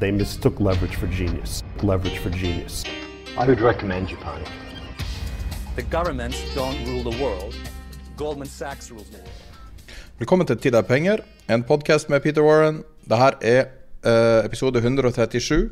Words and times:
They 0.00 0.12
mistook 0.12 0.60
leverage 0.60 0.94
for 0.94 1.08
genius. 1.08 1.64
Leverage 1.82 2.18
for 2.18 2.30
genius. 2.30 2.84
I 3.36 3.44
would 3.46 3.60
recommend 3.60 4.08
Japan. 4.08 4.44
The 5.74 5.82
governments 5.82 6.38
don't 6.54 6.78
rule 6.86 7.02
the 7.02 7.22
world. 7.22 7.54
Goldman 8.16 8.46
Sachs 8.46 8.92
rules 8.92 9.08
the 9.10 9.16
world. 9.16 9.42
Velkommen 10.18 10.46
til 10.46 10.58
Tid 10.58 10.74
er 10.74 10.82
penger, 10.82 11.18
en 11.50 11.62
podkast 11.62 12.10
med 12.10 12.20
Peter 12.22 12.42
Warren. 12.42 12.84
Dette 13.10 13.42
er 13.42 13.64
uh, 14.06 14.46
episode 14.46 14.78
137. 14.78 15.70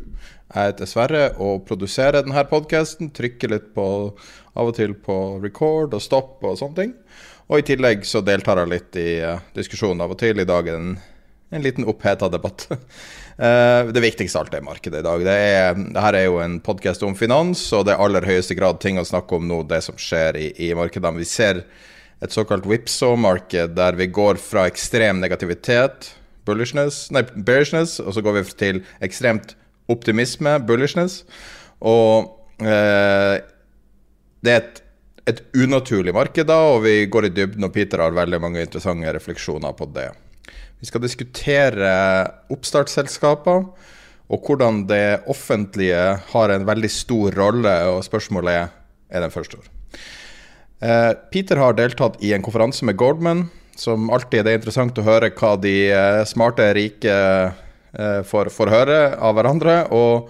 Jeg 0.55 0.73
heter 0.73 0.91
Sverre 0.91 1.25
og 1.39 1.63
produserer 1.67 2.19
denne 2.23 2.45
podkasten. 2.51 3.11
Trykker 3.15 3.55
litt 3.55 3.75
på 3.79 3.89
av 4.57 4.73
og 4.73 4.75
til 4.75 4.95
på 4.95 5.39
record 5.43 5.95
og 5.95 6.03
stopp 6.03 6.43
og 6.43 6.59
sånne 6.59 6.83
ting. 6.83 6.97
Og 7.47 7.63
i 7.63 7.67
tillegg 7.71 8.03
så 8.03 8.27
deltar 8.27 8.59
jeg 8.59 8.75
litt 8.75 8.99
i 8.99 9.11
uh, 9.23 9.39
diskusjonen 9.55 10.03
av 10.03 10.19
og 10.19 10.19
til. 10.19 10.43
I 10.43 10.51
dag 10.51 10.67
er 10.67 10.83
en, 10.83 10.97
en 11.51 11.63
liten 11.63 11.87
oppheta 11.89 12.29
debatt. 12.29 12.69
Eh, 13.37 13.91
det 13.93 14.01
viktigste 14.01 14.41
alt 14.41 14.55
er 14.57 14.63
markedet 14.65 15.03
i 15.03 15.05
dag. 15.05 15.21
Det 15.27 15.33
er, 15.37 15.75
dette 15.77 16.17
er 16.17 16.25
jo 16.25 16.39
en 16.41 16.55
podkast 16.65 17.03
om 17.05 17.13
finans, 17.13 17.67
og 17.77 17.83
det 17.85 17.93
er 17.93 18.01
aller 18.01 18.25
høyeste 18.25 18.57
grad 18.57 18.79
ting 18.81 18.97
å 18.97 19.05
snakke 19.05 19.37
om 19.37 19.45
nå, 19.45 19.59
det 19.69 19.83
som 19.85 19.99
skjer 20.01 20.39
i, 20.41 20.47
i 20.65 20.71
markedene. 20.73 21.21
Vi 21.21 21.29
ser 21.29 21.61
et 22.25 22.33
såkalt 22.33 22.65
whipsaw-marked 22.65 23.77
der 23.77 24.01
vi 24.01 24.09
går 24.09 24.41
fra 24.41 24.65
ekstrem 24.71 25.21
negativitet, 25.21 26.15
bullishness, 26.49 27.11
nei, 27.13 27.27
bearishness, 27.37 27.99
og 28.01 28.17
så 28.17 28.25
går 28.25 28.39
vi 28.39 28.47
til 28.57 28.83
ekstremt 29.05 29.53
optimisme, 29.93 30.57
bullishness. 30.65 31.21
Og 31.85 32.33
eh, 32.65 33.37
det 34.41 34.55
er 34.55 34.63
et, 34.63 34.85
et 35.29 35.49
unaturlig 35.61 36.17
marked 36.17 36.49
da, 36.49 36.63
og 36.73 36.87
vi 36.89 37.03
går 37.05 37.29
i 37.29 37.37
dybden, 37.37 37.69
og 37.69 37.77
Peter 37.77 38.01
har 38.01 38.17
veldig 38.17 38.41
mange 38.49 38.65
interessante 38.65 39.13
refleksjoner 39.21 39.77
på 39.77 39.93
det. 39.93 40.15
Vi 40.81 40.89
skal 40.89 41.05
diskutere 41.05 41.93
oppstartsselskaper, 42.53 43.69
og 44.27 44.49
hvordan 44.49 44.83
det 44.91 45.23
offentlige 45.31 46.17
har 46.33 46.53
en 46.53 46.67
veldig 46.67 46.91
stor 46.91 47.37
rolle, 47.39 47.77
og 47.93 48.05
spørsmålet 48.05 48.59
er 48.59 48.67
er 49.11 49.25
den 49.25 49.35
første 49.35 49.61
år. 49.61 49.69
Eh, 50.87 51.13
Peter 51.33 51.61
har 51.61 51.77
deltatt 51.77 52.19
i 52.25 52.33
en 52.37 52.45
konferanse 52.45 52.85
med 52.87 52.99
Goldman, 53.01 53.47
som 53.77 54.11
alltid 54.13 54.45
det 54.45 54.53
er 54.53 54.61
interessant 54.61 54.99
å 54.99 55.07
høre 55.07 55.33
hva 55.37 55.55
de 55.61 55.77
eh, 55.93 56.25
smarte, 56.29 56.69
rike 56.77 57.15
eh, 57.15 58.21
får, 58.27 58.53
får 58.53 58.73
høre 58.73 59.01
av 59.17 59.39
hverandre. 59.39 59.79
Og 59.97 60.29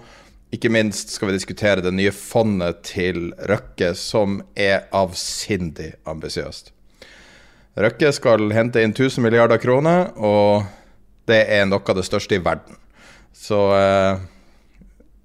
ikke 0.55 0.71
minst 0.71 1.11
skal 1.15 1.31
vi 1.31 1.37
diskutere 1.39 1.83
det 1.83 1.91
nye 1.95 2.13
fondet 2.15 2.83
til 2.93 3.31
Røkke, 3.49 3.93
som 3.99 4.41
er 4.55 4.87
avsindig 4.95 5.93
ambisiøst. 6.07 6.76
Røkke 7.77 8.09
skal 8.15 8.49
hente 8.55 8.81
inn 8.81 8.95
1000 8.95 9.21
milliarder 9.21 9.61
kroner, 9.61 10.09
og 10.17 10.65
det 11.29 11.43
er 11.53 11.67
noe 11.69 11.83
av 11.83 11.99
det 11.99 12.05
største 12.07 12.37
i 12.37 12.41
verden. 12.41 12.77
Så 13.37 13.59
eh, 13.77 14.21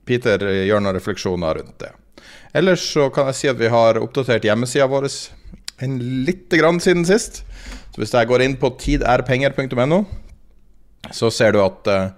Peter 0.04 0.42
gjør 0.66 0.82
noen 0.82 0.98
refleksjoner 0.98 1.62
rundt 1.62 1.78
det. 1.80 1.92
Ellers 2.52 2.84
så 2.92 3.06
kan 3.14 3.30
jeg 3.30 3.38
si 3.38 3.48
at 3.48 3.60
vi 3.60 3.70
har 3.72 4.00
oppdatert 4.02 4.44
hjemmesida 4.44 4.88
vår 4.91 5.08
en 5.82 5.96
lite 6.26 6.60
grann 6.60 6.80
siden 6.80 7.06
sist. 7.08 7.41
Så 7.92 8.02
hvis 8.02 8.12
jeg 8.12 8.28
går 8.28 8.44
inn 8.44 8.58
på 8.60 8.70
tiderpenger.no, 8.80 10.02
så 11.12 11.30
ser 11.32 11.56
du 11.56 11.62
at 11.64 11.88
eh, 11.88 12.12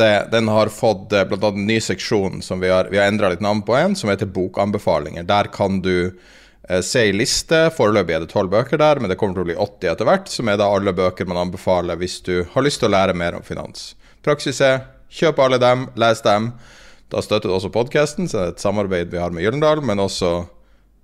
det, 0.00 0.10
den 0.32 0.48
har 0.52 0.72
fått 0.72 1.12
eh, 1.12 1.28
annet 1.28 1.46
en 1.52 1.68
ny 1.68 1.76
seksjon 1.80 2.40
som 2.44 2.64
vi 2.64 2.72
har, 2.72 2.88
vi 2.92 3.00
har 3.00 3.10
endra 3.10 3.30
litt 3.32 3.44
navn 3.44 3.62
på 3.66 3.76
en, 3.76 3.96
som 3.96 4.10
heter 4.12 4.32
Bokanbefalinger. 4.32 5.28
Der 5.28 5.52
kan 5.52 5.82
du 5.84 6.16
se 6.82 7.04
ei 7.06 7.12
liste. 7.14 7.66
Foreløpig 7.76 8.16
er 8.16 8.24
det 8.24 8.32
tolv 8.32 8.50
bøker 8.50 8.80
der, 8.80 8.98
men 9.00 9.12
det 9.12 9.18
kommer 9.20 9.38
til 9.38 9.44
å 9.44 9.48
bli 9.50 9.58
80 9.58 9.92
etter 9.92 10.08
hvert. 10.08 10.30
Som 10.32 10.50
er 10.50 10.58
da 10.60 10.66
alle 10.72 10.94
bøker 10.96 11.28
man 11.28 11.44
anbefaler 11.44 11.98
hvis 12.00 12.18
du 12.26 12.40
har 12.52 12.66
lyst 12.66 12.82
til 12.82 12.90
å 12.90 12.94
lære 12.96 13.14
mer 13.18 13.38
om 13.38 13.46
finans. 13.46 13.92
Praksis 14.26 14.58
er 14.64 14.82
kjøp 15.12 15.38
alle 15.42 15.60
dem, 15.62 15.86
les 15.98 16.22
dem. 16.26 16.50
Da 17.12 17.22
støtter 17.22 17.50
du 17.50 17.54
også 17.54 17.70
podkasten, 17.74 18.26
så 18.26 18.38
det 18.38 18.44
er 18.44 18.54
et 18.56 18.64
samarbeid 18.64 19.12
vi 19.12 19.20
har 19.22 19.34
med 19.34 19.44
Gyllendal, 19.46 19.82
men 19.86 20.02
også 20.02 20.48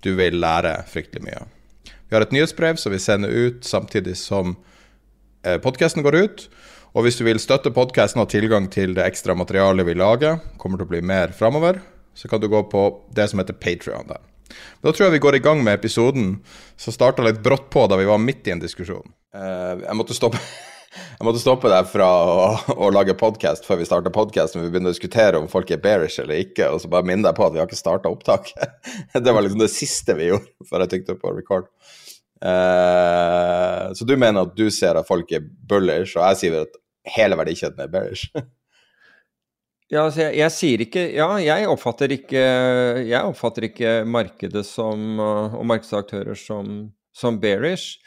du 0.03 0.11
vil 0.19 0.35
lære 0.43 0.81
fryktelig 0.91 1.23
mye. 1.23 1.45
Vi 2.09 2.17
har 2.17 2.25
et 2.25 2.35
nyhetsbrev 2.35 2.77
som 2.81 2.91
vi 2.93 2.99
sender 2.99 3.31
ut 3.31 3.63
samtidig 3.65 4.17
som 4.19 4.57
eh, 5.47 5.55
podkasten 5.63 6.03
går 6.03 6.19
ut. 6.19 6.45
Og 6.93 7.07
hvis 7.07 7.17
du 7.17 7.23
vil 7.25 7.39
støtte 7.41 7.71
podkasten 7.73 8.19
og 8.21 8.27
ha 8.27 8.33
tilgang 8.35 8.67
til 8.69 8.93
det 8.97 9.07
ekstra 9.07 9.33
materialet 9.37 9.87
vi 9.87 9.95
lager, 9.97 10.43
kommer 10.61 10.77
til 10.77 10.85
å 10.85 10.91
bli 10.91 11.01
mer 11.01 11.33
framover, 11.33 11.79
så 12.13 12.29
kan 12.29 12.43
du 12.43 12.51
gå 12.51 12.61
på 12.69 12.83
det 13.15 13.31
som 13.31 13.41
heter 13.41 13.57
Patrion 13.57 14.11
der. 14.11 14.21
Da 14.83 14.91
tror 14.91 15.07
jeg 15.07 15.15
vi 15.17 15.23
går 15.23 15.39
i 15.39 15.43
gang 15.43 15.63
med 15.65 15.79
episoden, 15.79 16.35
som 16.79 16.95
starta 16.95 17.25
litt 17.25 17.41
brått 17.43 17.69
på 17.73 17.87
da 17.89 17.99
vi 17.99 18.09
var 18.09 18.21
midt 18.21 18.47
i 18.47 18.53
en 18.55 18.61
diskusjon. 18.63 19.05
Uh, 19.33 19.79
jeg 19.81 19.97
måtte 19.97 20.17
stoppe 20.17 20.41
jeg 21.17 21.25
måtte 21.25 21.41
stoppe 21.41 21.71
deg 21.71 21.87
fra 21.89 22.07
å, 22.07 22.47
å 22.75 22.89
lage 22.93 23.15
podkast 23.17 23.65
før 23.65 23.79
vi 23.81 23.87
starta 23.89 24.13
podkast, 24.13 24.57
men 24.57 24.67
vi 24.67 24.73
begynner 24.73 24.93
å 24.93 24.95
diskutere 24.95 25.41
om 25.41 25.49
folk 25.51 25.71
er 25.73 25.81
bearish 25.83 26.21
eller 26.21 26.43
ikke, 26.43 26.69
og 26.69 26.83
så 26.83 26.91
bare 26.91 27.07
minne 27.09 27.25
deg 27.25 27.37
på 27.37 27.47
at 27.47 27.55
vi 27.55 27.61
har 27.61 27.69
ikke 27.69 27.79
starta 27.79 28.11
opptak. 28.13 28.53
Det 29.13 29.33
var 29.33 29.45
liksom 29.45 29.63
det 29.63 29.71
siste 29.73 30.17
vi 30.19 30.29
gjorde 30.31 30.69
før 30.69 30.85
jeg 30.85 30.93
trykte 30.93 31.17
på 31.21 31.33
record. 31.37 31.69
Uh, 32.43 33.93
så 33.95 34.05
du 34.05 34.17
mener 34.19 34.43
at 34.43 34.57
du 34.57 34.67
ser 34.73 34.99
at 34.99 35.07
folk 35.07 35.31
er 35.31 35.45
bullish, 35.45 36.17
og 36.17 36.27
jeg 36.27 36.41
sier 36.41 36.59
at 36.65 36.81
hele 37.15 37.39
verdikjeden 37.39 37.85
er 37.85 37.91
bearish? 37.91 38.27
Ja, 39.93 40.07
altså 40.07 40.23
jeg, 40.23 40.37
jeg, 40.39 40.53
sier 40.55 40.83
ikke 40.87 41.03
Ja, 41.13 41.29
jeg 41.43 41.69
oppfatter 41.69 42.13
ikke, 42.15 42.41
jeg 43.05 43.29
oppfatter 43.29 43.67
ikke 43.67 43.91
markedet 44.09 44.65
som, 44.65 45.19
og 45.21 45.61
markedsaktører 45.69 46.39
som, 46.39 46.87
som 47.13 47.37
bearish. 47.41 47.99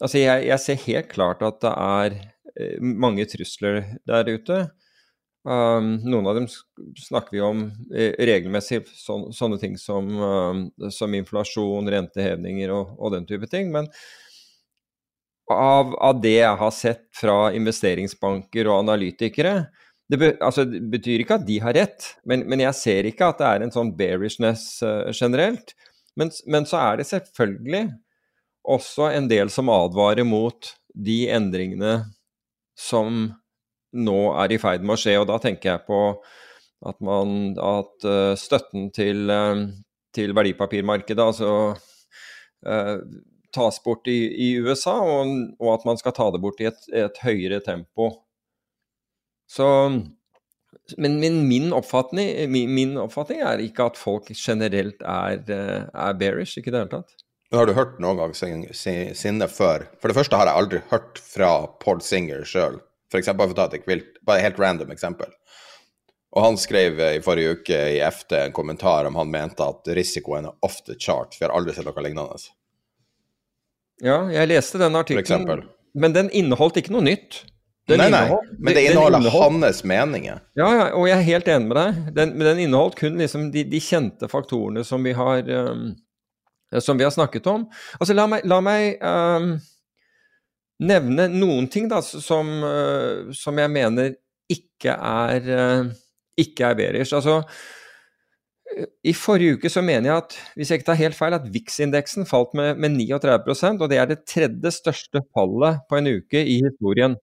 Altså 0.00 0.18
jeg, 0.18 0.48
jeg, 0.48 0.62
ser 0.64 0.84
helt 0.86 1.10
klart 1.12 1.44
at 1.46 1.60
det 1.62 1.70
er 1.70 2.16
eh, 2.56 2.76
mange 2.80 3.28
trusler 3.30 3.82
der 4.08 4.30
ute. 4.32 4.62
Um, 5.40 5.94
noen 6.04 6.26
av 6.28 6.36
dem 6.36 6.46
snakker 6.50 7.32
vi 7.32 7.40
om 7.40 7.62
eh, 7.96 8.12
regelmessig, 8.28 8.82
så, 8.92 9.22
sånne 9.32 9.56
ting 9.60 9.78
som, 9.80 10.10
um, 10.20 10.66
som 10.92 11.14
inflasjon, 11.16 11.88
rentehevninger 11.94 12.72
og, 12.74 12.90
og, 12.98 13.14
den 13.14 13.28
type 13.28 13.48
ting. 13.48 13.70
Men 13.72 13.88
av, 15.50 15.94
av, 15.96 16.18
det 16.20 16.34
jeg 16.42 16.58
har 16.60 16.74
sett 16.76 17.06
fra 17.16 17.38
investeringsbanker 17.56 18.68
og 18.68 18.82
analytikere, 18.82 19.54
det, 20.10 20.18
be, 20.18 20.30
altså, 20.42 20.64
det, 20.66 20.82
betyr 20.90 21.22
ikke 21.22 21.38
at 21.38 21.46
de 21.46 21.58
har 21.62 21.76
rett, 21.76 22.12
men, 22.26 22.42
men, 22.50 22.62
jeg 22.64 22.76
ser 22.78 23.08
ikke 23.08 23.30
at 23.30 23.40
det 23.40 23.48
er 23.48 23.64
en 23.64 23.74
sånn 23.74 23.92
bearishness 23.98 24.64
uh, 24.82 25.10
generelt. 25.14 25.74
Men, 26.18 26.32
men, 26.50 26.66
så 26.66 26.80
er 26.82 27.00
det 27.00 27.06
selvfølgelig 27.10 27.84
også 28.70 29.12
en 29.14 29.28
del 29.30 29.52
som 29.54 29.70
advarer 29.72 30.26
mot 30.26 30.72
de 30.90 31.20
endringene 31.30 32.00
som 32.78 33.28
nå 33.94 34.18
er 34.42 34.54
i 34.54 34.58
ferd 34.60 34.82
med 34.82 34.96
å 34.96 35.00
skje. 35.00 35.14
Og 35.20 35.28
da 35.30 35.38
tenker 35.42 35.72
jeg 35.72 35.84
på 35.86 36.00
at, 36.10 36.98
man, 37.04 37.54
at 37.54 38.08
uh, 38.08 38.34
støtten 38.38 38.90
til, 38.96 39.30
uh, 39.30 39.62
til, 40.16 40.34
verdipapirmarkedet 40.36 41.30
altså 41.30 41.52
tas 43.56 43.78
bort 43.80 44.04
i, 44.12 44.18
i 44.36 44.48
USA, 44.60 44.98
og, 45.00 45.30
og, 45.56 45.70
at 45.72 45.86
man 45.88 45.96
skal 45.96 46.12
ta 46.12 46.26
det 46.34 46.42
bort 46.42 46.58
i 46.60 46.66
et, 46.68 46.82
et 46.92 47.22
høyere 47.24 47.62
tempo 47.64 48.10
så 49.50 49.66
men, 50.96 51.16
men 51.20 51.48
min, 51.48 51.72
oppfatning, 51.72 52.30
min, 52.50 52.70
min, 52.74 52.94
oppfatning, 52.98 53.42
er 53.46 53.62
ikke 53.62 53.90
at 53.90 53.98
folk 53.98 54.30
generelt 54.34 55.02
er, 55.02 55.42
eh, 55.50 55.82
er 55.86 56.16
bearish, 56.18 56.58
ikke 56.58 56.70
i 56.70 56.74
det 56.74 56.84
hele 56.84 56.92
tatt. 56.94 57.26
Har 57.54 57.66
du 57.66 57.74
hørt 57.74 57.98
noen 58.02 58.18
gang 58.20 58.34
Sinne 58.34 59.48
før? 59.50 59.88
For 59.98 60.10
det 60.10 60.16
første 60.18 60.38
har 60.38 60.46
jeg 60.46 60.60
aldri 60.62 60.80
hørt 60.92 61.18
fra 61.18 61.50
Paul 61.82 62.02
Singer 62.02 62.44
sjøl. 62.46 62.78
Bare 63.10 63.34
for 63.34 63.50
å 63.50 63.58
ta 63.58 63.66
et 63.74 63.86
bare 64.22 64.44
helt 64.44 64.58
random 64.62 64.92
eksempel. 64.94 65.32
Og 66.30 66.44
han 66.44 66.58
skrev 66.62 67.00
i 67.02 67.22
forrige 67.24 67.56
uke 67.58 67.78
i 67.96 67.98
FT 68.06 68.36
en 68.38 68.54
kommentar 68.54 69.08
om 69.08 69.18
han 69.18 69.32
mente 69.32 69.66
at 69.66 69.90
risikoen 69.98 70.46
er 70.46 70.66
off 70.66 70.78
the 70.86 70.94
chart. 70.94 71.34
Vi 71.34 71.42
har 71.42 71.54
aldri 71.56 71.74
sett 71.74 71.88
noe 71.88 72.06
lignende. 72.06 72.38
Ja, 74.00 74.22
jeg 74.30 74.52
leste 74.52 74.78
den 74.80 74.94
artikkelen, 74.96 75.66
men 75.98 76.14
den 76.14 76.30
inneholdt 76.30 76.78
ikke 76.78 76.94
noe 76.94 77.02
nytt. 77.02 77.42
Den 77.90 78.00
nei, 78.00 78.10
nei, 78.12 78.38
men 78.58 78.76
det 78.76 78.84
inneholder 78.86 79.26
hans 79.34 79.82
meninger. 79.86 80.38
Ja, 80.58 80.68
ja, 80.76 80.84
og 80.94 81.08
jeg 81.08 81.16
er 81.16 81.26
helt 81.26 81.50
enig 81.50 81.70
med 81.70 81.78
deg. 81.80 81.98
Den, 82.16 82.36
men 82.36 82.46
den 82.52 82.62
inneholdt 82.66 82.98
kun 83.00 83.18
liksom 83.18 83.48
de, 83.54 83.64
de 83.66 83.80
kjente 83.82 84.28
faktorene 84.30 84.84
som 84.86 85.02
vi 85.06 85.14
har 85.16 85.48
um, 85.50 85.90
som 86.78 86.98
vi 86.98 87.04
har 87.04 87.10
snakket 87.10 87.46
om. 87.50 87.66
Altså, 87.98 88.14
la 88.14 88.26
meg, 88.30 88.46
la 88.48 88.60
meg 88.62 89.02
um, 89.02 89.52
nevne 90.86 91.26
noen 91.32 91.68
ting 91.72 91.90
da, 91.90 92.00
som, 92.04 92.52
uh, 92.62 93.34
som, 93.36 93.58
jeg 93.58 93.72
mener 93.74 94.14
ikke 94.50 94.94
er, 94.94 95.50
uh, 95.50 95.92
ikke 96.38 96.70
er 96.70 96.78
bearish. 96.78 97.16
Altså, 97.16 97.40
i 99.02 99.12
forrige 99.16 99.58
uke 99.58 99.70
så 99.72 99.82
mener 99.82 100.12
jeg 100.12 100.22
at 100.22 100.36
hvis 100.54 100.70
jeg 100.70 100.80
ikke 100.80 100.90
tar 100.92 101.00
helt 101.00 101.18
feil, 101.18 101.34
at 101.34 101.48
VIX-indeksen 101.50 102.28
falt 102.28 102.54
med, 102.54 102.78
med 102.78 102.94
39% 103.00 103.82
og 103.82 103.90
det 103.90 103.98
er 103.98 104.06
det 104.10 104.22
tredje 104.28 104.70
største 104.76 105.24
fallet 105.34 105.82
på 105.90 105.98
en 105.98 106.10
uke 106.20 106.44
i 106.44 106.60
historien. 106.62 107.18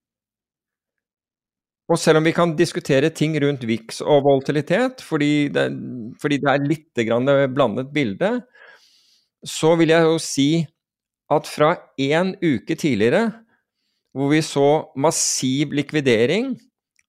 Og 1.87 1.99
selv 1.99 2.19
om 2.19 2.25
vi 2.27 2.35
kan 2.35 2.51
diskutere 2.57 3.09
ting 3.15 3.37
rundt 3.39 3.63
VIX 3.67 4.01
og 4.03 4.25
volatilitet, 4.25 5.01
fordi 5.05 5.47
det, 5.55 5.69
fordi 6.21 6.39
det 6.43 6.49
er 6.51 6.65
litt 6.67 7.03
blandet 7.55 7.93
bilde, 7.95 8.31
så 9.47 9.75
vil 9.79 9.93
jeg 9.93 10.03
jo 10.03 10.17
si 10.19 10.49
at 11.31 11.47
fra 11.47 11.75
én 11.99 12.33
uke 12.43 12.75
tidligere, 12.75 13.29
hvor 14.15 14.31
vi 14.33 14.41
så 14.43 14.69
massiv 14.99 15.75
likvidering 15.75 16.55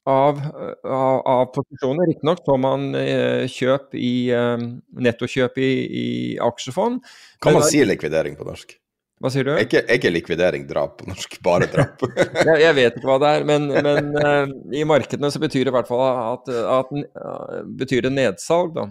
av, 0.08 0.40
av, 0.84 1.20
av 1.26 1.44
posisjoner 1.54 2.08
Riktignok 2.10 2.42
så 2.46 2.56
man 2.60 2.90
eh, 2.96 3.44
kjøp 3.50 3.94
i, 3.98 4.30
eh, 4.34 4.66
nettokjøp 5.04 5.58
i, 5.60 5.70
i 6.02 6.08
aksjefond. 6.42 7.02
Kan 7.44 7.58
man 7.58 7.66
si 7.68 7.82
likvidering 7.84 8.38
på 8.38 8.46
norsk? 8.48 8.76
Hva 9.18 9.30
sier 9.34 9.48
du? 9.48 9.50
Er 9.56 9.64
ikke, 9.64 9.82
ikke 9.90 10.12
likvidering 10.12 10.68
drap 10.68 11.00
på 11.00 11.08
norsk, 11.10 11.32
bare 11.42 11.66
drap? 11.70 12.04
jeg, 12.46 12.60
jeg, 12.62 12.74
vet 12.76 12.98
ikke 12.98 13.08
hva 13.10 13.18
det 13.22 13.32
er, 13.34 13.46
men, 13.48 13.66
men 13.74 14.12
uh, 14.14 14.52
i 14.78 14.84
markedene 14.86 15.30
så 15.34 15.42
betyr 15.42 15.66
det 15.66 15.72
i 15.72 15.74
hvert 15.74 15.90
fall 15.90 16.04
at, 16.06 16.50
at 16.54 16.94
uh, 16.94 17.58
betyr 17.80 18.06
det 18.06 18.14
nedsalg, 18.14 18.76
da. 18.78 18.86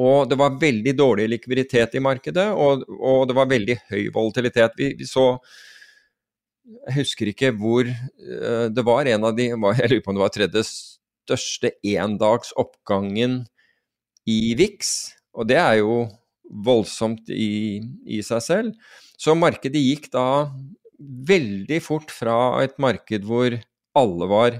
Og 0.00 0.28
det 0.30 0.38
var 0.38 0.60
veldig 0.60 0.94
dårlig 0.96 1.26
likviditet 1.32 1.96
i 1.98 2.04
markedet, 2.04 2.46
og, 2.52 2.84
og 3.00 3.24
det 3.28 3.36
var 3.36 3.50
veldig 3.50 3.76
høy 3.90 4.04
volatilitet. 4.14 4.76
Vi, 4.78 4.92
vi, 5.00 5.08
så 5.08 5.32
Jeg 6.86 7.00
husker 7.00 7.32
ikke 7.32 7.50
hvor 7.58 7.88
uh, 7.88 8.66
Det 8.70 8.84
var 8.86 9.08
en 9.10 9.24
av 9.26 9.34
de 9.36 9.48
Jeg 9.50 9.56
lurer 9.56 10.04
på 10.04 10.12
om 10.12 10.20
det 10.20 10.26
var 10.26 10.36
tredje 10.36 10.68
største 10.68 11.72
endagsoppgangen 11.86 13.44
i 14.28 14.54
VIX, 14.58 14.96
og 15.32 15.48
det 15.48 15.56
er 15.56 15.80
jo 15.80 16.02
voldsomt 16.66 17.30
i, 17.32 17.80
i 18.04 18.20
seg 18.26 18.42
selv. 18.44 18.74
Så 19.20 19.36
markedet 19.36 19.82
gikk 19.82 20.08
da 20.14 20.48
veldig 21.28 21.80
fort 21.84 22.12
fra 22.12 22.62
et 22.64 22.78
marked 22.80 23.26
hvor 23.28 23.56
alle 23.98 24.28
var 24.30 24.56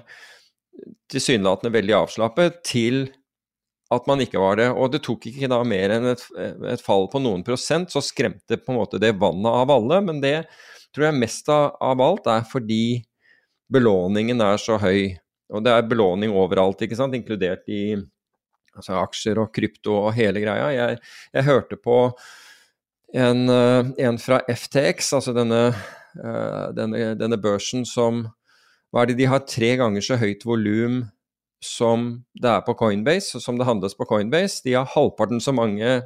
tilsynelatende 1.10 1.72
veldig 1.74 1.96
avslappet, 2.02 2.60
til 2.66 3.06
at 3.90 4.06
man 4.06 4.22
ikke 4.22 4.40
var 4.40 4.58
det. 4.60 4.68
Og 4.70 4.92
det 4.92 5.02
tok 5.06 5.26
ikke 5.30 5.50
da 5.50 5.60
mer 5.66 5.94
enn 5.96 6.10
et, 6.12 6.22
et, 6.38 6.82
fall 6.84 7.08
på 7.10 7.22
noen 7.22 7.44
prosent, 7.46 7.90
så 7.92 8.02
skremte 8.04 8.60
på 8.60 8.72
en 8.72 8.78
måte 8.78 9.00
det 9.02 9.16
vannet 9.18 9.50
av 9.50 9.72
alle. 9.74 10.00
Men 10.06 10.20
det 10.22 10.36
tror 10.94 11.08
jeg 11.08 11.20
mest 11.22 11.50
av, 11.52 11.72
av 11.82 12.04
alt 12.04 12.30
er 12.30 12.46
fordi 12.50 13.00
belåningen 13.70 14.42
er 14.44 14.60
så 14.62 14.78
høy. 14.82 15.16
Og 15.50 15.64
det 15.66 15.74
er 15.74 15.88
belåning 15.90 16.34
overalt, 16.36 16.82
ikke 16.84 16.98
sant, 16.98 17.16
inkludert 17.18 17.66
i 17.70 17.96
altså 18.76 19.00
aksjer 19.00 19.40
og 19.42 19.50
krypto 19.54 19.96
og 20.04 20.12
hele 20.14 20.42
greia. 20.42 20.68
Jeg, 20.76 21.00
jeg 21.34 21.48
hørte 21.48 21.78
på 21.80 21.96
en, 23.14 23.48
eh, 23.48 23.86
en, 24.06 24.18
fra 24.18 24.40
FTX, 24.48 25.12
altså 25.18 25.34
denne, 25.36 25.62
eh, 26.18 26.66
denne, 26.76 27.14
denne 27.18 27.38
børsen 27.40 27.86
som 27.88 28.26
hva 28.90 29.02
er 29.02 29.06
det 29.10 29.18
de 29.20 29.30
har 29.30 29.40
tre 29.46 29.76
ganger 29.78 30.00
så 30.02 30.16
høyt 30.18 30.46
volum 30.46 31.04
som 31.60 32.24
det 32.40 32.48
er 32.48 32.62
på 32.64 32.74
Coinbase, 32.74 33.40
som 33.40 33.58
det 33.60 33.66
handles 33.68 33.94
på 33.94 34.04
Coinbase. 34.08 34.62
De 34.64 34.72
har 34.72 34.88
halvparten 34.94 35.40
så 35.44 35.52
mange, 35.52 36.02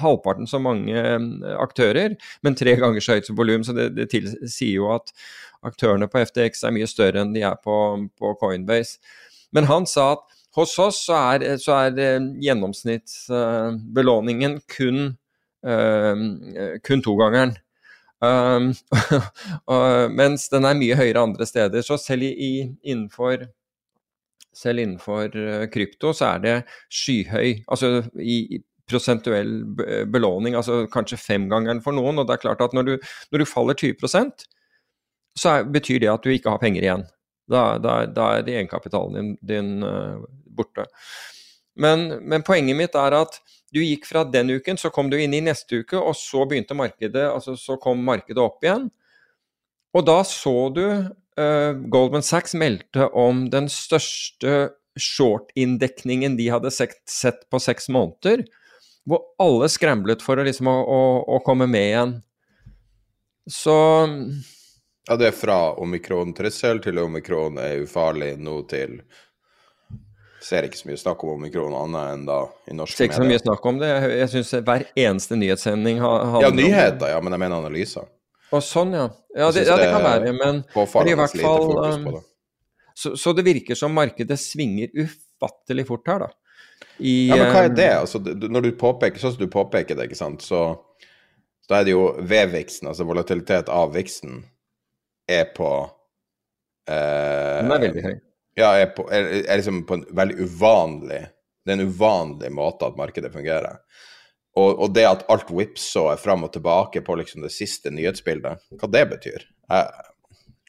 halvparten 0.00 0.46
så 0.48 0.58
mange 0.62 0.96
eh, 0.96 1.20
aktører, 1.60 2.16
men 2.42 2.54
tre 2.56 2.76
ganger 2.80 3.00
så 3.04 3.12
høyt 3.18 3.28
volum. 3.36 3.64
Så 3.64 3.72
det, 3.76 3.90
det 3.98 4.08
sier 4.48 4.76
jo 4.80 4.86
at 4.94 5.06
aktørene 5.66 6.08
på 6.08 6.18
FTX 6.24 6.64
er 6.64 6.72
mye 6.74 6.86
større 6.88 7.20
enn 7.22 7.34
de 7.36 7.42
er 7.44 7.56
på, 7.60 8.08
på 8.18 8.34
Coinbase. 8.40 8.98
Men 9.52 9.64
han 9.68 9.86
sa 9.88 10.12
at 10.16 10.22
hos 10.56 10.78
oss 10.80 11.06
så 11.06 11.14
er, 11.36 11.56
så 11.60 11.72
er 11.84 11.92
gjennomsnittsbelåningen 12.42 14.60
kun, 14.72 15.18
kun 15.62 17.02
togangeren. 17.02 17.56
Um, 18.22 18.72
mens 20.20 20.48
den 20.50 20.66
er 20.66 20.78
mye 20.78 20.96
høyere 20.98 21.22
andre 21.22 21.46
steder. 21.46 21.82
Så 21.86 21.98
selv 22.02 22.26
i, 22.28 22.68
innenfor 22.82 23.48
selv 24.58 24.82
innenfor 24.82 25.36
eh, 25.38 25.66
krypto 25.70 26.10
så 26.16 26.32
er 26.32 26.42
det 26.42 26.54
skyhøy. 26.90 27.64
Altså 27.70 28.02
i 28.18 28.60
prosentuell 28.88 29.52
belåning, 30.10 30.56
altså 30.56 30.86
kanskje 30.90 31.20
femgangeren 31.20 31.82
for 31.84 31.94
noen. 31.94 32.18
Og 32.18 32.26
det 32.26 32.38
er 32.38 32.44
klart 32.46 32.62
at 32.64 32.74
når 32.74 32.88
du, 32.88 32.94
når 33.32 33.42
du 33.42 33.50
faller 33.50 33.78
20% 33.78 34.46
så 35.38 35.54
er, 35.54 35.70
betyr 35.70 36.02
det 36.02 36.10
at 36.10 36.24
du 36.24 36.32
ikke 36.32 36.50
har 36.50 36.62
penger 36.62 36.84
igjen. 36.84 37.04
Da, 37.48 37.62
da, 37.80 38.00
da 38.10 38.32
er 38.36 38.50
egenkapitalen 38.50 39.14
din, 39.14 39.30
din 39.46 39.86
uh, 39.86 40.24
borte. 40.56 40.88
Men, 41.78 42.08
men, 42.26 42.42
poenget 42.46 42.76
mitt 42.78 42.96
er 42.98 43.14
at 43.20 43.38
du 43.74 43.80
gikk 43.84 44.08
fra 44.08 44.24
den 44.26 44.50
uken, 44.58 44.78
så 44.80 44.90
kom 44.90 45.10
du 45.12 45.18
inn 45.20 45.36
i 45.36 45.44
neste 45.44 45.82
uke, 45.84 45.98
og 45.98 46.16
så 46.18 46.44
begynte 46.48 46.76
markedet, 46.76 47.28
altså 47.30 47.54
så 47.60 47.76
kom 47.80 48.00
markedet 48.04 48.42
opp 48.42 48.64
igjen. 48.64 48.88
Og 49.96 50.04
da 50.08 50.18
så 50.26 50.56
du 50.74 50.84
uh, 50.88 51.72
Goldman 51.92 52.24
Sachs 52.26 52.56
meldte 52.58 53.08
om 53.16 53.46
den 53.52 53.70
største 53.72 54.72
short-inndekningen 54.98 56.36
de 56.38 56.48
hadde 56.50 56.72
sett, 56.74 56.98
sett, 57.08 57.44
på 57.50 57.60
seks 57.62 57.88
måneder, 57.92 58.42
hvor 59.08 59.22
alle 59.40 59.68
skramblet 59.72 60.24
for 60.24 60.40
å, 60.40 60.44
liksom, 60.44 60.68
å, 60.68 60.80
å, 60.82 61.02
å 61.38 61.42
komme 61.46 61.68
med 61.70 61.86
igjen. 61.92 62.16
Så 63.48 63.76
Ja, 65.08 65.16
det 65.16 65.30
er 65.30 65.36
fra 65.36 65.60
omikron-trussel 65.80 66.82
til 66.84 67.00
omikron 67.00 67.56
er 67.62 67.86
ufarlig 67.86 68.34
nå 68.42 68.60
til 68.68 68.98
Ser 70.44 70.68
ikke 70.68 70.78
så 70.78 70.86
mye 70.90 71.00
snakk 71.00 71.22
om 71.26 71.34
omikron 71.34 71.74
annet 71.74 72.12
enn 72.12 72.24
da 72.28 72.38
i 72.70 72.76
norske 72.76 72.94
medier. 72.94 72.96
Ser 72.96 73.08
ikke 73.08 73.18
så 73.18 73.26
mye 73.26 73.40
snakk 73.42 73.66
om 73.66 73.80
det. 73.80 73.88
Jeg, 73.90 74.10
jeg 74.20 74.30
syns 74.34 74.52
hver 74.68 74.84
eneste 74.94 75.38
nyhetssending 75.40 76.00
har 76.04 76.44
Ja, 76.44 76.50
nyheter, 76.54 77.10
ja, 77.10 77.18
men 77.24 77.34
jeg 77.34 77.42
mener 77.42 77.58
analyser. 77.58 78.06
Og 78.54 78.64
sånn, 78.64 78.94
ja. 78.96 79.08
Ja, 79.36 79.50
det, 79.52 79.64
ja, 79.68 79.76
det 79.76 79.88
kan 79.92 80.04
være, 80.04 80.32
men, 80.32 80.60
men 80.64 81.10
i 81.10 81.16
hvert 81.18 81.40
fall 81.42 81.66
um, 81.84 82.20
så, 82.96 83.12
så, 83.18 83.32
det 83.36 83.44
virker 83.46 83.76
som 83.78 83.92
markedet 83.94 84.38
svinger 84.40 84.90
ufattelig 84.96 85.84
fort 85.90 86.08
her, 86.10 86.24
da. 86.24 86.30
I, 86.98 87.28
ja, 87.28 87.36
men 87.38 87.52
hva 87.52 87.64
er 87.66 87.70
um, 87.70 87.76
det? 87.78 87.90
Altså, 87.98 88.22
når 88.24 88.64
du 88.64 88.70
påpeker, 88.80 89.20
sånn 89.22 89.34
som 89.36 89.44
du 89.44 89.52
påpeker 89.52 89.98
det, 89.98 90.08
ikke 90.08 90.18
sant, 90.18 90.42
så, 90.46 90.62
da 91.68 91.82
er 91.82 91.86
det 91.86 91.94
jo 91.94 92.08
V-viksen, 92.18 92.88
altså 92.90 93.06
volatilitet 93.06 93.68
av 93.70 93.92
viksen, 93.94 94.40
er 95.28 95.50
på 95.52 95.68
eh, 96.88 97.58
Den 97.60 97.74
er 97.74 97.84
veldig 97.84 98.04
høy. 98.06 98.16
Ja, 98.58 98.72
er, 98.74 98.90
på, 98.94 99.06
er, 99.14 99.28
er 99.44 99.60
liksom 99.60 99.84
på 99.86 100.00
en 100.00 100.06
veldig 100.18 100.48
uvanlig 100.48 101.20
Det 101.62 101.74
er 101.74 101.76
en 101.78 101.90
uvanlig 101.92 102.50
måte 102.54 102.88
at 102.88 102.96
markedet 102.98 103.30
fungerer. 103.30 103.76
Og, 104.58 104.70
og, 104.72 104.88
det 104.96 105.04
at 105.06 105.26
alt 105.30 105.50
whipsaw 105.54 106.08
er 106.12 106.20
fram 106.20 106.46
og 106.46 106.54
tilbake 106.54 107.02
på 107.04 107.18
liksom 107.20 107.44
det 107.44 107.52
siste 107.54 107.92
nyhetsbildet, 107.94 108.64
hva 108.80 108.90
det 108.90 109.04
betyr? 109.12 109.44
Jeg... 109.68 110.08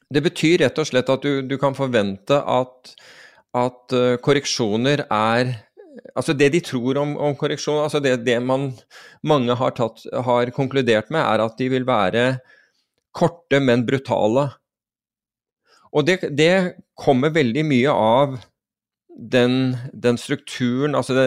Det 0.10 0.22
betyr 0.26 0.64
rett 0.64 0.82
og 0.82 0.90
slett 0.90 1.10
at 1.14 1.26
du, 1.26 1.42
du 1.46 1.56
kan 1.62 1.78
forvente 1.78 2.38
at, 2.42 2.94
at 3.58 3.96
uh, 3.96 4.20
korreksjoner 4.22 5.06
er 5.08 5.58
Altså 6.16 6.32
det 6.38 6.48
de 6.54 6.60
tror 6.64 6.96
om, 7.02 7.16
om 7.20 7.34
korreksjon, 7.36 7.82
altså 7.84 8.00
det, 8.00 8.22
det 8.24 8.38
man, 8.46 8.70
mange 9.26 9.56
har, 9.58 9.74
tatt, 9.76 10.06
har 10.26 10.52
konkludert 10.56 11.10
med, 11.12 11.20
er 11.20 11.42
at 11.44 11.58
de 11.60 11.66
vil 11.74 11.84
være 11.84 12.24
korte, 13.16 13.60
men 13.60 13.84
brutale. 13.88 14.46
Og 15.96 16.06
det, 16.06 16.22
det 16.38 16.54
kommer 17.00 17.34
veldig 17.34 17.66
mye 17.66 17.94
av 17.94 18.38
den, 19.20 19.76
den, 19.92 20.18
strukturen, 20.18 20.96
altså 20.96 21.16
det, 21.18 21.26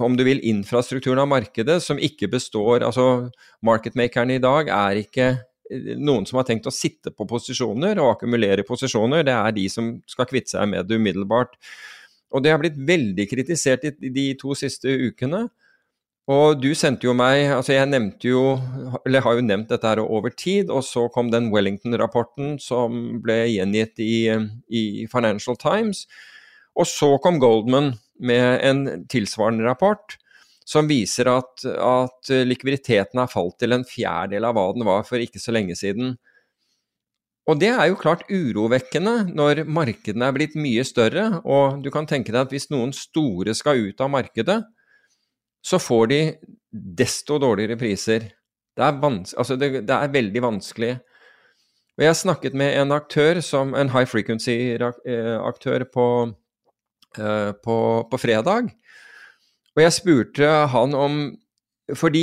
om 0.00 0.16
du 0.16 0.24
vil 0.24 0.40
infrastrukturen 0.46 1.20
av 1.20 1.28
markedet, 1.28 1.80
som 1.84 2.00
ikke 2.00 2.30
består 2.32 2.86
altså 2.86 3.28
Marketmakerne 3.66 4.38
i 4.38 4.42
dag 4.42 4.70
er 4.72 5.02
ikke 5.02 5.26
eh, 5.34 5.92
noen 5.98 6.24
som 6.28 6.40
har 6.40 6.46
tenkt 6.48 6.68
å 6.70 6.74
sitte 6.74 7.12
på 7.12 7.26
posisjoner 7.28 8.00
og 8.00 8.14
akkumulere 8.14 8.64
posisjoner, 8.64 9.26
det 9.26 9.34
er 9.34 9.56
de 9.56 9.66
som 9.72 9.92
skal 10.08 10.28
kvitte 10.30 10.54
seg 10.54 10.70
med 10.72 10.88
det 10.88 11.00
umiddelbart. 11.00 11.58
Og 12.32 12.44
det 12.44 12.52
har 12.52 12.62
blitt 12.62 12.78
veldig 12.78 13.28
kritisert 13.28 13.84
i 13.90 14.12
de 14.12 14.30
to 14.40 14.56
siste 14.56 14.88
ukene 14.88 15.46
Og 16.28 16.60
du 16.60 16.68
sendte 16.76 17.08
jo 17.08 17.14
meg 17.16 17.48
Altså, 17.54 17.72
jeg 17.74 17.88
nevnte 17.88 18.28
jo 18.28 18.42
Eller 19.06 19.24
har 19.24 19.38
jo 19.38 19.46
nevnt 19.46 19.72
dette 19.72 19.88
her 19.88 20.02
over 20.04 20.34
tid, 20.34 20.70
og 20.70 20.84
så 20.84 21.06
kom 21.12 21.32
den 21.32 21.50
Wellington-rapporten 21.54 22.58
som 22.62 23.20
ble 23.24 23.40
gjengitt 23.54 24.00
i, 24.04 24.28
i, 24.68 24.82
Financial 25.10 25.56
Times. 25.56 26.04
Og 26.78 26.86
så 26.88 27.14
kom 27.24 27.40
Goldman 27.42 27.94
med 28.18 28.64
en 28.66 29.06
tilsvarende 29.10 29.66
rapport 29.66 30.18
som 30.68 30.88
viser 30.90 31.30
at, 31.32 31.64
at 31.64 32.30
likviditeten 32.44 33.16
har 33.16 33.30
falt 33.32 33.56
til 33.62 33.72
en 33.72 33.86
fjerdedel 33.88 34.44
av 34.44 34.58
hva 34.58 34.66
den 34.76 34.84
var 34.84 35.06
for 35.08 35.22
ikke 35.22 35.40
så 35.40 35.54
lenge 35.56 35.78
siden. 35.80 36.18
Og 37.48 37.56
det 37.56 37.70
er 37.72 37.86
jo 37.88 37.96
klart 37.96 38.26
urovekkende 38.28 39.30
når 39.32 39.62
markedene 39.64 40.28
er 40.28 40.36
blitt 40.36 40.58
mye 40.60 40.84
større, 40.84 41.40
og 41.40 41.80
du 41.80 41.88
kan 41.94 42.08
tenke 42.10 42.34
deg 42.34 42.42
at 42.42 42.52
hvis 42.52 42.68
noen 42.74 42.92
store 42.92 43.54
skal 43.56 43.80
ut 43.88 44.04
av 44.04 44.12
markedet, 44.12 44.58
så 45.64 45.78
får 45.82 46.06
de 46.12 46.20
desto 46.70 47.38
dårligere 47.40 47.78
priser. 47.80 48.30
Det 48.78 48.84
er, 48.86 48.98
altså 49.02 49.56
det, 49.58 49.70
det 49.88 49.94
er, 49.94 50.12
veldig 50.14 50.42
vanskelig. 50.44 50.92
Og 51.98 52.04
Jeg 52.04 52.16
snakket 52.20 52.54
med 52.54 52.76
en 52.78 52.94
aktør, 52.94 53.40
som, 53.42 53.74
en 53.74 53.90
high 53.90 54.06
frequency-aktør 54.06 55.84
på, 55.90 56.06
uh, 57.18 57.50
på, 57.64 57.78
på, 58.10 58.20
fredag. 58.22 58.70
Og 59.74 59.82
jeg 59.82 59.96
spurte 59.96 60.46
han 60.72 60.94
om 60.94 61.20
Fordi 61.96 62.22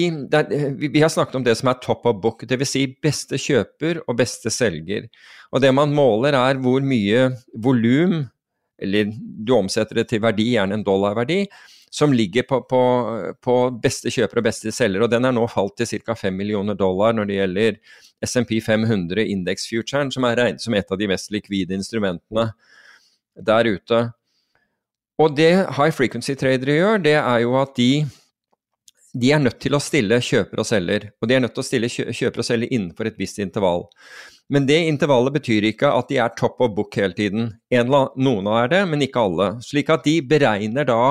vi, 0.77 0.87
vi 0.93 1.01
har 1.01 1.09
snakket 1.09 1.35
om 1.39 1.43
det 1.43 1.55
som 1.57 1.71
er 1.71 1.79
top 1.81 2.03
of 2.05 2.19
book, 2.21 2.43
dvs. 2.45 2.69
Si 2.69 2.83
beste 3.01 3.39
kjøper 3.41 3.97
og 4.05 4.19
beste 4.19 4.51
selger. 4.53 5.07
Og 5.51 5.61
det 5.63 5.71
man 5.73 5.89
måler, 5.89 6.37
er 6.37 6.59
hvor 6.61 6.85
mye 6.85 7.31
volum, 7.57 8.27
eller 8.77 9.09
du 9.17 9.55
omsetter 9.57 9.97
det 9.97 10.11
til 10.11 10.21
verdi, 10.21 10.51
gjerne 10.53 10.77
en 10.77 10.85
dollarverdi, 10.85 11.47
som 11.95 12.13
ligger 12.13 12.43
på, 12.43 12.59
på, 12.67 12.81
på, 13.41 13.53
beste 13.79 14.11
kjøper 14.11 14.41
og 14.41 14.47
beste 14.49 14.71
selger, 14.75 15.05
og 15.05 15.11
den 15.13 15.23
er 15.27 15.31
nå 15.35 15.45
falt 15.47 15.77
til 15.79 15.87
ca. 16.03 16.15
5 16.19 16.35
millioner 16.35 16.75
dollar 16.75 17.15
når 17.15 17.29
det 17.29 17.37
gjelder 17.37 17.77
SMP 18.25 18.57
500 18.65 19.23
indeksfuturen, 19.31 20.11
som 20.11 20.27
er 20.27 20.35
regnet 20.41 20.63
som 20.63 20.75
et 20.75 20.91
av 20.91 20.99
de 20.99 21.07
mest 21.07 21.31
likvide 21.31 21.77
instrumentene 21.77 22.49
der 23.47 23.71
ute. 23.77 24.01
Og 25.23 25.39
det 25.39 25.53
high 25.77 25.95
frequency-tradere 25.95 26.75
gjør, 26.81 27.01
det 27.05 27.15
er 27.21 27.39
jo 27.45 27.55
at 27.61 27.71
de, 27.79 27.89
de 29.15 29.31
er 29.31 29.43
nødt 29.45 29.61
til 29.63 29.79
å 29.79 29.83
stille 29.83 30.19
kjøper 30.19 30.65
og 30.65 30.67
selger, 30.67 31.09
og 31.15 31.31
de 31.31 31.39
er 31.39 31.45
nødt 31.45 31.55
til 31.55 31.63
å 31.63 31.69
stille 31.69 31.93
kjøper 31.95 32.43
og 32.43 32.49
selger 32.49 32.75
innenfor 32.75 33.07
et 33.07 33.23
visst 33.23 33.39
intervall. 33.39 33.87
Men 34.51 34.67
det 34.67 34.83
intervallet 34.91 35.39
betyr 35.39 35.71
ikke 35.71 35.95
at 35.95 36.11
de 36.11 36.19
er 36.19 36.35
top 36.35 36.59
of 36.59 36.75
book 36.75 36.99
hele 36.99 37.15
tiden. 37.15 37.53
En, 37.71 37.87
noen 38.19 38.53
er 38.59 38.71
det, 38.75 38.85
men 38.91 39.07
ikke 39.07 39.23
alle. 39.31 39.51
Slik 39.63 39.95
at 39.95 40.03
de 40.03 40.19
beregner 40.27 40.91
da 40.91 41.03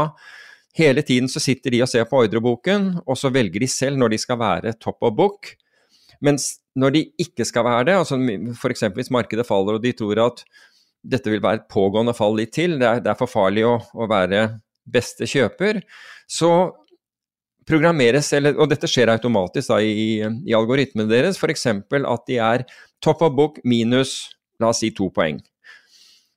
Hele 0.75 1.05
tiden 1.07 1.31
så 1.31 1.43
sitter 1.43 1.71
de 1.71 1.83
og 1.85 1.91
ser 1.91 2.07
på 2.11 2.25
ordreboken, 2.25 2.97
og 3.07 3.19
så 3.19 3.31
velger 3.35 3.63
de 3.63 3.71
selv 3.71 3.99
når 4.01 4.15
de 4.15 4.19
skal 4.19 4.41
være 4.41 4.75
top 4.83 5.07
of 5.07 5.15
book. 5.15 5.53
Mens 6.25 6.57
når 6.75 6.95
de 6.97 7.03
ikke 7.23 7.47
skal 7.47 7.67
være 7.67 7.89
det, 7.91 7.99
altså 8.01 8.19
f.eks. 8.59 8.89
hvis 8.97 9.13
markedet 9.15 9.47
faller 9.47 9.79
og 9.79 9.85
de 9.85 9.93
tror 9.95 10.21
at 10.25 10.43
dette 11.05 11.31
vil 11.31 11.43
være 11.45 11.63
et 11.63 11.69
pågående 11.71 12.15
fall 12.17 12.35
litt 12.39 12.55
til, 12.57 12.79
det 12.81 12.89
er, 12.89 13.03
det 13.05 13.13
er 13.13 13.19
for 13.19 13.31
farlig 13.31 13.67
å, 13.69 13.77
å, 13.95 14.09
være 14.11 14.47
beste 14.85 15.29
kjøper, 15.29 15.83
så 16.27 16.51
programmeres, 17.69 18.33
eller, 18.37 18.57
og 18.61 18.69
dette 18.73 18.89
skjer 18.91 19.13
automatisk 19.13 19.71
da, 19.73 19.79
i, 19.81 20.21
i 20.25 20.57
algoritmene 20.57 21.09
deres, 21.09 21.39
f.eks. 21.39 21.67
at 21.71 22.27
de 22.29 22.41
er 22.41 22.67
top 23.05 23.23
of 23.25 23.37
book 23.37 23.61
minus 23.65 24.35
la 24.61 24.73
oss 24.73 24.83
si 24.83 24.91
to 24.97 25.11
poeng. 25.15 25.39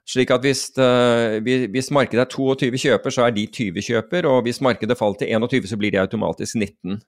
Slik 0.07 0.31
at 0.31 0.43
hvis, 0.45 0.69
uh, 0.79 1.37
hvis, 1.43 1.91
markedet 1.91 2.23
er 2.23 2.31
22 2.31 2.79
kjøper, 2.79 3.11
så 3.11 3.25
er 3.27 3.33
de 3.35 3.43
20 3.51 3.83
kjøper, 3.83 4.27
og 4.29 4.45
hvis 4.45 4.61
markedet 4.63 4.97
faller 4.97 5.19
til 5.19 5.33
21, 5.35 5.67
så 5.67 5.77
blir 5.79 5.91
de 5.91 5.99
automatisk 5.99 6.55
19. 6.55 7.01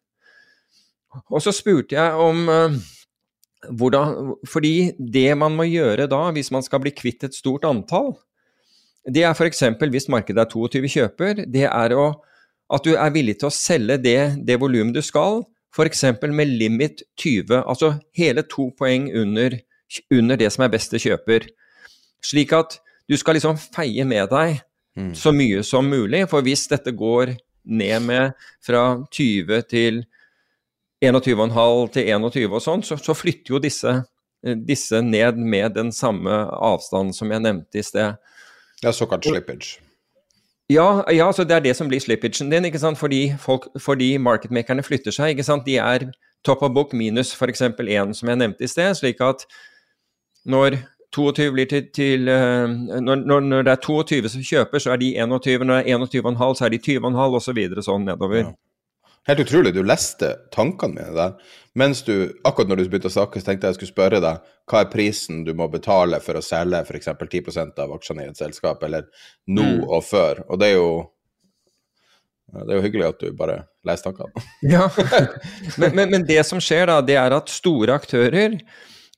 Og 1.32 1.42
så 1.42 1.54
spurte 1.56 1.96
jeg 1.96 2.12
om 2.14 2.50
uh, 2.52 2.76
hvordan 3.76 4.36
Fordi 4.48 4.92
det 5.00 5.38
man 5.38 5.56
må 5.56 5.66
gjøre 5.68 6.08
da, 6.08 6.30
hvis 6.32 6.52
man 6.52 6.64
skal 6.64 6.80
bli 6.84 6.92
kvitt 6.96 7.24
et 7.24 7.36
stort 7.36 7.66
antall, 7.66 8.14
det 9.08 9.24
er 9.24 9.34
f.eks. 9.34 9.64
hvis 9.80 10.10
markedet 10.12 10.44
er 10.44 10.52
22 10.52 10.92
kjøper, 10.92 11.46
det 11.48 11.66
er 11.68 11.96
å, 11.96 12.12
at 12.70 12.84
du 12.86 12.94
er 12.94 13.16
villig 13.16 13.40
til 13.40 13.50
å 13.50 13.56
selge 13.56 13.98
det, 13.98 14.20
det 14.46 14.60
volumet 14.60 14.96
du 14.96 15.02
skal, 15.02 15.44
f.eks. 15.76 16.04
med 16.22 16.52
limit 16.52 17.04
20, 17.18 17.64
altså 17.64 17.94
hele 18.18 18.44
to 18.44 18.70
poeng 18.78 19.08
under, 19.16 19.56
under 20.12 20.40
det 20.40 20.52
som 20.54 20.68
er 20.68 20.76
beste 20.76 21.00
kjøper. 21.00 21.48
Slik 22.26 22.54
at 22.54 22.80
du 23.10 23.18
skal 23.18 23.38
liksom 23.38 23.58
feie 23.58 24.06
med 24.06 24.30
deg 24.30 24.60
mm. 24.98 25.14
så 25.18 25.34
mye 25.36 25.64
som 25.66 25.90
mulig, 25.90 26.26
for 26.30 26.46
hvis 26.46 26.68
dette 26.70 26.94
går 26.96 27.34
ned 27.70 28.06
med 28.06 28.38
fra 28.66 28.84
20 29.12 29.66
til 29.70 30.04
21,5 31.04 31.92
til 31.96 32.10
21 32.12 32.56
og 32.56 32.64
sånn, 32.64 32.86
så, 32.86 32.98
så, 33.00 33.16
flytter 33.16 33.56
jo 33.56 33.62
disse, 33.64 33.94
disse, 34.68 35.02
ned 35.02 35.40
med 35.40 35.78
den 35.78 35.94
samme 35.96 36.42
avstanden 36.54 37.16
som 37.16 37.32
jeg 37.32 37.44
nevnte 37.46 37.80
i 37.80 37.86
sted. 37.86 38.20
Ja, 38.84 38.92
såkalt 38.96 39.28
slippage. 39.28 39.80
Ja, 40.70 41.02
ja, 41.10 41.32
så 41.34 41.44
det 41.48 41.56
er 41.56 41.64
det 41.66 41.74
som 41.80 41.90
blir 41.90 42.02
slippagen 42.04 42.52
din, 42.52 42.68
ikke 42.68 42.82
sant? 42.82 43.00
Fordi, 43.00 43.32
folk, 43.42 43.72
fordi 43.82 44.12
marketmakerne 44.22 44.86
flytter 44.86 45.16
seg. 45.16 45.34
ikke 45.34 45.48
sant? 45.48 45.66
De 45.66 45.80
er 45.82 46.12
top 46.46 46.62
of 46.62 46.76
book 46.76 46.94
minus 46.94 47.34
f.eks. 47.34 47.64
én, 47.64 48.14
som 48.14 48.30
jeg 48.30 48.38
nevnte 48.38 48.68
i 48.68 48.70
sted. 48.70 48.94
slik 49.00 49.24
at 49.26 49.48
når 50.46 50.78
22 51.16 51.52
blir 51.56 51.70
til, 51.70 51.86
til 51.96 52.30
uh, 52.30 52.70
når, 53.02 53.24
når, 53.26 53.64
det 53.66 53.74
er 53.74 53.84
22 53.86 54.30
som 54.30 54.46
kjøper, 54.46 54.84
så 54.84 54.94
er 54.94 55.02
de 55.02 55.14
21. 55.18 55.66
Når 55.66 55.82
det 55.82 55.94
er 55.94 56.02
21,5, 56.22 56.58
så 56.60 56.66
er 56.68 56.74
de 56.76 56.82
20,5 56.86 57.38
osv. 57.40 57.62
Så 57.76 57.86
sånn 57.88 58.06
nedover. 58.08 58.44
Ja. 58.44 58.56
Helt 59.30 59.44
utrolig. 59.44 59.74
Du 59.76 59.84
leste 59.86 60.32
tankene 60.54 60.96
mine 60.96 61.14
der. 61.14 61.56
Mens 61.78 62.02
du, 62.06 62.14
akkurat 62.48 62.70
når 62.72 62.80
du 62.80 62.88
begynte 62.90 63.12
å 63.12 63.14
snakke, 63.14 63.42
så 63.42 63.50
tenkte 63.50 63.68
jeg 63.68 63.76
jeg 63.76 63.80
skulle 63.80 63.94
spørre 63.94 64.22
deg 64.24 64.42
hva 64.70 64.82
er 64.82 64.90
prisen 64.90 65.44
du 65.46 65.52
må 65.58 65.68
betale 65.72 66.18
for 66.24 66.40
å 66.40 66.44
selge 66.46 66.82
f.eks. 66.82 67.12
10% 67.14 67.82
av 67.84 67.94
aksjene 67.94 68.26
i 68.26 68.32
et 68.32 68.40
selskap, 68.40 68.84
eller 68.86 69.06
nå 69.50 69.66
mm. 69.66 69.88
og 69.88 70.06
før. 70.06 70.44
Og 70.50 70.62
det 70.62 70.72
er 70.72 70.78
jo 70.80 70.92
det 72.50 72.74
er 72.74 72.80
jo 72.80 72.86
hyggelig 72.88 73.06
at 73.06 73.20
du 73.22 73.34
bare 73.38 73.58
leser 73.86 74.10
tankene. 74.10 74.46
ja, 74.66 74.88
men, 75.82 75.94
men, 75.94 76.06
men, 76.16 76.24
det 76.26 76.42
som 76.48 76.62
skjer 76.64 76.90
da, 76.90 76.98
det 77.06 77.20
er 77.22 77.36
at 77.36 77.54
store 77.54 77.94
aktører 78.00 78.58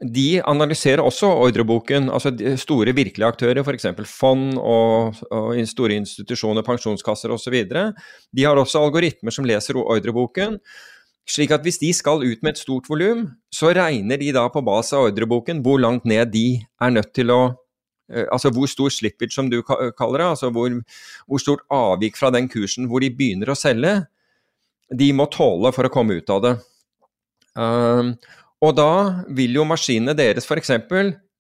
de 0.02 0.42
analyserer 0.50 1.04
også 1.06 1.30
ordreboken. 1.46 2.10
altså 2.10 2.32
Store 2.58 2.94
virkelige 2.94 3.28
aktører, 3.28 3.62
f.eks. 3.62 3.86
fond 4.10 4.58
og, 4.58 5.20
og, 5.30 5.54
store 5.70 6.00
institusjoner, 6.02 6.66
pensjonskasser 6.66 7.30
osv. 7.30 7.58
De 8.34 8.44
har 8.44 8.58
også 8.58 8.82
algoritmer 8.82 9.32
som 9.32 9.46
leser 9.46 9.78
ordreboken. 9.78 10.60
slik 11.30 11.52
at 11.52 11.62
hvis 11.62 11.78
de 11.78 11.94
skal 11.94 12.26
ut 12.26 12.42
med 12.42 12.52
et 12.52 12.58
stort 12.58 12.90
volum, 12.90 13.30
så 13.54 13.70
regner 13.70 14.18
de 14.18 14.32
da 14.34 14.48
på 14.50 14.62
basis 14.66 14.94
av 14.94 15.12
ordreboken 15.12 15.62
hvor 15.62 15.80
langt 15.80 16.06
ned 16.06 16.32
de 16.34 16.60
er 16.82 16.90
nødt 16.90 17.14
til 17.14 17.30
å 17.30 17.54
eh, 18.12 18.26
Altså 18.32 18.50
hvor 18.50 18.68
stor 18.68 18.90
slippage, 18.90 19.32
som 19.32 19.50
du 19.50 19.62
kaller 19.62 20.18
det, 20.18 20.28
altså 20.28 20.50
hvor, 20.50 20.74
hvor 21.28 21.40
stort 21.40 21.62
avvik 21.70 22.18
fra 22.18 22.32
den 22.32 22.50
kursen 22.50 22.90
hvor 22.90 23.00
de 23.00 23.14
begynner 23.14 23.54
å 23.54 23.56
selge, 23.56 24.08
de 24.92 25.14
må 25.14 25.30
tåle 25.32 25.72
for 25.72 25.88
å 25.88 25.94
komme 25.94 26.18
ut 26.18 26.30
av 26.30 26.42
det. 26.44 26.56
Um, 27.56 28.16
og 28.62 28.78
da 28.78 28.94
vil 29.34 29.58
jo 29.58 29.66
maskinene 29.66 30.14
deres 30.18 30.46
f.eks. 30.46 30.72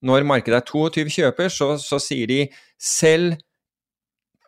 når 0.01 0.25
markedet 0.25 0.57
er 0.57 0.65
22 0.65 1.13
kjøper, 1.13 1.51
så, 1.53 1.75
så, 1.77 1.99
sier 2.01 2.27
de 2.27 2.39
selv 2.81 3.37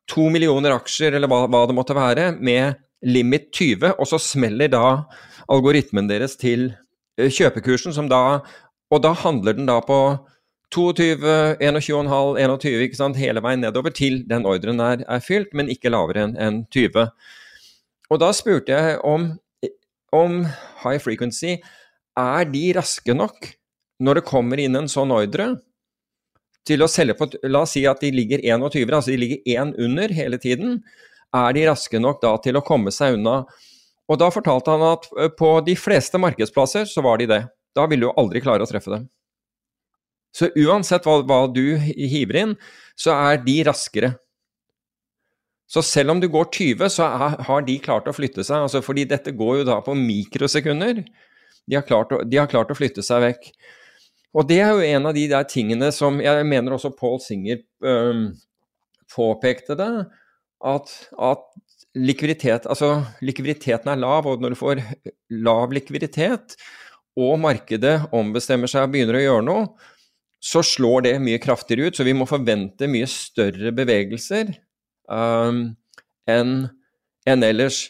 to 0.09 0.25
millioner 0.33 0.73
aksjer, 0.73 1.13
eller 1.13 1.29
hva, 1.29 1.45
hva, 1.45 1.65
det 1.69 1.77
måtte 1.77 1.95
være, 1.95 2.31
med 2.41 2.79
limit 3.05 3.51
20, 3.53 3.93
og 3.99 4.09
så 4.09 4.19
smeller 4.19 4.71
da 4.73 5.03
algoritmen 5.51 6.09
deres 6.09 6.37
til 6.39 6.71
eh, 7.19 7.29
kjøpekursen, 7.29 7.93
som 7.93 8.09
da 8.09 8.41
Og 8.93 9.01
da 9.01 9.09
handler 9.17 9.55
den 9.57 9.65
da 9.65 9.79
på 9.81 9.95
22, 10.69 11.57
21,5, 11.57 12.37
21, 12.37 12.81
ikke 12.85 12.97
sant, 12.97 13.17
hele 13.17 13.41
veien 13.41 13.63
nedover 13.63 13.89
til 13.89 14.19
den 14.29 14.45
ordren 14.45 14.79
er, 14.85 15.01
er 15.09 15.23
fylt, 15.23 15.49
men 15.53 15.69
ikke 15.69 15.89
lavere 15.89 16.27
enn 16.27 16.35
en 16.37 16.59
20. 16.69 17.07
Og 18.13 18.19
da 18.21 18.29
spurte 18.37 18.69
jeg 18.69 18.99
om, 19.01 19.31
om 20.13 20.43
high 20.83 21.01
frequency 21.01 21.55
er 22.19 22.49
de 22.49 22.63
raske 22.77 23.15
nok 23.15 23.49
når 24.03 24.19
det 24.19 24.27
kommer 24.27 24.59
inn 24.61 24.75
en 24.77 24.89
sånn 24.91 25.13
ordre 25.13 25.53
til 26.67 26.83
å 26.83 26.89
selge 26.91 27.15
på 27.19 27.27
La 27.51 27.63
oss 27.65 27.75
si 27.75 27.83
at 27.89 28.03
de 28.03 28.11
ligger 28.13 28.43
21, 28.43 28.93
altså 28.95 29.11
de 29.11 29.19
ligger 29.19 29.51
én 29.51 29.73
under 29.79 30.13
hele 30.15 30.39
tiden. 30.39 30.79
Er 31.35 31.55
de 31.55 31.65
raske 31.67 31.99
nok 31.99 32.21
da 32.23 32.35
til 32.43 32.57
å 32.59 32.63
komme 32.65 32.93
seg 32.93 33.17
unna? 33.17 33.41
Og 34.11 34.19
da 34.19 34.29
fortalte 34.31 34.71
han 34.71 34.85
at 34.93 35.07
på 35.39 35.49
de 35.65 35.75
fleste 35.79 36.19
markedsplasser 36.19 36.87
så 36.89 37.03
var 37.03 37.19
de 37.19 37.29
det. 37.31 37.41
Da 37.75 37.87
vil 37.89 38.05
du 38.05 38.11
aldri 38.11 38.43
klare 38.43 38.65
å 38.65 38.69
treffe 38.69 38.93
dem. 38.93 39.07
Så 40.33 40.49
uansett 40.57 41.05
hva, 41.05 41.19
hva 41.27 41.45
du 41.51 41.77
hiver 41.77 42.39
inn, 42.39 42.53
så 42.97 43.13
er 43.15 43.41
de 43.43 43.59
raskere. 43.67 44.13
Så 45.69 45.81
selv 45.85 46.13
om 46.13 46.21
du 46.21 46.27
går 46.29 46.49
20, 46.53 46.89
så 46.91 47.05
er, 47.07 47.37
har 47.47 47.65
de 47.65 47.77
klart 47.81 48.09
å 48.09 48.15
flytte 48.15 48.45
seg. 48.45 48.65
Altså 48.65 48.81
fordi 48.85 49.05
dette 49.09 49.33
går 49.33 49.61
jo 49.61 49.67
da 49.71 49.79
på 49.85 49.95
mikrosekunder. 49.97 51.03
De 51.69 51.77
har, 51.79 51.85
klart 51.87 52.11
å, 52.11 52.21
de 52.27 52.39
har 52.39 52.49
klart 52.51 52.71
å 52.73 52.77
flytte 52.77 53.03
seg 53.05 53.23
vekk. 53.23 53.51
Og 54.33 54.47
det 54.49 54.59
er 54.63 54.73
jo 54.73 54.87
en 54.97 55.09
av 55.09 55.15
de 55.15 55.27
der 55.29 55.45
tingene 55.47 55.91
som 55.93 56.17
Jeg 56.23 56.45
mener 56.49 56.73
også 56.75 56.91
Paul 56.97 57.19
Singer 57.21 57.61
um, 57.85 58.31
påpekte 59.13 59.77
det. 59.79 59.91
at, 60.63 60.91
at 61.19 61.43
likviditet, 61.93 62.65
altså 62.65 63.03
likviditeten 63.21 63.91
er 63.91 63.99
lav, 64.01 64.27
og 64.27 64.41
når 64.41 64.53
du 64.53 64.59
får 64.59 64.81
lav 65.45 65.73
likviditet, 65.75 66.55
og 67.19 67.35
markedet 67.43 68.07
ombestemmer 68.15 68.71
seg 68.71 68.87
og 68.87 68.93
begynner 68.95 69.19
å 69.19 69.25
gjøre 69.25 69.45
noe, 69.45 69.65
så 70.43 70.63
slår 70.65 71.05
det 71.05 71.13
mye 71.23 71.39
kraftigere 71.39 71.91
ut. 71.91 71.97
Så 71.97 72.05
vi 72.07 72.15
må 72.17 72.25
forvente 72.27 72.89
mye 72.91 73.07
større 73.07 73.71
bevegelser 73.75 74.49
um, 75.07 75.67
enn 76.27 76.55
en 77.29 77.45
ellers. 77.45 77.85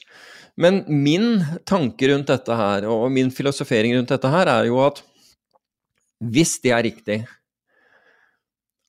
Men 0.59 0.83
min 0.85 1.41
tanke 1.65 2.11
rundt 2.11 2.29
dette 2.29 2.55
her, 2.57 2.85
og 2.89 3.07
min 3.11 3.31
filosofering 3.33 3.95
rundt 3.97 4.13
dette 4.13 4.29
her, 4.29 4.51
er 4.51 4.69
jo 4.69 4.79
at 4.85 5.01
hvis 6.23 6.59
det 6.63 6.71
er 6.71 6.85
riktig, 6.85 7.23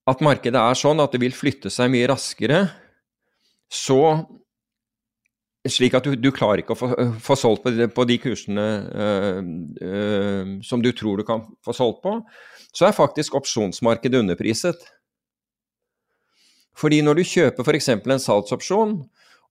at 0.05 0.21
markedet 0.23 0.61
er 0.61 0.77
sånn 0.77 1.01
at 1.01 1.15
det 1.15 1.23
vil 1.23 1.35
flytte 1.35 1.73
seg 1.73 1.89
mye 1.93 2.09
raskere, 2.11 2.67
så 3.73 4.01
slik 5.65 5.97
at 5.97 6.05
du, 6.05 6.13
du 6.21 6.29
klarer 6.35 6.61
ikke 6.61 6.75
å 6.75 6.79
få, 6.79 6.91
få 7.25 7.37
solgt 7.41 7.65
på 7.65 7.73
de, 7.73 7.87
på 7.89 8.05
de 8.09 8.19
kursene 8.21 8.67
øh, 9.05 9.39
øh, 9.81 10.51
som 10.67 10.83
du 10.85 10.91
tror 10.93 11.21
du 11.21 11.25
kan 11.27 11.47
få 11.65 11.73
solgt 11.77 12.03
på, 12.05 12.19
så 12.75 12.89
er 12.89 12.97
faktisk 12.97 13.39
opsjonsmarkedet 13.41 14.21
underpriset. 14.21 14.85
Fordi 16.77 17.01
når 17.07 17.21
du 17.21 17.29
kjøper 17.31 17.65
f.eks. 17.65 17.89
en 17.95 18.21
salgsopsjon, 18.21 18.99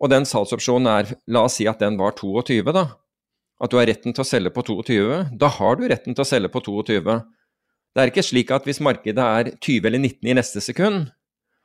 og 0.04 0.12
den 0.12 0.28
salgsopsjonen 0.28 0.90
er, 0.92 1.14
la 1.32 1.46
oss 1.48 1.62
si 1.62 1.68
at 1.70 1.80
den 1.80 1.96
var 2.00 2.18
22, 2.20 2.60
da, 2.76 2.90
at 3.64 3.72
du 3.72 3.78
har 3.80 3.88
retten 3.88 4.12
til 4.12 4.24
å 4.24 4.28
selge 4.28 4.52
på 4.52 4.66
22, 4.68 5.22
da 5.40 5.50
har 5.58 5.80
du 5.80 5.86
retten 5.88 6.18
til 6.18 6.26
å 6.26 6.28
selge 6.28 6.52
på 6.52 6.60
22. 6.66 7.16
Det 7.94 8.02
er 8.02 8.12
ikke 8.12 8.26
slik 8.26 8.52
at 8.52 8.68
hvis 8.68 8.82
markedet 8.84 9.24
er 9.24 9.54
20 9.54 9.88
eller 9.88 10.02
19 10.02 10.32
i 10.32 10.36
neste 10.36 10.64
sekund, 10.66 11.08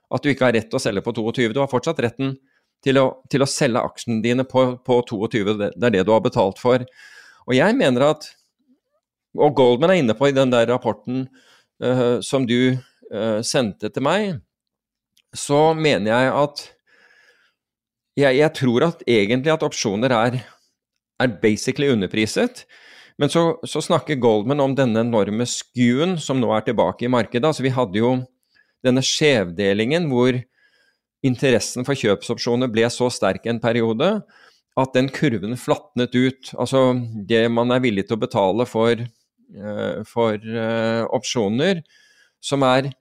at 0.09 0.23
du 0.23 0.31
ikke 0.31 0.47
har 0.47 0.55
rett 0.55 0.71
til 0.71 0.79
å 0.79 0.83
selge 0.83 1.03
på 1.05 1.13
22. 1.17 1.51
Du 1.57 1.61
har 1.61 1.71
fortsatt 1.73 1.99
retten 2.05 2.37
til 2.85 3.01
å, 3.01 3.07
til 3.33 3.43
å 3.43 3.51
selge 3.51 3.83
aksjene 3.83 4.23
dine 4.25 4.47
på, 4.49 4.65
på 4.87 5.01
22. 5.09 5.43
Det, 5.59 5.73
er 5.75 5.97
det 5.99 6.07
du 6.07 6.15
har 6.15 6.23
betalt 6.25 6.61
for. 6.63 6.85
Og 7.49 7.57
jeg 7.57 7.77
mener 7.77 8.13
at 8.13 8.35
Og 9.39 9.53
Goldman 9.55 9.93
er 9.93 10.01
inne 10.01 10.15
på 10.17 10.31
i 10.31 10.35
den 10.35 10.51
der 10.51 10.67
rapporten 10.71 11.27
uh, 11.85 12.19
som 12.25 12.47
du 12.49 12.75
uh, 12.75 13.41
sendte 13.45 13.91
til 13.93 14.03
meg, 14.03 14.39
så 15.37 15.75
mener 15.77 16.11
jeg 16.11 16.33
at 16.33 16.63
jeg, 18.19 18.39
jeg, 18.41 18.53
tror 18.59 18.89
at 18.89 19.03
egentlig 19.07 19.53
at 19.55 19.65
opsjoner 19.67 20.15
er, 20.15 20.41
er 21.23 21.39
basically 21.43 21.91
underpriset. 21.93 22.65
Men 23.19 23.31
så, 23.33 23.43
så, 23.67 23.83
snakker 23.83 24.21
Goldman 24.23 24.63
om 24.63 24.75
denne 24.79 25.03
enorme 25.03 25.47
skuen 25.51 26.17
som 26.23 26.39
nå 26.39 26.51
er 26.55 26.67
tilbake 26.67 27.07
i 27.07 27.11
markedet. 27.11 27.47
Altså 27.47 27.67
Vi 27.67 27.75
hadde 27.75 27.99
jo 27.99 28.13
denne 28.87 29.03
skjevdelingen 29.03 30.07
hvor 30.11 30.39
interessen 31.27 31.87
for 31.87 31.99
kjøpsopsjoner 31.99 32.71
ble 32.71 32.87
så 32.95 33.09
sterk 33.11 33.49
en 33.51 33.59
periode 33.63 34.21
at 34.79 34.95
den 34.95 35.09
kurven 35.11 35.59
flatnet 35.59 36.15
ut. 36.15 36.53
Altså 36.55 36.93
det 37.27 37.43
man 37.51 37.75
er 37.75 37.83
villig 37.83 38.07
til 38.07 38.19
å 38.19 38.23
betale 38.23 38.69
for, 38.71 39.03
uh, 39.59 39.99
for 40.07 40.39
uh, 40.39 41.03
opsjoner 41.11 41.83
som 42.39 42.63
er 42.67 42.93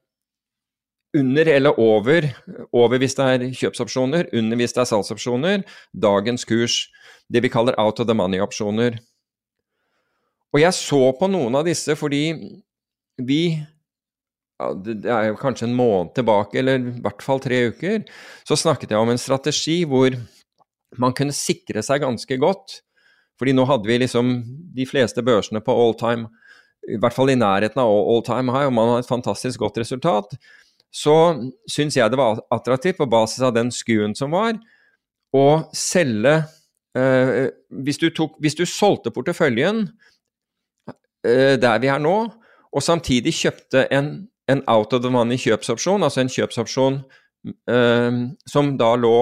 under 1.17 1.50
eller 1.51 1.79
over, 1.81 2.29
over 2.75 3.01
hvis 3.01 3.17
det 3.17 3.25
er 3.25 3.45
kjøpsopsjoner, 3.59 4.29
under 4.38 4.59
hvis 4.59 4.75
det 4.75 4.83
er 4.83 4.89
salgsopsjoner, 4.91 5.65
dagens 5.93 6.45
kurs. 6.47 6.86
Det 7.27 7.41
vi 7.43 7.51
kaller 7.51 7.75
out 7.81 8.00
of 8.00 8.07
the 8.07 8.15
money-opsjoner. 8.15 9.00
Og 10.55 10.62
jeg 10.62 10.74
så 10.77 11.01
på 11.19 11.27
noen 11.29 11.57
av 11.59 11.67
disse 11.67 11.95
fordi 12.00 12.24
vi 13.17 13.41
ja, 14.57 14.71
Det 14.74 15.05
er 15.05 15.27
jo 15.29 15.38
kanskje 15.38 15.67
en 15.67 15.75
måned 15.77 16.15
tilbake, 16.17 16.57
eller 16.57 16.79
i 16.79 17.01
hvert 17.03 17.21
fall 17.21 17.41
tre 17.43 17.59
uker, 17.69 18.07
så 18.47 18.57
snakket 18.57 18.93
jeg 18.93 18.97
om 18.97 19.12
en 19.12 19.21
strategi 19.21 19.83
hvor 19.86 20.15
man 20.97 21.13
kunne 21.13 21.36
sikre 21.36 21.83
seg 21.86 22.01
ganske 22.01 22.39
godt. 22.41 22.79
Fordi 23.38 23.53
nå 23.53 23.67
hadde 23.69 23.86
vi 23.86 24.00
liksom 24.01 24.31
de 24.74 24.88
fleste 24.89 25.21
børsene 25.21 25.62
på 25.62 25.75
all 25.77 25.93
time, 26.00 26.31
i 26.89 26.97
hvert 26.97 27.13
fall 27.13 27.29
i 27.29 27.38
nærheten 27.38 27.83
av 27.83 27.91
all 27.91 28.24
time 28.25 28.55
high, 28.55 28.69
og 28.69 28.74
man 28.74 28.95
har 28.95 29.03
et 29.03 29.09
fantastisk 29.09 29.62
godt 29.62 29.77
resultat. 29.83 30.33
Så 30.94 31.13
syns 31.70 31.98
jeg 31.98 32.12
det 32.12 32.20
var 32.20 32.39
attraktivt, 32.53 32.97
på 32.97 33.10
basis 33.10 33.43
av 33.45 33.54
den 33.56 33.71
skuen 33.76 34.15
som 34.15 34.32
var, 34.34 34.56
å 35.36 35.47
selge 35.76 36.38
eh, 36.97 37.50
hvis, 37.84 38.00
du 38.00 38.08
tok, 38.15 38.38
hvis 38.41 38.56
du 38.58 38.63
solgte 38.65 39.12
porteføljen 39.13 39.86
Eh, 41.28 41.58
der 41.62 41.80
vi 41.80 41.89
er 41.91 42.00
nå, 42.00 42.15
og 42.71 42.84
samtidig 42.84 43.34
kjøpte 43.34 43.88
en, 43.93 44.28
en 44.47 44.62
out 44.69 44.93
of 44.93 45.02
the 45.04 45.12
money 45.12 45.39
kjøpsopsjon, 45.41 46.06
altså 46.06 46.21
en 46.21 46.32
kjøpsopsjon 46.32 47.02
eh, 47.73 48.19
som 48.47 48.73
da 48.80 48.93
lå 49.00 49.17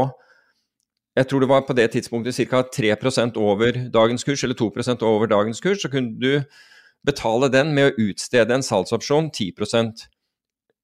jeg 1.15 1.29
tror 1.31 1.39
det 1.39 1.47
var 1.47 1.61
på 1.63 1.73
det 1.77 1.85
tidspunktet 1.93 2.35
ca. 2.51 2.59
3% 2.75 3.37
over 3.39 3.77
dagens 3.87 4.25
kurs, 4.27 4.43
eller 4.43 4.57
2% 4.59 5.05
over 5.07 5.29
dagens 5.31 5.61
kurs, 5.63 5.79
så 5.79 5.87
kunne 5.87 6.19
du 6.19 6.43
betale 7.07 7.47
den 7.47 7.71
med 7.71 7.87
å 7.87 8.09
utstede 8.09 8.51
en 8.51 8.65
salgsopsjon 8.65 9.29
10 9.31 9.53
uh, 9.63 9.93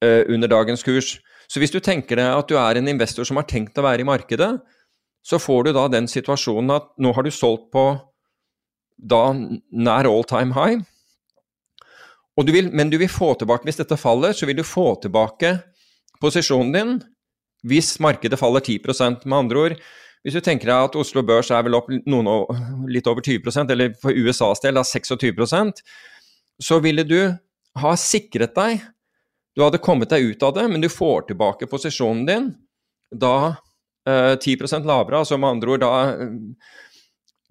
under 0.01 0.49
dagens 0.49 0.81
kurs. 0.83 1.19
Så 1.51 1.61
hvis 1.61 1.73
du 1.73 1.79
tenker 1.83 2.17
deg 2.17 2.25
at 2.33 2.49
du 2.49 2.55
er 2.57 2.79
en 2.79 2.87
investor 2.89 3.27
som 3.27 3.37
har 3.37 3.45
tenkt 3.49 3.77
å 3.77 3.83
være 3.85 4.01
i 4.01 4.07
markedet, 4.07 4.55
så 5.21 5.37
får 5.37 5.67
du 5.67 5.73
da 5.75 5.83
den 5.91 6.07
situasjonen 6.09 6.73
at 6.73 6.87
nå 6.97 7.11
har 7.13 7.27
du 7.27 7.29
solgt 7.33 7.67
på 7.73 7.85
da 8.97 9.27
nær 9.33 10.09
all 10.09 10.25
time 10.29 10.55
high, 10.57 10.81
du 12.41 12.51
vil, 12.53 12.71
men 12.73 12.89
du 12.89 12.97
vil 12.97 13.09
få 13.11 13.33
tilbake, 13.37 13.67
hvis 13.67 13.77
dette 13.77 13.99
faller, 13.99 14.33
så 14.33 14.47
vil 14.49 14.57
du 14.57 14.63
få 14.65 14.95
tilbake 15.03 15.59
posisjonen 16.21 16.71
din 16.73 16.93
hvis 17.67 17.99
markedet 18.01 18.39
faller 18.41 18.63
10% 18.65 19.27
Med 19.29 19.37
andre 19.37 19.59
ord, 19.59 19.75
hvis 20.23 20.33
du 20.33 20.41
tenker 20.41 20.69
deg 20.69 20.87
at 20.87 20.95
Oslo 20.97 21.21
Børs 21.25 21.51
er 21.53 21.61
vel 21.65 21.77
opp 21.77 21.91
noen, 22.09 22.29
litt 22.89 23.05
over 23.09 23.21
20% 23.21 23.73
eller 23.73 23.93
for 24.01 24.13
USAs 24.13 24.63
del 24.63 24.79
da 24.79 24.83
26% 24.85 25.83
så 26.61 26.79
ville 26.81 27.05
du 27.05 27.19
ha 27.81 27.93
sikret 27.97 28.55
deg 28.57 28.81
Du 29.55 29.63
hadde 29.65 29.81
kommet 29.83 30.11
deg 30.11 30.31
ut 30.31 30.43
av 30.47 30.55
det, 30.55 30.67
men 30.71 30.83
du 30.83 30.89
får 30.91 31.27
tilbake 31.29 31.67
posisjonen 31.71 32.25
din 32.27 32.51
da 33.11 33.55
eh, 34.07 34.37
10% 34.39 34.87
lavere, 34.87 35.21
altså 35.21 35.39
med 35.39 35.57
andre 35.57 35.73
ord 35.73 35.83
da 35.83 35.91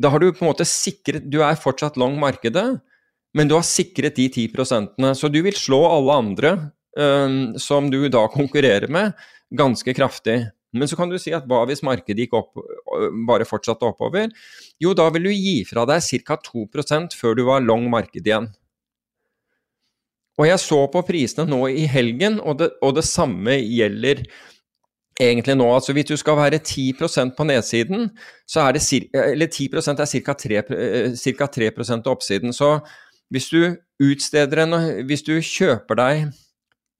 Da 0.00 0.08
har 0.08 0.22
du 0.22 0.30
på 0.32 0.46
en 0.46 0.48
måte 0.48 0.64
sikret 0.64 1.26
Du 1.28 1.42
er 1.44 1.58
fortsatt 1.60 1.98
long 2.00 2.16
markedet, 2.20 2.80
men 3.36 3.50
du 3.50 3.54
har 3.58 3.66
sikret 3.66 4.16
de 4.16 4.30
10 4.30 4.48
prosentene, 4.54 5.12
så 5.14 5.28
du 5.28 5.42
vil 5.44 5.56
slå 5.56 5.82
alle 5.90 6.16
andre 6.22 6.54
eh, 6.96 7.36
som 7.60 7.90
du 7.92 8.08
da 8.08 8.24
konkurrerer 8.32 8.88
med, 8.88 9.12
ganske 9.50 9.94
kraftig. 9.94 10.40
Men 10.72 10.88
så 10.88 10.96
kan 10.96 11.10
du 11.10 11.18
si 11.18 11.32
at 11.34 11.46
hva 11.50 11.64
hvis 11.66 11.82
markedet 11.86 12.24
gikk 12.26 12.36
opp, 12.38 12.58
bare 13.26 13.46
fortsatte 13.48 13.86
oppover? 13.88 14.30
Jo, 14.82 14.94
da 14.94 15.08
vil 15.14 15.26
du 15.26 15.32
gi 15.34 15.60
fra 15.66 15.84
deg 15.88 16.04
ca. 16.26 16.38
2% 16.46 17.16
før 17.18 17.38
du 17.38 17.44
var 17.48 17.64
long 17.64 17.88
marked 17.90 18.22
igjen. 18.22 18.46
Og 20.40 20.46
jeg 20.48 20.62
så 20.62 20.78
på 20.88 21.02
prisene 21.04 21.44
nå 21.48 21.66
i 21.68 21.84
helgen, 21.90 22.38
og 22.40 22.62
det, 22.62 22.70
og 22.80 22.94
det 22.96 23.04
samme 23.04 23.58
gjelder 23.60 24.22
egentlig 25.20 25.56
nå. 25.60 25.66
Altså 25.74 25.92
hvis 25.92 26.08
du 26.08 26.16
skal 26.16 26.38
være 26.38 26.62
10% 26.64 27.34
på 27.36 27.44
nedsiden, 27.44 28.08
så 28.48 28.64
er 28.64 28.76
det 28.76 28.82
eller 29.12 29.50
10% 29.52 30.00
er 30.00 30.08
ca. 30.24 30.32
3, 30.32 30.62
cirka 31.20 31.46
3 31.46 31.70
av 31.92 32.12
oppsiden. 32.14 32.56
Så 32.56 32.78
hvis 33.30 33.50
du 33.52 33.76
utsteder 34.00 34.64
en 34.64 35.04
Hvis 35.06 35.22
du 35.22 35.36
kjøper 35.40 35.94
deg 35.94 36.32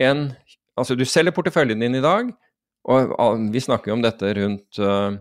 en 0.01 0.33
Altså, 0.79 0.95
du 0.95 1.05
selger 1.05 1.35
porteføljen 1.35 1.81
din 1.81 1.95
i 1.95 2.01
dag, 2.01 2.31
og 2.89 3.41
vi 3.53 3.61
snakker 3.61 3.91
jo 3.91 3.99
om 3.99 4.03
dette 4.03 4.31
rundt 4.39 4.79
uh, 4.81 5.13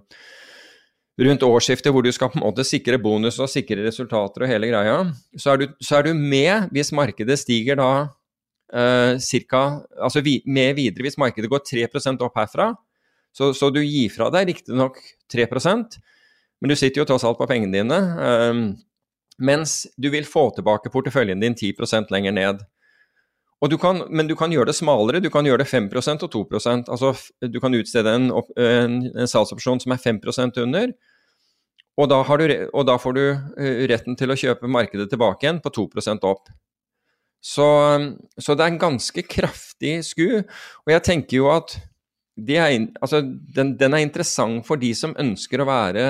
rundt 1.19 1.43
årsskiftet, 1.43 1.91
hvor 1.91 2.05
du 2.05 2.11
skal 2.15 2.31
på 2.31 2.39
en 2.39 2.45
måte 2.45 2.63
sikre 2.67 2.99
bonus 3.01 3.39
og 3.43 3.51
sikre 3.51 3.83
resultater 3.83 4.45
og 4.45 4.51
hele 4.51 4.69
greia, 4.71 4.99
så 5.35 5.53
er 5.53 5.61
du, 5.61 5.65
så 5.83 5.99
er 5.99 6.07
du 6.07 6.13
med 6.15 6.69
hvis 6.75 6.93
markedet 6.95 7.39
stiger 7.41 7.79
da 7.79 7.89
eh, 8.73 9.17
cirka, 9.23 9.63
altså 9.99 10.23
vi, 10.25 10.39
med 10.47 10.77
videre 10.79 11.07
hvis 11.07 11.19
markedet 11.19 11.51
går 11.51 11.65
3% 11.67 12.23
opp 12.27 12.39
herfra. 12.39 12.71
Så, 13.35 13.51
så 13.53 13.69
du 13.69 13.81
gir 13.83 14.09
fra 14.09 14.31
deg 14.33 14.47
riktignok 14.49 14.97
3% 15.29 15.99
men 16.59 16.69
du 16.71 16.75
sitter 16.75 17.01
jo 17.01 17.07
tross 17.07 17.23
alt 17.27 17.39
på 17.39 17.47
pengene 17.49 17.77
dine. 17.77 17.99
Eh, 18.27 18.63
mens 19.39 19.85
du 19.97 20.09
vil 20.11 20.27
få 20.27 20.49
tilbake 20.55 20.91
porteføljen 20.91 21.39
din 21.39 21.55
10% 21.55 22.11
lenger 22.11 22.35
ned. 22.35 22.65
Du 23.69 23.75
kan, 23.79 24.05
men 24.07 24.27
du 24.27 24.37
kan 24.39 24.51
gjøre 24.51 24.69
det 24.71 24.77
smalere, 24.77 25.19
du 25.19 25.27
kan 25.31 25.47
gjøre 25.47 25.65
det 25.65 25.67
5% 25.67 26.21
og 26.23 26.29
2% 26.31 26.87
Altså 26.87 27.09
du 27.43 27.57
kan 27.59 27.73
utstede 27.75 28.13
en, 28.15 28.29
en, 28.55 28.93
en 29.11 29.27
salgsopsjon 29.27 29.81
som 29.83 29.91
er 29.91 29.99
5% 29.99 30.61
under, 30.63 30.93
og 31.99 32.09
da, 32.11 32.21
du, 32.23 32.45
og 32.69 32.85
da, 32.87 32.95
får 33.01 33.15
du 33.17 33.23
eh, 33.25 33.85
retten 33.91 34.17
til 34.19 34.31
å 34.31 34.37
kjøpe 34.39 34.69
markedet 34.71 35.09
tilbake 35.11 35.45
igjen 35.45 35.61
på 35.63 35.71
2% 35.75 36.27
opp. 36.29 36.51
Så, 37.39 37.65
så, 38.35 38.55
det 38.55 38.65
er 38.65 38.73
en 38.73 38.81
ganske 38.81 39.23
kraftig 39.23 39.99
sku, 40.07 40.41
og 40.43 40.91
jeg 40.91 41.05
tenker 41.07 41.39
jo 41.39 41.51
at 41.53 41.77
er, 42.39 42.71
altså, 43.03 43.19
den, 43.55 43.73
den 43.79 43.95
er 43.95 44.03
interessant 44.03 44.63
for 44.67 44.79
de 44.79 44.93
som 44.95 45.15
ønsker 45.19 45.59
å 45.59 45.67
være 45.67 46.07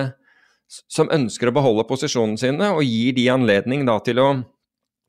som 0.69 1.09
ønsker 1.09 1.49
å 1.49 1.55
beholde 1.55 1.87
posisjonene 1.89 2.37
sine, 2.37 2.69
og 2.75 2.85
gir 2.85 3.15
de 3.17 3.25
anledning 3.33 3.87
da 3.87 3.97
til 4.05 4.21
å 4.21 4.29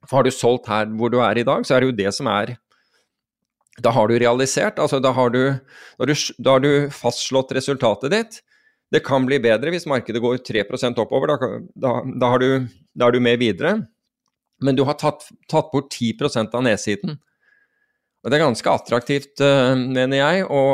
For 0.08 0.16
har 0.16 0.24
du 0.24 0.32
solgt 0.32 0.68
her 0.72 0.86
hvor 0.96 1.10
du 1.12 1.18
er 1.20 1.36
i 1.36 1.44
dag, 1.44 1.66
så 1.66 1.76
er 1.76 1.82
det 1.82 1.90
jo 1.90 1.98
det 1.98 2.12
som 2.16 2.26
er 2.32 2.54
Da 3.84 3.92
har 3.92 4.08
du 4.08 4.16
realisert, 4.16 4.78
altså 4.78 5.00
da 5.00 5.12
har 5.12 5.30
du, 5.30 5.42
da 5.98 6.04
har 6.04 6.08
du, 6.08 6.14
da 6.38 6.54
har 6.56 6.60
du 6.64 6.88
fastslått 6.90 7.52
resultatet 7.52 8.10
ditt. 8.12 8.40
Det 8.90 9.04
kan 9.06 9.26
bli 9.26 9.38
bedre 9.42 9.70
hvis 9.70 9.86
markedet 9.86 10.22
går 10.22 10.40
3 10.46 10.64
oppover, 10.98 11.30
da, 11.30 11.50
da, 11.74 11.90
da, 12.10 12.30
har 12.32 12.42
du, 12.42 12.66
da 12.94 13.06
er 13.06 13.14
du 13.14 13.20
med 13.22 13.38
videre. 13.38 13.76
Men 14.60 14.76
du 14.76 14.82
har 14.84 14.98
tatt, 14.98 15.28
tatt 15.48 15.70
bort 15.72 15.92
10 15.94 16.50
av 16.52 16.64
nedsiden. 16.66 17.18
Og 18.20 18.30
det 18.30 18.36
er 18.36 18.44
ganske 18.44 18.72
attraktivt, 18.72 19.40
uh, 19.40 19.72
mener 19.78 20.20
jeg, 20.20 20.42
å, 20.44 20.64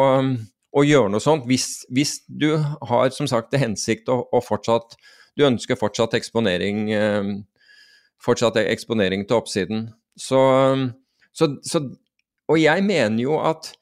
å, 0.72 0.82
gjøre 0.82 1.12
noe 1.12 1.22
sånt 1.22 1.46
hvis, 1.46 1.84
hvis, 1.94 2.18
du 2.26 2.56
har 2.58 3.12
som 3.14 3.28
sagt 3.30 3.52
til 3.52 3.62
hensikt 3.62 4.10
å, 4.10 4.24
å, 4.34 4.42
fortsatt 4.42 4.96
Du 5.36 5.44
ønsker 5.46 5.78
fortsatt 5.78 6.16
eksponering, 6.16 6.88
uh, 6.96 7.30
fortsatt 8.24 8.58
eksponering 8.64 9.26
til 9.28 9.38
oppsiden. 9.38 9.88
Så, 10.18 10.40
så, 11.36 11.52
så, 11.62 11.84
Og 12.48 12.58
jeg 12.58 12.82
mener 12.82 13.20
jo 13.22 13.38
at 13.44 13.74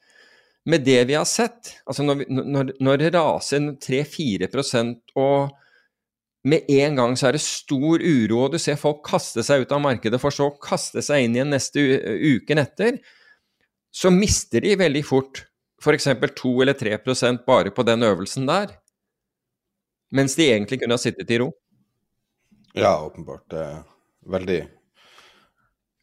med 0.65 0.85
det 0.85 1.03
vi 1.09 1.13
har 1.17 1.27
sett, 1.29 1.75
altså 1.85 2.05
når, 2.05 2.97
det 3.01 3.11
raser 3.13 3.67
3-4% 3.85 5.13
og 5.21 5.53
med 6.45 6.69
en 6.69 6.99
gang 6.99 7.15
så 7.17 7.29
er 7.29 7.37
det 7.37 7.41
stor 7.41 8.01
uro, 8.01 8.43
og 8.45 8.53
du 8.53 8.59
ser 8.61 8.77
folk 8.77 9.01
kaste 9.05 9.41
seg 9.45 9.65
ut 9.65 9.73
av 9.73 9.81
markedet 9.81 10.19
for 10.21 10.33
så 10.33 10.51
å 10.51 10.57
kaste 10.61 11.01
seg 11.05 11.25
inn 11.25 11.37
igjen 11.37 11.53
neste 11.53 11.81
uken 11.81 12.61
etter, 12.61 12.99
så 13.93 14.11
mister 14.13 14.61
de 14.65 14.75
veldig 14.77 15.01
fort 15.07 15.45
f.eks. 15.81 16.09
2 16.41 16.53
eller 16.61 16.77
3% 16.77 17.45
bare 17.47 17.73
på 17.73 17.85
den 17.87 18.05
øvelsen 18.05 18.45
der. 18.49 18.73
Mens 20.13 20.37
de 20.37 20.49
egentlig 20.51 20.79
kunne 20.81 20.97
ha 20.97 21.01
sittet 21.01 21.31
i 21.33 21.39
ro. 21.41 21.49
Ja, 22.75 22.93
åpenbart. 23.05 23.53
Er 23.53 23.81
veldig 24.29 24.59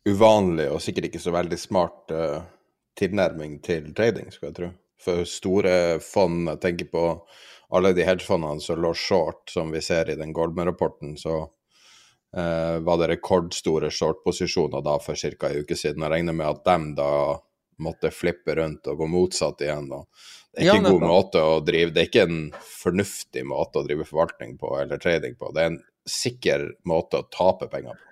uvanlig 0.09 0.66
og 0.72 0.83
sikkert 0.83 1.11
ikke 1.11 1.22
så 1.22 1.35
veldig 1.35 1.59
smart 1.61 2.11
uh, 2.14 2.42
tilnærming 2.98 3.59
til 3.64 3.92
trading, 3.96 4.31
skal 4.33 4.50
jeg 4.50 4.59
tro. 4.59 4.70
For 5.02 5.24
store 5.26 5.98
fond, 6.05 6.46
jeg 6.52 6.61
tenker 6.62 6.90
på 6.92 7.07
alle 7.72 7.94
de 7.96 8.05
hedgefondene 8.07 8.61
som 8.62 8.83
lå 8.83 8.92
short, 8.94 9.46
som 9.50 9.72
vi 9.72 9.81
ser 9.83 10.11
i 10.12 10.18
den 10.18 10.35
Goldman-rapporten, 10.37 11.16
så 11.18 11.38
eh, 12.37 12.76
var 12.85 13.00
det 13.00 13.09
rekordstore 13.14 13.90
short-posisjoner 13.90 14.85
da 14.85 14.98
for 15.00 15.16
ca. 15.16 15.48
en 15.48 15.64
uke 15.64 15.78
siden. 15.78 16.05
Jeg 16.05 16.14
regner 16.16 16.37
med 16.37 16.50
at 16.50 16.64
dem 16.68 16.92
da 16.98 17.11
måtte 17.83 18.12
flippe 18.14 18.55
rundt 18.55 18.87
og 18.87 19.00
gå 19.00 19.09
motsatt 19.11 19.64
igjen. 19.64 19.88
Da. 19.90 20.02
Det 20.52 20.61
er 20.61 20.68
ikke 20.68 20.83
en 20.83 20.90
ja, 20.90 20.92
god 20.92 21.09
måte 21.09 21.42
å 21.42 21.59
drive 21.64 21.94
Det 21.94 22.02
er 22.02 22.11
ikke 22.11 22.26
en 22.28 22.42
fornuftig 22.68 23.44
måte 23.48 23.81
å 23.81 23.87
drive 23.87 24.07
forvaltning 24.07 24.59
på 24.61 24.76
eller 24.83 25.00
trading 25.02 25.38
på. 25.40 25.50
Det 25.57 25.64
er 25.64 25.72
en 25.72 25.83
sikker 26.09 26.66
måte 26.88 27.22
å 27.22 27.28
tape 27.33 27.70
penger 27.72 27.96
på. 27.96 28.12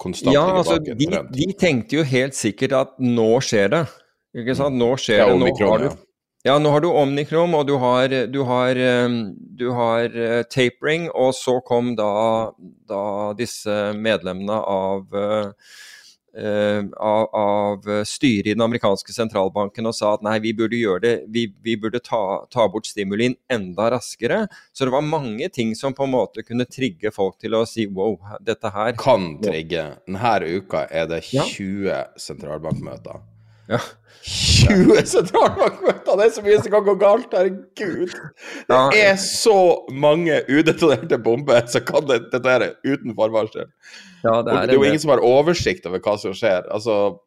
Konstant 0.00 0.34
ja, 0.34 0.44
altså, 0.58 0.78
de, 0.82 1.06
de, 1.06 1.46
tenkte 1.58 2.00
jo 2.00 2.06
helt 2.06 2.36
sikkert 2.36 2.74
at 2.78 2.96
nå 2.98 3.28
skjer 3.44 3.70
det. 3.72 3.84
Ikke 4.34 4.56
sant? 4.58 4.76
Nå 4.80 4.94
skjer 4.98 5.22
ja, 5.22 5.28
det. 5.30 5.38
Nå 5.38 5.70
har 5.70 5.84
du 5.84 5.88
ja, 6.44 6.58
nå 6.60 6.74
har 6.74 6.82
du 6.84 6.90
omnikrom, 6.92 7.54
og 7.56 7.62
du 7.70 7.78
har, 7.80 8.12
du 8.28 8.42
har, 8.44 8.76
du 9.56 9.64
har 9.72 10.12
uh, 10.12 10.42
tapering, 10.52 11.06
og 11.16 11.30
så 11.32 11.54
kom 11.64 11.94
da, 11.96 12.50
da 12.84 13.04
disse 13.38 13.72
medlemmene 13.96 14.58
av, 14.60 15.06
uh, 15.16 15.78
av, 16.34 17.28
av, 17.34 17.88
styret 18.04 18.50
i 18.50 18.54
den 18.54 18.64
amerikanske 18.64 19.14
sentralbanken 19.14 19.86
og 19.86 19.94
sa 19.94 20.14
at 20.16 20.24
nei, 20.26 20.38
vi 20.42 20.54
burde 20.56 20.78
gjøre 20.78 21.02
det, 21.04 21.14
vi, 21.30 21.46
vi 21.62 21.76
burde 21.80 22.00
ta, 22.02 22.22
ta, 22.50 22.66
bort 22.70 22.88
stimulien 22.90 23.36
enda 23.52 23.90
raskere. 23.94 24.44
Så 24.72 24.88
det 24.88 24.94
var 24.94 25.06
mange 25.06 25.48
ting 25.54 25.74
som 25.78 25.94
på 25.94 26.08
en 26.08 26.14
måte 26.14 26.42
kunne 26.46 26.66
trigge 26.66 27.12
folk 27.14 27.38
til 27.42 27.54
å 27.58 27.64
si 27.68 27.86
wow, 27.86 28.18
dette 28.42 28.72
her 28.74 28.96
Kan 28.98 29.36
trigge. 29.42 29.86
Denne 30.08 30.58
uka 30.58 30.86
er 30.90 31.06
det 31.10 31.22
20 31.28 31.86
ja. 31.86 32.02
sentralbankmøter. 32.20 33.22
Ja. 33.68 33.80
20 34.24 35.02
sentralbankmøter! 35.04 36.16
Det 36.16 36.24
er 36.24 36.32
så 36.32 36.42
mye 36.44 36.60
som 36.62 36.72
kan 36.72 36.86
gå 36.86 36.94
galt, 37.00 37.34
herregud! 37.36 38.14
Det 38.70 39.02
er 39.02 39.18
så 39.20 39.58
mange 39.92 40.38
udetonerte 40.48 41.18
bomber 41.20 41.66
som 41.68 41.84
kan 41.84 42.06
det 42.08 42.22
detonere 42.32 42.72
uten 42.86 43.12
forvarsel. 43.18 43.68
Ja, 44.24 44.38
det, 44.40 44.54
er 44.54 44.70
det 44.70 44.72
er 44.72 44.80
jo 44.80 44.86
ingen 44.88 45.02
som 45.02 45.12
har 45.12 45.24
oversikt 45.24 45.84
over 45.90 46.00
hva 46.00 46.16
som 46.20 46.32
skjer. 46.36 46.64
Altså, 46.72 47.18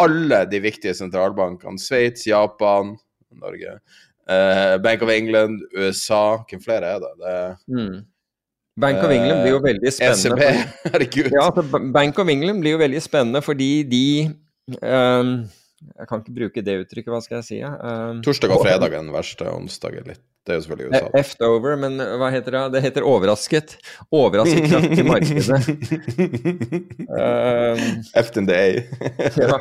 alle 0.00 0.42
de 0.48 0.62
viktige 0.64 0.96
sentralbankene, 0.96 1.80
Sveits, 1.80 2.24
Japan, 2.28 2.94
Norge, 3.36 3.76
eh, 4.32 4.76
Bank 4.80 5.04
of 5.04 5.12
England, 5.12 5.60
USA 5.76 6.38
Hvem 6.48 6.62
flere 6.64 6.94
er 6.96 7.04
det? 7.04 7.12
det 7.20 7.38
mm. 7.76 7.96
Bank 8.80 9.04
of 9.04 9.12
England 9.12 9.42
blir 9.42 9.54
jo 9.54 9.60
veldig 9.64 9.92
spennende. 9.92 10.48
ECB, 10.48 10.72
herregud. 10.92 11.30
Ja, 11.32 11.46
altså, 11.50 11.84
Bank 11.92 12.18
of 12.18 12.28
England 12.28 12.60
blir 12.64 12.76
jo 12.76 12.80
veldig 12.80 13.00
spennende 13.04 13.40
fordi 13.44 13.70
de 13.88 14.08
um, 14.82 15.30
jeg 15.92 16.08
kan 16.10 16.22
ikke 16.22 16.36
bruke 16.38 16.64
det 16.66 16.78
uttrykket, 16.82 17.12
hva 17.12 17.20
skal 17.24 17.40
jeg 17.40 17.48
si? 17.48 17.60
Uh, 17.62 18.22
Torsdag 18.26 18.54
og 18.54 18.64
fredag 18.64 18.90
er 18.90 18.98
den 18.98 19.14
verste, 19.14 19.50
onsdag 19.52 20.00
er 20.00 20.10
litt 20.14 20.24
det 20.46 20.52
er 20.54 20.60
jo 20.60 20.62
selvfølgelig 20.62 20.90
USA. 20.92 21.08
Effed 21.18 21.40
over, 21.42 21.74
men 21.82 21.96
hva 22.20 22.28
heter 22.30 22.54
det? 22.54 22.60
Det 22.76 22.82
heter 22.84 23.06
overrasket. 23.06 23.72
Overrasket 24.14 24.68
kraftig 24.70 24.96
til 25.00 25.08
markedet. 25.08 25.58
um, 27.10 27.82
Effed 28.14 28.38
in 28.38 28.46
the 28.46 28.54
A. 28.54 28.68
ja, 29.42 29.58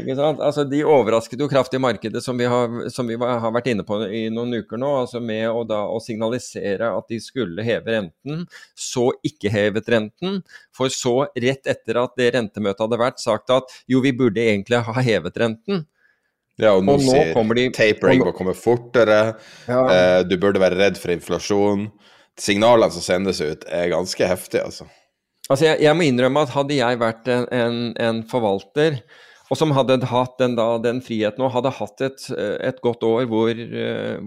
ikke 0.00 0.16
sant. 0.16 0.40
Altså, 0.40 0.64
de 0.68 0.80
overrasket 0.88 1.44
jo 1.44 1.50
kraftig 1.52 1.76
i 1.76 1.84
markedet, 1.84 2.24
som 2.24 2.40
vi, 2.40 2.48
har, 2.48 2.78
som 2.94 3.12
vi 3.12 3.18
har, 3.20 3.44
vært 3.52 3.68
inne 3.74 3.84
på 3.84 4.00
i 4.08 4.24
noen 4.32 4.56
uker 4.62 4.80
nå. 4.80 4.94
altså 5.02 5.20
Med 5.20 5.50
å, 5.50 5.66
da, 5.68 5.82
å 5.84 6.00
signalisere 6.00 6.88
at 6.96 7.12
de 7.12 7.20
skulle 7.20 7.66
heve 7.66 7.98
renten, 7.98 8.46
så 8.72 9.10
ikke 9.28 9.52
hevet 9.52 9.92
renten. 9.92 10.40
For 10.72 10.92
så, 10.92 11.26
rett 11.36 11.68
etter 11.68 12.00
at 12.00 12.16
det 12.16 12.32
rentemøtet 12.38 12.86
hadde 12.86 13.04
vært, 13.04 13.20
sagt 13.20 13.52
at 13.52 13.68
jo, 13.84 14.00
vi 14.00 14.16
burde 14.16 14.48
egentlig 14.48 14.80
ha 14.88 15.04
hevet 15.04 15.36
renten. 15.44 15.84
Ja, 16.60 16.74
og 16.76 16.84
nå, 16.84 16.98
og 16.98 17.04
nå 17.04 17.12
sier 17.14 17.32
kommer 17.36 17.58
de, 17.58 17.68
tapering 17.74 18.22
må 18.22 18.32
komme 18.36 18.54
fortere, 18.56 19.20
ja. 19.66 19.82
eh, 19.94 20.20
du 20.28 20.36
burde 20.40 20.60
være 20.62 20.78
redd 20.80 21.00
for 21.00 21.14
inflasjon. 21.14 21.88
Signalene 22.40 22.92
som 22.92 23.04
sendes 23.04 23.40
ut, 23.40 23.64
er 23.68 23.90
ganske 23.92 24.28
heftige, 24.28 24.66
altså. 24.68 24.88
Altså, 25.48 25.66
jeg, 25.66 25.82
jeg 25.84 25.96
må 25.98 26.06
innrømme 26.06 26.44
at 26.44 26.52
hadde 26.54 26.78
jeg 26.78 27.00
vært 27.00 27.28
en, 27.32 27.46
en, 27.52 27.78
en 28.00 28.22
forvalter, 28.28 29.00
og 29.52 29.58
som 29.58 29.72
hadde 29.76 29.98
hatt 30.08 30.38
den, 30.40 30.54
da, 30.56 30.66
den 30.80 31.02
friheten 31.04 31.42
og 31.44 31.52
hadde 31.52 31.74
hatt 31.76 32.04
et, 32.06 32.22
et 32.64 32.78
godt 32.80 33.02
år 33.04 33.26
hvor, 33.28 33.50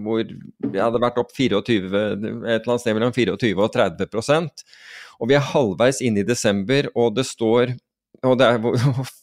hvor, 0.04 0.20
jeg 0.22 0.78
hadde 0.78 1.00
vært 1.02 1.18
opp 1.18 1.32
24, 1.34 1.88
et 1.88 2.20
eller 2.20 2.60
annet 2.68 2.84
sted 2.84 2.94
mellom 2.94 3.16
24 3.16 3.64
og 3.64 3.72
30% 3.74 4.66
og 5.20 5.30
vi 5.30 5.36
er 5.36 5.50
halvveis 5.52 6.02
inne 6.04 6.22
i 6.22 6.28
desember, 6.28 6.90
og 6.96 7.14
det 7.16 7.26
står 7.28 7.74
og 8.24 8.36
det 8.40 8.46
er 8.48 8.60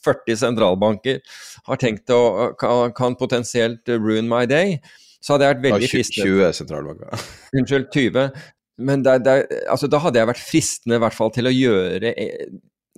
40 0.06 0.38
sentralbanker 0.44 1.22
har 1.70 1.80
tenkt 1.82 2.12
å 2.14 2.52
kan, 2.60 2.92
kan 2.98 3.18
potensielt 3.20 3.90
ruin 3.96 4.30
my 4.30 4.44
day, 4.50 4.78
så 5.24 5.36
hadde 5.36 5.48
jeg 5.48 5.56
vært 5.56 5.66
veldig 5.70 5.90
fristende 5.92 6.28
20 6.30 6.60
sentralbanker. 6.60 7.26
Unnskyld, 7.58 7.90
20. 7.96 8.44
Men 8.84 9.06
det, 9.06 9.20
det, 9.26 9.38
altså, 9.72 9.88
da 9.88 10.02
hadde 10.04 10.20
jeg 10.20 10.32
vært 10.34 10.44
fristende 10.44 11.00
i 11.00 11.04
hvert 11.04 11.18
fall 11.18 11.34
til 11.34 11.50
å 11.50 11.54
gjøre 11.54 12.14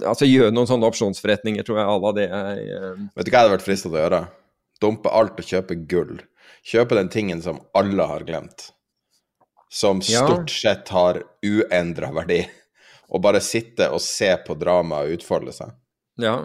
altså 0.03 0.27
gjøre 0.27 0.51
noen 0.51 0.67
sånne 0.67 0.87
opsjonsforretninger, 0.89 1.63
tror 1.63 1.79
jeg 1.79 1.91
alle 1.91 2.13
det 2.17 2.25
er 2.27 2.57
uh... 2.65 3.03
Vet 3.15 3.27
du 3.27 3.31
hva 3.31 3.37
jeg 3.37 3.45
hadde 3.45 3.53
vært 3.53 3.67
frista 3.67 3.87
til 3.89 3.99
å 3.99 4.01
gjøre? 4.01 4.21
Dumpe 4.83 5.13
alt 5.15 5.39
og 5.39 5.51
kjøpe 5.51 5.77
gull. 5.87 6.17
Kjøpe 6.65 6.97
den 6.97 7.11
tingen 7.13 7.43
som 7.45 7.61
alle 7.77 8.07
har 8.09 8.25
glemt. 8.27 8.69
Som 9.71 10.01
stort 10.03 10.51
ja. 10.51 10.57
sett 10.57 10.91
har 10.93 11.21
uendra 11.45 12.11
verdi. 12.15 12.41
Og 13.13 13.21
bare 13.23 13.43
sitte 13.43 13.87
og 13.93 14.01
se 14.03 14.31
på 14.43 14.57
dramaet 14.59 15.19
utfolde 15.19 15.53
seg. 15.55 15.71
Ja, 16.21 16.35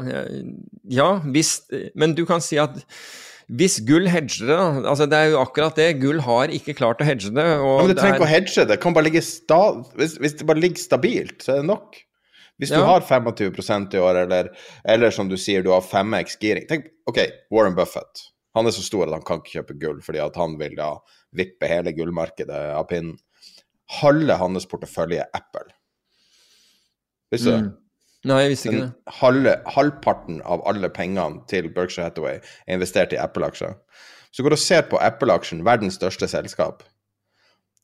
ja 0.91 1.11
hvis, 1.31 1.61
men 1.99 2.17
du 2.19 2.25
kan 2.29 2.43
si 2.43 2.59
at 2.59 2.81
hvis 3.51 3.81
gull 3.87 4.07
hedger 4.07 4.47
det, 4.47 4.59
altså 4.87 5.07
det 5.11 5.19
er 5.19 5.33
jo 5.33 5.41
akkurat 5.41 5.79
det, 5.79 5.89
gull 6.03 6.21
har 6.23 6.53
ikke 6.55 6.77
klart 6.79 7.01
å 7.03 7.07
hedge 7.07 7.33
det. 7.35 7.47
Ja, 7.51 7.73
men 7.81 7.91
det 7.91 7.97
trenger 7.99 8.21
ikke 8.21 8.29
å 8.29 8.31
hedge 8.31 8.67
det, 8.71 8.79
ligge 9.07 9.23
sta 9.27 9.61
hvis, 9.99 10.15
hvis, 10.23 10.37
det 10.39 10.47
bare 10.47 10.63
ligger 10.63 10.83
stabilt, 10.83 11.43
så 11.43 11.57
er 11.57 11.65
det 11.65 11.71
nok. 11.71 11.99
Hvis 12.63 12.71
ja. 12.71 12.79
du 12.79 12.87
har 12.87 13.03
25% 13.03 13.97
i 13.97 14.03
år, 14.05 14.21
eller, 14.27 14.53
eller, 14.85 15.15
som 15.15 15.31
du 15.31 15.35
sier, 15.41 15.65
du 15.65 15.73
har 15.73 15.83
5x 15.83 16.37
giring 16.43 16.69
Tenk, 16.69 16.91
OK, 17.11 17.19
Warren 17.51 17.75
Buffett. 17.75 18.27
Han 18.55 18.69
er 18.69 18.75
så 18.77 18.85
stor 18.85 19.09
at 19.09 19.17
han 19.17 19.27
kan 19.27 19.41
ikke 19.41 19.57
kjøpe 19.59 19.79
gull, 19.81 19.99
fordi 20.05 20.23
han 20.23 20.57
vil 20.61 20.77
da 20.79 20.93
vippe 21.39 21.71
hele 21.71 21.95
gullmarkedet 21.97 22.63
av 22.77 22.87
pinnen. 22.91 23.17
Halve 24.01 24.37
hans 24.39 24.69
portefølje 24.71 25.25
er 25.25 25.31
Apple. 25.35 25.73
Visste 27.35 27.55
du 27.55 27.57
mm. 27.65 27.71
Nei, 28.29 28.43
jeg 28.43 28.53
visste 28.53 28.69
ikke 28.69 28.83
det. 28.83 29.15
Halve, 29.21 29.55
halvparten 29.75 30.43
av 30.45 30.61
alle 30.69 30.91
pengene 30.93 31.41
til 31.49 31.71
Berkshire 31.73 32.11
Hathaway 32.11 32.37
er 32.41 32.77
investert 32.77 33.15
i 33.17 33.21
Apple-aksjer. 33.21 33.79
Så 34.31 34.45
går 34.45 34.53
du 34.53 34.59
og 34.59 34.63
ser 34.63 34.85
på 34.91 35.01
Apple-aksjen, 35.01 35.65
verdens 35.67 35.97
største 35.97 36.29
selskap. 36.29 36.85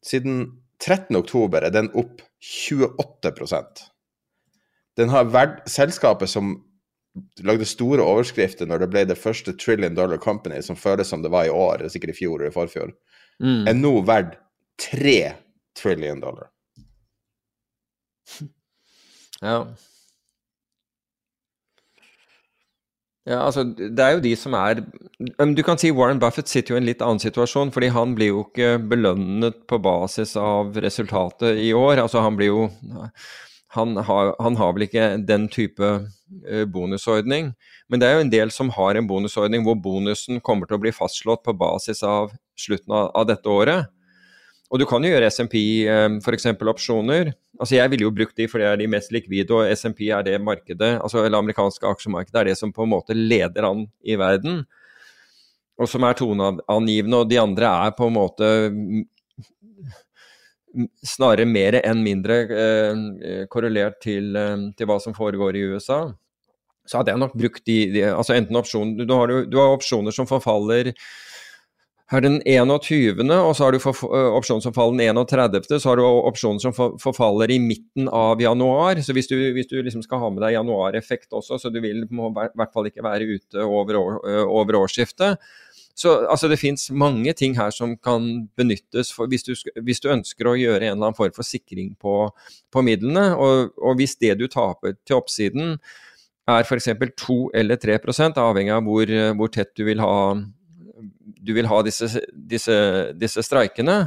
Siden 0.04 0.44
13.10 0.84 1.56
er 1.62 1.72
den 1.72 1.88
opp 1.96 2.20
28% 2.44 3.86
Den 5.00 5.08
har 5.08 5.24
verd, 5.32 5.62
Selskapet 5.68 6.28
som 6.30 6.52
lagde 7.40 7.64
store 7.64 8.04
overskrifter 8.04 8.68
når 8.68 8.84
det 8.84 8.90
ble 8.92 9.04
det 9.08 9.16
første 9.18 9.54
trillion 9.56 9.96
dollar 9.96 10.20
company, 10.20 10.60
som 10.62 10.76
føles 10.76 11.08
som 11.08 11.22
det 11.24 11.32
var 11.32 11.48
i 11.48 11.52
år, 11.52 11.86
sikkert 11.88 12.12
i 12.12 12.18
fjor 12.18 12.36
eller 12.38 12.52
i 12.52 12.54
forfjor, 12.54 12.92
mm. 13.40 13.64
er 13.70 13.76
nå 13.78 13.94
verdt 14.04 14.36
3 14.84 15.16
trillion 15.76 16.20
dollar. 16.20 16.50
Ja. 19.40 19.58
Ja, 23.26 23.40
altså, 23.42 23.64
det 23.66 23.98
er 23.98 24.14
jo 24.14 24.22
de 24.22 24.32
som 24.38 24.54
er 24.54 24.84
Du 25.56 25.62
kan 25.66 25.80
si 25.82 25.90
Warren 25.90 26.20
Buffett 26.22 26.46
sitter 26.48 26.74
jo 26.74 26.78
i 26.78 26.82
en 26.82 26.86
litt 26.86 27.02
annen 27.02 27.18
situasjon, 27.18 27.72
fordi 27.74 27.88
han 27.90 28.14
blir 28.14 28.30
jo 28.30 28.44
ikke 28.44 28.76
belønnet 28.92 29.64
på 29.66 29.80
basis 29.82 30.36
av 30.38 30.76
resultatet 30.84 31.58
i 31.58 31.72
år. 31.74 31.98
Altså 32.04 32.22
han 32.22 32.38
blir 32.38 32.52
jo 32.52 32.68
Han 33.76 33.96
har, 33.96 34.30
han 34.40 34.54
har 34.56 34.70
vel 34.72 34.86
ikke 34.86 35.06
den 35.26 35.50
type 35.52 35.88
eh, 36.48 36.64
bonusordning. 36.64 37.50
Men 37.90 38.00
det 38.00 38.08
er 38.08 38.14
jo 38.14 38.22
en 38.24 38.30
del 38.32 38.52
som 38.54 38.70
har 38.72 38.96
en 38.96 39.08
bonusordning 39.10 39.66
hvor 39.66 39.76
bonusen 39.76 40.40
kommer 40.40 40.70
til 40.70 40.78
å 40.78 40.80
bli 40.80 40.94
fastslått 40.96 41.42
på 41.44 41.52
basis 41.52 42.00
av 42.06 42.30
slutten 42.56 42.94
av, 42.94 43.10
av 43.12 43.26
dette 43.28 43.52
året. 43.52 43.90
Og 44.70 44.80
du 44.82 44.86
kan 44.88 45.04
jo 45.04 45.12
gjøre 45.12 45.28
SMP 45.30 45.56
eh, 45.86 46.06
f.eks. 46.18 46.48
opsjoner. 46.56 47.30
Altså 47.60 47.76
Jeg 47.78 47.92
ville 47.92 48.06
jo 48.06 48.14
brukt 48.14 48.36
de, 48.38 48.48
for 48.50 48.62
det 48.62 48.70
er 48.70 48.80
de 48.80 48.88
mest 48.90 49.12
likvide, 49.14 49.50
og 49.54 49.70
SMP 49.78 50.08
er 50.10 50.24
det 50.26 50.40
markedet, 50.42 50.96
altså 50.98 51.22
eller 51.24 51.38
amerikanske 51.38 51.86
aksjemarkedet 51.86 52.40
er 52.40 52.50
det 52.50 52.56
som 52.58 52.74
på 52.74 52.84
en 52.84 52.92
måte 52.96 53.14
leder 53.14 53.68
an 53.68 53.86
i 54.02 54.18
verden, 54.18 54.64
og 55.78 55.90
som 55.90 56.04
er 56.08 56.18
toneangivende. 56.18 57.22
Og 57.22 57.30
de 57.30 57.38
andre 57.40 57.70
er 57.86 57.94
på 57.96 58.10
en 58.10 58.16
måte 58.16 58.50
snarere 61.06 61.46
mer 61.48 61.78
enn 61.80 62.02
mindre 62.04 62.40
eh, 62.52 63.42
korrelert 63.52 64.00
til, 64.04 64.34
eh, 64.36 64.56
til, 64.76 64.88
hva 64.88 64.98
som 65.02 65.14
foregår 65.16 65.56
i 65.56 65.66
USA. 65.72 66.02
Så 66.86 67.00
hadde 67.00 67.14
jeg 67.14 67.22
nok 67.22 67.38
brukt 67.38 67.64
de, 67.66 67.78
de 67.94 68.02
altså 68.10 68.36
enten 68.36 68.58
opsjon, 68.58 68.96
du 68.98 69.06
du 69.06 69.56
har 69.58 69.72
opsjoner 69.72 70.14
som 70.14 70.28
forfaller 70.28 70.92
her 72.12 72.22
den 72.22 72.38
21., 72.46 73.18
og 73.34 73.52
så 73.58 73.66
har 73.66 73.74
du 73.74 73.80
opsjonen 73.82 74.62
som 74.62 74.74
faller 74.74 75.00
den 75.00 75.18
31., 75.18 75.66
så 75.82 75.90
har 75.90 75.98
du 75.98 76.04
opsjonen 76.06 76.62
som 76.62 76.74
forfaller 76.74 77.50
i 77.50 77.58
midten 77.58 78.06
av 78.06 78.42
januar. 78.42 79.00
Så 79.02 79.14
hvis 79.16 79.26
du, 79.26 79.34
hvis 79.56 79.66
du 79.66 79.80
liksom 79.80 80.04
skal 80.06 80.22
ha 80.22 80.30
med 80.30 80.44
deg 80.44 80.54
januareffekt 80.54 81.34
også, 81.34 81.58
så 81.58 81.72
du 81.74 81.80
vil 81.82 82.04
må 82.14 82.30
i 82.30 82.50
hvert 82.54 82.74
fall 82.74 82.86
ikke 82.92 83.02
være 83.06 83.26
ute 83.26 83.66
over, 83.66 83.98
over 84.46 84.78
årsskiftet. 84.84 85.42
Så 85.96 86.12
altså, 86.28 86.46
det 86.52 86.60
fins 86.60 86.90
mange 86.92 87.32
ting 87.32 87.56
her 87.56 87.72
som 87.74 87.96
kan 87.98 88.46
benyttes 88.54 89.10
for, 89.16 89.26
hvis, 89.32 89.46
du, 89.48 89.54
hvis, 89.82 90.02
du, 90.04 90.10
ønsker 90.12 90.46
å 90.46 90.58
gjøre 90.60 90.84
en 90.84 90.92
eller 90.92 91.08
annen 91.08 91.16
form 91.16 91.32
for 91.34 91.48
sikring 91.48 91.94
på, 91.98 92.28
på 92.70 92.82
midlene. 92.84 93.30
Og, 93.34 93.72
og, 93.80 93.96
hvis 93.98 94.14
det 94.20 94.36
du 94.38 94.44
taper 94.52 94.94
til 95.08 95.18
oppsiden 95.18 95.78
er 96.46 96.68
f.eks. 96.68 96.92
2 97.24 97.38
eller 97.56 97.80
3 97.82 97.96
avhengig 98.36 98.76
av 98.76 98.84
hvor, 98.86 99.10
hvor 99.40 99.50
tett 99.50 99.72
du 99.74 99.86
vil 99.88 100.04
ha 100.04 100.36
du 101.26 101.52
vil 101.56 101.68
ha 101.70 101.82
disse, 101.86 102.08
disse, 102.30 102.76
disse 103.18 103.44
streikene, 103.44 104.06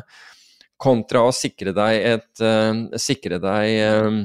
kontra 0.80 1.26
å 1.28 1.36
sikre 1.36 1.74
deg, 1.76 2.02
et, 2.16 2.44
uh, 2.44 3.00
sikre 3.00 3.40
deg 3.44 4.08
um, 4.08 4.20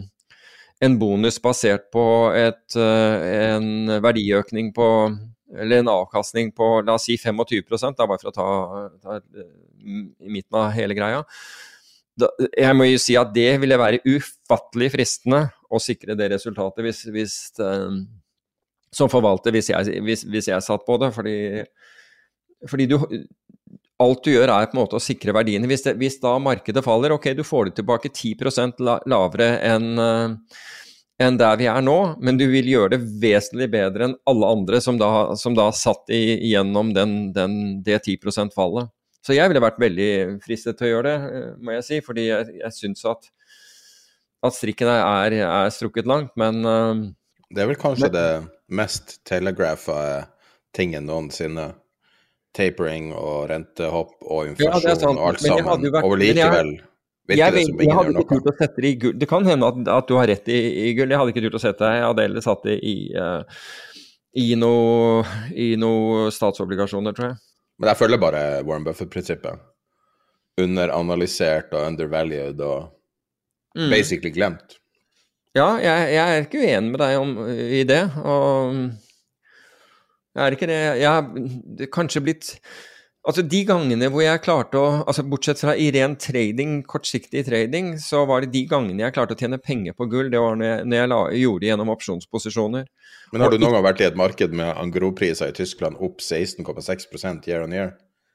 en 0.84 0.98
bonus 1.00 1.40
basert 1.42 1.88
på 1.94 2.06
et, 2.38 2.76
uh, 2.78 3.16
en 3.50 3.98
verdiøkning 4.04 4.70
på 4.76 4.88
eller 5.54 5.82
en 5.82 5.90
avkastning 5.92 6.48
på 6.56 6.66
la 6.82 6.96
oss 6.96 7.04
si 7.06 7.14
25 7.20 7.92
da 7.94 8.06
bare 8.08 8.18
for 8.18 8.30
å 8.30 8.34
ta, 8.34 8.46
ta 9.02 9.18
midten 10.18 10.58
av 10.58 10.72
hele 10.74 10.96
greia. 10.98 11.20
Da, 12.18 12.30
jeg 12.58 12.74
må 12.74 12.88
jo 12.88 12.98
si 13.02 13.14
at 13.18 13.30
det 13.34 13.52
ville 13.62 13.78
være 13.78 14.00
ufattelig 14.02 14.88
fristende 14.94 15.44
å 15.70 15.78
sikre 15.82 16.16
det 16.18 16.30
resultatet 16.32 16.82
hvis, 16.86 17.04
hvis 17.14 17.36
som 18.94 19.10
forvalter, 19.10 19.54
hvis 19.54 19.70
jeg, 19.70 20.02
hvis, 20.06 20.24
hvis 20.26 20.50
jeg 20.50 20.64
satt 20.64 20.86
på 20.86 20.98
det. 21.02 21.12
fordi 21.14 21.36
fordi 22.70 22.86
du, 22.90 22.98
alt 24.02 24.24
du 24.24 24.32
gjør 24.32 24.50
er 24.50 24.70
på 24.70 24.76
en 24.76 24.82
måte 24.82 24.98
å 24.98 25.02
sikre 25.02 25.34
verdiene. 25.36 25.68
Hvis, 25.70 25.84
det, 25.86 25.96
hvis 26.00 26.20
da 26.22 26.36
markedet 26.42 26.84
faller, 26.84 27.14
ok, 27.16 27.32
du 27.36 27.44
får 27.46 27.70
det 27.70 27.76
tilbake 27.80 28.10
10 28.10 28.74
la, 28.84 28.98
lavere 29.10 29.50
enn 29.64 29.92
uh, 30.00 30.56
enn 31.22 31.36
der 31.38 31.58
vi 31.60 31.68
er 31.70 31.82
nå, 31.84 31.98
men 32.24 32.38
du 32.38 32.46
vil 32.50 32.66
gjøre 32.66 32.96
det 32.96 33.04
vesentlig 33.22 33.68
bedre 33.70 34.08
enn 34.08 34.16
alle 34.30 34.50
andre 34.56 34.80
som 34.82 34.98
da, 34.98 35.36
som 35.38 35.54
da 35.54 35.68
satt 35.74 36.10
i, 36.10 36.50
gjennom 36.50 36.90
den, 36.96 37.32
den, 37.36 37.58
det 37.86 38.00
10 38.02 38.18
%-fallet. 38.32 38.90
Så 39.24 39.36
jeg 39.36 39.48
ville 39.48 39.62
vært 39.62 39.80
veldig 39.80 40.08
fristet 40.44 40.76
til 40.78 40.88
å 40.88 40.92
gjøre 40.96 41.12
det, 41.12 41.36
eh, 41.38 41.52
må 41.62 41.76
jeg 41.76 41.86
si, 41.86 42.00
fordi 42.04 42.26
jeg, 42.26 42.58
jeg 42.58 42.76
syns 42.76 43.06
at, 43.08 43.30
at 44.44 44.56
strikken 44.56 44.90
er, 44.90 45.38
er, 45.46 45.70
strukket 45.72 46.10
langt, 46.10 46.34
men 46.40 46.60
uh, 46.66 47.06
Det 47.48 47.62
er 47.62 47.70
vel 47.70 47.80
kanskje 47.80 48.10
men, 48.10 48.18
det 48.18 48.74
mest 48.74 49.20
telegrafa 49.28 49.96
tingen 50.74 51.06
noensinne 51.06 51.70
tapering 52.54 53.12
og 53.16 53.48
rentehopp 53.50 54.16
og 54.22 54.52
inflasjon 54.52 54.88
ja, 54.88 55.06
og 55.10 55.24
alt 55.28 55.42
sammen, 55.42 55.88
vært, 55.90 56.04
og 56.06 56.18
likevel 56.20 56.74
virker 57.28 57.56
det 57.56 57.64
som 57.66 57.80
ingen 57.80 57.98
gjør 57.98 58.12
noe. 58.14 58.28
Turt 58.28 58.50
å 58.50 58.54
sette 58.58 58.84
det, 58.84 58.90
i 58.90 59.00
gull. 59.00 59.16
det 59.20 59.28
kan 59.30 59.48
hende 59.48 59.70
at, 59.70 59.80
at, 59.96 60.08
du 60.08 60.18
har 60.18 60.30
rett 60.30 60.52
i, 60.52 60.60
i, 60.84 60.92
gull, 60.96 61.10
jeg 61.12 61.20
hadde 61.20 61.34
ikke 61.34 61.44
turt 61.46 61.58
å 61.58 61.62
sette 61.62 61.84
det. 61.84 61.92
Jeg 61.98 62.06
hadde 62.08 62.26
heller 62.28 62.44
satt 62.44 62.66
det 62.68 62.78
i, 62.84 62.96
uh, 63.16 63.66
i 64.40 64.48
noen 64.60 65.80
noe 65.82 66.30
statsobligasjoner, 66.34 67.16
tror 67.16 67.32
jeg. 67.32 67.40
Men 67.80 67.90
jeg 67.90 68.00
følger 68.02 68.22
bare 68.22 68.42
Warren 68.62 68.86
Buffett-prinsippet. 68.86 69.62
Underanalysert 70.62 71.72
og 71.74 71.88
undervalued 71.88 72.60
og 72.62 72.92
mm. 73.74 73.88
basically 73.90 74.30
glemt. 74.34 74.78
Ja, 75.54 75.74
jeg, 75.82 76.14
jeg, 76.14 76.22
er 76.22 76.44
ikke 76.44 76.62
uenig 76.62 76.92
med 76.92 77.00
deg 77.02 77.16
om, 77.18 77.34
i 77.50 77.82
det. 77.86 78.04
og 78.22 78.78
jeg 80.34 80.42
er 80.44 80.56
ikke 80.56 80.68
det. 80.70 80.82
Jeg 81.00 81.08
har 81.10 81.88
kanskje 81.94 82.24
blitt 82.24 82.52
Altså 83.24 83.40
De 83.40 83.62
gangene 83.64 84.10
hvor 84.12 84.20
jeg 84.20 84.42
klarte 84.44 84.76
å 84.76 84.88
altså 85.08 85.22
Bortsett 85.24 85.62
fra 85.62 85.72
i 85.80 85.86
ren 85.94 86.12
trading, 86.20 86.82
kortsiktig 86.84 87.46
trading, 87.46 87.94
så 87.96 88.26
var 88.28 88.44
det 88.44 88.50
de 88.52 88.66
gangene 88.68 89.00
jeg 89.00 89.14
klarte 89.16 89.32
å 89.32 89.40
tjene 89.40 89.56
penger 89.56 89.96
på 89.96 90.10
gull, 90.12 90.28
det 90.32 90.42
var 90.42 90.58
når 90.60 90.68
jeg, 90.68 90.82
når 90.90 90.98
jeg 90.98 91.10
la, 91.12 91.20
gjorde 91.40 91.62
det 91.62 91.70
gjennom 91.70 91.92
opsjonsposisjoner. 91.94 92.84
Men 93.32 93.44
har 93.44 93.54
du 93.54 93.56
noen 93.56 93.78
gang 93.78 93.86
vært 93.86 94.02
i 94.02 94.08
et 94.10 94.18
marked 94.20 94.56
med 94.60 94.74
angropriser 94.76 95.54
i 95.54 95.56
Tyskland 95.56 95.96
opp 96.04 96.20
16,6 96.20 97.48
year 97.48 97.64
on 97.64 97.72
year? 97.72 97.94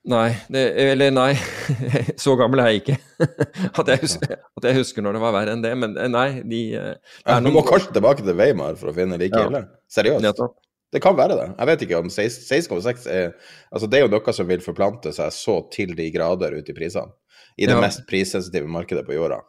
Nei, 0.10 0.32
det, 0.50 0.64
eller 0.90 1.14
nei, 1.14 1.34
så 2.24 2.34
gammel 2.40 2.64
er 2.64 2.72
jeg 2.72 2.82
ikke. 2.82 2.98
At 3.84 3.92
jeg, 3.92 4.02
husker, 4.08 4.34
at 4.40 4.66
jeg, 4.66 4.78
husker, 4.80 5.04
når 5.06 5.18
det 5.18 5.22
var 5.22 5.36
verre 5.36 5.54
enn 5.54 5.62
det. 5.62 5.76
Men 5.78 5.94
eh, 6.00 6.10
nei, 6.10 6.28
de 6.48 6.62
ja, 6.72 7.38
Du 7.44 7.52
må 7.54 7.62
kanskje 7.68 7.94
tilbake 8.00 8.26
til 8.26 8.38
Weimar 8.40 8.80
for 8.80 8.90
å 8.90 8.96
finne 8.96 9.20
like 9.22 9.44
ille? 9.44 9.66
Seriøst? 9.92 10.24
Nettopp. 10.26 10.56
Det 10.89 11.02
kan 11.04 11.17
være 11.17 11.38
det. 11.38 11.47
Jeg 11.54 11.69
vet 11.69 11.86
ikke 11.86 12.02
om 12.02 12.10
16,6 12.10 13.06
er 13.13 13.32
Altså, 13.69 13.86
det 13.86 13.99
er 13.99 14.08
jo 14.08 14.12
noe 14.13 14.34
som 14.34 14.47
vil 14.49 14.63
forplante 14.65 15.13
seg 15.13 15.34
så 15.36 15.60
til 15.73 15.93
de 15.97 16.10
grader 16.13 16.58
ut 16.58 16.69
i 16.69 16.75
prisene. 16.75 17.13
I 17.60 17.67
det 17.67 17.75
ja. 17.75 17.84
mest 17.84 18.06
prissensitive 18.10 18.69
markedet 18.71 19.06
på 19.06 19.13
jorda. 19.13 19.41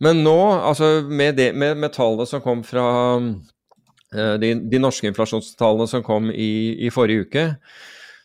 Men 0.00 0.22
nå, 0.24 0.38
altså 0.64 1.02
med, 1.04 1.36
det, 1.36 1.50
med, 1.54 1.76
med 1.76 1.92
tallene 1.92 2.26
som 2.26 2.40
kom 2.42 2.62
fra 2.64 2.86
uh, 3.20 4.36
de, 4.40 4.54
de, 4.72 4.80
norske 4.80 5.10
inflasjonstallene 5.10 5.86
som 5.90 6.04
kom 6.06 6.30
i, 6.32 6.86
i 6.86 6.92
forrige 6.94 7.26
uke, 7.26 7.44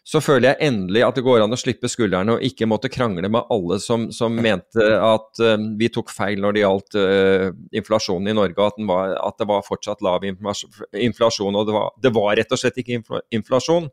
så 0.05 0.19
føler 0.21 0.51
jeg 0.51 0.67
endelig 0.67 1.01
at 1.01 1.15
det 1.17 1.23
går 1.25 1.41
an 1.41 1.55
å 1.55 1.57
slippe 1.57 1.89
skuldrene 1.89 2.35
og 2.35 2.43
ikke 2.45 2.67
måtte 2.69 2.91
krangle 2.93 3.25
med 3.31 3.47
alle 3.49 3.79
som, 3.81 4.03
som 4.13 4.35
mente 4.37 4.85
at 5.01 5.41
uh, 5.41 5.55
vi 5.79 5.89
tok 5.89 6.11
feil 6.13 6.43
når 6.43 6.53
det 6.53 6.61
gjaldt 6.61 6.97
uh, 6.99 7.47
inflasjonen 7.73 8.29
i 8.29 8.35
Norge, 8.37 8.67
at, 8.69 8.77
var, 8.85 9.15
at, 9.17 9.37
det 9.41 9.47
var 9.49 9.65
fortsatt 9.65 10.05
lav 10.05 10.27
inflasjon. 10.27 11.57
Og 11.57 11.65
det 11.65 11.73
var, 11.73 11.89
det 12.05 12.13
var, 12.13 12.29
rett 12.37 12.53
og 12.53 12.61
slett 12.61 12.77
ikke 12.83 13.01
inflasjon. 13.33 13.89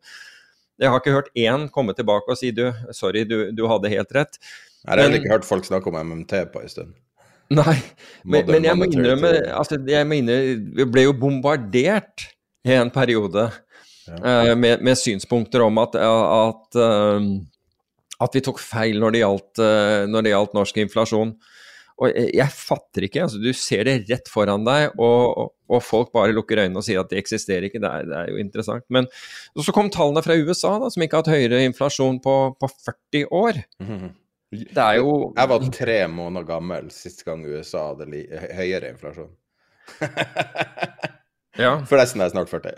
Jeg 0.82 0.92
har 0.92 1.00
ikke 1.00 1.16
hørt 1.16 1.32
én 1.38 1.64
komme 1.72 1.96
tilbake 1.96 2.28
og 2.28 2.36
si 2.36 2.52
du, 2.52 2.66
sorry, 2.92 3.24
du, 3.28 3.48
du 3.56 3.64
hadde 3.72 3.94
helt 3.94 4.12
rett. 4.12 4.36
Jeg 4.82 4.92
har 4.92 5.04
heller 5.06 5.22
ikke 5.22 5.32
hørt 5.38 5.48
folk 5.48 5.64
snakke 5.64 5.88
om 5.88 5.96
MMT 5.96 6.36
på 6.52 6.60
en 6.60 6.76
stund. 6.76 6.94
Nei, 7.52 7.78
men, 8.24 8.44
men 8.52 8.68
jeg 8.68 8.76
må 8.76 8.88
innrømme 8.88 9.32
altså, 9.52 9.76
jeg 9.84 10.06
mener, 10.08 10.54
Vi 10.76 10.86
ble 10.88 11.02
jo 11.04 11.12
bombardert 11.16 12.28
i 12.64 12.76
en 12.76 12.92
periode 12.92 13.48
ja. 14.08 14.54
med, 14.54 14.82
med, 14.82 14.98
synspunkter 14.98 15.64
om 15.64 15.80
at, 15.82 15.96
at, 15.96 16.78
eh, 16.78 17.26
at, 18.18 18.36
vi 18.36 18.44
tok 18.44 18.60
feil 18.62 19.00
når 19.02 19.14
det 19.14 19.24
gjaldt, 19.24 19.64
eh, 19.64 20.04
når 20.10 20.26
det 20.26 20.34
gjaldt 20.34 20.56
norsk 20.58 20.80
inflasjon. 20.84 21.34
Og 22.02 22.16
jeg 22.34 22.48
fatter 22.56 23.06
ikke. 23.06 23.26
altså 23.26 23.38
Du 23.38 23.52
ser 23.54 23.84
det 23.86 23.98
rett 24.08 24.30
foran 24.32 24.64
deg, 24.66 24.96
og, 24.98 25.52
og 25.70 25.84
folk 25.84 26.10
bare 26.14 26.34
lukker 26.34 26.64
øynene 26.64 26.80
og 26.80 26.86
sier 26.86 27.02
at 27.02 27.12
det 27.12 27.20
eksisterer 27.20 27.68
ikke. 27.68 27.82
Det 27.82 27.90
er, 27.90 28.08
det 28.08 28.16
er 28.18 28.32
jo 28.32 28.40
interessant. 28.42 28.86
Men 28.90 29.06
så 29.54 29.74
kom 29.76 29.92
tallene 29.92 30.24
fra 30.24 30.34
USA, 30.34 30.78
da, 30.82 30.90
som 30.90 31.04
ikke 31.04 31.20
har 31.20 31.26
hatt 31.26 31.36
høyere 31.36 31.62
inflasjon 31.68 32.18
på, 32.24 32.36
på 32.58 32.72
40 32.88 33.30
år. 33.44 33.62
Det 34.52 34.76
er 34.76 34.98
jo 34.98 35.32
Jeg 35.32 35.48
var 35.48 35.62
tre 35.72 35.94
måneder 36.12 36.44
gammel 36.44 36.90
sist 36.92 37.22
gang 37.24 37.40
USA 37.40 37.86
hadde 37.94 38.20
høyere 38.52 38.90
inflasjon. 38.92 39.30
Ja. 41.60 41.76
Forresten 41.88 42.20
er 42.20 42.30
jeg 42.30 42.34
snart 42.36 42.48
40. 42.48 42.72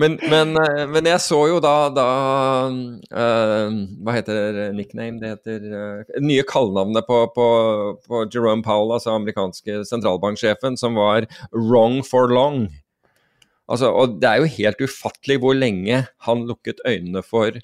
men, 0.00 0.16
men, 0.32 0.54
eh, 0.56 0.84
men, 0.88 1.08
jeg 1.10 1.20
så 1.20 1.40
jo 1.50 1.58
da, 1.60 1.74
da 1.92 2.06
uh, 2.72 3.68
Hva 4.00 4.14
heter 4.16 4.70
nickname? 4.76 5.20
Det 5.20 5.34
heter 5.34 5.66
uh, 5.68 6.14
nye 6.24 6.44
kallenavnet 6.48 7.04
på, 7.08 7.18
på, 7.36 7.48
på, 8.06 8.22
Jerome 8.32 8.64
Powell, 8.64 8.94
altså 8.96 9.12
amerikanske 9.18 9.82
sentralbanksjefen, 9.90 10.78
som 10.80 10.96
var 10.96 11.28
'wrong 11.52 12.00
for 12.06 12.32
long'. 12.32 12.70
Altså, 13.70 13.92
og 13.92 14.18
det 14.22 14.28
er 14.30 14.40
jo 14.40 14.54
helt 14.56 14.80
ufattelig 14.82 15.36
hvor 15.44 15.54
lenge 15.54 16.06
han 16.26 16.46
lukket 16.48 16.80
øynene 16.88 17.22
for 17.22 17.60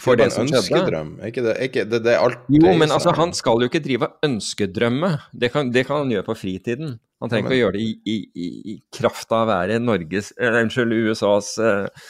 for 0.00 0.18
det 0.18 0.28
en 0.28 0.32
som 0.34 0.48
skjedde. 0.48 1.02
ikke 1.28 1.44
det, 1.44 1.54
ikke 1.68 1.84
det, 1.90 2.02
det 2.06 2.16
alt 2.16 2.40
Jo, 2.48 2.64
det 2.64 2.72
men 2.78 2.88
sånn- 2.88 2.96
altså, 2.96 3.14
han 3.18 3.32
skal 3.36 3.62
jo 3.62 3.68
ikke 3.70 3.82
drive 3.84 4.08
ønskedrømme. 4.26 5.12
Det 5.32 5.52
kan, 5.52 5.70
det 5.74 5.86
kan 5.88 6.04
han 6.04 6.12
gjøre 6.14 6.28
på 6.30 6.36
fritiden. 6.40 6.98
Han 7.20 7.28
trenger 7.28 7.50
ikke 7.50 7.58
å 7.58 7.62
gjøre 7.64 7.76
det 7.76 7.84
i, 7.84 7.94
i, 8.08 8.48
i, 8.72 8.74
kraft 8.96 9.32
av 9.36 9.44
å 9.44 9.50
være 9.50 9.78
Norges 9.82 10.32
eller, 10.38 10.64
Unnskyld, 10.64 10.94
USAs 11.10 11.50
eh, 11.60 12.06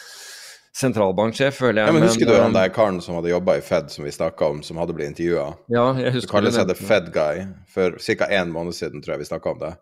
sentralbanksjef, 0.80 1.56
føler 1.58 1.82
jeg. 1.82 1.90
Ja, 1.90 1.94
men 1.96 2.06
Husker 2.06 2.30
du 2.30 2.34
eh, 2.36 2.42
han 2.44 2.54
der 2.54 2.70
karen 2.74 3.00
som 3.02 3.16
hadde 3.18 3.32
jobba 3.32 3.56
i 3.58 3.64
Fed, 3.64 3.90
som 3.90 4.06
vi 4.06 4.12
snakka 4.14 4.52
om, 4.54 4.62
som 4.62 4.78
hadde 4.78 4.94
blitt 4.94 5.10
intervjua? 5.10 5.48
Ja, 5.72 5.88
jeg 5.98 6.14
Du 6.14 6.20
husker 6.20 6.36
kaller 6.36 6.54
seg 6.54 6.70
The 6.70 6.76
det. 6.78 6.86
Fed 6.86 7.10
Guy. 7.16 7.46
For 7.74 7.98
ca. 7.98 8.30
én 8.30 8.54
måned 8.54 8.78
siden 8.78 9.02
tror 9.02 9.16
jeg 9.16 9.24
vi 9.24 9.30
snakka 9.32 9.56
om 9.56 9.64
det. 9.64 9.72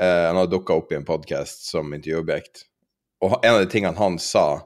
Eh, 0.00 0.26
han 0.28 0.36
hadde 0.36 0.52
dukka 0.52 0.76
opp 0.76 0.92
i 0.92 0.98
en 1.00 1.08
podkast 1.08 1.64
som 1.70 1.96
intervjuobjekt. 1.96 2.66
Og 3.24 3.38
en 3.40 3.56
av 3.56 3.64
de 3.64 3.68
tingene 3.72 3.96
han 3.96 4.20
sa, 4.20 4.60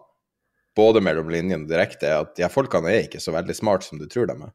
både 0.77 1.03
mellom 1.05 1.31
linjene 1.33 1.65
og 1.65 1.71
direkte, 1.71 2.09
er 2.09 2.25
at 2.25 2.41
ja, 2.41 2.51
folkene 2.53 2.91
er 2.91 3.07
ikke 3.07 3.23
så 3.23 3.35
veldig 3.35 3.57
smart 3.57 3.87
som 3.87 4.01
du 4.01 4.09
tror 4.11 4.29
de 4.31 4.37
er. 4.37 4.55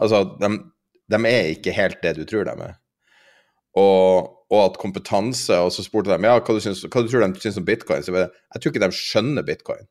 Altså, 0.00 0.22
de, 0.40 0.50
de 1.12 1.20
er 1.28 1.54
ikke 1.54 1.74
helt 1.76 2.00
det 2.04 2.14
du 2.18 2.24
tror 2.28 2.46
de 2.48 2.54
er. 2.68 2.76
Og, 3.78 4.30
og 4.50 4.60
at 4.64 4.80
kompetanse 4.82 5.54
Og 5.62 5.68
så 5.70 5.84
spurte 5.86 6.10
de 6.10 6.26
ja, 6.26 6.40
hva 6.40 6.54
du, 6.56 6.58
syns, 6.58 6.80
hva 6.82 7.02
du 7.04 7.10
tror 7.10 7.22
de 7.22 7.42
syns 7.42 7.60
om 7.60 7.66
bitcoin. 7.66 8.02
Så 8.02 8.14
jeg, 8.16 8.26
jeg 8.26 8.62
tror 8.62 8.72
ikke 8.72 8.82
de 8.82 8.98
skjønner 8.98 9.46
bitcoin. 9.46 9.86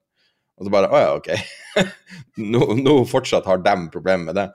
Og 0.59 0.67
så 0.67 0.73
bare 0.73 0.91
Å 0.91 0.99
ja, 0.99 1.13
OK. 1.15 1.29
nå, 2.53 2.65
nå 2.81 2.97
fortsatt 3.07 3.47
har 3.47 3.63
de 3.63 3.75
problemer 3.93 4.31
med 4.31 4.39
det. 4.41 4.49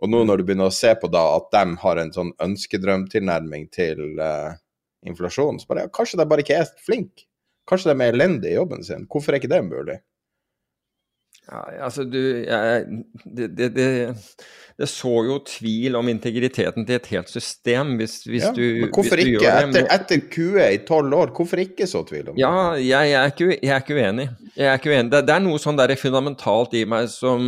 Og 0.00 0.08
nå 0.08 0.22
når 0.24 0.40
du 0.40 0.46
begynner 0.48 0.70
å 0.70 0.74
se 0.74 0.94
på 0.96 1.10
da 1.12 1.22
at 1.36 1.50
de 1.52 1.76
har 1.82 2.00
en 2.00 2.12
sånn 2.14 2.30
ønskedrømtilnærming 2.40 3.66
til 3.74 4.16
uh, 4.16 4.54
inflasjon, 5.04 5.60
så 5.60 5.68
bare 5.68 5.84
ja, 5.84 5.92
kanskje 5.92 6.22
de 6.22 6.28
bare 6.30 6.44
ikke 6.44 6.56
er 6.62 6.70
flinke. 6.80 7.26
Kanskje 7.68 7.92
de 7.92 8.06
er 8.06 8.16
elendige 8.16 8.54
i 8.54 8.56
jobben 8.56 8.80
sin. 8.86 9.04
Hvorfor 9.12 9.34
er 9.34 9.42
ikke 9.42 9.52
det 9.52 9.60
mulig? 9.66 9.98
Ja, 11.50 11.60
altså 11.84 12.04
du 12.06 12.18
jeg, 12.46 12.84
det, 13.26 13.46
det, 13.58 13.68
det, 13.74 13.86
det 14.78 14.86
så 14.88 15.10
jo 15.26 15.38
tvil 15.44 15.96
om 15.98 16.06
integriteten 16.12 16.84
til 16.86 16.94
et 17.00 17.08
helt 17.10 17.28
system 17.32 17.96
hvis, 17.98 18.20
hvis 18.28 18.44
Ja, 18.46 18.52
du 18.54 18.62
men 18.84 18.92
hvorfor 18.94 19.18
du 19.18 19.24
ikke? 19.24 19.50
Etter, 19.50 19.88
etter 19.96 20.22
QE 20.30 20.68
i 20.76 20.78
tolv 20.86 21.16
år, 21.18 21.32
hvorfor 21.36 21.58
ikke 21.64 21.88
så 21.90 22.04
tvil 22.06 22.30
om 22.30 22.38
det? 22.38 22.44
Ja, 22.44 22.52
jeg, 22.78 23.10
jeg, 23.10 23.18
er 23.18 23.34
ikke, 23.34 23.48
jeg 23.58 23.74
er 23.74 23.82
ikke 23.82 23.98
uenig. 23.98 24.28
Er 24.56 24.78
ikke 24.78 24.92
uenig. 24.94 25.10
Det, 25.16 25.34
er 25.34 25.42
noe 25.42 25.58
sånn 25.60 25.80
der 25.82 25.94
fundamentalt 25.98 26.78
i 26.78 26.84
meg 26.88 27.10
som 27.12 27.42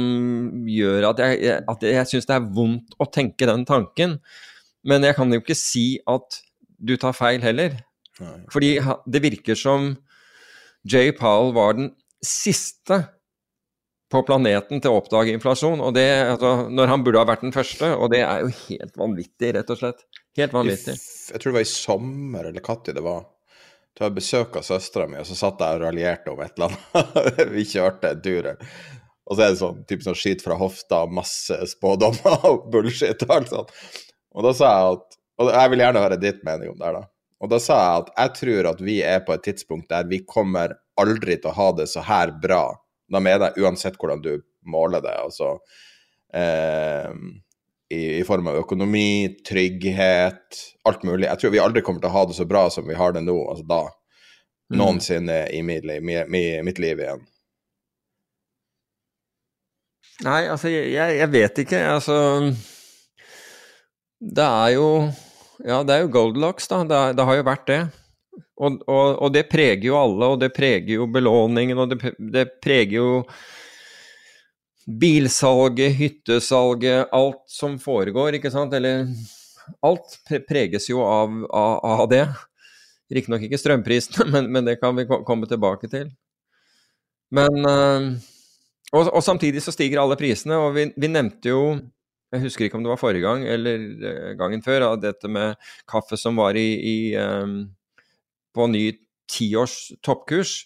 gjør 0.66 1.08
at 1.12 1.22
jeg- 1.24 1.62
at 1.70 1.86
jeg 1.92 2.10
syns 2.10 2.26
det 2.28 2.36
er 2.40 2.50
vondt 2.58 2.98
å 2.98 3.06
tenke 3.14 3.46
den 3.48 3.64
tanken. 3.70 4.18
Men 4.84 5.06
jeg 5.06 5.14
kan 5.14 5.30
jo 5.32 5.38
ikke 5.40 5.54
si 5.56 5.86
at 6.10 6.42
du 6.82 6.96
tar 6.98 7.14
feil 7.14 7.40
heller. 7.40 7.78
Nei. 8.20 8.36
Fordi 8.50 8.74
det 9.06 9.22
virker 9.22 9.54
som 9.56 9.92
Jay 10.84 11.12
Powell 11.14 11.54
var 11.54 11.78
den 11.78 11.92
siste 12.26 13.04
på 14.12 14.22
planeten 14.28 14.82
til 14.82 14.92
å 14.92 15.00
oppdage 15.00 15.32
inflasjon, 15.34 15.80
og 15.82 15.94
det, 15.96 16.06
altså, 16.34 16.68
når 16.70 16.90
han 16.92 17.04
burde 17.04 17.22
ha 17.22 17.28
vært 17.28 17.44
den 17.46 17.54
første. 17.54 17.92
Og 17.96 18.12
det 18.12 18.22
er 18.26 18.44
jo 18.44 18.52
helt 18.66 18.98
vanvittig, 19.00 19.52
rett 19.56 19.72
og 19.72 19.80
slett. 19.80 20.04
Helt 20.38 20.56
vanvittig. 20.56 20.96
Jeg 21.32 21.40
tror 21.42 21.52
det 21.52 21.58
var 21.58 21.66
i 21.66 21.70
sommer, 21.72 22.48
eller 22.50 22.66
når 22.68 22.96
det 22.98 23.04
var. 23.04 23.22
Da 23.92 24.06
jeg 24.06 24.16
besøk 24.16 24.56
av 24.56 24.64
søstera 24.64 25.06
mi, 25.08 25.18
og 25.20 25.28
så 25.28 25.36
satt 25.36 25.60
jeg 25.60 25.76
og 25.76 25.82
raljerte 25.84 26.32
om 26.32 26.40
et 26.40 26.54
eller 26.56 26.76
annet. 26.76 27.40
Vi 27.56 27.64
kjørte 27.68 28.12
en 28.14 28.22
tur. 28.24 28.48
Og 29.28 29.36
så 29.36 29.44
er 29.44 29.52
det 29.52 29.60
sånn 29.60 29.82
typisk 29.84 30.08
sånn 30.08 30.18
skit 30.18 30.44
fra 30.44 30.56
hofta, 30.60 31.02
masse 31.12 31.58
spådommer 31.74 32.46
og 32.48 32.68
bullshit 32.72 33.24
og 33.26 33.34
alt 33.36 33.52
sånt. 33.52 33.74
Og 34.32 34.46
da 34.48 34.54
sa 34.56 34.70
jeg 34.72 34.94
at 34.96 35.18
Og 35.42 35.48
jeg 35.48 35.70
vil 35.72 35.80
gjerne 35.80 36.00
høre 36.04 36.16
ditt 36.20 36.42
mening 36.46 36.70
om 36.70 36.76
det 36.78 36.86
her, 36.86 36.96
da. 37.00 37.06
Og 37.42 37.50
da 37.50 37.58
sa 37.58 37.76
jeg 37.80 38.02
at 38.02 38.10
jeg 38.14 38.32
tror 38.38 38.68
at 38.70 38.82
vi 38.84 38.96
er 39.02 39.22
på 39.26 39.34
et 39.34 39.42
tidspunkt 39.42 39.88
der 39.90 40.04
vi 40.06 40.20
kommer 40.28 40.76
aldri 41.00 41.38
til 41.40 41.50
å 41.50 41.56
ha 41.56 41.68
det 41.74 41.88
så 41.90 42.04
her 42.06 42.30
bra. 42.42 42.62
Da 43.12 43.20
mener 43.20 43.50
jeg 43.52 43.64
uansett 43.66 43.98
hvordan 44.00 44.22
du 44.24 44.32
måler 44.72 45.02
det. 45.04 45.14
Altså 45.20 45.54
eh, 46.34 47.10
i, 47.92 48.02
i 48.18 48.22
form 48.24 48.48
av 48.48 48.56
økonomi, 48.62 49.34
trygghet, 49.44 50.60
alt 50.88 51.02
mulig. 51.04 51.26
Jeg 51.28 51.42
tror 51.42 51.52
vi 51.54 51.60
aldri 51.60 51.82
kommer 51.84 52.00
til 52.00 52.08
å 52.12 52.16
ha 52.16 52.22
det 52.30 52.36
så 52.38 52.46
bra 52.48 52.66
som 52.72 52.86
vi 52.88 52.96
har 52.96 53.12
det 53.12 53.24
nå, 53.26 53.36
altså 53.52 53.66
da. 53.68 53.82
Mm. 54.72 54.78
Noensinne 54.80 55.40
i 55.52 55.60
mitt, 55.66 55.84
mitt 56.64 56.78
liv 56.80 57.02
igjen. 57.04 57.20
Nei, 60.22 60.44
altså, 60.52 60.70
jeg, 60.70 60.92
jeg 61.18 61.28
vet 61.32 61.58
ikke. 61.64 61.80
Altså 61.96 62.16
Det 64.22 64.44
er 64.46 64.74
jo 64.76 64.86
Ja, 65.66 65.80
det 65.86 65.94
er 65.96 66.04
jo 66.06 66.12
Goldilocks, 66.14 66.68
da. 66.70 66.82
Det, 66.86 66.96
er- 66.98 67.16
det 67.18 67.26
har 67.26 67.36
jo 67.38 67.44
vært 67.46 67.66
det. 67.68 67.80
Og, 68.60 68.82
og, 68.84 69.06
og 69.24 69.32
det 69.32 69.46
preger 69.50 69.86
jo 69.88 69.96
alle, 69.98 70.28
og 70.34 70.40
det 70.42 70.52
preger 70.54 70.98
jo 70.98 71.08
belåningen, 71.10 71.78
og 71.78 71.92
det, 71.94 72.14
det 72.32 72.46
preger 72.62 72.98
jo 72.98 73.10
bilsalget, 75.00 75.94
hyttesalget, 75.96 77.08
alt 77.14 77.42
som 77.50 77.78
foregår, 77.80 78.36
ikke 78.38 78.52
sant? 78.52 78.74
Eller 78.74 79.06
alt 79.84 80.18
preges 80.48 80.88
jo 80.90 81.02
av, 81.06 81.38
av, 81.48 81.78
av 82.02 82.08
det. 82.10 82.26
Riktignok 83.12 83.46
ikke 83.46 83.60
strømprisene, 83.60 84.28
men, 84.34 84.50
men 84.52 84.68
det 84.68 84.78
kan 84.82 84.96
vi 84.98 85.06
komme 85.08 85.48
tilbake 85.48 85.90
til. 85.92 86.12
Men 87.32 87.64
eh, 87.64 88.12
og, 88.92 89.08
og 89.08 89.22
samtidig 89.24 89.62
så 89.64 89.72
stiger 89.72 90.02
alle 90.02 90.18
prisene, 90.20 90.58
og 90.60 90.74
vi, 90.76 90.90
vi 91.00 91.08
nevnte 91.08 91.52
jo 91.52 91.64
Jeg 92.32 92.46
husker 92.46 92.64
ikke 92.64 92.78
om 92.78 92.84
det 92.84 92.92
var 92.92 93.00
forrige 93.00 93.24
gang 93.24 93.42
eller 93.44 93.86
eh, 94.08 94.34
gangen 94.40 94.62
før, 94.64 94.86
av 94.90 95.00
dette 95.00 95.28
med 95.28 95.56
kaffe 95.88 96.16
som 96.20 96.36
var 96.40 96.56
i, 96.56 96.68
i 96.76 96.96
eh, 97.16 97.56
på 98.54 98.68
ny 98.70 98.86
tiårs 99.32 99.92
toppkurs. 100.04 100.62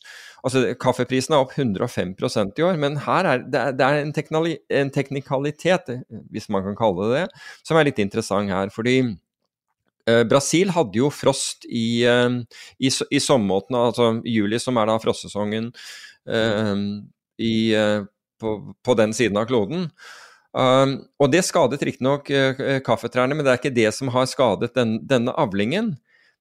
Altså, 0.47 0.63
Kaffeprisen 0.81 1.35
er 1.35 1.43
opp 1.43 1.55
105% 1.57 2.59
i 2.59 2.65
år, 2.67 2.81
men 2.81 2.99
her 3.03 3.29
er 3.29 3.45
det, 3.45 3.63
det 3.79 3.87
er 3.87 4.01
en, 4.01 4.13
teknali, 4.15 4.57
en 4.71 4.91
teknikalitet, 4.95 5.93
hvis 6.33 6.51
man 6.53 6.67
kan 6.67 6.79
kalle 6.79 7.07
det 7.11 7.23
det, 7.23 7.47
som 7.67 7.79
er 7.79 7.89
litt 7.89 8.03
interessant 8.03 8.53
her. 8.53 8.71
fordi 8.75 8.97
eh, 10.07 10.23
Brasil 10.29 10.71
hadde 10.75 11.01
jo 11.01 11.11
frost 11.15 11.67
i, 11.69 12.05
eh, 12.07 12.41
i, 12.79 12.91
i 12.91 13.23
sommermåneden, 13.23 13.81
altså 13.81 14.11
juli, 14.27 14.61
som 14.63 14.79
er 14.79 14.91
da 14.91 15.01
frostsesongen 15.03 15.73
eh, 16.31 16.77
i, 17.43 17.57
eh, 17.75 18.07
på, 18.41 18.57
på 18.87 18.99
den 18.99 19.17
siden 19.17 19.43
av 19.43 19.51
kloden. 19.51 19.91
Um, 20.57 21.03
og 21.21 21.29
det 21.35 21.43
skadet 21.45 21.83
riktignok 21.85 22.31
uh, 22.33 22.79
kaffetrærne, 22.81 23.37
men 23.37 23.45
det 23.45 23.51
er 23.53 23.59
ikke 23.61 23.77
det 23.77 23.91
som 23.93 24.09
har 24.15 24.25
skadet 24.31 24.71
den, 24.79 24.95
denne 25.05 25.35
avlingen. 25.37 25.99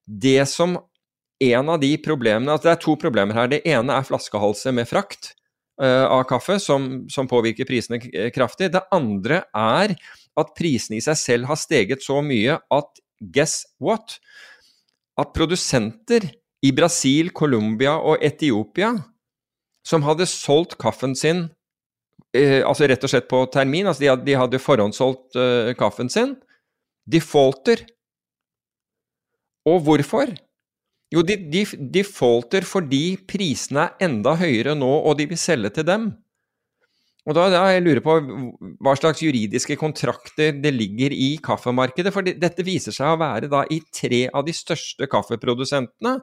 Det 0.08 0.40
som 0.48 0.78
en 1.42 1.68
av 1.68 1.80
de 1.82 1.90
problemene 2.00 2.52
altså 2.52 2.70
Det 2.70 2.74
er 2.74 2.84
to 2.84 2.94
problemer 3.00 3.36
her. 3.36 3.50
Det 3.50 3.62
ene 3.68 3.96
er 3.96 4.06
flaskehalser 4.06 4.74
med 4.76 4.88
frakt 4.88 5.34
uh, 5.82 6.06
av 6.08 6.24
kaffe, 6.30 6.58
som, 6.62 7.04
som 7.12 7.28
påvirker 7.28 7.68
prisene 7.68 8.00
eh, 8.12 8.30
kraftig. 8.34 8.70
Det 8.74 8.84
andre 8.94 9.42
er 9.52 9.96
at 10.36 10.54
prisene 10.56 10.98
i 10.98 11.04
seg 11.04 11.18
selv 11.20 11.50
har 11.50 11.60
steget 11.60 12.04
så 12.04 12.22
mye 12.24 12.58
at 12.72 13.02
guess 13.20 13.64
what? 13.80 14.18
At 15.16 15.32
produsenter 15.36 16.24
i 16.64 16.72
Brasil, 16.76 17.30
Colombia 17.36 17.96
og 18.00 18.24
Etiopia 18.24 18.94
som 19.86 20.02
hadde 20.02 20.26
solgt 20.28 20.76
kaffen 20.82 21.14
sin 21.16 21.46
eh, 22.34 22.62
altså 22.66 22.88
rett 22.90 23.04
og 23.06 23.12
slett 23.12 23.28
på 23.30 23.44
termin, 23.52 23.86
altså 23.86 24.02
de 24.02 24.10
hadde, 24.10 24.26
de 24.26 24.38
hadde 24.38 24.62
forhåndssolgt 24.62 25.38
eh, 25.40 25.72
kaffen 25.78 26.10
sin, 26.12 26.34
defaulter. 27.06 27.84
Og 29.66 29.82
hvorfor? 29.86 30.32
Jo, 31.14 31.22
de, 31.22 31.36
de 31.52 31.62
defaulter 31.94 32.66
fordi 32.66 33.16
prisene 33.30 33.86
er 33.86 34.08
enda 34.08 34.34
høyere 34.38 34.74
nå, 34.78 34.88
og 35.06 35.18
de 35.20 35.28
vil 35.30 35.38
selge 35.38 35.70
til 35.76 35.86
dem. 35.86 36.08
Og 37.26 37.34
da, 37.34 37.48
da 37.50 37.64
jeg 37.74 37.82
lurer 37.82 38.02
på 38.04 38.14
hva 38.82 38.94
slags 38.98 39.22
juridiske 39.22 39.74
kontrakter 39.78 40.54
det 40.62 40.70
ligger 40.74 41.14
i 41.14 41.32
kaffemarkedet, 41.42 42.12
for 42.14 42.26
dette 42.26 42.66
viser 42.66 42.94
seg 42.94 43.14
å 43.14 43.18
være 43.18 43.50
da 43.50 43.64
i 43.70 43.80
tre 43.94 44.26
av 44.30 44.46
de 44.46 44.54
største 44.54 45.08
kaffeprodusentene. 45.10 46.20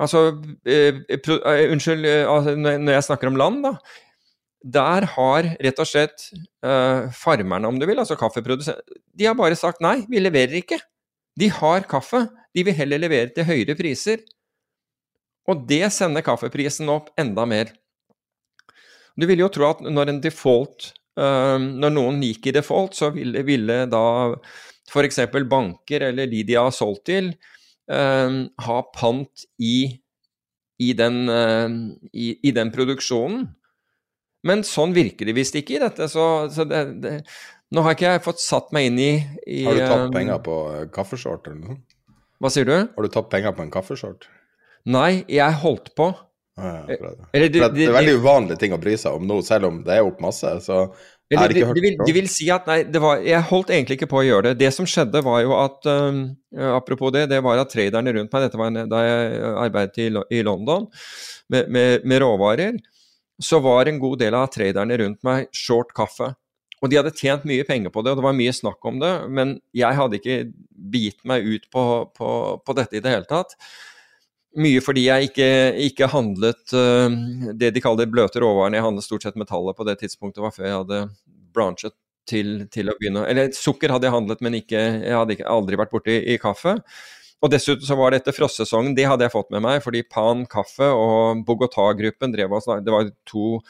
Altså, 0.00 0.26
eh, 0.68 1.00
pro, 1.24 1.38
eh, 1.48 1.66
unnskyld, 1.72 2.04
eh, 2.08 2.28
altså, 2.28 2.54
når 2.60 2.94
jeg 2.96 3.06
snakker 3.08 3.32
om 3.32 3.40
land, 3.40 3.64
da. 3.64 3.74
Der 4.60 5.06
har 5.16 5.48
rett 5.64 5.80
og 5.80 5.88
slett 5.88 6.28
eh, 6.28 7.08
farmerne, 7.16 7.68
om 7.68 7.80
du 7.80 7.86
vil, 7.88 8.00
altså 8.00 8.16
kaffeprodusentene, 8.20 9.00
de 9.16 9.28
har 9.28 9.36
bare 9.36 9.56
sagt 9.56 9.80
nei, 9.84 10.02
vi 10.08 10.20
leverer 10.20 10.60
ikke. 10.60 10.80
De 11.40 11.48
har 11.52 11.88
kaffe, 11.88 12.26
de 12.56 12.64
vil 12.66 12.76
heller 12.76 13.02
levere 13.02 13.32
til 13.34 13.46
høyere 13.48 13.76
priser. 13.78 14.24
Og 15.50 15.64
det 15.68 15.86
sender 15.94 16.24
kaffeprisen 16.26 16.90
opp 16.92 17.10
enda 17.18 17.46
mer. 17.48 17.72
Du 19.18 19.26
ville 19.26 19.44
jo 19.44 19.52
tro 19.52 19.70
at 19.70 19.80
når 19.84 20.12
en 20.12 20.20
default 20.22 20.92
eh, 21.18 21.58
Når 21.58 21.92
noen 21.92 22.20
gikk 22.24 22.48
i 22.48 22.54
default, 22.54 22.94
så 22.96 23.10
ville, 23.14 23.42
ville 23.46 23.82
da 23.90 24.04
f.eks. 24.90 25.20
banker 25.50 26.06
eller 26.08 26.30
de 26.30 26.44
de 26.46 26.56
har 26.58 26.70
solgt 26.74 27.04
til, 27.10 27.32
eh, 27.90 28.36
ha 28.66 28.78
pant 28.94 29.44
i, 29.58 29.76
i, 30.80 30.92
den, 30.98 31.22
eh, 31.28 31.68
i, 32.12 32.32
i 32.42 32.54
den 32.56 32.72
produksjonen. 32.74 33.48
Men 34.46 34.64
sånn 34.64 34.94
virker 34.96 35.28
det 35.28 35.36
visst 35.36 35.56
ikke 35.58 35.76
i 35.76 35.82
dette. 35.82 36.08
Så, 36.08 36.24
så 36.54 36.64
det, 36.64 36.84
det, 37.02 37.14
nå 37.74 37.84
har 37.84 37.96
ikke 37.96 38.14
jeg 38.14 38.24
fått 38.24 38.42
satt 38.42 38.72
meg 38.74 38.88
inn 38.88 39.00
i, 39.02 39.12
i 39.46 39.64
Har 39.68 39.76
du 39.76 39.84
tapt 39.84 40.06
eh, 40.06 40.12
penger 40.16 40.44
på 40.46 40.56
kaffeshort 40.94 41.50
eller 41.50 41.60
noe? 41.60 41.80
Hva 42.40 42.50
sier 42.52 42.68
du? 42.68 42.76
Har 42.88 43.06
du 43.06 43.12
tatt 43.12 43.30
penger 43.32 43.52
på 43.56 43.66
en 43.66 43.72
kaffeshort? 43.72 44.26
Nei, 44.88 45.22
jeg 45.28 45.60
holdt 45.60 45.92
på. 45.98 46.10
Ja, 46.60 46.72
ja, 46.88 46.96
det. 47.00 47.28
Eller 47.36 47.48
det, 47.48 47.60
det, 47.60 47.70
det 47.76 47.86
er 47.88 47.96
veldig 47.96 48.18
uvanlige 48.20 48.60
ting 48.60 48.74
å 48.76 48.80
bry 48.80 48.96
seg 49.00 49.16
om 49.16 49.26
nå, 49.28 49.40
selv 49.44 49.68
om 49.70 49.80
det 49.84 49.96
er 49.96 50.06
opp 50.06 50.20
masse. 50.24 50.50
Så 50.64 50.78
Eller, 51.30 51.52
det, 51.52 51.62
de, 51.62 51.82
vil, 51.84 51.96
det. 52.00 52.14
vil 52.16 52.28
si 52.32 52.48
at 52.52 52.66
nei, 52.68 52.80
det 52.90 53.00
var, 53.02 53.20
jeg 53.24 53.46
holdt 53.48 53.72
egentlig 53.72 54.00
ikke 54.00 54.10
på 54.10 54.20
å 54.20 54.26
gjøre 54.26 54.50
det. 54.50 54.60
Det 54.64 54.72
som 54.74 54.88
skjedde 54.88 55.22
var 55.24 55.42
jo 55.44 55.54
at 55.60 55.88
um, 55.88 56.22
Apropos 56.74 57.12
det, 57.14 57.28
det 57.30 57.38
var 57.46 57.60
at 57.62 57.70
traderne 57.70 58.12
rundt 58.16 58.32
meg, 58.34 58.46
dette 58.46 58.58
var 58.58 58.72
en, 58.72 58.82
da 58.90 59.02
jeg 59.06 59.42
arbeidet 59.66 60.00
i, 60.02 60.08
i 60.40 60.42
London 60.46 60.88
med, 61.52 61.68
med, 61.70 62.08
med 62.08 62.24
råvarer, 62.24 62.80
så 63.40 63.60
var 63.64 63.88
en 63.88 64.00
god 64.02 64.18
del 64.20 64.36
av 64.36 64.50
traderne 64.52 64.98
rundt 65.00 65.22
meg 65.24 65.46
short 65.56 65.94
kaffe. 65.96 66.32
Og 66.80 66.88
de 66.88 66.96
hadde 66.96 67.12
tjent 67.12 67.44
mye 67.48 67.64
penger 67.68 67.92
på 67.92 68.02
det, 68.02 68.14
og 68.14 68.20
det 68.20 68.24
var 68.24 68.36
mye 68.36 68.56
snakk 68.56 68.84
om 68.88 69.00
det, 69.02 69.12
men 69.28 69.58
jeg 69.76 69.98
hadde 69.98 70.16
ikke 70.16 70.36
begitt 70.90 71.20
meg 71.28 71.44
ut 71.44 71.66
på, 71.72 71.84
på, 72.16 72.30
på 72.64 72.76
dette 72.78 72.96
i 72.96 73.02
det 73.04 73.12
hele 73.12 73.28
tatt. 73.28 73.52
Mye 74.58 74.80
fordi 74.82 75.04
jeg 75.04 75.28
ikke, 75.28 75.50
ikke 75.86 76.08
handlet 76.10 76.72
uh, 76.74 77.52
det 77.54 77.70
de 77.76 77.82
kaller 77.84 78.08
bløte 78.10 78.40
råvarene. 78.42 78.80
Jeg 78.80 78.86
handlet 78.88 79.06
stort 79.06 79.26
sett 79.26 79.38
metallet 79.38 79.76
på 79.78 79.86
det 79.86 80.00
tidspunktet, 80.00 80.42
var 80.42 80.56
før 80.56 80.66
jeg 80.66 80.78
hadde 80.80 81.02
branchet 81.54 81.94
til, 82.30 82.64
til 82.72 82.90
å 82.90 82.96
begynne 82.98 83.24
Eller 83.30 83.54
sukker 83.56 83.92
hadde 83.92 84.08
jeg 84.08 84.16
handlet, 84.16 84.42
men 84.44 84.58
ikke, 84.58 84.80
jeg 85.04 85.16
hadde 85.16 85.36
ikke, 85.36 85.48
aldri 85.50 85.78
vært 85.80 85.94
borti 85.94 86.16
i 86.32 86.38
kaffe. 86.40 86.78
Og 87.40 87.52
dessuten 87.52 87.86
så 87.86 87.96
var 87.96 88.12
det 88.12 88.20
etter 88.20 88.36
frostsesongen, 88.36 88.96
det 88.96 89.06
hadde 89.08 89.24
jeg 89.24 89.32
fått 89.32 89.52
med 89.54 89.64
meg, 89.64 89.80
fordi 89.84 90.02
Pan 90.04 90.44
kaffe 90.50 90.90
og 90.92 91.44
Bogotá-gruppen 91.48 92.34
drev 92.34 92.52
og 92.56 92.84
Det 92.84 92.92
var 92.92 93.08
to 93.28 93.60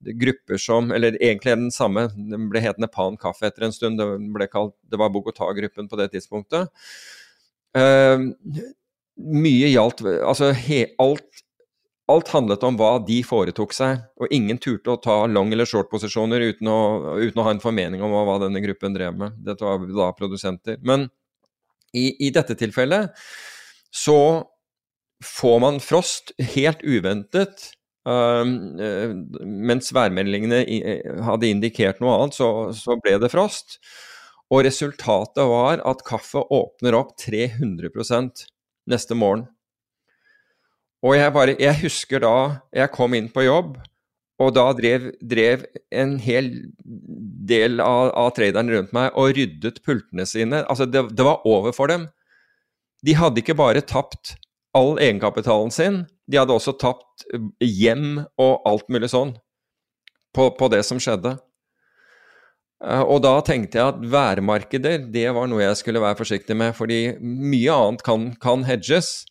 grupper 0.00 0.60
som 0.60 0.90
Eller 0.92 1.16
egentlig 1.20 1.52
er 1.52 1.60
den 1.60 1.72
samme, 1.74 2.08
den 2.14 2.48
ble 2.52 2.60
het 2.64 2.78
Nepan 2.82 3.16
kaffe 3.20 3.48
etter 3.48 3.66
en 3.66 3.74
stund. 3.74 4.00
Det, 4.00 4.06
ble 4.34 4.48
kalt, 4.50 4.74
det 4.84 5.00
var 5.00 5.12
Bogotá-gruppen 5.14 5.88
på 5.90 5.98
det 6.00 6.10
tidspunktet. 6.14 6.70
Uh, 7.76 8.32
mye 9.16 9.68
gjaldt 9.68 10.00
Altså 10.06 10.52
he, 10.56 10.82
alt, 11.02 11.42
alt 12.08 12.30
handlet 12.32 12.64
om 12.64 12.78
hva 12.78 12.96
de 13.04 13.18
foretok 13.26 13.74
seg, 13.76 14.04
og 14.20 14.32
ingen 14.34 14.60
turte 14.62 14.94
å 14.94 15.00
ta 15.02 15.18
long- 15.26 15.52
eller 15.52 15.68
short-posisjoner 15.68 16.44
uten, 16.52 16.70
uten 16.70 17.42
å 17.42 17.46
ha 17.46 17.54
en 17.54 17.62
formening 17.62 18.04
om 18.04 18.14
hva 18.14 18.38
denne 18.44 18.62
gruppen 18.64 18.94
drev 18.96 19.16
med. 19.18 19.38
Dette 19.44 19.66
var 19.66 19.82
da 19.90 20.12
produsenter. 20.16 20.78
Men 20.86 21.08
i, 21.96 22.12
i 22.28 22.30
dette 22.34 22.56
tilfellet 22.58 23.16
så 23.94 24.18
får 25.24 25.60
man 25.64 25.80
frost 25.80 26.32
helt 26.54 26.82
uventet. 26.84 27.72
Eh, 28.06 29.14
mens 29.42 29.90
værmeldingene 29.94 30.60
eh, 30.62 31.22
hadde 31.26 31.50
indikert 31.50 31.98
noe 32.02 32.14
annet, 32.14 32.38
så, 32.38 32.50
så 32.76 32.98
ble 33.02 33.16
det 33.22 33.32
frost. 33.32 33.80
Og 34.52 34.62
resultatet 34.68 35.42
var 35.50 35.82
at 35.82 36.04
kaffe 36.06 36.44
åpner 36.54 36.94
opp 36.98 37.16
300% 37.18 38.46
neste 38.86 39.18
morgen. 39.18 39.48
Og 41.04 41.16
jeg 41.16 41.32
bare 41.34 41.54
Jeg 41.60 41.82
husker 41.82 42.22
da 42.22 42.36
jeg 42.74 42.94
kom 42.94 43.14
inn 43.14 43.28
på 43.30 43.44
jobb, 43.46 43.76
og 44.42 44.52
da 44.52 44.68
drev, 44.76 45.10
drev 45.24 45.64
en 45.90 46.16
hel 46.20 46.50
del 47.48 47.80
av, 47.80 48.10
av 48.12 48.32
traderne 48.36 48.74
rundt 48.74 48.92
meg 48.96 49.14
og 49.16 49.32
ryddet 49.36 49.80
pultene 49.86 50.26
sine. 50.28 50.60
Altså, 50.68 50.84
det, 50.84 51.06
det 51.16 51.24
var 51.24 51.46
over 51.48 51.72
for 51.76 51.88
dem. 51.88 52.04
De 53.06 53.14
hadde 53.16 53.40
ikke 53.40 53.56
bare 53.56 53.84
tapt 53.84 54.34
all 54.76 54.98
egenkapitalen 55.00 55.72
sin, 55.74 56.02
de 56.28 56.38
hadde 56.40 56.54
også 56.54 56.76
tapt 56.80 57.26
hjem 57.64 58.24
og 58.42 58.66
alt 58.68 58.88
mulig 58.92 59.10
sånn 59.12 59.34
på, 60.36 60.50
på 60.58 60.68
det 60.72 60.82
som 60.86 61.00
skjedde. 61.00 61.36
Eh, 62.84 63.02
Og 63.02 63.22
da 63.24 63.38
tenkte 63.44 63.80
jeg 63.80 63.94
at 63.94 64.02
værmarkeder, 64.12 65.06
det 65.12 65.30
var 65.34 65.48
noe 65.48 65.64
jeg 65.64 65.80
skulle 65.80 66.02
være 66.02 66.18
forsiktig 66.18 66.56
med, 66.58 66.74
fordi 66.76 67.16
mye 67.20 67.72
annet 67.72 68.04
kan, 68.04 68.28
kan 68.42 68.66
hedges. 68.68 69.24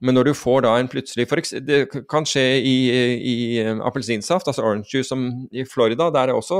Men 0.00 0.14
når 0.14 0.28
du 0.28 0.34
får 0.38 0.62
da 0.62 0.76
en 0.78 0.86
plutselig 0.86 1.24
for 1.26 1.42
Det 1.66 1.78
kan 2.06 2.26
skje 2.28 2.44
i, 2.62 2.76
i 3.18 3.36
eh, 3.64 3.80
appelsinsaft, 3.82 4.46
altså 4.46 4.62
orange 4.62 4.92
juice 4.92 5.10
som 5.10 5.26
i 5.50 5.64
Florida. 5.66 6.06
Der 6.14 6.30
er 6.30 6.38
også, 6.38 6.58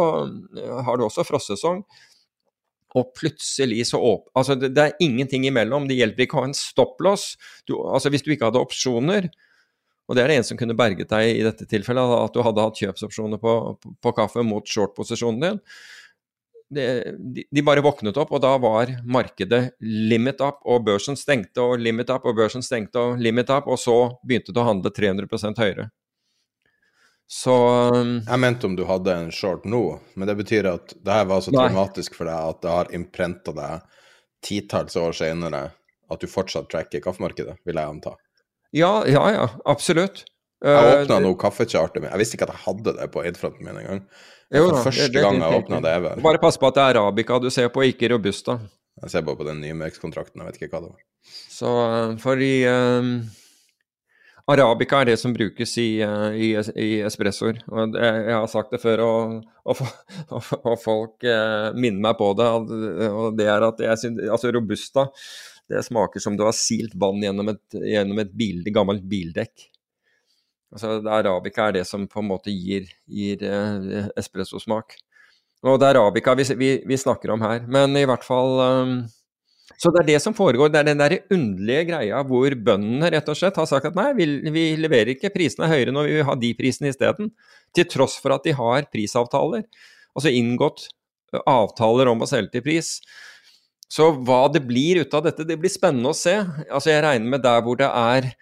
eh, 0.59 0.81
har 0.85 0.99
du 0.99 1.07
også 1.07 1.27
frostsesong. 1.29 1.85
Og 2.97 3.11
plutselig 3.16 3.82
så 3.91 4.01
åp... 4.01 4.30
Altså 4.39 4.57
det, 4.57 4.72
det 4.76 4.86
er 4.86 5.05
ingenting 5.05 5.45
imellom. 5.49 5.89
Det 5.89 5.99
hjelper 5.99 6.24
ikke 6.24 6.39
å 6.39 6.45
ha 6.45 6.49
en 6.49 6.57
stopplås. 6.57 7.34
Altså 7.68 8.12
hvis 8.12 8.24
du 8.24 8.32
ikke 8.32 8.49
hadde 8.49 8.62
opsjoner, 8.64 9.28
og 10.09 10.16
det 10.16 10.22
er 10.22 10.30
det 10.30 10.39
eneste 10.39 10.55
som 10.55 10.61
kunne 10.62 10.76
berget 10.78 11.11
deg 11.12 11.34
i 11.36 11.45
dette 11.45 11.68
tilfellet, 11.68 12.16
at 12.24 12.32
du 12.32 12.41
hadde 12.45 12.64
hatt 12.64 12.80
kjøpsopsjoner 12.80 13.41
på, 13.43 13.55
på, 13.76 13.95
på 14.01 14.12
kaffe 14.16 14.45
mot 14.47 14.64
short-posisjonen 14.64 15.43
din. 15.45 15.61
Det, 16.68 16.86
de, 17.36 17.45
de 17.53 17.64
bare 17.64 17.84
våknet 17.84 18.16
opp, 18.20 18.32
og 18.36 18.41
da 18.45 18.55
var 18.61 18.93
markedet 19.09 19.62
limit 19.80 20.41
up, 20.45 20.62
og 20.68 20.84
børsen 20.89 21.16
stengte, 21.16 21.61
og 21.64 21.80
limit 21.80 22.09
up, 22.12 22.24
og 22.28 22.36
børsen 22.41 22.64
stengte, 22.64 23.01
og 23.01 23.20
limit 23.24 23.53
up, 23.53 23.68
og 23.68 23.80
så 23.80 23.99
begynte 24.24 24.57
det 24.57 24.64
å 24.64 24.68
handle 24.68 24.93
300% 24.97 25.61
høyere. 25.61 25.89
Så 27.29 27.53
um, 27.93 28.14
Jeg 28.24 28.41
mente 28.41 28.64
om 28.66 28.76
du 28.79 28.85
hadde 28.89 29.12
en 29.12 29.31
short 29.35 29.66
nå, 29.68 29.83
men 30.16 30.29
det 30.31 30.35
betyr 30.39 30.64
at 30.70 30.95
det 31.05 31.12
her 31.12 31.26
var 31.29 31.43
så 31.45 31.53
Nei. 31.53 31.66
traumatisk 31.66 32.14
for 32.16 32.24
deg 32.31 32.55
at 32.55 32.62
det 32.64 32.70
har 32.72 32.93
imprenta 32.97 33.53
deg 33.53 33.83
titalls 34.45 34.97
år 34.97 35.12
senere 35.18 35.61
at 36.09 36.22
du 36.22 36.26
fortsatt 36.31 36.70
tracker 36.72 37.03
kaffemarkedet, 37.05 37.59
vil 37.68 37.76
jeg 37.76 37.85
anta. 37.93 38.14
ja, 38.72 39.03
ja, 39.07 39.26
ja, 39.35 39.49
absolutt. 39.68 40.24
Jeg 40.64 41.03
åpna 41.05 41.18
uh, 41.18 41.22
nå 41.22 41.35
kaffechartet 41.39 42.01
mitt. 42.03 42.11
Jeg 42.11 42.18
visste 42.22 42.39
ikke 42.39 42.49
at 42.49 42.55
jeg 42.57 42.64
hadde 42.64 42.95
det 42.97 43.11
på 43.14 43.20
aidfronten 43.22 43.62
min 43.68 43.76
engang. 43.79 44.01
Det 44.51 44.62
var 44.64 44.81
første 44.87 45.11
det- 45.12 45.20
gang 45.22 45.37
jeg 45.39 45.51
det- 45.53 45.59
åpna 45.61 45.81
det 45.85 45.93
ever. 46.01 46.22
Bare 46.24 46.39
pass 46.43 46.57
på 46.57 46.66
at 46.66 46.74
det 46.74 46.83
er 46.87 46.99
arabica 47.03 47.39
du 47.45 47.51
ser 47.51 47.68
på, 47.68 47.85
ikke 47.85 48.09
robusta. 48.11 48.57
Jeg 49.03 49.11
ser 49.12 49.22
bare 49.22 49.37
på 49.37 49.45
den 49.47 49.61
nye 49.61 49.76
Mex-kontrakten, 49.79 50.41
jeg 50.41 50.47
vet 50.49 50.57
ikke 50.62 50.70
hva 50.72 50.81
det 50.87 50.91
var. 50.95 51.05
Så 51.53 51.74
eh, 51.85 52.16
fordi 52.24 52.51
eh, 52.64 53.12
Arabica 54.49 55.03
er 55.03 55.11
det 55.11 55.18
som 55.20 55.34
brukes 55.36 55.74
i, 55.80 56.01
eh, 56.01 56.38
i, 56.40 56.49
i 56.80 56.88
espressoer. 57.05 57.61
Og 57.68 57.99
jeg 57.99 58.32
har 58.32 58.49
sagt 58.49 58.72
det 58.72 58.80
før, 58.80 59.03
og, 59.05 59.34
og, 59.70 59.82
og, 60.62 60.74
folk 60.80 61.26
eh, 61.28 61.68
minner 61.76 62.09
meg 62.09 62.16
på 62.20 62.32
det. 62.38 62.49
Og 63.12 63.36
det 63.36 63.49
er 63.53 63.68
at 63.68 63.84
jeg 63.84 64.05
synes, 64.05 64.24
altså 64.32 64.53
Robusta 64.57 65.09
det 65.68 65.82
smaker 65.84 66.20
som 66.20 66.36
du 66.36 66.46
har 66.46 66.57
silt 66.57 66.94
vann 66.96 67.20
gjennom 67.22 67.51
et, 67.53 67.64
gjennom 67.76 68.22
et 68.22 68.30
bil, 68.32 68.62
gammelt 68.72 69.05
bildekk. 69.09 69.66
Altså 70.72 70.99
Arabica 71.09 71.68
er 71.68 71.78
det 71.78 71.84
som 71.88 72.07
på 72.09 72.22
en 72.22 72.28
måte 72.28 72.53
gir, 72.53 72.88
gir 73.05 73.44
eh, 73.44 74.09
espressosmak. 74.20 74.96
Og 75.66 75.78
det 75.80 75.90
er 75.90 76.01
Arabica 76.01 76.34
vi, 76.38 76.46
vi, 76.57 76.70
vi 76.88 77.01
snakker 77.01 77.34
om 77.34 77.44
her. 77.44 77.64
Men 77.68 77.96
i 78.01 78.07
hvert 78.09 78.24
fall 78.24 78.62
eh, 78.64 78.94
så 79.77 79.93
det 79.93 80.01
er 80.01 80.09
det 80.09 80.21
som 80.25 80.35
foregår. 80.35 80.71
Det 80.73 80.81
er 80.81 80.89
den 80.89 81.01
der 81.03 81.19
underlige 81.35 81.85
greia 81.91 82.23
hvor 82.27 82.55
bøndene 82.66 83.11
rett 83.12 83.29
og 83.29 83.37
slett 83.37 83.59
har 83.61 83.69
sagt 83.69 83.91
at 83.91 83.99
nei, 83.99 84.11
vi, 84.16 84.27
vi 84.55 84.64
leverer 84.81 85.12
ikke, 85.12 85.33
prisene 85.35 85.69
er 85.69 85.75
høyere 85.75 85.95
når 85.95 86.09
vi 86.09 86.16
vil 86.16 86.29
ha 86.29 86.37
de 86.41 86.53
prisene 86.59 86.93
isteden. 86.93 87.33
Til 87.77 87.89
tross 87.91 88.16
for 88.23 88.35
at 88.35 88.47
de 88.49 88.57
har 88.57 88.89
prisavtaler. 88.93 89.66
Altså 90.16 90.33
inngått 90.35 90.89
avtaler 91.45 92.09
om 92.09 92.25
å 92.25 92.31
selge 92.31 92.57
til 92.57 92.64
pris. 92.64 92.97
Så 93.93 94.11
hva 94.25 94.47
det 94.53 94.64
blir 94.69 95.03
ut 95.05 95.14
av 95.16 95.25
dette, 95.29 95.47
det 95.49 95.57
blir 95.61 95.73
spennende 95.73 96.12
å 96.12 96.16
se. 96.16 96.35
Altså 96.66 96.93
jeg 96.93 97.05
regner 97.05 97.37
med 97.37 97.45
der 97.45 97.62
hvor 97.64 97.79
det 97.81 97.89
er 97.89 98.33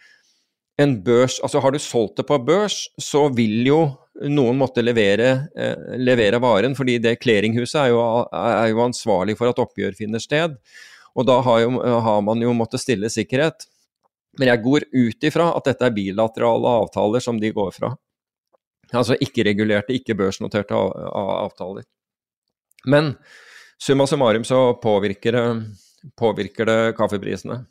en 0.76 0.98
børs 1.00 1.38
Altså 1.40 1.62
har 1.64 1.72
du 1.72 1.78
solgt 1.80 2.18
det 2.20 2.26
på 2.28 2.36
børs, 2.44 2.82
så 3.00 3.26
vil 3.32 3.62
jo 3.64 3.78
noen 4.28 4.58
måtte 4.60 4.84
levere, 4.84 5.48
eh, 5.56 5.96
levere 6.00 6.40
varen, 6.40 6.74
fordi 6.76 6.98
det 7.00 7.18
clearinghuset 7.20 7.78
er 7.80 7.88
jo, 7.92 8.00
er 8.32 8.68
jo 8.72 8.84
ansvarlig 8.84 9.36
for 9.38 9.48
at 9.48 9.60
oppgjør 9.60 9.96
finner 9.96 10.20
sted. 10.20 10.56
Og 11.16 11.26
da 11.28 11.38
har, 11.40 11.62
jo, 11.64 11.80
har 12.04 12.20
man 12.24 12.42
jo 12.44 12.52
måttet 12.56 12.82
stille 12.82 13.10
sikkerhet. 13.12 13.66
Men 14.38 14.50
jeg 14.50 14.62
går 14.64 14.84
ut 14.92 15.24
ifra 15.24 15.48
at 15.56 15.68
dette 15.68 15.88
er 15.88 15.94
bilaterale 15.96 16.74
avtaler 16.82 17.24
som 17.24 17.40
de 17.40 17.50
går 17.56 17.72
fra. 17.72 17.94
Altså 18.92 19.16
ikke-regulerte, 19.18 19.96
ikke 19.96 20.14
børsnoterte 20.18 20.76
av, 20.76 20.92
av 20.92 21.30
avtaler. 21.46 21.86
Men 22.86 23.14
summa 23.82 24.06
summarum 24.06 24.44
så 24.46 24.60
påvirker 24.82 25.40
påvirker 26.14 26.68
det 26.68 26.92
kaffeprisene. 26.98 27.64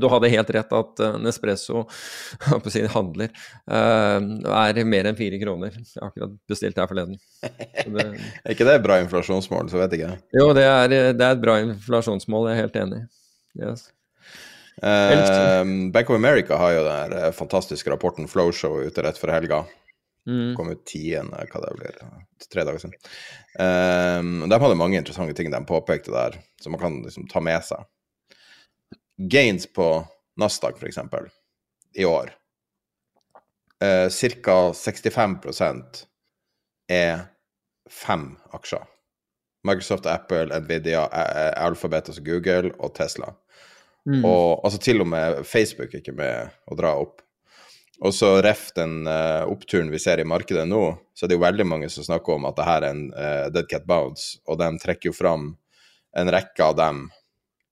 Du 0.00 0.08
hadde 0.10 0.30
helt 0.32 0.52
rett 0.56 0.72
at 0.74 1.02
eh, 1.06 1.16
Nespresso 1.22 1.84
si, 2.72 2.84
handler 2.90 3.30
eh, 3.30 4.16
er 4.18 4.80
mer 4.88 5.10
enn 5.10 5.18
fire 5.18 5.38
kroner. 5.42 5.74
Jeg 5.76 6.00
har 6.00 6.10
akkurat 6.10 6.38
bestilt 6.50 6.80
her 6.80 6.90
forleden. 6.90 7.18
Så 7.40 7.90
det, 7.94 8.06
Er 8.44 8.56
ikke 8.56 8.68
det 8.68 8.78
bra 8.84 8.98
inflasjonsmål, 9.04 9.70
så 9.70 9.82
vet 9.84 9.94
jeg 9.94 10.04
ikke. 10.04 10.16
jo, 10.40 10.48
det 10.56 10.66
er, 10.66 10.88
det 11.14 11.28
er 11.28 11.36
et 11.36 11.44
bra 11.44 11.60
inflasjonsmål, 11.62 12.50
jeg 12.50 12.58
er 12.58 12.66
helt 12.66 12.80
enig. 12.82 13.04
Yes. 13.54 13.86
Eh, 14.82 15.64
Bank 15.92 16.10
of 16.10 16.16
America 16.16 16.56
har 16.56 16.72
jo 16.72 16.84
den 16.84 17.16
eh, 17.18 17.30
fantastiske 17.32 17.90
rapporten 17.90 18.28
Flowshow 18.28 18.80
ute 18.82 19.02
rett 19.02 19.18
før 19.18 19.36
helga. 19.36 19.62
Mm. 20.26 20.54
Kom 20.56 20.70
ut 20.72 20.82
10., 20.88 21.30
hva 21.52 21.60
det 21.62 21.72
blir, 21.78 21.98
tre 22.50 22.64
dager 22.64 22.80
siden. 22.82 22.96
Eh, 23.60 24.48
de 24.48 24.60
hadde 24.64 24.78
mange 24.80 24.98
interessante 24.98 25.36
ting 25.36 25.52
de 25.52 25.60
påpekte 25.68 26.14
der, 26.14 26.40
som 26.62 26.74
man 26.74 26.82
kan 26.82 27.02
liksom 27.04 27.28
ta 27.30 27.42
med 27.44 27.62
seg. 27.66 27.84
Gains 29.18 29.66
på 29.72 30.06
Nasdaq, 30.40 30.82
eksempel, 30.82 31.28
i 31.94 32.04
år. 32.04 32.32
Eh, 33.82 34.08
Ca. 34.10 34.72
65% 34.72 36.04
er 36.88 37.20
fem 37.90 38.36
aksjer. 38.52 38.84
Microsoft, 39.64 40.06
Apple, 40.06 40.60
Nvidia, 40.60 41.06
Alphabet, 41.56 42.08
altså 42.08 42.22
Google, 42.22 42.74
og 42.78 42.94
Tesla. 42.94 43.32
Mm. 44.04 44.24
Og 44.24 44.60
altså 44.64 44.78
til 44.78 45.00
og 45.00 45.08
med 45.08 45.44
Facebook 45.48 45.94
er 45.94 46.02
ikke 46.02 46.16
med 46.16 46.52
å 46.68 46.76
dra 46.76 46.92
opp. 47.00 47.22
Og 48.04 48.12
så 48.14 48.34
ref 48.42 48.68
den 48.76 49.06
uh, 49.06 49.46
oppturen 49.48 49.88
vi 49.92 50.00
ser 50.02 50.20
i 50.20 50.26
markedet 50.28 50.66
nå, 50.68 50.82
så 51.14 51.24
er 51.24 51.30
det 51.30 51.38
jo 51.38 51.44
veldig 51.44 51.66
mange 51.70 51.88
som 51.92 52.04
snakker 52.04 52.36
om 52.36 52.48
at 52.48 52.56
det 52.58 52.66
her 52.66 52.82
er 52.82 52.90
en 52.90 53.04
uh, 53.14 53.46
Dead 53.54 53.68
Cat 53.70 53.86
Bounce, 53.88 54.40
og 54.50 54.58
de 54.60 54.68
trekker 54.82 55.08
jo 55.08 55.16
fram 55.16 55.52
en 56.18 56.32
rekke 56.34 56.66
av 56.66 56.76
dem. 56.78 57.06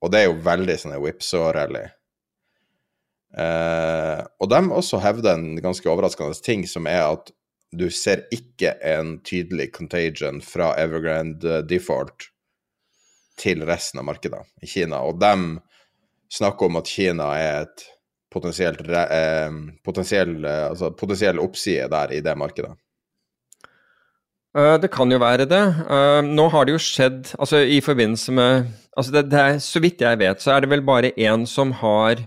Og 0.03 0.11
det 0.13 0.23
er 0.23 0.31
jo 0.31 0.41
veldig 0.43 0.77
sånn 0.81 0.97
whipsaw-rally. 0.99 1.85
Eh, 3.39 4.21
og 4.43 4.51
de 4.53 4.61
også 4.77 5.01
hevder 5.01 5.39
en 5.39 5.63
ganske 5.63 5.89
overraskende 5.89 6.37
ting, 6.45 6.67
som 6.69 6.89
er 6.91 7.07
at 7.07 7.33
du 7.73 7.87
ser 7.95 8.27
ikke 8.35 8.75
en 8.85 9.17
tydelig 9.25 9.71
contagion 9.73 10.43
fra 10.45 10.75
Evergrande 10.81 11.63
default 11.65 12.29
til 13.41 13.65
resten 13.65 14.03
av 14.03 14.09
markedet 14.11 14.43
i 14.61 14.69
Kina. 14.69 15.01
Og 15.09 15.23
de 15.23 15.33
snakker 16.33 16.69
om 16.69 16.81
at 16.83 16.91
Kina 16.91 17.31
er 17.39 17.63
et 17.65 17.87
eh, 17.87 19.57
potensiell, 19.85 20.37
eh, 20.45 20.67
altså 20.69 20.93
potensiell 20.97 21.41
oppside 21.41 21.89
der 21.93 22.13
i 22.13 22.21
det 22.25 22.37
markedet? 22.37 22.75
Uh, 24.53 24.77
det 24.77 24.91
kan 24.93 25.09
jo 25.09 25.17
være 25.21 25.47
det. 25.49 25.63
Uh, 25.89 26.21
nå 26.25 26.45
har 26.53 26.67
det 26.69 26.75
jo 26.75 26.83
skjedd 26.83 27.33
altså 27.39 27.63
i 27.65 27.81
forbindelse 27.81 28.35
med 28.37 28.67
altså 28.97 29.13
det, 29.15 29.23
det 29.33 29.39
er, 29.41 29.59
Så 29.59 29.81
vidt 29.81 30.05
jeg 30.05 30.19
vet, 30.21 30.43
så 30.43 30.53
er 30.53 30.61
det 30.61 30.69
vel 30.71 30.85
bare 30.85 31.15
én 31.17 31.47
som 31.49 31.73
har, 31.73 32.21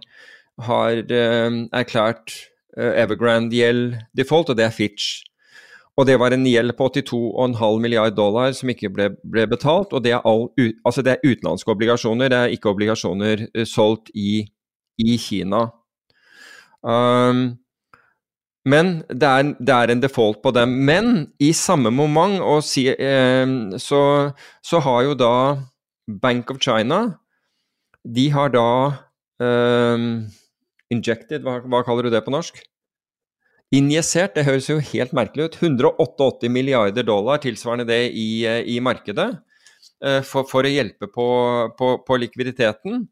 har 0.60 1.06
uh, 1.06 1.62
erklært 1.74 2.34
Evergrande-gjeld 2.76 3.94
default, 4.18 4.50
og 4.50 4.58
det 4.58 4.66
er 4.66 4.74
Fitch. 4.76 5.22
Og 5.96 6.04
det 6.10 6.18
var 6.20 6.34
en 6.36 6.44
gjeld 6.44 6.74
på 6.76 6.90
82,5 6.92 7.80
milliard 7.80 8.18
dollar 8.18 8.52
som 8.52 8.68
ikke 8.68 8.90
ble, 8.92 9.06
ble 9.24 9.46
betalt. 9.48 9.94
Og 9.96 10.04
det 10.04 10.12
er, 10.12 10.20
all, 10.28 10.50
altså 10.84 11.06
det 11.06 11.14
er 11.14 11.24
utenlandske 11.24 11.72
obligasjoner, 11.72 12.28
det 12.28 12.38
er 12.38 12.52
ikke 12.52 12.74
obligasjoner 12.74 13.46
solgt 13.64 14.12
i, 14.12 14.42
i 15.00 15.16
Kina. 15.16 15.70
Um, 16.84 17.56
men 18.66 18.96
det 19.10 19.30
er, 19.30 19.52
det 19.62 19.74
er, 19.74 19.92
en 19.94 20.02
default 20.02 20.42
på 20.42 20.52
dem. 20.56 20.74
Men 20.88 21.12
i 21.38 21.52
samme 21.54 21.92
moment 21.94 22.42
si, 22.66 22.88
eh, 22.90 23.46
så, 23.82 24.02
så, 24.66 24.82
har 24.82 25.04
jo 25.06 25.18
da 25.20 25.34
Bank 26.06 26.52
of 26.54 26.62
China 26.62 27.18
De 28.06 28.30
har 28.30 28.52
da 28.54 28.70
eh, 29.42 30.08
injected 30.94 31.46
hva, 31.46 31.60
hva, 31.66 31.84
kaller 31.86 32.06
du 32.08 32.14
det 32.14 32.24
på 32.26 32.34
norsk? 32.34 32.58
Injisert, 33.74 34.36
det 34.38 34.46
høres 34.46 34.70
jo 34.70 34.78
helt 34.94 35.14
merkelig 35.18 35.50
ut. 35.50 35.58
188 35.62 36.50
milliarder 36.54 37.06
dollar, 37.06 37.42
tilsvarende 37.44 37.88
det 37.90 38.14
i, 38.14 38.46
i 38.46 38.80
markedet, 38.80 39.32
eh, 40.06 40.22
for, 40.26 40.46
for, 40.50 40.66
å 40.66 40.74
hjelpe 40.74 41.10
på, 41.12 41.28
på, 41.78 41.96
på 42.06 42.20
likviditeten. 42.22 43.08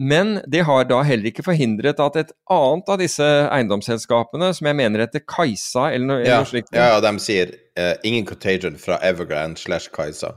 Men 0.00 0.38
det 0.46 0.62
har 0.64 0.86
da 0.88 1.02
heller 1.04 1.28
ikke 1.28 1.44
forhindret 1.44 1.98
at 2.00 2.14
et 2.16 2.30
annet 2.48 2.86
av 2.88 3.02
disse 3.02 3.26
eiendomsselskapene, 3.52 4.48
som 4.56 4.68
jeg 4.70 4.78
mener 4.78 5.04
heter 5.04 5.20
Kajsa 5.28 5.90
eller 5.92 6.08
noe, 6.08 6.22
ja, 6.24 6.38
noe 6.40 6.48
slikt 6.48 6.72
Ja, 6.72 7.02
de 7.04 7.12
sier 7.20 7.52
uh, 7.76 7.98
ingen 8.08 8.24
contagion 8.24 8.78
fra 8.80 8.96
Evergrande 9.04 9.60
slash 9.60 9.92
Kajsa. 9.92 10.32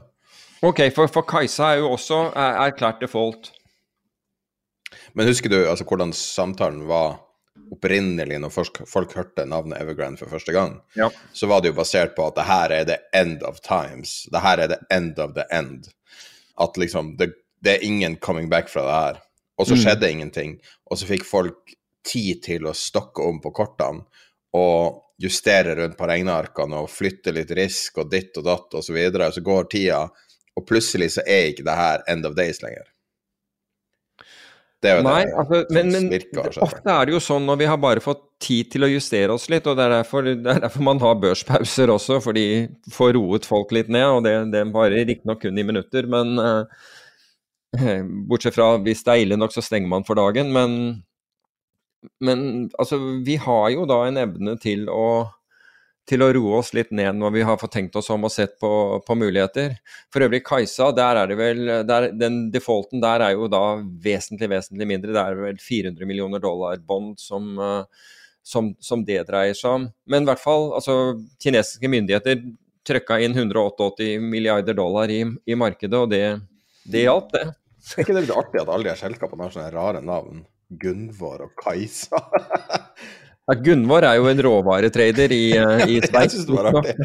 Ok, 0.60 0.84
for, 0.92 1.08
for 1.08 1.24
Kajsa 1.24 1.70
er 1.72 1.80
jo 1.80 1.94
også 1.96 2.20
er, 2.36 2.60
erklært 2.66 3.00
default. 3.00 3.54
Men 5.16 5.32
husker 5.32 5.48
du 5.48 5.62
altså 5.62 5.88
hvordan 5.88 6.12
samtalen 6.12 6.84
var 6.90 7.22
opprinnelig 7.72 8.36
når 8.44 8.52
folk, 8.52 8.84
folk 8.84 9.16
hørte 9.16 9.48
navnet 9.48 9.80
Evergrande 9.80 10.20
for 10.20 10.28
første 10.28 10.52
gang? 10.52 10.76
Ja. 10.92 11.08
Så 11.32 11.48
var 11.48 11.64
det 11.64 11.72
jo 11.72 11.80
basert 11.80 12.12
på 12.18 12.28
at 12.28 12.36
det 12.36 12.50
her 12.52 12.80
er 12.82 12.88
the 12.92 13.00
end 13.16 13.40
of 13.48 13.64
times. 13.64 14.26
Det 14.28 14.44
her 14.44 14.60
er 14.60 14.76
the 14.76 14.82
end 14.92 15.16
of 15.24 15.32
the 15.40 15.48
end. 15.48 15.88
At 16.60 16.76
liksom 16.76 17.14
det, 17.16 17.32
det 17.64 17.78
er 17.78 17.86
ingen 17.88 18.20
coming 18.20 18.52
back 18.52 18.68
fra 18.68 18.84
det 18.84 18.98
her. 18.98 19.23
Og 19.58 19.68
så 19.68 19.76
mm. 19.76 19.80
skjedde 19.84 20.06
mm. 20.06 20.12
ingenting. 20.16 20.54
Og 20.90 21.00
så 21.00 21.08
fikk 21.08 21.26
folk 21.28 21.74
tid 22.04 22.42
til 22.44 22.68
å 22.68 22.76
stokke 22.76 23.24
om 23.24 23.40
på 23.42 23.52
kortene 23.54 24.04
og 24.54 25.00
justere 25.22 25.76
rundt 25.78 25.96
på 25.98 26.08
regnearkene 26.10 26.82
og 26.82 26.90
flytte 26.90 27.32
litt 27.34 27.52
risk 27.54 28.00
og 28.02 28.10
ditt 28.10 28.34
og 28.40 28.48
datt 28.48 28.74
og 28.74 28.84
så 28.84 28.94
videre. 28.96 29.30
Og 29.30 29.36
så 29.36 29.44
går 29.44 29.70
tida, 29.72 30.02
og 30.54 30.66
plutselig 30.68 31.14
så 31.16 31.24
er 31.26 31.52
ikke 31.52 31.66
det 31.66 31.78
her 31.78 32.04
end 32.10 32.26
of 32.26 32.36
days 32.38 32.62
lenger. 32.64 32.90
Det 34.84 34.90
er 34.92 34.98
jo 34.98 35.04
Nei, 35.06 35.20
det 35.24 35.36
altså, 35.40 35.58
men, 35.72 35.90
men 35.94 36.06
virker, 36.12 36.50
ofte 36.60 36.92
er 36.92 37.06
det 37.08 37.14
jo 37.14 37.20
sånn 37.24 37.46
når 37.48 37.56
vi 37.62 37.68
har 37.70 37.78
bare 37.80 38.02
fått 38.04 38.20
tid 38.44 38.68
til 38.74 38.84
å 38.84 38.90
justere 38.90 39.32
oss 39.32 39.46
litt, 39.48 39.64
og 39.70 39.78
det 39.78 39.86
er 39.86 39.94
derfor, 39.94 40.26
det 40.28 40.50
er 40.50 40.60
derfor 40.66 40.84
man 40.84 41.00
har 41.00 41.16
børspauser 41.22 41.92
også, 41.94 42.18
fordi 42.20 42.44
får 42.92 43.14
roet 43.16 43.48
folk 43.48 43.72
litt 43.72 43.88
ned, 43.88 44.04
og 44.18 44.26
det, 44.26 44.34
det 44.52 44.66
varer 44.74 45.06
riktignok 45.08 45.40
kun 45.40 45.62
i 45.62 45.64
minutter, 45.64 46.10
men 46.10 46.36
uh, 46.36 46.84
Bortsett 48.28 48.56
fra 48.56 48.74
hvis 48.82 49.04
det 49.04 49.14
er 49.14 49.24
ille 49.24 49.38
nok, 49.40 49.54
så 49.54 49.64
stenger 49.64 49.90
man 49.90 50.06
for 50.06 50.18
dagen. 50.18 50.52
Men, 50.54 50.76
men 52.24 52.44
altså, 52.78 53.00
vi 53.26 53.38
har 53.40 53.70
jo 53.74 53.88
da 53.90 54.04
en 54.08 54.20
evne 54.20 54.56
til 54.62 54.86
å, 54.92 55.26
til 56.08 56.24
å 56.24 56.30
roe 56.36 56.58
oss 56.60 56.74
litt 56.76 56.92
ned 56.94 57.20
når 57.20 57.36
vi 57.36 57.44
har 57.48 57.60
fått 57.60 57.74
tenkt 57.76 57.96
oss 58.00 58.10
om 58.14 58.26
og 58.28 58.32
sett 58.34 58.56
på, 58.62 58.72
på 59.06 59.18
muligheter. 59.18 59.76
For 60.12 60.26
øvrig, 60.26 60.44
Kajsa, 60.46 60.90
der 60.96 61.22
er 61.22 61.30
det 61.30 61.38
vel 61.40 61.62
der, 61.88 62.10
Den 62.16 62.48
defaulten 62.54 63.02
der 63.04 63.28
er 63.28 63.36
jo 63.36 63.48
da 63.52 63.64
vesentlig, 63.80 64.50
vesentlig 64.52 64.90
mindre. 64.90 65.14
Det 65.14 65.24
er 65.24 65.40
vel 65.46 65.62
400 65.62 66.10
millioner 66.10 66.42
dollar 66.44 66.82
bånd 66.84 67.16
som, 67.22 67.54
som, 68.44 68.74
som, 68.80 69.06
det 69.06 69.24
dreier 69.30 69.56
seg 69.58 69.80
om. 69.80 69.88
Men 70.10 70.24
i 70.24 70.32
hvert 70.32 70.44
fall, 70.44 70.70
altså 70.76 71.16
kinesiske 71.42 71.90
myndigheter 71.90 72.44
trøkka 72.84 73.18
inn 73.24 73.32
188 73.32 74.18
milliarder 74.20 74.76
dollar 74.76 75.08
i, 75.08 75.22
i 75.24 75.56
markedet, 75.56 75.96
og 75.96 76.10
det, 76.12 76.24
det 76.84 77.06
hjalp, 77.06 77.30
det. 77.32 77.46
Er 77.92 78.04
ikke 78.04 78.16
det 78.16 78.24
litt 78.24 78.36
artig 78.36 78.62
at 78.62 78.70
alle 78.72 78.88
de 78.88 78.96
selskapene 78.98 79.44
har 79.44 79.52
sånne 79.54 79.72
rare 79.74 80.00
navn? 80.04 80.44
Gunvor 80.80 81.44
og 81.44 81.52
Kajsa. 81.60 82.20
ja, 83.48 83.56
Gunvor 83.66 84.06
er 84.08 84.16
jo 84.18 84.30
en 84.30 84.40
råvaretrader 84.46 85.34
i, 85.36 85.42
uh, 85.60 85.84
i 85.84 85.98
Sveits. 86.00 86.14
Jeg 86.24 86.32
syns 86.32 86.48
det 86.48 86.56
var 86.56 86.70
artig. 86.72 86.96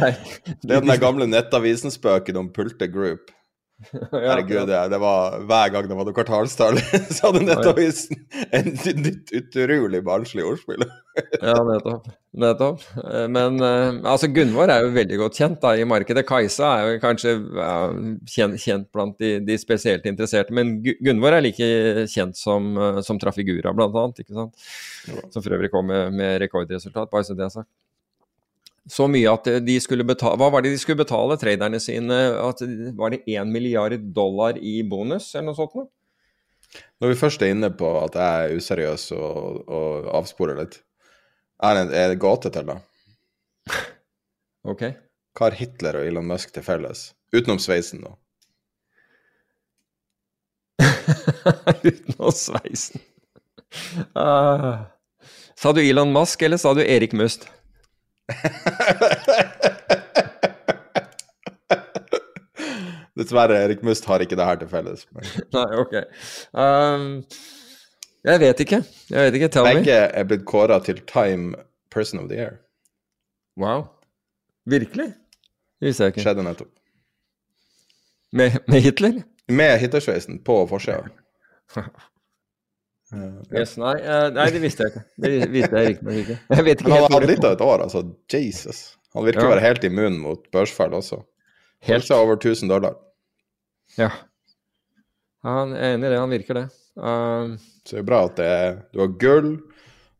Det 0.63 0.77
er 0.77 0.85
den 0.85 0.95
gamle 1.01 1.27
nettavisen-spøken 1.29 2.39
om 2.39 2.49
Pulte 2.55 2.87
Group. 2.91 3.33
Herregud, 3.79 4.67
det, 4.67 4.79
det 4.91 4.97
var 4.99 5.37
hver 5.47 5.69
gang 5.71 5.85
det 5.87 5.95
var 5.95 6.07
noe 6.07 6.15
kvartalstall, 6.15 6.79
så 7.15 7.29
hadde 7.29 7.45
Nettavisen 7.47 8.19
en 8.55 8.73
nytt 8.75 9.31
utrolig 9.39 10.01
barnslig 10.03 10.43
ordspill. 10.43 10.83
ja, 11.41 11.55
nettopp. 11.63 12.09
nettopp. 12.43 12.83
Eh, 12.99 13.25
men 13.31 13.59
uh, 13.63 13.95
altså 14.11 14.27
Gunvor 14.35 14.71
er 14.71 14.83
jo 14.83 14.91
veldig 14.97 15.21
godt 15.23 15.39
kjent 15.39 15.61
da, 15.63 15.73
i 15.79 15.87
markedet. 15.87 16.25
Kajsa 16.27 16.73
er 16.75 16.91
jo 16.91 17.01
kanskje 17.05 17.35
ja, 17.39 17.73
kjent, 18.35 18.59
kjent, 18.59 18.89
blant 18.95 19.15
de, 19.23 19.37
de, 19.47 19.59
spesielt 19.61 20.07
interesserte. 20.11 20.55
Men 20.55 20.77
Gunvor 20.83 21.39
er 21.39 21.45
like 21.47 21.69
kjent 22.11 22.39
som, 22.39 22.73
uh, 22.75 23.03
som 23.05 23.21
Trafigura, 23.21 23.73
blant 23.75 23.95
annet. 23.95 24.25
Ikke 24.25 24.35
sant? 24.35 24.71
Som 25.31 25.39
for 25.39 25.55
øvrig 25.55 25.71
kom 25.71 25.87
med, 25.87 26.11
med 26.19 26.41
rekordresultat, 26.43 27.11
bare 27.11 27.27
så 27.27 27.37
det 27.37 27.47
er 27.47 27.61
sagt 27.61 27.71
så 28.89 29.07
mye 29.11 29.31
at 29.31 29.47
de 29.65 29.75
skulle 29.83 30.05
betale 30.07 30.37
Hva 30.39 30.49
var 30.53 30.63
det 30.63 30.71
de 30.73 30.79
skulle 30.81 31.01
betale 31.01 31.37
traderne 31.41 31.79
sine? 31.83 32.17
At, 32.41 32.61
var 32.97 33.13
det 33.13 33.23
1 33.27 33.49
milliard 33.51 33.95
dollar 34.15 34.57
i 34.57 34.79
bonus, 34.87 35.33
eller 35.35 35.51
noe 35.51 35.57
sånt 35.57 35.75
noe? 35.77 35.89
Når 37.01 37.13
vi 37.13 37.17
først 37.17 37.41
er 37.41 37.53
inne 37.53 37.71
på 37.73 37.89
at 38.03 38.15
jeg 38.19 38.45
er 38.45 38.61
useriøs 38.61 39.09
og, 39.17 39.61
og 39.65 40.09
avsporer 40.19 40.59
litt, 40.59 40.79
er 41.65 41.79
det 41.79 42.01
en 42.03 42.19
gåte 42.21 42.51
til, 42.53 42.69
da? 42.69 42.77
ok. 44.71 44.83
Hva 45.35 45.47
har 45.47 45.57
Hitler 45.59 45.99
og 45.99 46.07
Elon 46.09 46.27
Musk 46.29 46.53
til 46.55 46.65
felles? 46.65 47.09
Utenom 47.35 47.59
sveisen, 47.61 48.05
da. 48.05 48.15
Utenom 51.89 52.33
sveisen. 52.35 53.01
Uh, 54.15 54.85
sa 55.57 55.73
du 55.75 55.81
Elon 55.83 56.13
Musk, 56.13 56.41
eller 56.45 56.61
sa 56.61 56.73
du 56.73 56.81
Erik 56.83 57.13
Must? 57.17 57.47
Dessverre, 63.19 63.57
Erik 63.65 63.81
Must 63.83 64.05
har 64.07 64.19
ikke 64.23 64.37
det 64.39 64.45
her 64.47 64.55
til 64.61 64.69
felles. 64.71 65.07
Men... 65.11 65.23
Nei, 65.57 65.69
ok. 65.81 65.93
Um, 66.55 67.07
jeg 68.27 68.39
vet 68.43 68.59
ikke. 68.63 68.79
Jeg 69.09 69.19
vet 69.25 69.33
ikke, 69.39 69.49
Tell 69.53 69.67
Begge 69.67 69.83
me. 69.85 70.11
er 70.21 70.23
blitt 70.29 70.45
kåra 70.47 70.79
til 70.85 70.97
Time 71.09 71.55
Person 71.91 72.19
of 72.23 72.29
the 72.29 72.37
Year. 72.39 72.53
Wow. 73.59 73.87
Virkelig? 74.69 75.09
Det 75.79 75.89
visste 75.89 76.03
jeg 76.03 76.13
ikke. 76.13 76.23
Skjedde 76.27 76.43
nettopp. 76.47 76.71
Med, 78.31 78.59
med 78.67 78.81
Hitler? 78.85 79.21
Med 79.49 79.79
Hitlersveisen 79.81 80.43
på 80.45 80.61
forsida. 80.69 81.09
Yes, 83.09 83.73
nei, 83.81 83.95
uh, 84.05 84.27
nei, 84.35 84.45
det 84.53 84.61
visste 84.61 84.85
jeg 84.85 84.93
ikke. 84.93 85.03
Det 85.17 85.29
visste 85.49 85.81
jeg 85.81 85.93
riktignok 85.93 86.17
ikke. 86.21 86.35
Jeg 86.53 86.65
vet 86.67 86.81
ikke 86.81 86.91
Men 86.91 86.99
han 86.99 87.13
hadde 87.15 87.29
litt 87.31 87.45
av 87.47 87.55
et 87.55 87.63
år, 87.65 87.83
altså. 87.87 88.03
Jesus. 88.29 88.81
Han 89.17 89.25
virker 89.25 89.41
å 89.41 89.47
ja. 89.47 89.53
være 89.55 89.63
helt 89.65 89.87
immun 89.89 90.19
mot 90.21 90.43
børsfall 90.53 90.93
også. 90.93 91.23
Helt 91.87 92.05
seg 92.05 92.21
over 92.21 92.37
1000 92.37 92.69
dollar. 92.69 92.99
Ja. 93.97 94.11
Han 95.47 95.73
er 95.73 95.95
enig 95.95 96.05
i 96.05 96.13
det. 96.13 96.19
Han 96.21 96.35
virker 96.35 96.59
det. 96.59 96.65
Um, 96.99 97.55
så 97.87 97.95
det 97.95 98.03
er 98.03 98.09
bra 98.11 98.21
at 98.27 98.37
det 98.37 98.51
er, 98.59 98.77
du 98.93 99.01
har 99.01 99.17
gull, 99.21 99.49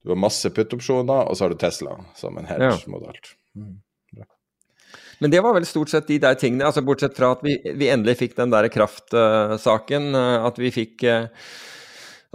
du 0.01 0.13
har 0.15 0.21
masse 0.23 0.49
puttopsjoner, 0.55 1.27
og 1.27 1.37
så 1.37 1.45
har 1.45 1.53
du 1.53 1.59
Tesla 1.61 1.97
som 2.17 2.39
en 2.39 2.49
hedge 2.49 2.89
mot 2.89 3.05
alt. 3.05 3.33
Mm. 3.59 3.77
Men 5.19 5.33
det 5.33 5.41
var 5.43 5.51
vel 5.51 5.65
stort 5.67 5.91
sett 5.91 6.07
de 6.07 6.15
der 6.23 6.37
tingene, 6.39 6.63
altså 6.63 6.81
bortsett 6.87 7.17
fra 7.17 7.33
at 7.35 7.41
vi, 7.43 7.57
vi 7.75 7.89
endelig 7.91 8.21
fikk 8.21 8.37
den 8.37 8.53
der 8.53 8.69
kraftsaken. 8.71 10.13
Uh, 10.15 10.47
at 10.47 10.61
vi 10.61 10.71
fikk 10.71 11.03
uh, 11.03 11.27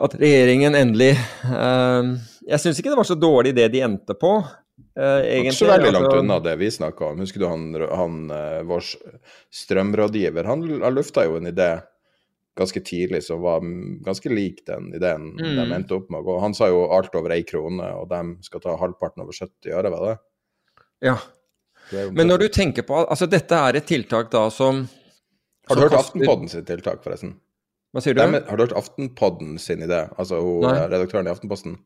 at 0.02 0.14
regjeringen 0.18 0.74
endelig 0.74 1.12
uh, 1.46 2.02
Jeg 2.42 2.60
syns 2.62 2.80
ikke 2.80 2.90
det 2.90 2.98
var 2.98 3.06
så 3.06 3.16
dårlig 3.18 3.54
det 3.54 3.68
de 3.72 3.82
endte 3.86 4.16
på. 4.18 4.36
Uh, 4.98 5.22
egentlig, 5.22 5.54
ikke 5.54 5.60
så 5.60 5.70
veldig 5.70 5.92
langt 5.94 6.08
altså, 6.08 6.22
unna 6.24 6.38
det 6.42 6.54
vi 6.58 6.70
snakka 6.74 7.10
om. 7.12 7.22
Husker 7.22 7.42
du 7.42 7.48
han, 7.48 7.66
han 8.02 8.20
uh, 8.30 8.62
vår 8.66 8.88
strømrådgiver? 9.62 10.50
Han, 10.50 10.64
han 10.82 10.96
lufta 10.96 11.26
jo 11.28 11.38
en 11.38 11.50
idé 11.50 11.72
ganske 12.58 12.80
tidlig 12.80 13.24
som 13.26 13.40
var 13.42 13.62
ganske 14.04 14.30
lik 14.30 14.66
den 14.66 14.92
ideen 14.94 15.32
mm. 15.34 15.56
de 15.56 15.64
endte 15.74 15.96
opp 15.96 16.10
med 16.10 16.22
Og. 16.22 16.40
Han 16.42 16.54
sa 16.54 16.68
jo 16.70 16.84
alt 16.94 17.14
over 17.18 17.34
ei 17.34 17.42
krone, 17.46 17.88
og 17.98 18.06
de 18.10 18.20
skal 18.46 18.62
ta 18.62 18.76
halvparten 18.78 19.24
over 19.24 19.34
70 19.34 19.74
øre, 19.74 19.90
var 19.90 20.04
det? 20.06 20.18
Ja. 21.10 21.16
Men 22.14 22.30
når 22.30 22.46
du 22.46 22.48
tenker 22.48 22.86
på 22.88 22.96
Altså, 23.02 23.26
dette 23.28 23.58
er 23.60 23.76
et 23.76 23.84
tiltak 23.84 24.30
da 24.32 24.46
som 24.48 24.86
Har 25.68 25.76
du 25.76 25.82
hørt. 25.82 25.98
Aftenpodden 25.98 26.48
sitt 26.48 26.66
tiltak, 26.70 27.02
forresten? 27.04 27.34
Hva 27.94 28.02
sier 28.02 28.16
du? 28.16 28.20
De, 28.20 28.42
har 28.48 28.58
du 28.58 28.64
hørt 28.64 28.76
Aftenpodden 28.76 29.54
sin 29.62 29.84
idé? 29.86 30.02
Altså 30.18 30.40
hun, 30.42 30.66
redaktøren 30.66 31.30
i 31.30 31.32
Aftenposten? 31.32 31.78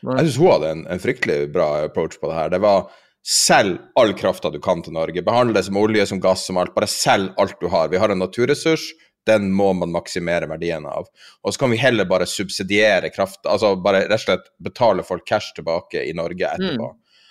Nei. 0.00 0.16
Jeg 0.16 0.30
syns 0.30 0.40
hun 0.40 0.52
hadde 0.54 0.72
en, 0.72 0.82
en, 0.88 1.02
fryktelig 1.02 1.38
bra 1.52 1.68
approach 1.84 2.16
på 2.20 2.30
det 2.30 2.38
her. 2.38 2.52
Det 2.54 2.62
var 2.64 2.88
selg 3.26 3.76
all 4.00 4.14
krafta 4.16 4.48
du 4.50 4.56
kan 4.64 4.80
til 4.82 4.96
Norge. 4.96 5.20
Behandle 5.26 5.58
det 5.58 5.66
som 5.68 5.76
olje, 5.76 6.06
som 6.08 6.22
gass, 6.24 6.46
som 6.48 6.56
alt. 6.60 6.72
Bare 6.76 6.88
selg 6.88 7.36
alt 7.40 7.60
du 7.60 7.68
har. 7.68 7.92
Vi 7.92 8.00
har 8.00 8.12
en 8.12 8.22
naturressurs 8.24 8.88
den 9.26 9.50
må 9.52 9.72
man 9.76 9.92
maksimere 9.92 10.48
verdien 10.50 10.86
av. 10.88 11.08
Og 11.44 11.52
så 11.52 11.62
kan 11.62 11.72
vi 11.72 11.80
heller 11.80 12.08
bare 12.08 12.28
subsidiere 12.28 13.12
kraft, 13.12 13.42
altså 13.44 13.74
bare 13.82 14.06
rett 14.06 14.16
og 14.16 14.24
slett 14.24 14.52
betale 14.64 15.04
folk 15.06 15.26
cash 15.28 15.54
tilbake 15.56 16.04
i 16.08 16.14
Norge 16.16 16.48
etterpå. 16.54 16.88
Mm. 16.94 17.26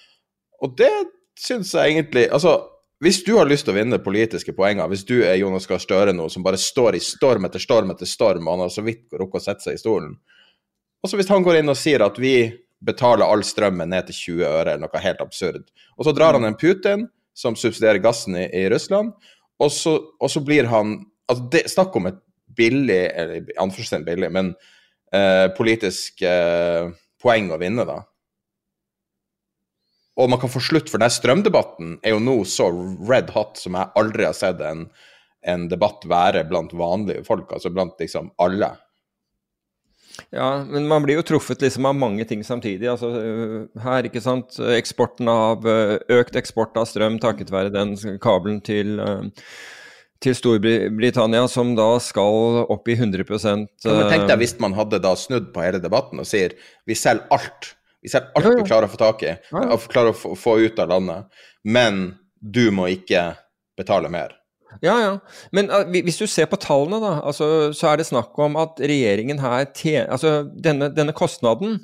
Og 0.60 0.76
det 0.78 0.94
syns 1.40 1.74
jeg 1.74 1.96
egentlig 1.96 2.28
Altså, 2.36 2.58
hvis 3.00 3.22
du 3.24 3.34
har 3.38 3.47
lyst 3.47 3.64
til 3.68 3.74
å 3.74 3.78
vinne 3.78 4.02
politiske 4.04 4.54
poenger, 4.56 4.89
hvis 4.91 5.06
du 5.08 5.22
er 5.24 5.38
Jonas 5.39 5.68
Gahr 5.70 5.80
Støre 5.80 6.14
nå, 6.16 6.26
som 6.32 6.43
bare 6.43 6.60
står 6.60 6.97
i 6.97 7.04
storm 7.04 7.47
etter 7.47 7.62
storm 7.64 7.93
etter 7.93 8.10
storm, 8.10 8.47
og 8.47 8.58
han 8.58 8.66
har 8.66 8.74
så 8.74 8.84
vidt 8.84 9.08
rukket 9.16 9.39
å 9.39 9.45
sette 9.45 9.68
seg 9.68 9.78
i 9.78 9.82
stolen 9.82 10.18
Og 11.00 11.08
så 11.08 11.20
hvis 11.20 11.32
han 11.32 11.45
går 11.45 11.62
inn 11.62 11.72
og 11.72 11.80
sier 11.80 12.04
at 12.04 12.20
vi 12.20 12.52
betaler 12.84 13.28
all 13.28 13.43
strømmen 13.43 13.91
ned 13.91 14.10
til 14.10 14.18
20 14.39 14.50
øre, 14.50 14.74
eller 14.74 14.84
noe 14.84 15.04
helt 15.04 15.24
absurd, 15.24 15.64
og 15.95 16.08
så 16.08 16.16
drar 16.16 16.36
han 16.36 16.47
en 16.47 16.60
Putin 16.60 17.08
som 17.36 17.56
subsidierer 17.56 18.02
gassen 18.04 18.36
i, 18.39 18.47
i 18.52 18.66
Russland, 18.72 19.14
og 19.60 19.72
så, 19.72 19.95
og 20.20 20.32
så 20.32 20.43
blir 20.43 20.68
han 20.72 20.97
altså 21.30 21.47
det, 21.54 21.66
Snakk 21.72 21.95
om 22.00 22.08
et 22.12 22.20
billig, 22.56 23.02
eller 23.16 23.52
anførselstegn 23.62 24.08
billig, 24.08 24.32
men 24.36 24.54
eh, 25.16 25.47
politisk 25.56 26.24
eh, 26.28 26.89
poeng 27.22 27.52
å 27.54 27.60
vinne, 27.62 27.86
da. 27.88 28.02
Og 30.20 30.30
man 30.32 30.42
kan 30.42 30.52
få 30.52 30.62
slutt, 30.64 30.92
for 30.92 31.02
den 31.02 31.14
strømdebatten 31.14 31.96
er 32.04 32.16
jo 32.16 32.20
nå 32.24 32.42
så 32.50 32.68
red 33.08 33.32
hot 33.36 33.60
som 33.62 33.78
jeg 33.80 33.92
aldri 34.00 34.28
har 34.28 34.36
sett 34.36 34.62
en, 34.66 34.86
en 35.48 35.66
debatt 35.72 36.04
være 36.10 36.44
blant 36.50 36.76
vanlige 36.76 37.24
folk, 37.28 37.52
altså 37.56 37.72
blant 37.72 37.96
liksom 38.02 38.34
alle. 38.44 38.74
Ja, 40.36 40.66
men 40.68 40.90
man 40.92 41.06
blir 41.06 41.16
jo 41.16 41.24
truffet 41.24 41.64
liksom 41.64 41.88
av 41.88 41.96
mange 41.96 42.26
ting 42.28 42.44
samtidig. 42.44 42.90
Altså, 42.92 43.10
øh, 43.16 43.68
her, 43.80 44.04
ikke 44.10 44.22
sant. 44.22 44.60
Eksporten 44.76 45.32
av 45.32 45.64
øh, 45.64 45.96
Økt 46.20 46.36
eksport 46.36 46.76
av 46.78 46.90
strøm 46.92 47.22
takket 47.24 47.54
være 47.56 47.72
den 47.72 47.96
kabelen 48.20 48.60
til 48.66 49.00
uh, 49.00 49.24
til 50.20 50.36
Storbritannia, 50.36 51.46
som 51.48 51.74
da 51.78 51.94
skal 52.04 52.66
opp 52.68 52.90
i 52.92 52.98
100 52.98 53.24
ja, 53.24 53.94
Tenk 54.12 54.26
deg 54.28 54.42
hvis 54.42 54.58
man 54.60 54.76
hadde 54.76 55.00
da 55.04 55.14
snudd 55.16 55.54
på 55.54 55.64
hele 55.64 55.80
debatten 55.80 56.20
og 56.20 56.28
sier 56.28 56.58
vi 56.84 56.98
selger 56.98 57.30
alt. 57.32 57.76
Vi 58.04 58.12
selger 58.12 58.32
alt 58.36 58.45
ja, 58.45 58.56
ja. 58.56 58.64
vi 58.64 58.70
klarer 58.70 58.88
å 58.88 58.93
få 58.93 59.00
tak 59.02 59.24
i, 59.28 59.36
klarer 59.91 60.12
å 60.14 60.36
få 60.39 60.58
ut 60.64 60.80
av 60.80 60.91
landet. 60.93 61.41
Men 61.68 62.04
du 62.39 62.70
må 62.72 62.88
ikke 62.93 63.34
betale 63.80 64.12
mer. 64.12 64.36
Ja, 64.86 64.95
ja. 65.02 65.14
Men 65.56 65.72
uh, 65.74 65.82
hvis 65.89 66.20
du 66.20 66.28
ser 66.30 66.50
på 66.50 66.60
tallene, 66.62 67.00
da, 67.02 67.16
altså, 67.26 67.72
så 67.76 67.89
er 67.91 68.00
det 68.00 68.10
snakk 68.10 68.38
om 68.39 68.58
at 68.62 68.80
regjeringen 68.80 69.41
her 69.41 69.66
tjener 69.74 70.12
Altså, 70.14 70.43
denne, 70.45 70.91
denne 70.93 71.16
kostnaden 71.18 71.80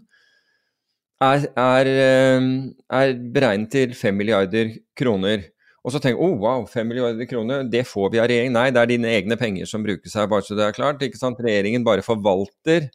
er, 1.24 1.48
er, 1.58 1.90
eh, 1.90 2.48
er 2.94 3.14
beregnet 3.34 3.72
til 3.74 3.94
5 3.96 4.18
milliarder 4.20 4.74
kroner. 5.00 5.46
Og 5.86 5.94
så 5.94 6.02
tenker 6.02 6.22
oh 6.22 6.36
wow, 6.42 6.66
5 6.68 6.88
milliarder 6.90 7.30
kroner, 7.30 7.64
det 7.70 7.86
får 7.88 8.12
vi 8.12 8.20
av 8.22 8.28
regjeringen. 8.30 8.58
Nei, 8.58 8.72
det 8.74 8.82
er 8.82 8.92
dine 8.92 9.12
egne 9.14 9.38
penger 9.40 9.70
som 9.70 9.86
brukes 9.86 10.16
her, 10.18 10.28
bare 10.30 10.46
så 10.46 10.58
det 10.58 10.66
er 10.68 10.76
klart. 10.76 11.02
ikke 11.02 11.22
sant? 11.22 11.42
Regjeringen 11.42 11.86
bare 11.88 12.06
forvalter 12.06 12.90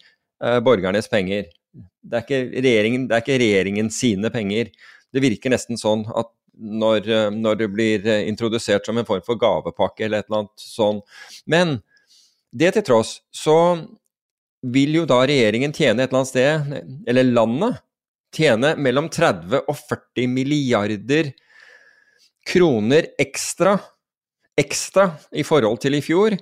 uh, 0.44 0.58
borgernes 0.64 1.08
penger. 1.10 1.48
Det 1.72 2.18
er, 2.18 2.24
ikke 2.24 2.62
regjeringen, 2.64 3.06
det 3.08 3.16
er 3.16 3.24
ikke 3.24 3.40
regjeringen 3.42 3.90
sine 3.94 4.30
penger. 4.34 4.70
Det 5.10 5.22
virker 5.22 5.52
nesten 5.52 5.78
sånn 5.80 6.06
at 6.08 6.30
når, 6.60 7.06
eh, 7.08 7.28
når, 7.32 7.60
det 7.60 7.68
blir 7.72 8.06
eh, 8.06 8.26
introdusert 8.28 8.86
som 8.86 8.98
en 8.98 9.06
form 9.08 9.22
for 9.26 9.38
gavepakke 9.40 10.06
eller 10.06 10.20
et 10.20 10.28
eller 10.28 10.42
annet 10.42 10.64
sånn. 10.64 11.00
Men 11.50 11.78
det 12.50 12.74
til 12.76 12.86
tross, 12.86 13.20
så 13.32 13.56
vil 14.60 14.98
jo 14.98 15.06
da 15.08 15.22
regjeringen 15.28 15.72
tjene 15.72 16.04
et 16.04 16.10
eller 16.10 16.20
annet 16.20 16.32
sted, 16.32 16.74
eller 17.08 17.30
landet, 17.30 17.80
tjene 18.34 18.74
mellom 18.78 19.08
30 19.10 19.64
og 19.64 19.78
40 19.88 20.28
milliarder 20.30 21.32
kroner 22.46 23.08
ekstra, 23.20 23.74
ekstra 24.58 25.08
i 25.32 25.42
forhold 25.46 25.80
til 25.82 25.96
i 25.98 26.02
fjor, 26.04 26.36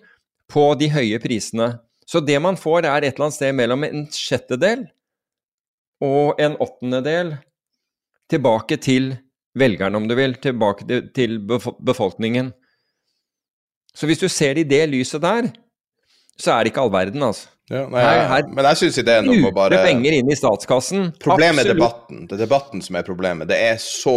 på 0.48 0.64
de 0.80 0.88
høye 0.92 1.20
prisene. 1.22 1.76
Så 2.08 2.20
det 2.24 2.38
man 2.40 2.56
får, 2.56 2.88
er 2.88 3.04
et 3.04 3.14
eller 3.14 3.28
annet 3.28 3.36
sted 3.36 3.56
mellom 3.56 3.84
en 3.84 4.06
sjettedel 4.12 4.86
og 6.04 6.40
en 6.40 6.56
åttendedel 6.62 7.34
tilbake 8.30 8.78
til 8.82 9.12
velgerne, 9.58 9.96
om 9.96 10.08
du 10.08 10.14
vil, 10.18 10.36
tilbake 10.42 10.86
til 11.16 11.38
befolkningen. 11.46 12.52
Så 13.94 14.06
hvis 14.06 14.20
du 14.22 14.28
ser 14.30 14.54
det 14.54 14.66
i 14.66 14.70
det 14.76 14.84
lyset 14.92 15.24
der, 15.24 15.48
så 16.38 16.54
er 16.54 16.62
det 16.62 16.72
ikke 16.72 16.84
all 16.84 16.92
verden, 16.94 17.24
altså. 17.26 17.48
Ja, 17.68 17.82
nei, 17.92 18.00
her, 18.00 18.22
her, 18.30 18.46
men 18.48 18.64
jeg 18.70 18.80
syns 18.80 18.98
ideen 19.02 19.26
om 19.28 19.46
å 19.50 19.52
bare 19.52 19.82
penger 19.84 20.14
inn 20.16 20.30
i 20.32 20.36
statskassen. 20.38 21.10
Problemet 21.20 21.66
er 21.66 21.74
debatten. 21.74 22.22
Det 22.24 22.38
er 22.38 22.46
debatten 22.46 22.80
som 22.84 22.96
er 22.96 23.04
problemet. 23.04 23.50
Det 23.50 23.58
er 23.60 23.74
så 23.82 24.14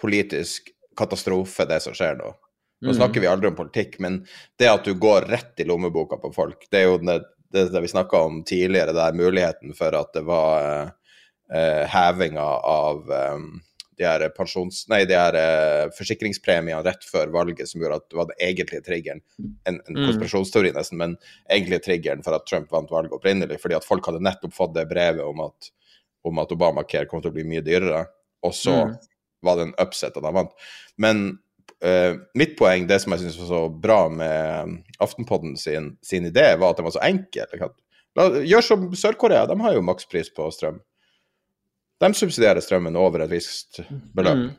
politisk 0.00 0.72
katastrofe, 0.98 1.68
det 1.70 1.78
som 1.84 1.94
skjer 1.94 2.18
nå. 2.18 2.32
Nå 2.80 2.90
mm. 2.90 2.96
snakker 2.96 3.22
vi 3.22 3.28
aldri 3.30 3.50
om 3.50 3.58
politikk, 3.58 4.00
men 4.02 4.22
det 4.58 4.72
at 4.72 4.88
du 4.88 4.96
går 4.98 5.28
rett 5.30 5.62
i 5.62 5.68
lommeboka 5.68 6.18
på 6.18 6.32
folk, 6.34 6.64
det 6.72 6.80
er 6.80 6.88
jo 6.88 6.96
det, 7.04 7.20
det, 7.52 7.68
vi 7.84 7.92
snakka 7.92 8.24
om 8.26 8.40
tidligere, 8.48 8.96
det 8.96 9.04
er 9.04 9.20
muligheten 9.20 9.76
for 9.76 9.94
at 10.00 10.10
det 10.16 10.24
var 10.26 10.90
uh, 11.54 11.82
hevinga 11.90 12.46
av 12.70 13.10
um, 13.10 13.50
de 14.00 14.06
her, 14.08 14.24
pensjons, 14.36 14.86
nei, 14.88 15.02
de 15.08 15.18
her 15.18 15.36
uh, 15.36 15.90
forsikringspremiene 15.96 16.80
rett 16.86 17.04
før 17.04 17.32
valget 17.34 17.68
som 17.68 17.82
gjorde 17.82 18.00
at 18.00 18.08
det 18.08 18.20
var 18.20 18.30
den 18.30 18.40
egentlige 18.48 18.86
triggeren, 18.86 19.20
en, 19.38 19.76
en 19.76 19.98
mm. 19.98 20.06
konspirasjonsteori 20.06 20.72
nesten, 20.76 21.00
men 21.02 21.18
egentlig 21.50 21.82
triggeren 21.84 22.24
for 22.26 22.38
at 22.38 22.48
Trump 22.48 22.72
vant 22.72 22.92
valget 22.92 23.18
opprinnelig, 23.18 23.60
fordi 23.60 23.76
at 23.76 23.86
folk 23.86 24.08
hadde 24.08 24.24
nettopp 24.24 24.56
fått 24.56 24.74
det 24.78 24.88
brevet 24.90 25.26
om 25.26 25.44
at, 25.48 25.70
om 26.26 26.40
at 26.42 26.56
Obamacare 26.56 27.10
kom 27.10 27.22
til 27.22 27.32
å 27.32 27.36
bli 27.36 27.46
mye 27.48 27.64
dyrere, 27.66 28.06
og 28.46 28.56
så 28.56 28.82
mm 28.86 28.98
var 29.42 29.56
det 29.56 29.62
en 29.62 29.74
upset 29.78 30.16
at 30.16 30.24
han 30.24 30.36
vant. 30.36 30.52
Men 31.00 31.22
uh, 31.84 32.18
mitt 32.38 32.56
poeng, 32.58 32.86
det 32.88 33.00
som 33.02 33.14
jeg 33.14 33.24
syns 33.24 33.38
var 33.42 33.50
så 33.50 33.62
bra 33.72 34.00
med 34.12 34.76
Aftenpodden 35.02 35.56
sin, 35.60 35.94
sin, 36.04 36.28
idé, 36.28 36.52
var 36.60 36.72
at 36.72 36.80
den 36.80 36.88
var 36.88 36.96
så 36.96 37.04
enkel. 37.06 37.58
gjør 38.44 38.66
som 38.66 38.88
Sør-Korea, 38.94 39.46
de 39.48 39.58
har 39.60 39.76
jo 39.76 39.86
makspris 39.86 40.32
på 40.36 40.50
strøm. 40.54 40.80
De 42.00 42.12
subsidierer 42.16 42.64
strømmen 42.64 42.96
over 42.96 43.24
et 43.24 43.32
visst 43.32 43.82
beløp. 44.16 44.46
Mm. 44.46 44.50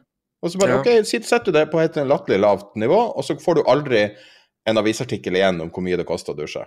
Og 0.41 0.51
så 0.51 0.61
bare, 0.61 0.77
ja. 0.77 0.81
ok, 0.81 1.07
Setter 1.07 1.49
du 1.49 1.55
det 1.57 1.67
på 1.71 1.81
et 1.81 1.97
latterlig 1.97 2.41
lavt 2.41 2.77
nivå, 2.81 2.99
og 3.15 3.25
så 3.25 3.37
får 3.39 3.59
du 3.59 3.65
aldri 3.69 4.07
en 4.69 4.77
avisartikkel 4.77 5.37
igjen 5.37 5.61
om 5.61 5.69
hvor 5.73 5.85
mye 5.85 5.97
det 5.99 6.07
koster 6.09 6.33
å 6.33 6.37
dusje. 6.37 6.63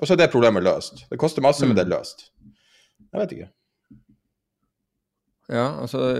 Og 0.00 0.06
så 0.06 0.14
er 0.14 0.22
det 0.22 0.30
problemet 0.32 0.64
løst. 0.64 1.04
Det 1.10 1.18
koster 1.20 1.44
masse, 1.44 1.62
mm. 1.64 1.70
men 1.70 1.78
det 1.78 1.84
er 1.84 1.92
løst. 1.92 2.30
Jeg 3.10 3.22
vet 3.22 3.36
ikke. 3.36 3.50
Ja, 5.50 5.66
altså 5.82 6.14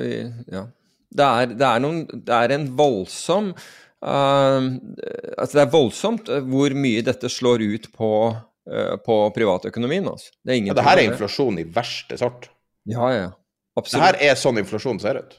Ja. 0.50 0.68
Det 1.10 1.26
er, 1.26 1.54
det 1.58 1.66
er, 1.66 1.80
noen, 1.82 2.04
det 2.06 2.36
er 2.36 2.52
en 2.54 2.68
voldsom 2.78 3.48
uh, 3.50 4.60
Altså, 4.62 5.56
det 5.56 5.62
er 5.64 5.72
voldsomt 5.72 6.30
hvor 6.46 6.76
mye 6.78 7.02
dette 7.02 7.26
slår 7.26 7.64
ut 7.66 7.88
på, 7.96 8.10
uh, 8.30 8.94
på 9.02 9.16
privatøkonomien. 9.34 10.06
Altså. 10.06 10.30
Det, 10.38 10.54
er 10.54 10.70
ja, 10.70 10.76
det 10.78 10.84
her 10.86 11.02
er 11.02 11.08
inflasjon 11.08 11.58
i 11.58 11.66
verste 11.66 12.18
sort. 12.20 12.46
Ja, 12.90 13.08
ja. 13.14 13.30
Absolutt. 13.78 14.02
Det 14.02 14.06
her 14.06 14.30
er 14.30 14.38
sånn 14.38 14.60
inflasjon 14.60 15.00
ser 15.02 15.22
ut. 15.22 15.34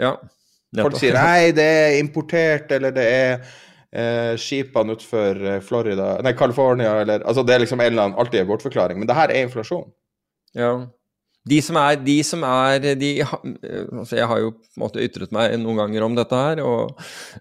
Ja. 0.00 0.16
Folk 0.76 0.98
sier 1.00 1.16
nei, 1.16 1.50
det 1.56 1.64
er 1.64 1.96
importert, 2.00 2.70
eller 2.76 2.92
det 2.92 3.06
er 3.08 3.32
eh, 3.38 4.34
skipene 4.40 4.96
utenfor 4.98 5.40
Florida 5.64 6.10
Nei, 6.24 6.34
California, 6.36 6.92
eller 7.02 7.24
Altså, 7.24 7.44
det 7.46 7.54
er 7.54 7.64
liksom 7.64 7.80
en 7.80 7.92
eller 7.92 8.08
annen 8.08 8.20
alltid 8.20 8.42
en 8.42 8.50
bortforklaring, 8.50 9.00
men 9.00 9.08
det 9.08 9.16
her 9.16 9.32
er 9.32 9.46
inflasjon. 9.46 9.88
Ja. 10.56 10.72
De 11.48 11.58
som 11.64 11.78
er, 11.80 11.96
de 12.04 12.18
som 12.26 12.42
er 12.44 12.82
de, 12.98 13.10
altså 13.24 14.18
Jeg 14.18 14.28
har 14.28 14.40
jo 14.42 14.52
på 14.58 14.76
en 14.76 14.84
måte 14.84 15.04
ytret 15.04 15.32
meg 15.32 15.54
noen 15.62 15.80
ganger 15.80 16.04
om 16.04 16.16
dette 16.18 16.40
her 16.40 16.62
og, 16.64 16.98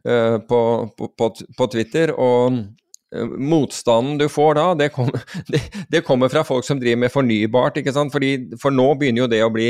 uh, 0.07 0.37
på, 0.47 0.61
på, 0.95 1.31
på, 1.57 1.69
Twitter. 1.73 2.13
og 2.15 2.61
Motstanden 3.15 4.17
du 4.19 4.25
får 4.27 4.57
da, 4.57 4.63
det, 4.75 4.89
kom, 4.91 5.07
det, 5.47 5.61
det, 5.87 6.01
kommer 6.03 6.27
fra 6.29 6.43
folk 6.43 6.65
som 6.67 6.79
driver 6.79 6.99
med 7.05 7.11
fornybart. 7.13 7.79
ikke 7.79 7.93
sant? 7.95 8.11
Fordi, 8.11 8.33
for 8.59 8.75
nå 8.75 8.89
begynner 8.99 9.23
jo 9.23 9.29
det 9.31 9.39
å 9.45 9.51
bli, 9.53 9.69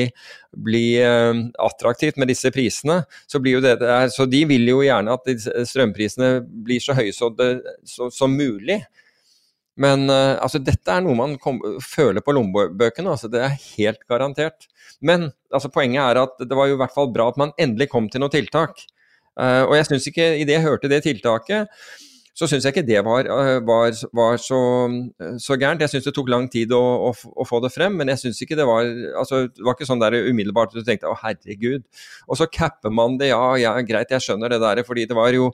bli 0.58 0.86
uh, 1.06 1.44
attraktivt 1.68 2.18
med 2.18 2.32
disse 2.32 2.50
prisene. 2.54 3.04
Så, 3.30 3.42
det 3.44 3.76
så 4.14 4.26
de 4.30 4.42
vil 4.50 4.66
jo 4.72 4.82
gjerne 4.86 5.14
at 5.14 5.30
strømprisene 5.70 6.32
blir 6.66 6.82
så 6.82 6.98
høye 6.98 7.14
som 7.14 7.38
så, 7.86 8.10
så 8.10 8.32
mulig. 8.32 8.82
Men 9.78 10.10
uh, 10.10 10.40
altså, 10.42 10.58
dette 10.58 10.90
er 10.90 11.06
noe 11.06 11.18
man 11.18 11.38
kom, 11.42 11.62
føler 11.86 12.26
på 12.26 12.34
lommebøkene, 12.34 13.14
altså, 13.14 13.30
det 13.30 13.44
er 13.46 13.60
helt 13.78 14.02
garantert. 14.10 14.66
Men 15.06 15.30
altså, 15.54 15.70
poenget 15.70 16.02
er 16.02 16.24
at 16.24 16.42
det 16.42 16.58
var 16.58 16.72
jo 16.72 16.80
i 16.80 16.82
hvert 16.82 16.96
fall 16.96 17.14
bra 17.14 17.30
at 17.30 17.38
man 17.38 17.54
endelig 17.62 17.92
kom 17.94 18.10
til 18.10 18.26
noe 18.26 18.34
tiltak. 18.34 18.82
Uh, 19.38 19.62
og 19.68 19.78
jeg 19.78 19.92
syns 19.92 20.10
ikke, 20.10 20.32
idet 20.42 20.58
jeg 20.58 20.66
hørte 20.66 20.90
det 20.90 21.04
tiltaket, 21.06 21.70
så 22.38 22.46
syns 22.46 22.68
jeg 22.68 22.76
ikke 22.76 22.86
det 22.86 23.00
var, 23.06 23.26
var, 23.66 23.96
var 24.14 24.38
så, 24.38 24.60
så, 25.42 25.56
gærent. 25.58 25.82
Jeg 25.82 25.90
syns 25.90 26.06
det 26.06 26.14
tok 26.14 26.30
lang 26.30 26.46
tid 26.54 26.74
å, 26.76 26.82
å, 27.10 27.14
å, 27.34 27.48
få 27.50 27.62
det 27.64 27.72
frem, 27.74 27.98
men 27.98 28.12
jeg 28.14 28.22
syns 28.22 28.42
ikke 28.46 28.60
det 28.60 28.68
var 28.70 28.86
altså, 29.18 29.48
Det 29.50 29.66
var 29.66 29.74
ikke 29.74 29.88
sånn 29.90 30.04
der 30.04 30.20
umiddelbart 30.20 30.76
at 30.76 30.78
du 30.78 30.86
tenkte 30.86 31.10
å 31.10 31.18
herregud. 31.18 31.88
Og 32.30 32.38
så 32.38 32.46
capper 32.46 32.94
man 32.94 33.18
det, 33.18 33.32
ja 33.32 33.56
ja 33.58 33.74
greit, 33.82 34.14
jeg 34.14 34.28
skjønner 34.28 34.54
det 34.54 34.62
der, 34.62 34.84
fordi 34.86 35.08
det 35.10 35.18
var 35.18 35.34
jo 35.34 35.50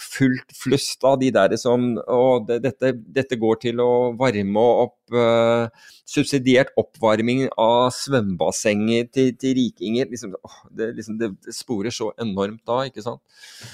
fullt 0.00 0.54
flust 0.58 1.04
av 1.06 1.18
de 1.20 1.30
der 1.34 1.54
som 1.60 1.94
Og 2.10 2.48
det, 2.48 2.60
dette, 2.64 2.92
dette, 3.14 3.38
går 3.38 3.60
til 3.62 3.82
å 3.82 3.90
varme 4.18 4.64
opp 4.84 5.14
uh, 5.14 5.70
Subsidiert 6.08 6.72
oppvarming 6.80 7.46
av 7.60 7.88
svømmebassenger 7.96 9.08
til, 9.14 9.30
til 9.40 9.56
rikinger. 9.58 10.10
Liksom, 10.10 10.34
åh, 10.36 10.58
det, 10.76 10.90
liksom, 10.98 11.16
det, 11.20 11.30
sporer 11.54 11.94
så 11.94 12.10
enormt 12.20 12.60
da, 12.68 12.82
ikke 12.90 13.04
sant. 13.04 13.22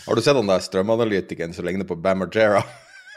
Har 0.07 0.17
du 0.17 0.23
sett 0.23 0.39
han 0.39 0.51
der 0.51 0.63
strømanalytikeren 0.63 1.57
som 1.57 1.67
ligner 1.67 1.89
på 1.89 1.99
Bam 1.99 2.23
Margera? 2.23 2.63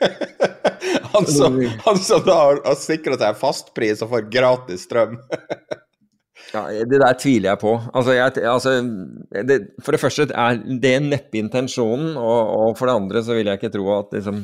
han, 1.13 1.29
som, 1.29 1.61
han 1.85 2.01
som 2.01 2.25
da 2.25 2.39
har, 2.39 2.63
har 2.65 2.79
sikra 2.79 3.19
seg 3.21 3.37
fastpris 3.39 4.01
og 4.03 4.15
får 4.15 4.27
gratis 4.33 4.87
strøm. 4.89 5.19
Ja, 6.53 6.67
Det 6.69 6.99
der 7.01 7.15
tviler 7.17 7.49
jeg 7.49 7.59
på. 7.59 7.73
Altså, 7.93 8.13
jeg, 8.13 8.31
altså, 8.45 8.73
det, 9.49 9.59
for 9.81 9.95
det 9.95 10.01
første 10.01 10.27
er 10.29 10.59
det 10.81 10.97
neppe 11.01 11.39
intensjonen, 11.39 12.17
og, 12.17 12.51
og, 12.57 12.77
for 12.77 12.89
det 12.89 12.97
andre 12.99 13.23
så 13.25 13.33
vil 13.37 13.49
jeg 13.49 13.61
ikke 13.61 13.73
tro 13.73 13.87
at 13.97 14.13
liksom 14.13 14.43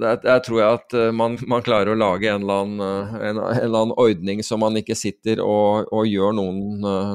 det, 0.00 0.10
Jeg 0.26 0.42
tror 0.44 0.62
at 0.66 0.94
eh, 0.98 1.12
man, 1.16 1.38
man, 1.48 1.62
klarer 1.64 1.94
å 1.94 1.96
lage 1.96 2.28
en 2.28 2.42
eller, 2.42 2.64
annen, 2.66 2.82
eh, 2.84 3.14
en, 3.30 3.38
en 3.40 3.60
eller 3.62 3.84
annen 3.86 3.96
ordning 3.96 4.42
så 4.44 4.58
man 4.60 4.76
ikke 4.76 4.98
sitter 4.98 5.40
og, 5.40 5.88
og, 5.88 6.02
gjør 6.10 6.34
noen 6.36 6.88
eh, 6.90 7.14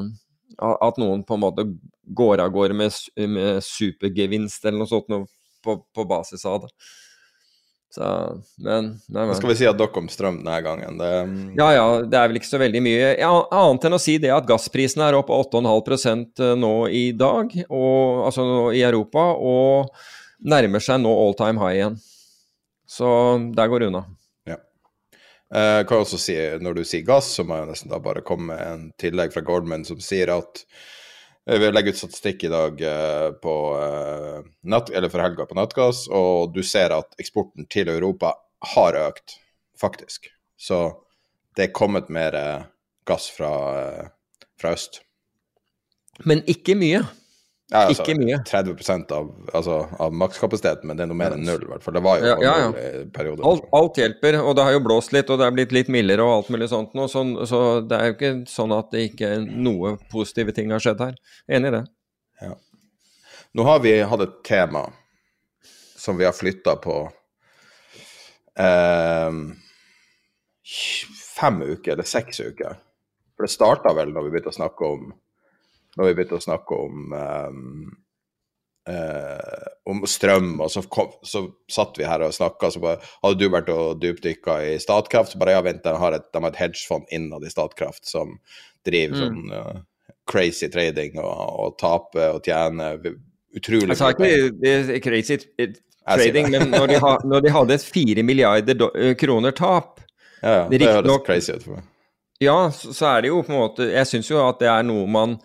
At 0.88 0.98
noen 0.98 1.22
på 1.28 1.38
en 1.38 1.44
måte 1.44 1.68
går 2.18 2.42
av 2.42 2.50
gårde 2.56 2.74
med, 2.80 2.96
med 3.30 3.62
supergevinst 3.62 4.66
eller 4.66 4.82
noe 4.82 4.90
sånt 4.90 5.12
på, 5.62 5.76
på 5.94 6.06
basis 6.10 6.48
av 6.50 6.64
det. 6.64 6.72
Så, 7.90 8.04
men, 8.58 8.90
nei, 9.08 9.24
men. 9.24 9.36
Skal 9.36 9.50
vi 9.54 9.56
si 9.62 9.68
at 9.70 9.78
dere 9.80 10.02
om 10.02 10.10
strøm 10.12 10.42
denne 10.42 10.60
gangen? 10.66 11.00
Det... 11.00 11.12
Ja 11.58 11.70
ja, 11.74 11.86
det 12.04 12.20
er 12.20 12.30
vel 12.30 12.40
ikke 12.42 12.50
så 12.50 12.60
veldig 12.62 12.82
mye. 12.84 13.14
Ja, 13.22 13.32
annet 13.48 13.88
enn 13.88 13.98
å 13.98 14.02
si 14.02 14.18
det 14.22 14.34
at 14.36 14.48
gassprisen 14.50 15.06
er 15.06 15.18
opp 15.18 15.32
8,5 15.34 16.26
eh, 16.44 16.54
nå 16.60 16.74
i 16.92 17.06
dag, 17.18 17.56
og, 17.70 18.28
altså 18.28 18.46
i 18.76 18.84
Europa, 18.86 19.30
og 19.40 19.96
nærmer 20.44 20.84
seg 20.84 21.02
nå 21.02 21.16
all 21.16 21.38
time 21.40 21.64
high 21.64 21.80
igjen. 21.80 21.98
Så 22.88 23.08
der 23.56 23.72
går 23.72 23.84
det 23.84 23.90
unna. 23.94 24.04
Ja. 24.48 24.60
Eh, 25.56 25.82
kan 25.88 26.04
også 26.04 26.20
si, 26.22 26.36
når 26.64 26.80
du 26.82 26.84
sier 26.88 27.08
gass, 27.08 27.32
så 27.40 27.48
må 27.48 27.60
jeg 27.60 27.72
nesten 27.72 27.92
da 27.92 28.04
bare 28.04 28.26
komme 28.28 28.52
med 28.52 28.68
en 28.68 28.86
tillegg 29.00 29.34
fra 29.36 29.44
Goldman 29.48 29.88
som 29.88 30.04
sier 30.04 30.36
at 30.36 30.66
vi 31.48 31.72
legger 31.72 31.96
ut 31.96 32.00
statistikk 32.00 32.44
i 32.44 32.52
dag 32.52 32.82
eh, 32.84 33.30
på, 33.44 33.56
eh, 33.80 34.40
natt, 34.68 34.90
eller 34.92 35.12
for 35.14 35.24
helga 35.24 35.48
på 35.48 35.56
nattgass, 35.56 36.06
og 36.12 36.54
du 36.56 36.60
ser 36.66 36.96
at 36.96 37.16
eksporten 37.22 37.68
til 37.72 37.92
Europa 37.94 38.34
har 38.76 38.98
økt, 39.00 39.38
faktisk. 39.80 40.28
Så 40.60 40.82
det 41.56 41.70
er 41.70 41.78
kommet 41.78 42.12
mer 42.14 42.36
gass 43.08 43.30
fra, 43.32 43.52
fra 44.60 44.74
øst. 44.76 45.02
Men 46.28 46.44
ikke 46.50 46.76
mye. 46.76 47.06
Ja, 47.68 47.82
altså, 47.90 48.06
ikke 48.06 48.14
mye. 48.22 48.38
30% 48.48 49.10
av, 49.12 49.26
altså, 49.52 49.82
av 50.00 50.14
makskapasiteten, 50.16 50.88
men 50.88 50.96
det 50.96 51.04
er 51.04 51.10
noe 51.12 51.20
mer 51.20 51.34
enn 51.36 51.44
null, 51.44 51.66
i 51.66 51.68
hvert 51.68 51.84
fall. 51.84 51.98
Det 51.98 52.04
var 52.06 52.22
jo 52.22 52.30
ja, 52.30 52.36
ja, 52.40 52.54
ja. 52.64 53.02
periode. 53.12 53.44
Alt, 53.50 53.66
alt, 53.76 54.00
hjelper, 54.00 54.38
og 54.40 54.56
det 54.56 54.64
har 54.64 54.78
jo 54.78 54.84
blåst 54.86 55.12
litt, 55.12 55.28
og 55.34 55.42
det 55.42 55.50
er 55.50 55.58
blitt 55.58 55.76
litt 55.76 55.92
mildere 55.92 56.24
og 56.24 56.32
alt 56.38 56.52
mulig 56.56 56.70
sånt 56.72 56.96
nå, 56.96 57.10
så, 57.12 57.26
så, 57.50 57.60
det 57.84 58.00
er 58.00 58.08
jo 58.08 58.16
ikke 58.16 58.32
sånn 58.48 58.72
at 58.78 58.96
det 58.96 59.04
ikke 59.10 59.34
noe 59.44 59.98
positive 60.14 60.56
ting 60.56 60.72
har 60.72 60.84
skjedd 60.86 61.04
her. 61.04 61.20
Enig 61.60 61.74
i 61.74 61.76
det. 61.76 61.84
Ja. 62.46 62.56
Nå 63.60 63.68
har 63.68 63.84
vi 63.84 63.98
hatt 64.00 64.24
et 64.24 64.40
tema 64.48 64.88
som 66.00 66.16
vi 66.16 66.24
har 66.24 66.40
flytta 66.40 66.78
på 66.80 67.02
eh, 68.64 69.44
fem 71.36 71.64
uker, 71.68 71.98
eller 71.98 72.08
seks 72.08 72.40
uker. 72.48 72.80
For 73.36 73.44
det 73.44 73.52
starta 73.52 73.92
vel 73.98 74.16
når 74.16 74.30
vi 74.30 74.38
begynte 74.38 74.56
å 74.56 74.62
snakke 74.64 74.94
om 74.96 75.10
når 75.98 76.10
vi 76.10 76.18
begynte 76.18 76.38
å 76.38 76.44
snakke 76.44 76.78
om 76.78 77.16
um, 77.18 77.90
uh, 78.90 79.68
om 79.90 80.04
strøm, 80.08 80.56
og 80.62 80.72
så, 80.72 80.84
kom, 80.92 81.12
så 81.26 81.44
satt 81.72 81.98
vi 82.00 82.08
her 82.08 82.24
og 82.26 82.36
snakka, 82.36 82.72
så 82.72 82.82
bare 82.84 83.02
Hadde 83.24 83.40
du 83.42 83.52
vært 83.54 83.72
og 83.74 84.02
dypdykka 84.04 84.60
i 84.68 84.78
Statkraft? 84.84 85.34
Så 85.34 85.42
bare 85.42 85.58
ja, 85.58 85.64
vent, 85.66 85.84
de 85.86 85.96
har 85.98 86.18
et, 86.18 86.28
de 86.34 86.44
har 86.44 86.54
et 86.54 86.62
hedgefond 86.62 87.08
innad 87.14 87.46
i 87.48 87.54
Statkraft 87.54 88.06
som 88.08 88.38
driver 88.88 89.18
mm. 89.18 89.24
sånn 89.24 89.56
uh, 89.56 89.84
crazy 90.28 90.70
trading 90.72 91.18
og, 91.24 91.34
og 91.34 91.76
taper 91.82 92.38
og 92.38 92.48
tjener 92.48 93.00
utrolig 93.56 93.94
Jeg 93.96 94.00
sa 94.00 94.14
ikke 94.14 95.04
crazy 95.04 95.40
trading, 95.48 96.52
men 96.54 96.72
når 96.72 96.94
de, 96.94 96.98
ha, 97.04 97.14
når 97.28 97.46
de, 97.46 97.54
hadde 97.56 97.78
et 97.78 97.86
fire 97.98 98.24
milliarder 98.28 98.88
kroner 99.20 99.56
tap 99.56 100.04
Ja, 100.44 100.64
ja 100.64 100.66
det 100.72 100.88
høres 100.88 101.24
crazy 101.26 101.56
ut 101.56 101.64
for 101.64 101.80
meg. 101.80 101.88
Ja, 102.44 102.68
så, 102.70 102.92
så 102.94 103.08
er 103.16 103.24
det 103.26 103.32
jo 103.32 103.40
på 103.42 103.50
en 103.50 103.58
måte 103.58 103.88
Jeg 103.90 104.06
syns 104.06 104.28
jo 104.30 104.38
at 104.44 104.60
det 104.62 104.70
er 104.70 104.84
noe 104.86 105.08
man 105.10 105.40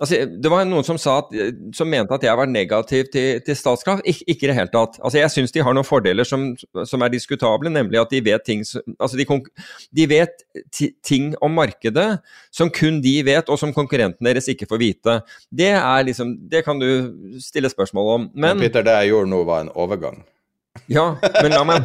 Altså, 0.00 0.22
det 0.40 0.48
var 0.48 0.64
noen 0.64 0.86
som, 0.86 0.96
at, 1.12 1.34
som 1.76 1.90
mente 1.92 2.16
at 2.16 2.22
jeg 2.24 2.38
var 2.40 2.48
negativ 2.48 3.10
til, 3.12 3.42
til 3.44 3.56
Statkraft. 3.58 4.06
Ik 4.08 4.22
ikke 4.24 4.46
i 4.46 4.50
det 4.50 4.56
hele 4.56 4.72
tatt. 4.72 4.96
Altså, 5.02 5.20
jeg 5.20 5.32
syns 5.34 5.52
de 5.52 5.60
har 5.64 5.76
noen 5.76 5.84
fordeler 5.86 6.24
som, 6.24 6.46
som, 6.88 7.04
er 7.04 7.12
diskutable, 7.12 7.68
nemlig 7.72 8.00
at 8.00 8.14
de 8.14 8.22
vet 8.24 8.46
ting, 8.46 8.64
altså 8.96 9.20
de, 9.20 9.26
de 10.00 10.08
vet 10.08 10.44
ting 11.04 11.34
om 11.44 11.52
markedet 11.52 12.08
som 12.48 12.72
kun 12.72 13.02
de 13.04 13.14
vet, 13.28 13.52
og 13.52 13.60
som 13.60 13.76
konkurrentene 13.76 14.32
deres 14.32 14.48
ikke 14.48 14.68
får 14.70 14.80
vite. 14.80 15.20
Det, 15.52 15.72
er 15.76 16.08
liksom, 16.08 16.32
det 16.48 16.64
kan 16.64 16.80
du 16.80 17.36
stille 17.42 17.68
spørsmål 17.68 18.12
om. 18.14 18.28
Men, 18.34 18.56
Men 18.56 18.66
Peter, 18.66 18.86
det 18.86 18.96
jeg 19.02 19.12
gjorde 19.12 19.34
nå, 19.34 19.44
var 19.44 19.66
en 19.66 19.74
overgang. 19.76 20.24
Ja, 20.90 21.04
men 21.22 21.52
la 21.54 21.60
meg 21.66 21.84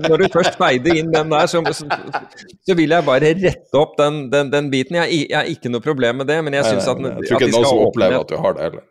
Når 0.00 0.22
du 0.22 0.26
først 0.32 0.56
feide 0.60 0.94
inn 0.96 1.10
den 1.12 1.32
der, 1.32 1.48
så, 1.50 1.60
så, 1.76 1.84
så, 1.84 2.76
vil 2.78 2.94
jeg 2.94 3.04
bare 3.04 3.34
rette 3.36 3.80
opp 3.80 3.98
den, 3.98 4.22
den, 4.32 4.52
den 4.52 4.70
biten. 4.72 4.96
Jeg, 5.02 5.26
jeg 5.28 5.36
har 5.36 5.50
ikke 5.50 5.72
noe 5.72 5.84
problem 5.84 6.22
med 6.22 6.30
det, 6.30 6.38
men 6.46 6.56
jeg 6.56 6.70
syns 6.70 6.88
at, 6.88 7.02
Jeg 7.04 7.28
tror 7.28 7.44
ikke 7.44 7.52
noen 7.52 7.68
som 7.68 7.82
opplever 7.84 8.22
at 8.22 8.32
du 8.32 8.38
har 8.40 8.56
det 8.56 8.64
heller. 8.68 8.86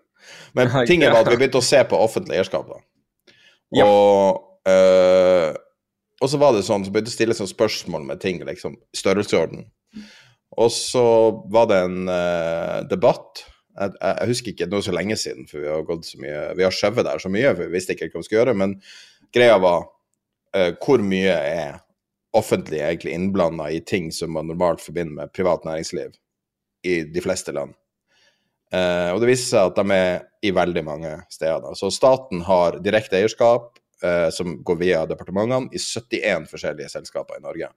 Men 0.58 0.72
tingen 0.90 1.14
var 1.14 1.24
at 1.24 1.32
vi 1.32 1.40
begynte 1.42 1.62
å 1.62 1.66
se 1.66 1.82
på 1.90 1.98
offentlig 1.98 2.38
eierskap, 2.38 2.70
da. 2.70 2.80
Og, 3.80 4.38
ja. 4.66 4.74
øh, 4.74 5.58
og 6.20 6.32
så 6.32 6.40
var 6.42 6.56
det 6.56 6.64
sånn, 6.66 6.86
så 6.86 6.94
begynte 6.94 7.14
å 7.14 7.18
stille 7.18 7.38
sånn 7.38 7.50
spørsmål 7.50 8.06
med 8.08 8.22
ting, 8.22 8.42
liksom. 8.46 8.78
Størrelsesorden. 8.98 9.68
Og 10.60 10.74
så 10.74 11.06
var 11.54 11.70
det 11.70 11.84
en 11.86 12.10
øh, 12.10 12.80
debatt. 12.90 13.46
Jeg, 13.80 13.94
jeg, 13.98 14.30
husker 14.32 14.54
ikke, 14.54 14.70
det 14.70 14.78
var 14.78 14.88
så 14.90 14.96
lenge 14.98 15.18
siden, 15.22 15.46
for 15.50 15.62
vi 15.64 15.70
har 15.72 15.86
gått 15.88 16.10
så 16.10 16.18
mye 16.20 16.40
Vi 16.58 16.66
har 16.66 16.74
skjøvet 16.76 17.06
der 17.08 17.22
så 17.22 17.30
mye, 17.32 17.54
for 17.54 17.66
vi 17.66 17.78
visste 17.78 17.96
ikke 17.96 18.10
hva 18.10 18.22
vi 18.22 18.28
skulle 18.28 18.42
gjøre. 18.42 18.58
men 18.60 18.76
greia 19.36 19.58
var 19.62 19.86
uh, 20.56 20.72
hvor 20.82 21.04
mye 21.04 21.36
er 21.36 21.80
offentlig 22.38 22.82
egentlig 22.84 23.16
innblanda 23.18 23.70
i 23.74 23.82
ting 23.82 24.12
som 24.14 24.34
man 24.36 24.50
normalt 24.50 24.82
forbinder 24.84 25.24
med 25.24 25.34
privat 25.34 25.66
næringsliv 25.66 26.14
i 26.86 27.02
de 27.04 27.22
fleste 27.22 27.54
land. 27.56 27.74
Uh, 28.70 29.16
og 29.16 29.22
det 29.22 29.32
viser 29.32 29.48
seg 29.50 29.72
at 29.72 29.80
de 29.80 29.96
er 29.96 30.20
i 30.46 30.54
veldig 30.54 30.84
mange 30.86 31.14
steder. 31.34 31.74
Så 31.78 31.90
staten 31.94 32.44
har 32.46 32.78
direkte 32.86 33.18
eierskap 33.18 33.72
uh, 34.06 34.30
som 34.34 34.60
går 34.66 34.82
via 34.84 35.06
departementene 35.10 35.74
i 35.74 35.82
71 35.82 36.46
forskjellige 36.52 36.92
selskaper 36.94 37.40
i 37.40 37.46
Norge. 37.46 37.72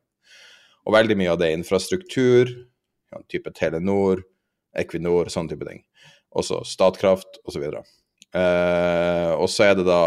Og 0.85 0.97
veldig 0.97 1.17
mye 1.19 1.33
av 1.33 1.41
det 1.41 1.49
er 1.49 1.57
infrastruktur, 1.57 2.51
ja, 3.13 3.23
type 3.31 3.53
Telenor, 3.57 4.25
Equinor, 4.79 5.31
sånn 5.33 5.49
type 5.51 5.67
ting. 5.69 5.83
Også 6.37 6.63
Statkraft 6.67 7.41
osv. 7.49 7.65
Uh, 8.33 9.33
og 9.37 9.49
så 9.53 9.71
er 9.71 9.79
det 9.79 9.89
da 9.89 10.03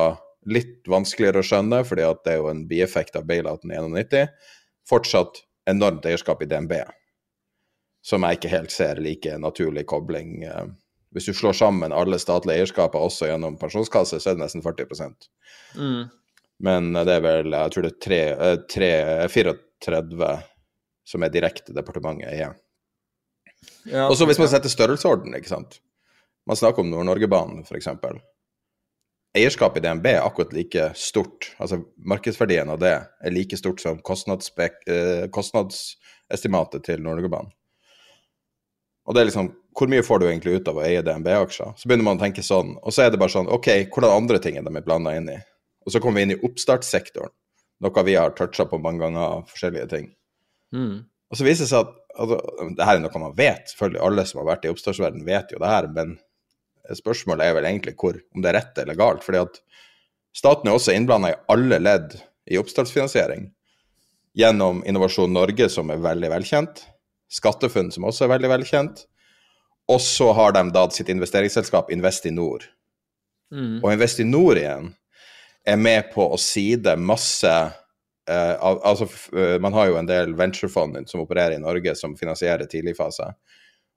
Litt 0.46 0.86
vanskeligere 0.90 1.42
å 1.42 1.46
skjønne, 1.46 1.82
fordi 1.88 2.06
at 2.06 2.22
det 2.26 2.36
er 2.36 2.42
jo 2.44 2.52
en 2.52 2.66
bieffekt 2.70 3.18
av 3.18 3.26
bailouten 3.30 3.74
i 3.74 3.80
91. 3.82 4.34
Fortsatt 4.90 5.42
enormt 5.70 6.06
eierskap 6.06 6.44
i 6.46 6.50
DNB, 6.50 6.76
som 8.06 8.26
jeg 8.26 8.38
ikke 8.38 8.52
helt 8.54 8.74
ser 8.74 9.02
like 9.02 9.38
naturlig 9.42 9.88
kobling. 9.90 10.44
Eh, 10.46 10.68
hvis 11.16 11.30
du 11.30 11.34
slår 11.34 11.58
sammen 11.58 11.96
alle 11.96 12.20
statlige 12.22 12.62
eierskaper 12.62 13.02
også 13.02 13.32
gjennom 13.32 13.58
pensjonskasse, 13.62 14.20
så 14.22 14.32
er 14.32 14.38
det 14.38 14.46
nesten 14.46 14.62
40 14.66 14.94
mm. 15.80 16.04
Men 16.66 16.92
eh, 16.94 17.08
det 17.08 17.18
er 17.18 17.26
vel, 17.26 17.56
jeg 17.56 17.74
tror 17.74 17.88
det 17.88 17.96
er 17.96 18.62
3, 18.76 18.76
3, 18.76 18.92
34 19.34 20.36
som 21.06 21.26
er 21.26 21.34
direkte 21.34 21.74
departementet 21.74 22.34
igjen. 22.34 22.56
Ja, 23.90 24.08
og 24.10 24.16
så 24.18 24.26
hvis 24.30 24.40
man 24.42 24.50
setter 24.50 24.70
størrelsesorden, 24.70 25.34
ikke 25.38 25.54
sant. 25.54 25.80
Man 26.46 26.58
snakker 26.58 26.84
om 26.84 26.90
Nord-Norgebanen, 26.94 27.66
f.eks 27.66 27.90
eierskapet 29.36 29.84
i 29.84 29.88
DNB 29.88 30.08
er 30.14 30.24
akkurat 30.24 30.54
like 30.56 30.90
stort, 31.00 31.52
altså 31.62 31.82
markedsverdien 32.08 32.72
av 32.72 32.80
det 32.82 32.94
er 32.96 33.36
like 33.36 33.58
stort 33.60 33.84
som 33.84 34.00
eh, 34.00 35.28
kostnadsestimatet 35.36 36.86
til 36.88 37.04
Nord-Norgebanen. 37.04 37.52
Og 39.06 39.14
det 39.14 39.22
er 39.22 39.28
liksom 39.30 39.52
Hvor 39.76 39.90
mye 39.92 40.04
får 40.08 40.20
du 40.20 40.26
egentlig 40.26 40.54
ut 40.56 40.70
av 40.72 40.78
å 40.80 40.84
eie 40.88 41.02
DNB-aksjer? 41.04 41.74
Så 41.76 41.90
begynner 41.90 42.08
man 42.08 42.16
å 42.16 42.22
tenke 42.22 42.40
sånn, 42.46 42.78
og 42.80 42.94
så 42.96 43.04
er 43.04 43.10
det 43.12 43.20
bare 43.20 43.34
sånn 43.34 43.50
OK, 43.52 43.68
hvordan 43.92 44.22
andre 44.22 44.40
ting 44.40 44.56
er 44.56 44.64
de 44.64 44.82
blanda 44.86 45.12
inn 45.20 45.28
i? 45.34 45.36
Og 45.84 45.92
så 45.92 46.00
kommer 46.00 46.22
vi 46.22 46.24
inn 46.24 46.36
i 46.38 46.38
oppstartssektoren. 46.48 47.34
Noe 47.84 48.04
vi 48.08 48.16
har 48.16 48.32
toucha 48.38 48.64
på 48.72 48.80
mange 48.80 49.04
ganger, 49.04 49.20
av 49.20 49.50
forskjellige 49.52 49.90
ting. 49.92 50.08
Mm. 50.72 51.04
Og 51.04 51.38
så 51.38 51.44
viser 51.44 51.66
det 51.66 51.74
seg 51.74 51.84
at 51.84 51.92
altså, 52.16 52.40
det 52.78 52.88
her 52.88 53.02
er 53.02 53.04
noe 53.04 53.22
man 53.26 53.36
vet. 53.36 53.68
Selvfølgelig 53.74 54.04
alle 54.08 54.26
som 54.30 54.40
har 54.42 54.50
vært 54.54 54.66
i 54.66 54.72
oppstartsverden 54.72 55.28
vet 55.28 55.52
jo 55.52 55.60
det 55.60 55.74
her, 55.74 55.90
men 55.92 56.16
spørsmålet 56.94 57.48
er 57.48 57.58
vel 57.58 57.68
egentlig 57.70 57.96
hvor, 58.00 58.20
om 58.36 58.44
det 58.44 58.52
er 58.52 58.60
rett 58.60 58.82
eller 58.84 59.00
galt. 59.00 59.24
fordi 59.26 59.42
at 59.42 59.60
staten 60.36 60.70
er 60.70 60.78
også 60.78 60.94
innblanda 60.94 61.32
i 61.32 61.40
alle 61.52 61.80
ledd 61.82 62.18
i 62.46 62.60
oppstartsfinansiering. 62.62 63.50
Gjennom 64.36 64.84
Innovasjon 64.86 65.34
Norge, 65.34 65.70
som 65.72 65.90
er 65.90 66.04
veldig 66.04 66.30
velkjent. 66.34 66.84
SkatteFUNN, 67.32 67.92
som 67.92 68.06
også 68.06 68.26
er 68.26 68.36
veldig 68.36 68.52
velkjent. 68.52 69.06
Og 69.92 70.02
så 70.02 70.32
har 70.34 70.54
de 70.56 70.64
da 70.74 70.86
sitt 70.94 71.10
investeringsselskap 71.14 71.92
Investinor. 71.94 72.66
Mm. 73.54 73.80
Og 73.84 73.92
Investinor 73.94 74.60
igjen 74.60 74.92
er 75.66 75.82
med 75.82 76.12
på 76.14 76.26
å 76.26 76.40
side 76.42 76.96
masse 77.02 77.52
eh, 78.30 78.56
al 78.60 78.80
Altså, 78.86 79.08
uh, 79.34 79.58
man 79.62 79.74
har 79.78 79.90
jo 79.90 80.00
en 80.00 80.10
del 80.10 80.34
venturefond 80.38 81.06
som 81.10 81.24
opererer 81.24 81.58
i 81.58 81.62
Norge, 81.62 81.96
som 81.98 82.18
finansierer 82.18 82.70
tidligfase. 82.70 83.32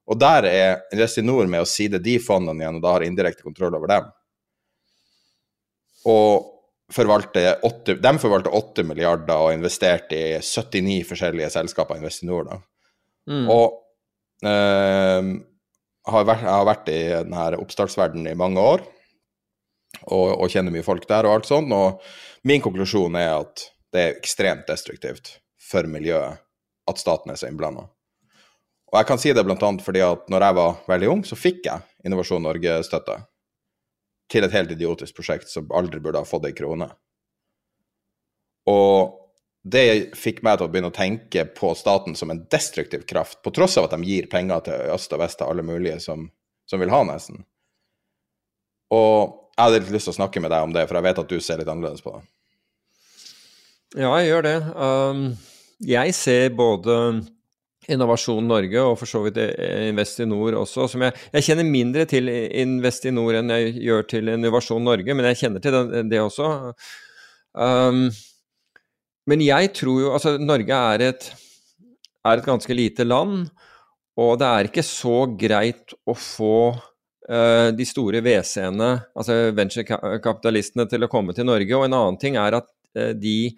Og 0.09 0.17
der 0.21 0.47
er 0.49 0.79
Investinor 0.95 1.49
med 1.51 1.65
å 1.65 1.69
side 1.69 2.01
de 2.01 2.17
fondene 2.23 2.65
igjen, 2.65 2.79
og 2.79 2.85
da 2.85 2.95
har 2.95 3.05
indirekte 3.05 3.45
kontroll 3.45 3.77
over 3.77 3.91
dem. 3.93 4.07
Og 6.09 6.55
forvalter 6.95 7.61
8, 7.67 7.99
de 8.01 8.13
forvalter 8.23 8.55
8 8.57 8.85
milliarder 8.89 9.45
og 9.45 9.53
investerte 9.53 10.17
i 10.17 10.39
79 10.41 11.03
forskjellige 11.11 11.51
selskaper 11.53 11.99
i 11.99 12.03
Investinor. 12.03 12.49
da. 12.49 12.61
Mm. 13.29 13.51
Og 13.53 14.49
eh, 14.49 15.33
har 16.09 16.29
vært, 16.31 16.47
jeg 16.47 16.55
har 16.55 16.69
vært 16.71 16.89
i 16.93 17.01
denne 17.13 17.49
oppstartsverdenen 17.61 18.31
i 18.33 18.39
mange 18.39 18.63
år 18.63 18.87
og, 20.07 20.31
og 20.39 20.49
kjenner 20.53 20.73
mye 20.73 20.87
folk 20.87 21.05
der 21.11 21.29
og 21.29 21.37
alt 21.37 21.51
sånt. 21.51 21.75
Og 21.75 22.49
min 22.49 22.65
konklusjon 22.65 23.19
er 23.21 23.35
at 23.43 23.69
det 23.93 24.05
er 24.05 24.17
ekstremt 24.17 24.65
destruktivt 24.69 25.37
for 25.69 25.89
miljøet 25.91 26.41
at 26.89 27.01
staten 27.01 27.33
er 27.33 27.41
så 27.41 27.51
innblanda. 27.51 27.85
Og 28.89 28.97
jeg 28.97 29.09
kan 29.09 29.21
si 29.21 29.33
det 29.37 29.45
bl.a. 29.45 29.73
fordi 29.85 30.03
at 30.05 30.31
når 30.33 30.47
jeg 30.47 30.57
var 30.59 30.79
veldig 30.89 31.11
ung, 31.13 31.25
så 31.27 31.37
fikk 31.37 31.67
jeg 31.69 32.09
Innovasjon 32.09 32.45
Norge-støtte 32.45 33.19
til 34.33 34.45
et 34.45 34.55
helt 34.55 34.73
idiotisk 34.73 35.17
prosjekt 35.17 35.51
som 35.53 35.69
aldri 35.77 36.01
burde 36.05 36.21
ha 36.21 36.29
fått 36.29 36.47
ei 36.49 36.55
krone. 36.57 36.89
Og 38.69 39.17
det 39.69 40.17
fikk 40.17 40.41
meg 40.47 40.59
til 40.59 40.69
å 40.69 40.73
begynne 40.73 40.93
å 40.93 40.97
tenke 40.97 41.45
på 41.57 41.73
staten 41.77 42.17
som 42.17 42.33
en 42.33 42.45
destruktiv 42.53 43.05
kraft, 43.09 43.41
på 43.45 43.53
tross 43.57 43.77
av 43.81 43.89
at 43.89 43.97
de 43.97 44.09
gir 44.09 44.29
penger 44.31 44.65
til 44.69 44.95
øst 44.95 45.13
og 45.17 45.23
vest 45.25 45.41
til 45.41 45.51
alle 45.51 45.65
mulige 45.67 45.99
som, 46.05 46.29
som 46.69 46.81
vil 46.81 46.93
ha, 46.93 47.03
nesten. 47.09 47.43
Og 48.95 49.51
jeg 49.57 49.65
hadde 49.65 49.81
litt 49.83 49.95
lyst 49.97 50.09
til 50.09 50.15
å 50.15 50.21
snakke 50.21 50.41
med 50.41 50.53
deg 50.55 50.65
om 50.65 50.75
det, 50.77 50.87
for 50.89 50.97
jeg 50.97 51.09
vet 51.09 51.23
at 51.25 51.33
du 51.33 51.41
ser 51.45 51.61
litt 51.61 51.69
annerledes 51.69 52.05
på 52.05 52.15
det. 52.15 52.23
Ja, 53.97 54.13
jeg 54.21 54.29
gjør 54.29 54.45
det. 54.45 54.57
Um, 54.77 55.25
jeg 55.85 56.15
ser 56.17 56.53
både 56.57 56.95
Innovasjon 57.89 58.49
Norge 58.49 58.83
og 58.85 58.97
for 59.01 59.09
så 59.09 59.23
vidt 59.25 59.39
Investinor 59.89 60.59
også. 60.61 60.89
Som 60.93 61.07
jeg, 61.07 61.17
jeg 61.33 61.47
kjenner 61.47 61.69
mindre 61.69 62.05
til 62.09 62.29
Investinor 62.29 63.41
enn 63.41 63.55
jeg 63.55 63.77
gjør 63.89 64.09
til 64.13 64.33
Innovasjon 64.35 64.85
Norge, 64.85 65.17
men 65.17 65.31
jeg 65.31 65.41
kjenner 65.43 65.65
til 65.65 65.77
det, 65.77 66.05
det 66.13 66.21
også. 66.23 66.51
Um, 67.59 68.09
men 69.29 69.43
jeg 69.45 69.73
tror 69.77 70.03
jo 70.03 70.13
Altså, 70.15 70.37
Norge 70.41 70.83
er 70.93 71.07
et, 71.09 71.31
er 72.29 72.39
et 72.39 72.47
ganske 72.47 72.77
lite 72.77 73.07
land, 73.07 73.49
og 74.19 74.39
det 74.41 74.49
er 74.49 74.69
ikke 74.69 74.85
så 74.87 75.23
greit 75.39 75.95
å 76.09 76.15
få 76.19 76.59
uh, 76.75 77.69
de 77.75 77.87
store 77.87 78.23
WC-ene, 78.25 78.91
altså 79.15 79.39
venturekapitalistene, 79.57 80.89
til 80.91 81.07
å 81.07 81.11
komme 81.13 81.37
til 81.37 81.47
Norge. 81.49 81.77
Og 81.77 81.87
en 81.87 81.99
annen 82.01 82.19
ting 82.21 82.39
er 82.41 82.59
at 82.59 82.69
uh, 82.99 83.13
de 83.15 83.53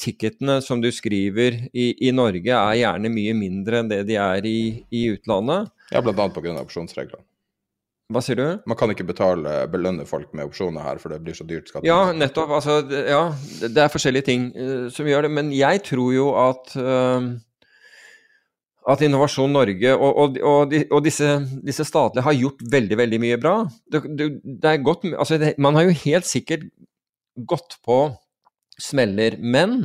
ticketene 0.00 0.58
som 0.64 0.80
du 0.82 0.88
skriver 0.94 1.56
i, 1.70 1.90
i, 1.94 2.12
Norge 2.16 2.54
er 2.56 2.78
gjerne 2.80 3.12
mye 3.12 3.34
mindre 3.36 3.82
enn 3.82 3.90
det 3.90 4.04
de 4.08 4.16
er 4.20 4.46
i, 4.48 4.60
i 4.90 5.08
utlandet. 5.12 5.70
Ja, 5.92 6.02
bl.a. 6.04 6.14
pga. 6.32 6.56
opsjonsreglene. 6.62 7.24
Hva 8.10 8.22
sier 8.26 8.40
du? 8.40 8.46
Man 8.66 8.74
kan 8.78 8.90
ikke 8.90 9.06
betale, 9.06 9.52
belønne 9.70 10.02
folk 10.08 10.32
med 10.34 10.48
opsjoner 10.48 10.82
her, 10.82 10.98
for 10.98 11.14
det 11.14 11.20
blir 11.22 11.36
så 11.36 11.44
dyrt. 11.46 11.68
Skatt. 11.70 11.86
Ja, 11.86 12.08
nettopp. 12.10 12.50
Altså, 12.56 12.80
ja, 12.90 13.20
det 13.62 13.84
er 13.84 13.92
forskjellige 13.92 14.26
ting 14.26 14.48
uh, 14.56 14.88
som 14.90 15.06
gjør 15.06 15.28
det. 15.28 15.30
Men 15.36 15.52
jeg 15.54 15.84
tror 15.86 16.10
jo 16.16 16.32
at 16.40 16.74
uh, 16.74 17.28
at 18.90 19.04
Innovasjon 19.04 19.52
Norge 19.52 19.92
og, 19.94 20.10
og, 20.10 20.40
og, 20.40 20.72
de, 20.72 20.82
og 20.90 21.04
disse, 21.04 21.28
disse, 21.62 21.84
statlige 21.86 22.24
har 22.26 22.38
gjort 22.38 22.64
veldig, 22.72 22.98
veldig 22.98 23.20
mye 23.22 23.38
bra. 23.40 23.54
Det, 23.92 24.02
det, 24.18 24.28
det 24.62 24.74
godt, 24.86 25.06
altså 25.12 25.38
det, 25.38 25.54
man 25.62 25.78
har 25.78 25.86
jo 25.86 25.98
helt 26.02 26.26
sikkert 26.26 26.66
gått 27.36 27.78
på 27.86 28.02
smeller. 28.82 29.36
Men 29.38 29.84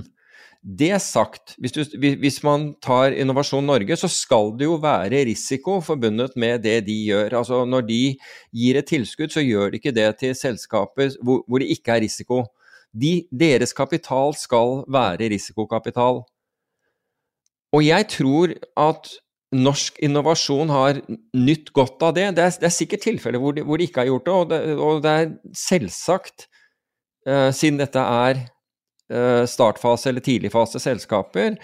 det 0.66 0.96
sagt, 1.04 1.54
hvis, 1.62 1.76
du, 1.76 1.84
hvis, 2.18 2.40
man 2.44 2.72
tar 2.82 3.14
Innovasjon 3.14 3.68
Norge, 3.68 3.98
så 4.02 4.10
skal 4.10 4.50
det 4.58 4.66
jo 4.66 4.80
være 4.82 5.26
risiko 5.30 5.78
forbundet 5.86 6.34
med 6.36 6.64
det 6.66 6.80
de 6.88 6.96
gjør. 7.06 7.38
Altså 7.38 7.66
Når 7.70 7.86
de 7.86 8.00
gir 8.50 8.80
et 8.80 8.88
tilskudd, 8.90 9.30
så 9.30 9.46
gjør 9.46 9.70
de 9.70 9.78
ikke 9.82 9.94
det 9.94 10.08
til 10.24 10.34
selskaper 10.36 11.14
hvor, 11.22 11.44
hvor 11.46 11.62
det 11.62 11.70
ikke 11.76 11.94
er 11.94 12.02
risiko. 12.08 12.42
De, 12.96 13.28
deres 13.30 13.76
kapital 13.78 14.34
skal 14.40 14.82
være 14.90 15.30
risikokapital. 15.36 16.24
Og 17.76 17.86
jeg 17.86 18.08
tror 18.10 18.56
at 18.80 19.14
norsk 19.56 20.00
innovasjon 20.04 20.72
har 20.74 21.00
nytt 21.38 21.72
godt 21.76 22.02
av 22.08 22.16
det. 22.18 22.26
Det 22.38 22.44
er, 22.44 22.58
det 22.64 22.70
er 22.70 22.74
sikkert 22.74 23.06
tilfeller 23.06 23.42
hvor, 23.42 23.56
hvor, 23.62 23.78
de 23.78 23.86
ikke 23.86 24.02
har 24.02 24.10
gjort 24.10 24.26
det, 24.26 24.34
og 24.34 24.50
det, 24.50 24.60
og 24.76 25.04
det 25.04 25.14
er 25.14 25.32
selvsagt, 25.56 26.48
uh, 27.30 27.52
siden 27.54 27.80
dette 27.80 28.02
er 28.02 28.46
startfase 29.46 30.10
eller 30.10 30.24
tidligfase 30.26 30.82
selskaper, 30.82 31.60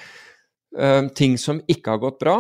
uh, 0.78 1.08
ting 1.18 1.38
som 1.42 1.62
ikke 1.72 1.96
har 1.96 2.02
gått 2.04 2.20
bra. 2.22 2.38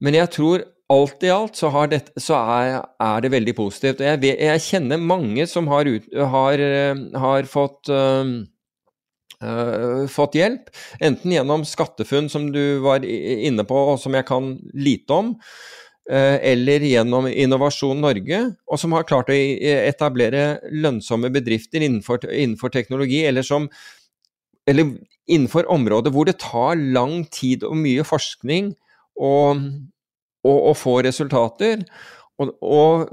Men 0.00 0.16
jeg 0.16 0.32
tror 0.34 0.64
alt 0.90 1.22
i 1.22 1.30
alt 1.30 1.58
så, 1.58 1.70
dette, 1.86 2.14
så 2.18 2.38
er, 2.40 2.80
er, 2.98 3.20
det 3.22 3.30
veldig 3.30 3.54
positivt. 3.54 4.00
Jeg, 4.02 4.24
jeg 4.26 4.64
kjenner 4.64 4.98
mange 4.98 5.46
som 5.46 5.68
har, 5.70 5.86
ut, 5.86 6.08
har, 6.34 6.64
har 7.26 7.50
fått 7.50 7.92
Uh, 9.40 10.04
fått 10.12 10.34
hjelp, 10.36 10.66
enten 11.00 11.32
gjennom 11.32 11.62
SkatteFUNN, 11.64 12.26
som 12.28 12.50
du 12.52 12.82
var 12.84 13.00
inne 13.00 13.64
på, 13.64 13.78
og 13.94 13.96
som 14.02 14.12
jeg 14.12 14.26
kan 14.28 14.50
lite 14.76 15.16
om, 15.16 15.30
eller 16.10 16.82
gjennom 16.82 17.28
Innovasjon 17.28 18.00
Norge, 18.02 18.38
og 18.66 18.80
som 18.80 18.94
har 18.96 19.06
klart 19.06 19.28
å 19.30 19.36
etablere 19.36 20.58
lønnsomme 20.72 21.30
bedrifter 21.30 21.84
innenfor, 21.84 22.24
innenfor 22.26 22.72
teknologi, 22.74 23.20
eller 23.28 23.46
som 23.46 23.68
eller 24.70 24.96
innenfor 25.30 25.68
områder 25.70 26.12
hvor 26.14 26.28
det 26.28 26.40
tar 26.42 26.78
lang 26.78 27.24
tid 27.32 27.64
og 27.66 27.78
mye 27.78 28.04
forskning 28.06 28.72
å 29.20 30.72
få 30.78 30.94
resultater. 31.06 31.84
Og, 32.40 32.54
og 32.62 33.12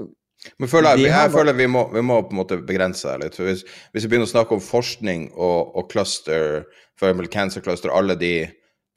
men 0.62 0.70
føler 0.70 0.94
jeg, 0.94 1.10
jeg, 1.10 1.30
føler 1.34 1.56
vi 1.58 1.66
må, 1.70 1.84
vi 1.92 2.02
må, 2.04 2.20
på 2.24 2.32
en 2.32 2.40
måte 2.40 2.60
begrense 2.64 3.10
det 3.10 3.26
litt. 3.26 3.38
Hvis, 3.42 3.64
hvis, 3.92 4.04
vi 4.04 4.12
begynner 4.12 4.28
å 4.28 4.30
snakke 4.30 4.54
om 4.56 4.62
forskning 4.62 5.28
og, 5.34 5.74
og 5.76 5.88
cluster, 5.90 6.62
for 6.98 7.08
eksempel 7.08 7.30
cancer 7.32 7.64
cluster, 7.64 7.92
alle 7.92 8.14
de 8.18 8.32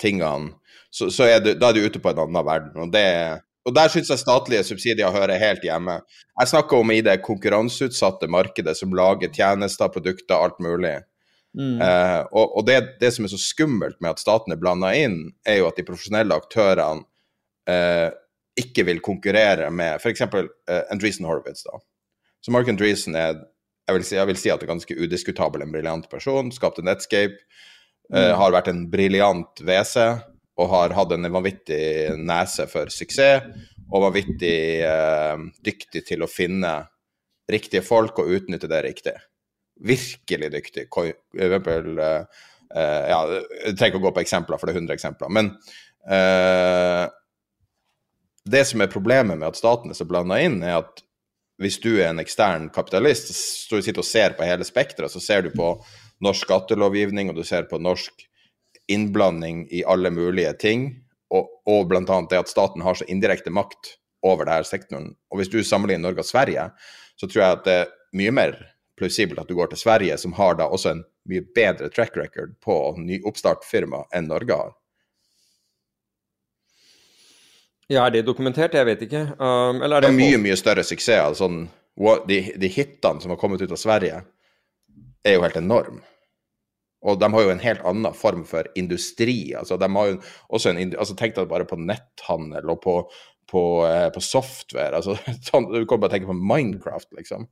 tingene, 0.01 0.53
så, 0.93 1.09
så 1.13 1.27
er 1.27 1.41
du, 1.41 1.53
da 1.57 1.71
er 1.71 1.79
du 1.79 1.87
ute 1.87 2.01
på 2.03 2.11
en 2.11 2.21
annen 2.21 2.45
verden. 2.45 2.75
Og, 2.83 2.93
det, 2.93 3.41
og 3.67 3.75
der 3.77 3.91
syns 3.93 4.09
jeg 4.09 4.21
statlige 4.21 4.63
subsidier 4.65 5.13
hører 5.13 5.37
helt 5.41 5.63
hjemme. 5.65 5.99
Jeg 6.39 6.49
snakker 6.49 6.81
om 6.81 6.91
i 6.93 7.01
det 7.05 7.19
konkurranseutsatte 7.25 8.29
markedet 8.31 8.73
som 8.77 8.95
lager 8.97 9.29
tjenester, 9.33 9.91
produkter, 9.93 10.37
alt 10.37 10.57
mulig. 10.63 10.95
Mm. 11.57 11.77
Eh, 11.83 12.21
og, 12.31 12.57
og 12.57 12.65
det, 12.65 12.79
det, 13.01 13.11
som 13.13 13.27
er 13.27 13.33
så 13.33 13.39
skummelt 13.41 13.99
med 14.01 14.15
at 14.15 14.23
staten 14.23 14.53
er 14.53 14.59
blanda 14.61 14.93
inn, 14.97 15.19
er 15.45 15.61
jo 15.61 15.69
at 15.69 15.77
de 15.77 15.85
profesjonelle 15.85 16.37
aktørene 16.41 17.05
eh, 17.69 18.09
ikke 18.61 18.87
vil 18.87 19.03
konkurrere 19.03 19.69
med 19.73 20.01
f.eks. 20.01 20.25
Eh, 20.25 20.83
Andreessen 20.93 21.29
Horowitz. 21.29 21.65
da. 21.67 21.77
Så 22.41 22.53
Mark 22.55 22.71
Andreessen 22.71 23.17
er 23.19 23.43
jeg 23.89 23.97
vil, 23.97 24.05
si, 24.07 24.15
jeg 24.15 24.29
vil 24.29 24.37
si 24.39 24.51
at 24.53 24.61
det 24.61 24.67
er 24.67 24.71
ganske 24.71 24.95
udiskutabel 24.95 25.63
en 25.65 25.73
briljant 25.73 26.05
person. 26.09 26.51
Skapte 26.53 26.83
Netscape. 26.85 27.41
Uh, 28.11 28.17
mm. 28.17 28.35
Har 28.39 28.53
vært 28.55 28.69
en 28.71 28.85
briljant 28.91 29.61
WC 29.63 30.05
og 30.61 30.69
har 30.71 30.95
hatt 30.95 31.13
en 31.15 31.27
vanvittig 31.33 32.15
nese 32.21 32.67
for 32.71 32.91
suksess. 32.93 33.47
Og 33.91 34.05
vanvittig 34.05 34.85
eh, 34.87 35.41
dyktig 35.65 36.05
til 36.07 36.23
å 36.23 36.29
finne 36.31 36.77
riktige 37.51 37.83
folk 37.83 38.21
og 38.21 38.29
utnytte 38.37 38.69
det 38.71 38.79
riktig. 38.85 39.15
Virkelig 39.83 40.51
dyktig. 40.53 40.85
For 40.93 41.09
eksempel 41.11 41.99
eh, 41.99 42.45
ja, 43.11 43.17
Jeg 43.33 43.73
trenger 43.75 43.89
ikke 43.89 43.99
å 43.99 44.05
gå 44.05 44.13
på 44.15 44.23
eksempler, 44.23 44.61
for 44.61 44.69
det 44.69 44.77
er 44.77 44.83
100 44.85 44.95
eksempler. 44.95 45.33
Men 45.33 45.51
det 48.51 48.61
som 48.65 48.81
er 48.81 48.89
problemet 48.89 49.37
med 49.37 49.51
at 49.51 49.59
staten 49.59 49.91
er 49.91 49.97
så 49.99 50.07
blanda 50.09 50.39
inn, 50.41 50.61
er 50.65 50.79
at 50.79 51.03
hvis 51.61 51.77
du 51.83 51.91
er 51.99 52.09
en 52.09 52.21
ekstern 52.21 52.69
kapitalist, 52.73 53.29
så 53.35 53.77
sitter 53.77 53.99
du 53.99 54.03
og 54.05 54.07
ser 54.07 54.33
på 54.37 54.47
hele 54.47 54.65
spekteret, 54.65 55.13
så 55.13 55.21
ser 55.21 55.45
du 55.45 55.51
på 55.53 55.75
norsk 56.25 56.47
skattelovgivning, 56.47 57.29
og 57.29 57.37
du 57.37 57.45
ser 57.45 57.67
på 57.69 57.79
norsk 57.81 58.25
innblanding 58.87 59.67
i 59.71 59.83
alle 59.87 60.09
mulige 60.13 60.53
ting, 60.59 60.89
og, 61.31 61.49
og 61.69 61.87
bl.a. 61.87 62.03
det 62.29 62.39
at 62.39 62.51
staten 62.51 62.83
har 62.83 62.97
så 62.97 63.07
indirekte 63.07 63.53
makt 63.53 63.95
over 64.25 64.45
denne 64.45 64.67
sektoren. 64.67 65.13
Og 65.31 65.39
hvis 65.39 65.51
du 65.51 65.61
sammenligner 65.63 66.09
Norge 66.09 66.25
og 66.25 66.29
Sverige, 66.29 66.69
så 67.15 67.27
tror 67.27 67.43
jeg 67.43 67.57
at 67.57 67.65
det 67.65 67.77
er 67.83 67.95
mye 68.17 68.33
mer 68.35 68.59
plausibelt 68.99 69.39
at 69.41 69.49
du 69.49 69.55
går 69.57 69.71
til 69.71 69.81
Sverige, 69.81 70.17
som 70.17 70.35
har 70.37 70.59
da 70.59 70.67
også 70.69 70.95
en 70.95 71.03
mye 71.29 71.45
bedre 71.55 71.89
track 71.93 72.17
record 72.17 72.53
på 72.65 72.77
nyoppstartfirma 72.99 74.05
enn 74.15 74.29
Norge 74.29 74.57
har. 74.57 74.73
Ja, 77.91 78.05
er 78.05 78.13
det 78.15 78.25
dokumentert? 78.27 78.75
Jeg 78.77 78.87
vet 78.87 79.01
ikke. 79.03 79.25
Um, 79.35 79.81
eller 79.83 80.01
Det 80.01 80.07
det 80.07 80.13
er 80.13 80.19
mye, 80.19 80.43
mye 80.45 80.55
større 80.59 80.83
suksess. 80.87 81.25
Altså, 81.25 81.47
sånn, 81.47 81.65
de, 82.27 82.39
de 82.55 82.69
hitene 82.71 83.19
som 83.19 83.33
har 83.33 83.39
kommet 83.41 83.61
ut 83.61 83.73
av 83.73 83.79
Sverige, 83.81 84.21
er 85.27 85.35
jo 85.35 85.43
helt 85.43 85.59
enorme. 85.59 85.99
Og 87.01 87.17
de 87.19 87.29
har 87.33 87.43
jo 87.45 87.51
en 87.53 87.63
helt 87.63 87.83
annen 87.87 88.13
form 88.13 88.43
for 88.45 88.67
industri. 88.77 89.53
Altså, 89.57 89.77
de 89.81 89.89
har 89.89 90.09
jo 90.11 90.17
også 90.53 90.73
en, 90.73 90.81
altså, 90.93 91.17
Tenk 91.17 91.35
deg 91.37 91.49
bare 91.49 91.65
på 91.69 91.79
netthandel 91.81 92.69
og 92.69 92.81
på, 92.83 92.95
på, 93.49 93.63
eh, 93.87 94.09
på 94.13 94.21
software. 94.21 94.99
Altså, 94.99 95.17
sånn, 95.49 95.69
du 95.73 95.85
kan 95.89 96.01
bare 96.01 96.13
tenke 96.15 96.29
på 96.29 96.37
Minecraft, 96.37 97.09
liksom. 97.17 97.47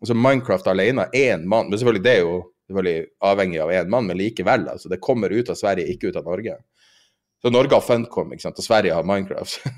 Altså, 0.00 0.16
Minecraft 0.16 0.70
alene, 0.72 1.08
én 1.16 1.46
mann 1.48 1.70
Men 1.70 1.78
selvfølgelig, 1.78 2.04
det 2.04 2.14
er 2.14 2.24
jo 2.24 2.38
selvfølgelig 2.68 3.04
avhengig 3.30 3.60
av 3.64 3.74
én 3.76 3.92
mann, 3.92 4.08
men 4.08 4.20
likevel. 4.20 4.66
Altså, 4.72 4.92
det 4.92 5.02
kommer 5.04 5.34
ut 5.34 5.52
av 5.52 5.60
Sverige, 5.60 5.92
ikke 5.92 6.10
ut 6.10 6.20
av 6.20 6.28
Norge. 6.28 6.56
Så 7.42 7.52
Norge 7.52 7.76
har 7.76 7.84
Funcom, 7.84 8.32
ikke 8.32 8.48
sant? 8.48 8.58
og 8.58 8.64
Sverige 8.64 8.96
har 8.96 9.06
Minecraft. 9.06 9.68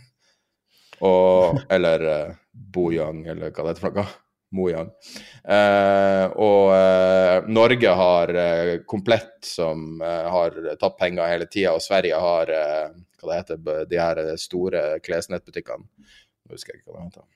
og, 1.11 1.59
eller 1.75 2.07
uh, 2.07 2.39
Bojang, 2.55 3.25
eller 3.27 3.51
hva 3.51 3.67
det 3.67 3.75
heter 3.75 3.89
for 3.89 3.99
noe. 3.99 4.09
Mojang. 4.57 4.91
Eh, 5.45 6.25
og 6.41 6.71
eh, 6.73 7.49
Norge 7.53 7.95
har 8.01 8.33
eh, 8.35 8.75
Komplett, 8.89 9.37
som 9.45 10.01
har 10.01 10.57
tatt 10.81 10.97
penger 10.99 11.29
hele 11.29 11.49
tida, 11.51 11.75
og 11.77 11.85
Sverige 11.85 12.21
har 12.21 12.53
hva 13.19 13.29
det 13.29 13.41
heter, 13.41 13.61
de 13.91 13.99
her 14.01 14.21
store 14.41 14.85
klesnettbutikkene. 15.05 16.07
Jeg 16.49 16.57
husker 16.57 16.79
ikke 16.79 16.93
hva 16.93 17.01
det 17.03 17.11
heter. 17.11 17.27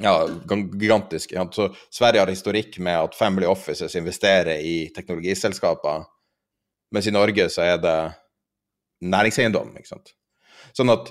Ja, 0.00 0.14
gigantisk. 0.80 1.32
Ja. 1.34 1.44
Så 1.52 1.68
Sverige 1.92 2.22
har 2.22 2.30
historikk 2.30 2.78
med 2.82 2.96
at 2.96 3.16
Family 3.18 3.46
Offices 3.50 3.96
investerer 3.98 4.62
i 4.62 4.90
teknologiselskaper, 4.94 6.06
mens 6.94 7.06
i 7.06 7.14
Norge 7.14 7.48
så 7.52 7.66
er 7.66 7.80
det 7.82 7.98
næringseiendom, 9.00 9.74
ikke 9.78 9.92
sant. 9.94 10.14
Sånn 10.76 10.92
at 10.92 11.10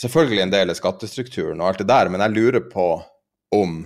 selvfølgelig 0.00 0.44
en 0.46 0.54
del 0.54 0.72
er 0.72 0.78
skattestrukturen 0.78 1.60
og 1.60 1.72
alt 1.72 1.82
det 1.82 1.90
der, 1.90 2.10
men 2.12 2.22
jeg 2.24 2.36
lurer 2.36 2.64
på 2.70 2.86
om 3.52 3.82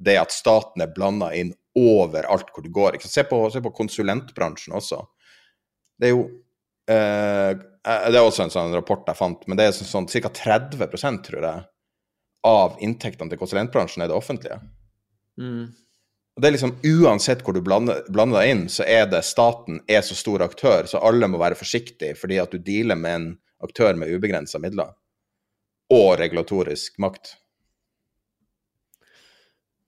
det 0.00 0.16
at 0.20 0.32
staten 0.34 0.82
er 0.82 0.92
blanda 0.94 1.30
inn 1.36 1.52
overalt 1.78 2.50
hvor 2.54 2.64
du 2.64 2.70
går. 2.74 2.98
Se, 3.04 3.24
på, 3.28 3.42
se 3.52 3.62
på 3.62 3.74
konsulentbransjen 3.76 4.74
også. 4.76 5.02
Det 6.00 6.08
er 6.08 6.14
jo 6.14 6.24
eh, 6.90 7.52
Det 7.54 8.16
er 8.16 8.22
også 8.24 8.46
en 8.46 8.54
sånn 8.54 8.74
rapport 8.76 9.06
jeg 9.08 9.18
fant, 9.18 9.44
men 9.48 9.60
det 9.60 9.68
er 9.68 9.76
sånn, 9.76 10.08
sånn 10.08 10.24
ca. 10.24 10.32
30% 10.40 11.22
tror 11.28 11.46
jeg, 11.46 11.68
av 12.46 12.80
inntektene 12.84 13.32
til 13.32 13.40
konsulentbransjen 13.40 14.04
er 14.04 14.10
det 14.10 14.16
offentlige. 14.16 14.58
Mm. 15.40 15.70
Og 16.36 16.42
det 16.42 16.48
er 16.48 16.54
liksom 16.54 16.76
Uansett 16.86 17.42
hvor 17.44 17.56
du 17.56 17.60
blander, 17.64 18.02
blander 18.12 18.40
deg 18.40 18.52
inn, 18.54 18.64
så 18.72 18.86
er 18.88 19.06
det 19.10 19.22
staten 19.28 19.82
er 19.90 20.04
så 20.06 20.16
stor 20.16 20.44
aktør, 20.46 20.88
så 20.88 21.02
alle 21.04 21.28
må 21.28 21.40
være 21.40 21.58
forsiktige 21.58 22.16
fordi 22.16 22.40
at 22.40 22.52
du 22.54 22.62
dealer 22.64 22.96
med 22.96 23.16
en 23.16 23.28
aktør 23.64 23.98
med 23.98 24.12
ubegrensa 24.14 24.60
midler. 24.62 24.94
Og 25.92 26.14
regulatorisk 26.20 26.96
makt. 27.02 27.34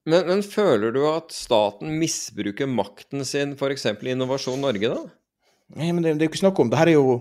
Men, 0.08 0.26
men 0.26 0.42
føler 0.42 0.94
du 0.94 1.02
at 1.06 1.30
staten 1.34 1.94
misbruker 2.00 2.66
makten 2.66 3.22
sin 3.26 3.54
f.eks. 3.54 3.86
i 3.86 4.14
Innovasjon 4.14 4.62
Norge, 4.62 4.90
da? 4.90 5.04
Nei, 5.78 5.92
men 5.92 6.02
det, 6.02 6.16
det 6.18 6.26
er 6.26 6.28
jo 6.28 6.32
ikke 6.34 6.42
snakk 6.42 6.58
om 6.60 6.72
Det 6.72 6.80
her 6.80 6.90
er 6.90 6.98
jo 6.98 7.14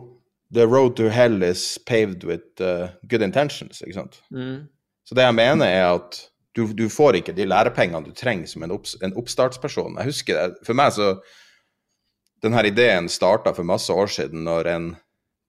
The 0.52 0.66
road 0.68 0.98
to 0.98 1.08
hell 1.08 1.44
is 1.48 1.78
paved 1.88 2.26
with 2.28 2.60
uh, 2.60 2.90
good 3.08 3.24
intentions, 3.24 3.80
ikke 3.86 3.96
sant. 3.96 4.18
Mm. 4.36 4.66
Så 5.08 5.16
det 5.16 5.24
jeg 5.24 5.38
mener 5.38 5.70
er 5.70 5.86
at 5.94 6.18
du, 6.56 6.66
du 6.76 6.90
får 6.92 7.22
ikke 7.22 7.36
de 7.38 7.46
lærepengene 7.48 8.04
du 8.04 8.12
trenger 8.12 8.50
som 8.52 8.66
en, 8.66 8.74
opps, 8.76 8.98
en 9.00 9.16
oppstartsperson. 9.16 9.96
Jeg 10.02 10.12
husker 10.12 10.40
det, 10.40 10.66
For 10.68 10.78
meg 10.78 10.92
så 10.98 11.14
Denne 12.42 12.64
ideen 12.66 13.06
starta 13.12 13.54
for 13.54 13.68
masse 13.70 13.94
år 13.94 14.10
siden 14.10 14.44
når 14.48 14.68
en 14.72 14.86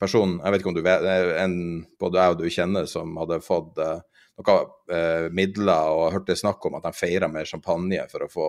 person 0.03 0.37
Jeg 0.39 0.53
vet 0.53 0.63
ikke 0.63 0.71
om 0.71 0.77
du 0.77 0.85
vet 0.85 1.07
en, 1.41 1.57
Både 1.99 2.21
jeg 2.21 2.35
og 2.35 2.43
du 2.43 2.51
kjenner 2.53 2.87
som 2.91 3.17
hadde 3.19 3.41
fått 3.43 3.81
uh, 3.81 3.99
noen 4.41 4.71
eh, 4.93 5.27
midler 5.35 5.97
og 5.97 6.13
hørte 6.15 6.37
snakk 6.39 6.65
om 6.67 6.79
at 6.79 6.87
de 6.87 6.95
feira 6.97 7.29
med 7.29 7.49
champagne 7.49 8.05
for 8.11 8.25
å 8.25 8.31
få 8.33 8.47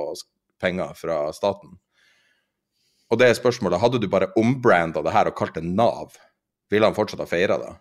penger 0.61 0.93
fra 0.95 1.25
staten. 1.35 1.75
Og 3.11 3.19
det 3.19 3.29
er 3.29 3.37
spørsmålet, 3.37 3.81
hadde 3.81 3.99
du 4.01 4.07
bare 4.09 4.31
ombranda 4.39 5.03
det 5.05 5.13
her 5.13 5.29
og 5.29 5.35
kalt 5.37 5.57
det 5.57 5.65
Nav, 5.67 6.15
ville 6.71 6.87
han 6.87 6.95
fortsatt 6.97 7.21
ha 7.21 7.29
feira 7.29 7.59
det? 7.61 7.73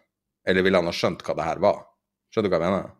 Eller 0.48 0.66
ville 0.66 0.80
han 0.80 0.90
ha 0.90 0.96
skjønt 0.96 1.22
hva 1.24 1.36
det 1.38 1.46
her 1.46 1.62
var? 1.62 1.86
Skjønner 2.32 2.50
du 2.50 2.54
hva 2.54 2.60
jeg 2.60 2.74
mener? 2.74 2.90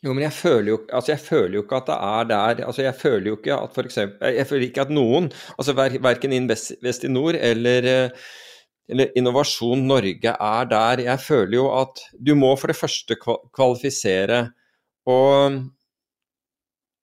Jo, 0.00 0.14
men 0.16 0.24
jeg 0.24 0.32
føler 0.32 0.68
jo, 0.72 0.76
altså 0.96 1.12
jeg 1.12 1.20
føler 1.20 1.54
jo 1.58 1.62
ikke 1.66 1.80
at 1.82 1.88
det 1.90 1.96
er 2.00 2.28
der 2.30 2.60
altså 2.64 2.84
Jeg 2.86 2.96
føler 2.96 3.26
jo 3.28 3.34
ikke 3.36 3.56
at 3.56 3.74
for 3.74 3.88
eksempel, 3.88 4.32
Jeg 4.32 4.48
føler 4.48 4.64
ikke 4.64 4.84
at 4.86 4.92
noen, 4.96 5.26
altså 5.60 5.74
ver, 5.76 5.96
verken 6.00 6.32
Investinor 6.32 7.36
eller, 7.36 7.88
eh, 7.90 8.30
eller 8.90 9.12
Innovasjon 9.18 9.86
Norge 9.88 10.32
er 10.34 10.70
der. 10.70 11.04
Jeg 11.06 11.22
føler 11.24 11.56
jo 11.56 11.68
at 11.78 12.02
du 12.18 12.34
må 12.38 12.54
for 12.58 12.72
det 12.72 12.78
første 12.78 13.16
kvalifisere, 13.16 14.48
og 15.08 15.60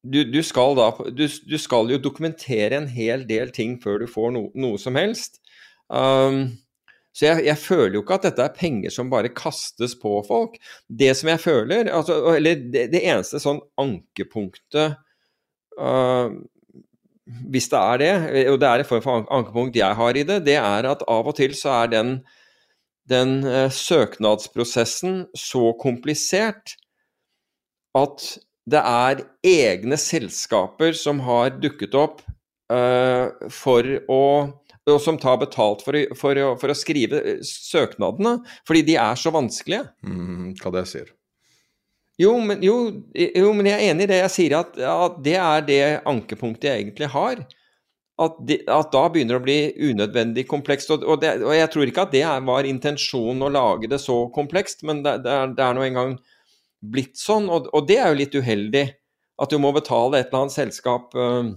du, 0.08 0.22
du, 0.32 0.40
skal 0.46 0.78
da, 0.78 0.92
du, 1.12 1.26
du 1.26 1.58
skal 1.60 1.92
jo 1.92 2.00
dokumentere 2.02 2.78
en 2.78 2.88
hel 2.92 3.26
del 3.28 3.52
ting 3.56 3.76
før 3.84 4.04
du 4.04 4.08
får 4.12 4.32
no, 4.36 4.48
noe 4.56 4.80
som 4.82 5.00
helst. 5.00 5.42
Um, 5.88 6.58
så 7.18 7.32
jeg, 7.32 7.48
jeg, 7.48 7.58
føler 7.58 7.96
jo 7.98 8.04
ikke 8.04 8.20
at 8.20 8.28
dette 8.28 8.46
er 8.46 8.54
penger 8.54 8.94
som 8.94 9.10
bare 9.10 9.34
kastes 9.34 9.96
på 9.98 10.20
folk. 10.28 10.60
Det 10.88 11.10
som 11.18 11.32
jeg 11.32 11.42
føler, 11.42 11.90
altså, 11.90 12.20
eller 12.36 12.62
det, 12.62 12.88
det, 12.94 13.02
eneste 13.02 13.42
sånn 13.42 13.64
ankepunktet 13.82 15.00
uh, 15.82 16.30
Hvis 17.28 17.68
det 17.72 17.80
er 17.80 18.02
det, 18.02 18.12
og 18.54 18.60
det 18.62 18.68
er 18.70 18.82
en 18.82 18.88
form 18.88 19.04
for 19.04 19.30
ankepunkt 19.36 19.76
jeg 19.76 20.00
har 20.00 20.18
i 20.18 20.26
det, 20.28 20.42
det 20.48 20.56
er 20.60 20.88
at 20.88 21.04
av 21.12 21.28
og 21.28 21.36
til 21.36 21.56
så 21.58 21.74
er 21.84 21.92
den, 21.92 22.12
den 23.12 23.42
uh, 23.44 23.68
søknadsprosessen 23.74 25.26
så 25.36 25.74
komplisert 25.82 26.78
at 27.98 28.30
det 28.68 28.80
er 28.80 29.26
egne 29.48 30.00
selskaper 30.00 30.96
som 30.96 31.20
har 31.28 31.56
dukket 31.60 31.96
opp 32.00 32.24
uh, 32.72 33.28
for 33.52 33.92
å 34.12 34.24
og 34.88 35.02
som 35.04 35.18
tar 35.20 35.40
betalt 35.42 35.82
for 35.84 35.98
å, 36.00 36.04
for, 36.16 36.40
for 36.62 36.72
å, 36.72 36.76
skrive 36.78 37.42
søknadene, 37.44 38.38
fordi 38.68 38.86
de 38.88 38.96
er 39.02 39.20
så 39.20 39.34
vanskelige. 39.36 39.84
Mm, 40.08 40.54
hva 40.62 40.72
det 40.78 40.86
sier? 40.88 41.10
Jo 42.18 42.34
men, 42.42 42.64
jo, 42.66 42.78
jo, 43.14 43.52
men 43.54 43.70
jeg 43.70 43.78
er 43.78 43.92
enig 43.92 44.08
i 44.08 44.10
det. 44.10 44.22
Jeg 44.24 44.34
sier 44.34 44.58
at, 44.60 44.78
at 44.82 45.20
det 45.26 45.36
er 45.38 45.66
det 45.68 45.82
ankepunktet 46.10 46.70
jeg 46.70 46.86
egentlig 46.86 47.12
har. 47.14 47.44
At, 48.18 48.40
de, 48.50 48.58
at 48.74 48.90
da 48.90 49.04
begynner 49.14 49.38
det 49.38 49.42
å 49.42 49.46
bli 49.46 49.92
unødvendig 49.92 50.48
komplekst. 50.50 50.90
Og, 50.96 51.06
og, 51.06 51.22
det, 51.22 51.36
og, 51.44 51.54
jeg 51.54 51.70
tror 51.74 51.92
ikke 51.92 52.08
at 52.08 52.16
det 52.16 52.24
var 52.48 52.70
intensjonen 52.70 53.46
å 53.46 53.52
lage 53.54 53.90
det 53.92 54.02
så 54.02 54.24
komplekst, 54.34 54.82
men 54.90 55.04
det, 55.06 55.20
det 55.28 55.36
er, 55.36 55.54
det 55.54 55.66
er 55.68 55.78
nå 55.78 55.86
engang 55.86 56.18
blitt 56.82 57.22
sånn. 57.22 57.46
Og, 57.54 57.70
og, 57.70 57.86
det 57.90 58.00
er 58.02 58.10
jo 58.10 58.20
litt 58.24 58.40
uheldig. 58.40 58.88
At 59.38 59.54
du 59.54 59.60
må 59.62 59.70
betale 59.76 60.18
et 60.18 60.32
eller 60.32 60.48
annet 60.48 60.56
selskap 60.56 61.14
øh, 61.14 61.52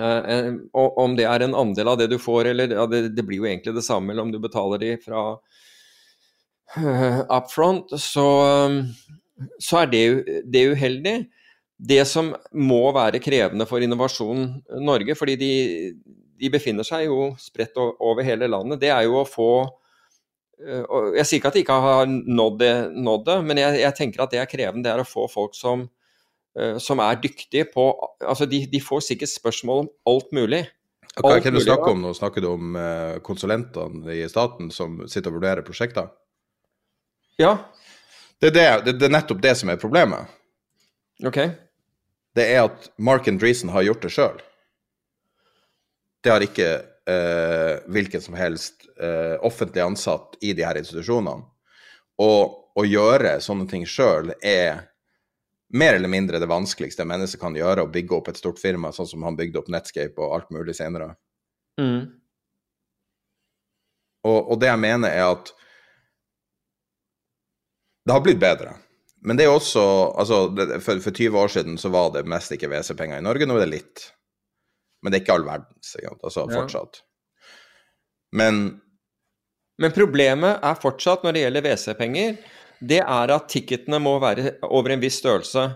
øh, 0.00 0.46
om 0.72 1.16
det 1.18 1.26
er 1.28 1.44
en 1.44 1.56
andel 1.60 1.90
av 1.92 1.98
det 2.00 2.06
du 2.08 2.16
får, 2.16 2.48
eller 2.54 2.72
ja, 2.72 2.86
det, 2.88 3.02
det, 3.12 3.24
blir 3.28 3.42
jo 3.42 3.48
egentlig 3.50 3.74
det 3.76 3.84
samme, 3.84 4.14
eller 4.14 4.24
om 4.24 4.32
du 4.32 4.38
betaler 4.40 4.80
de 4.80 4.94
fra 5.04 5.26
øh, 6.80 7.18
up 7.28 7.52
front, 7.52 7.92
så, 8.00 8.24
så 9.60 9.82
er 9.82 9.92
det, 9.92 10.02
det 10.52 10.66
uheldig. 10.72 11.14
Det 11.82 12.02
som 12.06 12.30
må 12.54 12.82
være 12.94 13.20
krevende 13.22 13.66
for 13.66 13.82
Innovasjon 13.82 14.44
Norge, 14.84 15.16
fordi 15.18 15.36
de, 15.40 15.54
de 16.38 16.50
befinner 16.52 16.86
seg 16.86 17.08
jo 17.08 17.32
spredt 17.42 17.78
over 17.80 18.22
hele 18.26 18.50
landet, 18.50 18.80
det 18.84 18.92
er 18.94 19.06
jo 19.08 19.18
å 19.22 19.26
få 19.26 19.48
uh, 19.64 21.08
Jeg 21.16 21.26
sier 21.26 21.40
ikke 21.40 21.50
at 21.50 21.58
de 21.58 21.64
ikke 21.64 21.80
har 21.86 22.06
nådd 22.12 22.60
det, 22.60 22.76
nådd 22.94 23.26
det 23.26 23.40
men 23.48 23.62
jeg, 23.64 23.80
jeg 23.82 23.98
tenker 23.98 24.22
at 24.22 24.34
det 24.34 24.42
er 24.42 24.50
krevende. 24.50 24.86
Det 24.86 24.94
er 24.94 25.02
å 25.02 25.08
få 25.08 25.26
folk 25.32 25.58
som 25.58 25.88
som 26.84 27.00
er 27.00 27.16
dyktige 27.16 27.64
på 27.72 27.86
altså 28.20 28.44
de, 28.44 28.58
de, 28.68 28.76
får 28.84 28.98
sikkert 29.06 29.30
spørsmål 29.32 29.78
om 29.86 29.86
alt 30.12 30.34
mulig. 30.36 30.58
Hva 31.16 31.38
er 31.38 31.44
det 31.44 31.52
du 31.56 31.64
snakker 31.64 31.92
om 31.92 32.02
nå? 32.04 32.10
Snakker 32.16 32.44
du 32.44 32.48
om 32.50 32.76
uh, 32.76 33.16
konsulentene 33.24 34.14
i 34.16 34.26
staten 34.28 34.68
som 34.72 35.02
sitter 35.08 35.32
og 35.32 35.38
vurderer 35.38 35.64
prosjekter? 35.64 36.10
Ja. 37.40 37.56
Det 38.42 38.50
er, 38.50 38.54
det, 38.54 38.84
det, 38.84 38.96
det 38.98 39.06
er 39.06 39.14
nettopp 39.14 39.42
det 39.42 39.54
som 39.58 39.70
er 39.70 39.78
problemet. 39.78 40.30
Ok. 41.22 41.38
Det 42.34 42.46
er 42.48 42.64
at 42.64 42.88
Mark 42.98 43.28
Andreessen 43.30 43.70
har 43.70 43.84
gjort 43.86 44.02
det 44.02 44.10
sjøl. 44.10 44.40
Det 46.22 46.32
har 46.32 46.42
ikke 46.42 46.70
eh, 47.10 47.82
hvilken 47.92 48.22
som 48.24 48.34
helst 48.38 48.88
eh, 48.98 49.36
offentlig 49.46 49.84
ansatt 49.84 50.38
i 50.42 50.54
de 50.58 50.66
her 50.66 50.78
institusjonene. 50.80 51.44
Og 52.22 52.58
å 52.78 52.86
gjøre 52.86 53.36
sånne 53.44 53.68
ting 53.70 53.84
sjøl 53.88 54.32
er 54.38 54.88
mer 55.72 55.96
eller 55.96 56.10
mindre 56.10 56.40
det 56.40 56.48
vanskeligste 56.50 57.04
mennesket 57.08 57.40
kan 57.40 57.54
gjøre, 57.56 57.86
å 57.86 57.92
bygge 57.92 58.16
opp 58.18 58.28
et 58.28 58.40
stort 58.40 58.60
firma, 58.60 58.92
sånn 58.92 59.08
som 59.08 59.22
han 59.24 59.38
bygde 59.38 59.60
opp 59.60 59.70
Netscape 59.72 60.20
og 60.20 60.34
alt 60.36 60.50
mulig 60.52 60.74
senere. 60.76 61.14
Mm. 61.80 62.10
Og, 64.28 64.38
og, 64.38 64.58
det 64.60 64.68
jeg 64.68 64.82
mener, 64.82 65.10
er 65.10 65.30
at 65.32 65.54
det 68.06 68.14
har 68.14 68.24
blitt 68.24 68.40
bedre. 68.40 68.74
Men 69.22 69.38
det 69.38 69.46
er 69.46 69.54
også 69.54 69.82
altså, 70.18 70.40
for, 70.82 70.98
for, 71.04 71.14
20 71.14 71.38
år 71.38 71.52
siden 71.54 71.78
så 71.78 71.92
var 71.94 72.10
det 72.16 72.24
mest 72.30 72.52
ikke 72.54 72.70
WC-penger 72.72 73.20
i 73.20 73.24
Norge, 73.24 73.46
nå 73.46 73.56
er 73.56 73.64
det 73.64 73.74
litt. 73.76 74.06
Men 75.02 75.12
det 75.12 75.18
er 75.18 75.24
ikke 75.24 75.36
all 75.36 75.46
verdens, 75.46 75.94
altså 76.12 76.46
Ja. 76.48 76.56
fortsatt. 76.56 77.02
Men 78.32 78.80
Men 79.78 79.92
problemet 79.92 80.58
er 80.62 80.74
fortsatt, 80.74 81.22
når 81.24 81.32
det 81.32 81.44
gjelder 81.44 81.62
WC-penger, 81.62 82.36
det 82.82 82.98
er 83.00 83.32
at 83.34 83.48
ticketene 83.48 83.98
må 84.02 84.18
være 84.20 84.56
over 84.62 84.90
en 84.90 85.00
viss 85.00 85.20
størrelse. 85.22 85.70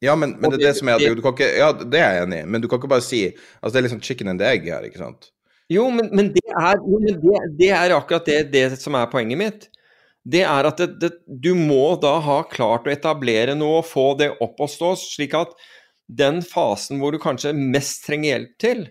Ja, 0.00 0.14
men, 0.16 0.32
men 0.40 0.50
det 0.50 0.62
er 0.62 0.70
det 0.70 0.76
som 0.78 0.88
er 0.88 0.96
at 0.96 1.16
du 1.16 1.20
kan 1.22 1.34
ikke 1.36 1.48
Ja, 1.58 1.72
det 1.72 2.00
er 2.00 2.14
jeg 2.14 2.24
enig 2.24 2.38
i, 2.40 2.46
men 2.48 2.62
du 2.62 2.68
kan 2.68 2.80
ikke 2.80 2.88
bare 2.88 3.04
si 3.04 3.26
Altså, 3.28 3.74
det 3.74 3.80
er 3.80 3.86
liksom 3.88 4.00
chicken 4.00 4.32
and 4.32 4.40
egg 4.40 4.64
her, 4.64 4.80
ikke 4.88 4.98
sant? 4.98 5.28
Jo, 5.70 5.90
men, 5.90 6.08
men, 6.16 6.32
det, 6.32 6.46
er, 6.48 6.80
men 6.80 7.20
det, 7.20 7.42
det 7.58 7.68
er 7.70 7.92
akkurat 7.94 8.26
det, 8.26 8.38
det 8.50 8.64
som 8.80 8.96
er 8.98 9.10
poenget 9.12 9.38
mitt. 9.38 9.68
Det 10.28 10.42
er 10.44 10.68
at 10.68 10.80
det, 10.80 10.88
det, 11.00 11.10
du 11.26 11.54
må 11.56 11.96
da 12.00 12.18
ha 12.20 12.42
klart 12.50 12.86
å 12.86 12.92
etablere 12.92 13.54
noe 13.56 13.80
og 13.80 13.88
få 13.88 14.10
det 14.20 14.32
opp 14.44 14.60
å 14.60 14.68
stå, 14.68 14.92
slik 15.00 15.36
at 15.38 15.54
den 16.10 16.42
fasen 16.44 17.00
hvor 17.00 17.14
du 17.14 17.20
kanskje 17.22 17.54
mest 17.56 18.04
trenger 18.04 18.34
hjelp 18.34 18.56
til, 18.60 18.84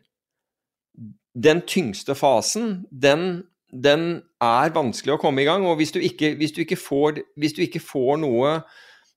den 1.39 1.61
tyngste 1.69 2.15
fasen, 2.17 2.83
den, 2.89 3.43
den 3.69 4.21
er 4.43 4.73
vanskelig 4.75 5.15
å 5.15 5.21
komme 5.21 5.43
i 5.43 5.47
gang. 5.47 5.65
Og 5.69 5.77
hvis 5.79 5.93
du 5.95 5.99
ikke, 6.01 6.33
hvis 6.39 6.55
du 6.55 6.63
ikke, 6.63 6.79
får, 6.79 7.21
hvis 7.39 7.55
du 7.55 7.61
ikke 7.65 7.83
får 7.83 8.17
noe 8.23 8.59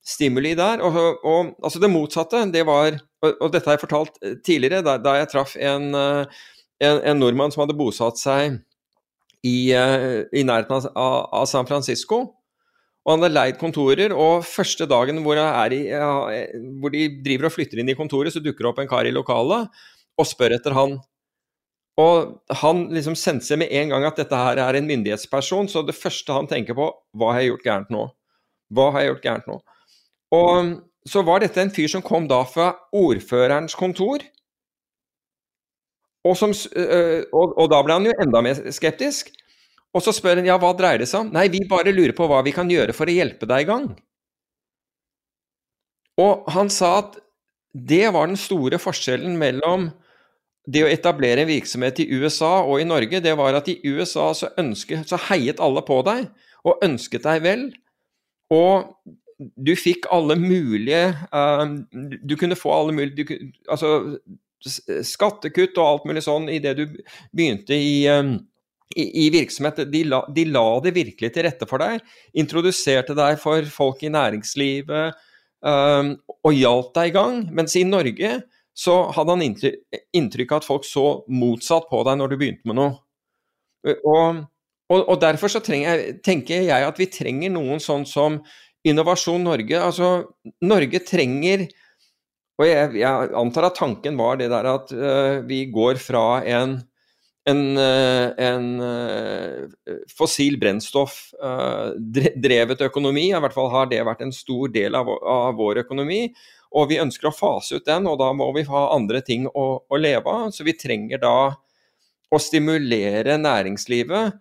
stimuli 0.03 0.51
der 0.59 0.81
og, 0.83 0.97
og 1.23 1.53
altså 1.63 1.79
Det 1.79 1.87
motsatte, 1.87 2.41
det 2.51 2.65
var 2.67 2.97
Og, 3.23 3.29
og 3.39 3.53
dette 3.53 3.69
har 3.69 3.77
jeg 3.77 3.85
fortalt 3.85 4.17
eh, 4.19 4.33
tidligere, 4.43 4.83
da, 4.83 4.97
da 4.99 5.13
jeg 5.15 5.29
traff 5.31 5.53
en, 5.55 5.93
eh, 5.95 6.41
en, 6.83 6.97
en 6.99 7.21
nordmann 7.21 7.53
som 7.55 7.63
hadde 7.63 7.77
bosatt 7.79 8.19
seg 8.19 8.57
i, 9.43 9.73
eh, 9.75 10.23
i 10.31 10.43
nærheten 10.47 10.75
av, 10.79 10.89
av, 11.27 11.45
San 11.49 11.67
Francisco. 11.69 12.21
Og 13.03 13.11
han 13.11 13.25
hadde 13.25 13.35
leid 13.35 13.57
kontorer, 13.59 14.13
og 14.15 14.45
første 14.47 14.87
dagen 14.87 15.19
hvor, 15.25 15.39
i, 15.75 15.81
eh, 15.91 16.53
hvor 16.79 16.93
de 16.93 17.09
driver 17.25 17.49
og 17.49 17.55
flytter 17.57 17.81
inn 17.83 17.91
i 17.91 17.97
kontoret, 17.99 18.31
så 18.31 18.43
dukker 18.43 18.63
det 18.63 18.71
opp 18.71 18.79
en 18.83 18.91
kar 18.91 19.09
i 19.09 19.15
lokalet 19.15 19.83
og 20.19 20.29
spør 20.29 20.55
etter 20.55 20.75
han. 20.77 20.97
Og 21.99 22.55
han 22.63 22.87
liksom 22.93 23.17
senser 23.19 23.59
med 23.61 23.73
en 23.75 23.91
gang 23.93 24.07
at 24.07 24.17
dette 24.17 24.37
her 24.37 24.61
er 24.61 24.79
en 24.79 24.87
myndighetsperson, 24.87 25.67
så 25.69 25.83
det 25.85 25.97
første 25.97 26.33
han 26.33 26.49
tenker 26.49 26.77
på, 26.77 26.87
hva 27.13 27.35
har 27.35 27.43
jeg 27.43 27.53
gjort 27.53 27.67
gærent 27.67 27.93
nå? 27.93 28.07
Hva 28.73 28.87
har 28.95 29.03
jeg 29.03 29.11
gjort 29.11 29.27
gærent 29.27 29.51
nå? 29.51 29.59
Og 30.33 30.71
så 31.05 31.21
var 31.27 31.43
dette 31.43 31.61
en 31.61 31.73
fyr 31.73 31.91
som 31.91 32.05
kom 32.05 32.25
da 32.31 32.39
fra 32.47 32.71
ordførerens 32.95 33.75
kontor. 33.77 34.23
Og, 36.23 36.37
som, 36.39 36.53
og, 36.55 37.55
og 37.59 37.65
da 37.71 37.81
ble 37.83 37.97
han 37.97 38.07
jo 38.07 38.15
enda 38.23 38.41
mer 38.45 38.61
skeptisk. 38.71 39.33
Og 39.93 40.01
så 40.01 40.13
spør 40.15 40.39
han 40.39 40.47
ja, 40.47 40.55
hva 40.61 40.71
dreier 40.77 41.03
det 41.03 41.09
seg 41.11 41.25
om? 41.25 41.33
Nei, 41.35 41.49
vi 41.53 41.61
bare 41.69 41.93
lurer 41.93 42.15
på 42.17 42.27
hva 42.29 42.41
vi 42.45 42.53
kan 42.55 42.71
gjøre 42.71 42.95
for 42.97 43.09
å 43.09 43.13
hjelpe 43.13 43.49
deg 43.49 43.65
i 43.65 43.69
gang. 43.69 43.89
Og 46.23 46.47
han 46.53 46.71
sa 46.73 46.95
at 47.01 47.19
det 47.73 48.05
var 48.13 48.29
den 48.29 48.37
store 48.37 48.79
forskjellen 48.81 49.35
mellom 49.39 49.89
det 50.69 50.85
å 50.85 50.89
etablere 50.91 51.43
en 51.43 51.49
virksomhet 51.49 51.99
i 51.99 52.07
USA 52.13 52.61
og 52.63 52.79
i 52.79 52.87
Norge, 52.87 53.19
det 53.19 53.33
var 53.35 53.57
at 53.57 53.67
i 53.67 53.79
USA 53.83 54.29
så, 54.37 54.49
ønsket, 54.59 55.09
så 55.09 55.19
heiet 55.27 55.59
alle 55.63 55.83
på 55.83 55.99
deg 56.07 56.29
og 56.63 56.85
ønsket 56.85 57.25
deg 57.25 57.43
vel. 57.43 57.65
Og 58.53 58.93
du 59.59 59.73
fikk 59.75 60.05
alle 60.13 60.37
mulige 60.39 61.07
eh, 61.09 61.63
Du 62.23 62.35
kunne 62.39 62.55
få 62.55 62.69
alle 62.71 62.93
mulige 62.95 63.25
du, 63.25 63.31
Altså 63.67 64.19
skattekutt 64.63 65.77
og 65.77 65.85
alt 65.85 66.07
mulig 66.09 66.23
sånn 66.25 66.49
idet 66.51 66.75
du 66.79 66.85
begynte 67.35 67.75
i, 67.75 68.05
eh, 68.09 68.31
i, 68.95 69.05
i 69.25 69.27
virksomhet. 69.33 69.83
De 69.91 70.03
la, 70.07 70.23
de 70.33 70.47
la 70.49 70.65
det 70.83 70.95
virkelig 70.95 71.33
til 71.33 71.47
rette 71.47 71.67
for 71.69 71.83
deg. 71.83 72.03
Introduserte 72.39 73.15
deg 73.17 73.39
for 73.41 73.67
folk 73.73 74.03
i 74.03 74.11
næringslivet 74.13 75.19
um, 75.65 76.15
og 76.43 76.57
hjalp 76.57 76.93
deg 76.97 77.11
i 77.11 77.15
gang. 77.17 77.39
Mens 77.55 77.75
i 77.79 77.85
Norge 77.87 78.39
så 78.73 78.97
hadde 79.13 79.35
han 79.35 79.45
inntrykk 79.45 80.51
av 80.51 80.63
at 80.63 80.67
folk 80.67 80.85
så 80.87 81.07
motsatt 81.29 81.89
på 81.91 82.01
deg 82.07 82.17
når 82.19 82.33
du 82.33 82.39
begynte 82.39 82.69
med 82.69 82.79
noe. 82.79 82.97
Og, 83.83 84.43
og, 84.89 84.99
og 84.99 85.17
derfor 85.21 85.51
så 85.51 85.61
jeg, 85.67 86.19
tenker 86.25 86.63
jeg 86.65 86.87
at 86.87 86.99
vi 86.99 87.09
trenger 87.11 87.51
noen 87.53 87.83
sånn 87.83 88.07
som 88.09 88.39
Innovasjon 88.83 89.45
Norge. 89.45 89.77
Altså, 89.79 90.09
Norge 90.63 90.99
trenger 91.07 91.67
Og 92.61 92.67
jeg, 92.67 92.89
jeg 93.01 93.29
antar 93.39 93.69
at 93.69 93.77
tanken 93.79 94.17
var 94.19 94.37
det 94.39 94.49
der 94.53 94.67
at 94.69 94.91
uh, 94.93 95.37
vi 95.47 95.65
går 95.73 96.01
fra 96.01 96.43
en 96.45 96.81
en, 97.43 97.75
uh, 97.75 98.29
en 98.39 98.67
uh, 98.79 99.97
fossil 100.07 100.55
brennstoff 100.61 101.33
drevet 102.39 102.85
økonomi, 102.85 103.25
i 103.33 103.41
hvert 103.43 103.51
fall 103.51 103.67
har 103.73 103.89
det 103.91 103.99
vært 104.07 104.21
en 104.23 104.31
stor 104.31 104.71
del 104.71 104.95
av, 104.95 105.09
av 105.11 105.57
vår 105.59 105.81
økonomi. 105.81 106.21
Og 106.73 106.87
vi 106.89 107.01
ønsker 107.03 107.27
å 107.29 107.35
fase 107.35 107.77
ut 107.77 107.89
den, 107.89 108.07
og 108.07 108.15
da 108.21 108.31
må 108.33 108.47
vi 108.55 108.63
ha 108.69 108.85
andre 108.95 109.19
ting 109.25 109.45
å, 109.51 109.65
å 109.83 109.99
leve 109.99 110.31
av. 110.31 110.53
Så 110.55 110.63
vi 110.63 110.77
trenger 110.77 111.19
da 111.21 111.35
å 112.33 112.39
stimulere 112.41 113.35
næringslivet 113.37 114.39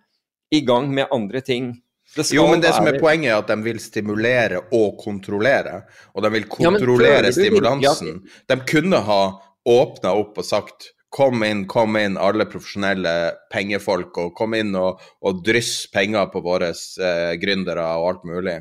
i 0.54 0.62
gang 0.64 0.88
med 0.94 1.12
andre 1.12 1.42
ting. 1.44 1.74
Det 2.16 2.26
Jo, 2.34 2.46
men 2.50 2.60
det 2.60 2.74
som 2.76 2.86
er 2.88 2.98
poenget, 3.00 3.30
er 3.32 3.38
at 3.40 3.48
de 3.48 3.56
vil 3.64 3.78
stimulere 3.80 4.60
og 4.76 4.98
kontrollere. 5.00 5.82
Og 6.12 6.24
de 6.24 6.30
vil 6.34 6.44
kontrollere 6.50 7.30
at- 7.30 7.36
stimulansen. 7.38 8.20
De 8.48 8.56
kunne 8.68 9.00
ha 9.06 9.22
åpna 9.68 10.12
opp 10.18 10.38
og 10.38 10.44
sagt 10.44 10.92
Kom 11.12 11.42
inn, 11.44 11.66
kom 11.68 11.92
inn, 12.00 12.14
alle 12.16 12.46
profesjonelle 12.48 13.34
pengefolk, 13.52 14.16
og 14.16 14.30
kom 14.32 14.54
inn 14.56 14.70
og, 14.80 15.02
og 15.20 15.42
dryss 15.44 15.84
penger 15.92 16.30
på 16.32 16.40
våre 16.40 16.70
eh, 16.72 17.34
gründere 17.36 17.84
og 18.00 18.06
alt 18.08 18.22
mulig. 18.24 18.54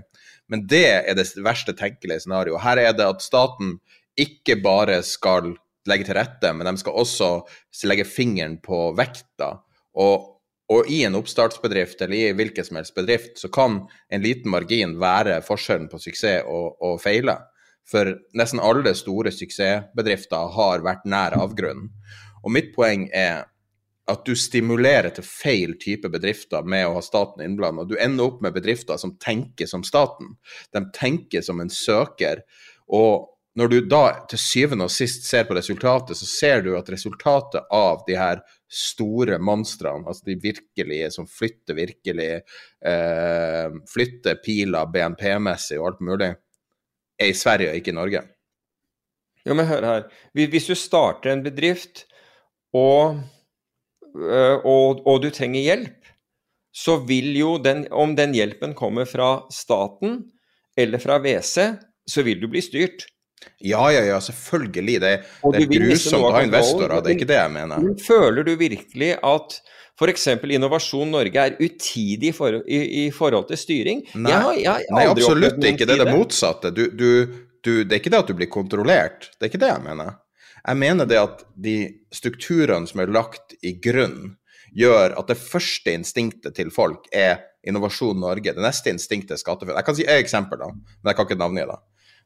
Men 0.51 0.65
det 0.67 0.81
er 1.07 1.15
det 1.15 1.29
verste 1.39 1.71
tenkelige 1.79 2.25
scenarioet. 2.25 2.59
Her 2.59 2.81
er 2.83 2.91
det 2.97 3.07
at 3.07 3.23
staten 3.23 3.77
ikke 4.19 4.57
bare 4.59 4.99
skal 5.07 5.53
legge 5.87 6.09
til 6.09 6.19
rette, 6.19 6.51
men 6.51 6.67
de 6.67 6.75
skal 6.81 6.99
også 6.99 7.29
legge 7.87 8.03
fingeren 8.03 8.59
på 8.59 8.89
vekta. 8.99 9.53
Og 9.95 10.30
og 10.71 10.87
i 10.87 11.01
en 11.03 11.17
oppstartsbedrift 11.19 12.01
eller 12.01 12.15
i 12.17 12.33
hvilken 12.37 12.65
som 12.65 12.79
helst 12.79 12.95
bedrift, 12.95 13.37
så 13.39 13.49
kan 13.51 13.81
en 14.09 14.23
liten 14.23 14.51
margin 14.53 14.95
være 15.01 15.41
forskjellen 15.43 15.89
på 15.91 15.99
suksess 15.99 16.47
og, 16.47 16.77
og 16.79 16.99
feile. 17.03 17.37
For 17.91 18.13
nesten 18.37 18.61
alle 18.63 18.93
store 18.95 19.33
suksessbedrifter 19.35 20.53
har 20.55 20.85
vært 20.85 21.07
nær 21.09 21.35
avgrunnen. 21.41 21.89
Og 22.41 22.53
mitt 22.55 22.71
poeng 22.75 23.09
er 23.11 23.49
at 24.11 24.23
du 24.25 24.33
stimulerer 24.35 25.11
til 25.15 25.25
feil 25.27 25.75
type 25.79 26.09
bedrifter 26.11 26.65
med 26.67 26.87
å 26.87 26.95
ha 26.97 27.03
staten 27.05 27.43
innblanda. 27.45 27.85
Du 27.87 27.97
ender 27.99 28.29
opp 28.29 28.41
med 28.43 28.55
bedrifter 28.55 28.99
som 28.99 29.15
tenker 29.21 29.69
som 29.69 29.83
staten. 29.87 30.35
De 30.73 30.83
tenker 30.95 31.43
som 31.45 31.61
en 31.61 31.71
søker. 31.71 32.43
Og 32.91 33.29
når 33.59 33.71
du 33.71 33.77
da 33.91 34.05
til 34.31 34.39
syvende 34.39 34.87
og 34.87 34.93
sist 34.93 35.27
ser 35.27 35.45
på 35.47 35.55
resultatet, 35.57 36.17
så 36.17 36.27
ser 36.27 36.63
du 36.65 36.73
at 36.79 36.89
resultatet 36.91 37.67
av 37.75 38.03
de 38.07 38.15
her 38.19 38.41
store 38.71 39.35
monstrene, 39.43 40.07
altså 40.07 40.29
de 40.29 40.37
virkelige 40.39 41.09
som 41.11 41.27
flytter 41.27 41.75
virkelig, 41.75 42.29
eh, 42.87 43.73
flytter 43.91 44.39
piler 44.43 44.91
BNP-messig 44.93 45.79
og 45.79 45.89
alt 45.91 46.05
mulig, 46.07 46.29
er 47.19 47.31
i 47.31 47.35
Sverige 47.37 47.73
og 47.73 47.81
ikke 47.81 47.91
i 47.91 47.97
Norge. 47.97 48.23
Jo, 49.45 49.55
men 49.57 49.67
hør 49.67 49.87
her. 49.87 50.07
Hvis 50.37 50.69
du 50.69 50.75
starter 50.77 51.33
en 51.33 51.43
bedrift, 51.43 52.05
og, 52.73 53.19
øh, 54.15 54.57
og, 54.63 55.01
og 55.07 55.21
du 55.23 55.29
trenger 55.33 55.61
hjelp, 55.61 55.97
så 56.71 57.01
vil 57.03 57.33
jo 57.35 57.57
den 57.59 57.83
Om 57.91 58.15
den 58.15 58.31
hjelpen 58.31 58.73
kommer 58.73 59.03
fra 59.05 59.43
staten 59.51 60.31
eller 60.77 61.01
fra 61.03 61.17
WC, 61.19 61.65
så 62.07 62.23
vil 62.23 62.39
du 62.39 62.47
bli 62.47 62.61
styrt. 62.63 63.03
Ja, 63.61 63.83
ja, 63.93 64.01
ja, 64.05 64.17
selvfølgelig. 64.21 64.99
Det, 65.01 65.11
det 65.53 65.61
er 65.61 65.67
grusomt 65.71 66.23
å 66.25 66.31
ha 66.33 66.41
investorer, 66.45 67.01
det 67.01 67.11
er 67.11 67.17
ikke 67.19 67.29
det 67.29 67.37
jeg 67.39 67.51
mener. 67.53 67.83
Men 67.85 67.95
Føler 68.01 68.43
du 68.47 68.55
virkelig 68.57 69.11
at 69.21 69.55
f.eks. 70.01 70.27
Innovasjon 70.57 71.11
Norge 71.13 71.43
er 71.45 71.57
utidig 71.61 72.33
for, 72.37 72.57
i, 72.65 72.79
i 73.05 73.11
forhold 73.13 73.47
til 73.51 73.57
styring? 73.61 74.01
Nei, 74.15 74.31
Jeg 74.31 74.41
har- 74.41 74.57
jeg 74.57 74.71
har 74.71 74.97
nei 74.97 75.05
absolutt 75.11 75.63
ikke. 75.71 75.85
Det 75.85 75.99
er 75.99 76.05
det 76.05 76.15
motsatte. 76.17 76.71
Du, 76.73 76.83
du, 76.89 77.09
du, 77.61 77.71
det 77.83 77.93
er 77.93 77.99
ikke 78.01 78.13
det 78.13 78.19
at 78.23 78.27
du 78.27 78.33
blir 78.33 78.49
kontrollert. 78.49 79.29
Det 79.37 79.45
er 79.45 79.51
ikke 79.53 79.61
det 79.65 79.69
jeg 79.75 79.83
mener. 79.85 80.15
Jeg 80.61 80.77
mener 80.77 81.05
det 81.09 81.17
at 81.17 81.43
de 81.57 81.75
strukturene 82.13 82.87
som 82.89 82.99
er 83.01 83.07
lagt 83.13 83.55
i 83.65 83.73
grunn, 83.81 84.35
gjør 84.77 85.17
at 85.19 85.27
det 85.27 85.37
første 85.41 85.91
instinktet 85.97 86.55
til 86.55 86.69
folk 86.71 87.05
er 87.13 87.41
Innovasjon 87.67 88.17
Norge. 88.17 88.53
Det 88.55 88.63
neste 88.63 88.89
instinktet 88.89 89.35
er 89.35 89.41
SkatteFUNN. 89.41 89.75
Jeg 89.77 89.85
kan 89.85 89.97
si 89.97 90.05
et 90.07 90.21
eksempel, 90.23 90.57
da, 90.61 90.69
men 90.71 91.11
jeg 91.11 91.17
kan 91.17 91.27
ikke 91.27 91.37
navngi 91.41 91.65
det. 91.69 91.75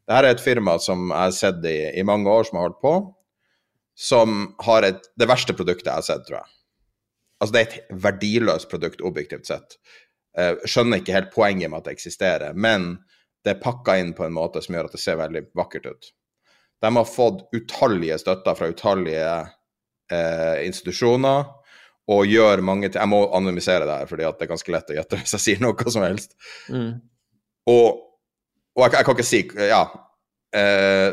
Dette 0.05 0.21
er 0.21 0.35
et 0.35 0.43
firma 0.43 0.77
som 0.81 1.07
jeg 1.09 1.17
har 1.17 1.33
sett 1.33 1.65
i, 1.65 1.77
i 1.97 2.03
mange 2.05 2.29
år, 2.29 2.45
som 2.45 2.59
har 2.59 2.67
holdt 2.69 2.81
på, 2.83 2.95
som 3.97 4.41
har 4.65 4.85
et, 4.85 5.07
det 5.17 5.27
verste 5.29 5.55
produktet 5.57 5.89
jeg 5.89 5.97
har 5.97 6.05
sett, 6.05 6.25
tror 6.27 6.41
jeg. 6.41 6.51
Altså, 7.39 7.53
det 7.55 7.61
er 7.61 7.67
et 7.67 7.95
verdiløst 8.05 8.69
produkt, 8.71 9.01
objektivt 9.05 9.49
sett. 9.49 9.77
Jeg 10.35 10.69
skjønner 10.69 11.01
ikke 11.01 11.15
helt 11.15 11.33
poenget 11.33 11.71
med 11.71 11.81
at 11.81 11.89
det 11.89 11.95
eksisterer, 11.95 12.53
men 12.53 12.93
det 13.45 13.55
er 13.55 13.63
pakka 13.63 13.97
inn 14.01 14.13
på 14.17 14.25
en 14.25 14.35
måte 14.35 14.61
som 14.63 14.75
gjør 14.75 14.89
at 14.89 14.95
det 14.95 15.01
ser 15.03 15.19
veldig 15.19 15.45
vakkert 15.57 15.89
ut. 15.89 16.09
De 16.83 16.91
har 16.97 17.07
fått 17.07 17.45
utallige 17.55 18.17
støtter 18.21 18.57
fra 18.57 18.69
utallige 18.71 19.29
eh, 20.11 20.65
institusjoner 20.65 21.45
og 22.11 22.29
gjør 22.29 22.61
mange 22.61 22.89
ting 22.89 23.01
Jeg 23.01 23.09
må 23.09 23.23
anonymisere 23.33 23.87
det 23.87 23.99
her, 24.01 24.09
fordi 24.09 24.25
det 24.25 24.45
er 24.45 24.51
ganske 24.51 24.73
lett 24.75 24.91
å 24.91 24.97
gjette 24.99 25.21
hvis 25.21 25.37
jeg 25.37 25.45
sier 25.45 25.63
noe 25.63 25.93
som 25.93 26.05
helst. 26.05 26.35
Mm. 26.69 26.91
Og, 27.71 28.01
og 28.75 28.83
jeg, 28.83 28.95
jeg 28.97 29.07
kan 29.07 29.15
ikke 29.15 29.27
si 29.27 29.41
Ja. 29.69 29.83
Eh, 30.55 31.11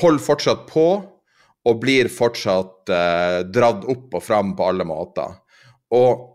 hold 0.00 0.20
fortsatt 0.22 0.66
på 0.70 0.86
og 1.68 1.80
blir 1.82 2.08
fortsatt 2.10 2.90
eh, 2.90 3.40
dratt 3.52 3.84
opp 3.90 4.14
og 4.16 4.24
fram 4.24 4.54
på 4.56 4.68
alle 4.70 4.86
måter. 4.88 5.36
Og 5.94 6.26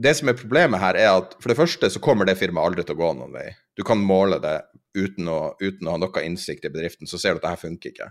det 0.00 0.14
som 0.18 0.30
er 0.30 0.38
problemet 0.38 0.82
her, 0.82 0.98
er 0.98 1.10
at 1.20 1.36
for 1.38 1.52
det 1.52 1.58
første 1.58 1.90
så 1.90 2.02
kommer 2.02 2.26
det 2.26 2.38
firmaet 2.40 2.70
aldri 2.70 2.86
til 2.86 2.96
å 2.96 3.02
gå 3.02 3.10
noen 3.18 3.34
vei. 3.34 3.48
Du 3.78 3.84
kan 3.86 4.00
måle 4.02 4.40
det 4.42 4.56
uten 4.96 5.28
å, 5.30 5.54
uten 5.62 5.86
å 5.86 5.94
ha 5.94 6.00
noe 6.02 6.24
innsikt 6.26 6.66
i 6.66 6.72
bedriften, 6.72 7.10
så 7.10 7.18
ser 7.20 7.34
du 7.34 7.42
at 7.42 7.46
det 7.46 7.54
her 7.54 7.62
funker 7.62 7.92
ikke. 7.92 8.10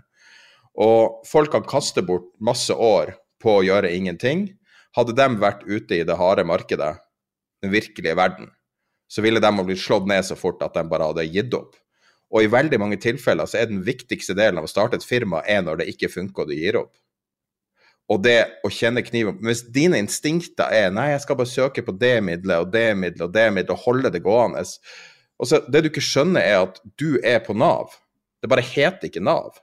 Og 0.84 1.24
folk 1.28 1.52
kan 1.52 1.66
kaste 1.68 2.04
bort 2.04 2.30
masse 2.40 2.72
år 2.72 3.14
på 3.42 3.58
å 3.58 3.64
gjøre 3.64 3.92
ingenting. 3.94 4.48
Hadde 4.96 5.16
de 5.16 5.28
vært 5.40 5.64
ute 5.66 5.98
i 5.98 6.06
det 6.06 6.16
harde 6.18 6.44
markedet, 6.48 6.94
den 7.64 7.72
virkelige 7.72 8.16
verden, 8.18 8.52
så 9.14 9.22
ville 9.22 9.38
de 9.42 9.50
ha 9.54 9.64
blitt 9.66 9.82
slått 9.82 10.08
ned 10.10 10.26
så 10.26 10.34
fort 10.38 10.62
at 10.66 10.74
de 10.74 10.82
bare 10.90 11.06
hadde 11.12 11.28
gitt 11.30 11.54
opp. 11.54 11.76
Og 12.34 12.42
i 12.42 12.50
veldig 12.50 12.80
mange 12.82 12.98
tilfeller 12.98 13.46
så 13.46 13.60
er 13.60 13.70
den 13.70 13.84
viktigste 13.86 14.34
delen 14.34 14.58
av 14.58 14.66
å 14.66 14.70
starte 14.70 14.98
et 14.98 15.06
firma 15.06 15.44
er 15.46 15.62
når 15.62 15.82
det 15.82 15.90
ikke 15.92 16.10
funker 16.10 16.42
og 16.42 16.50
du 16.50 16.56
gir 16.58 16.80
opp. 16.80 16.92
Og 18.10 18.20
det 18.20 18.60
å 18.66 18.68
kjenne 18.68 19.00
kniven 19.00 19.38
Hvis 19.40 19.62
dine 19.72 19.96
instinkter 20.02 20.68
er 20.76 20.90
nei, 20.92 21.06
jeg 21.14 21.22
skal 21.24 21.38
bare 21.38 21.48
søke 21.48 21.84
på 21.86 21.94
det 21.96 22.18
middelet 22.26 22.66
og 22.66 22.72
det 22.74 22.90
middelet 23.00 23.28
og 23.30 23.32
det 23.32 23.46
middelet 23.48 23.72
og 23.72 23.84
holde 23.86 24.10
det 24.12 24.20
gående 24.24 24.64
og 25.40 25.48
så 25.48 25.62
Det 25.66 25.80
du 25.82 25.88
ikke 25.88 26.04
skjønner, 26.04 26.44
er 26.44 26.66
at 26.66 26.80
du 27.00 27.16
er 27.24 27.40
på 27.42 27.56
Nav. 27.58 27.96
Det 28.42 28.50
bare 28.52 28.62
heter 28.66 29.08
ikke 29.08 29.24
Nav. 29.24 29.56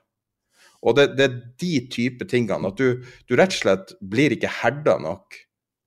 Og 0.82 0.96
det, 0.98 1.12
det 1.16 1.24
er 1.24 1.38
de 1.62 1.72
type 1.94 2.26
tingene. 2.28 2.68
At 2.68 2.80
du, 2.80 3.00
du, 3.28 3.36
rett 3.38 3.54
og 3.54 3.60
slett 3.60 3.94
blir 4.02 4.34
ikke 4.34 4.50
herda 4.60 4.98
nok 5.00 5.38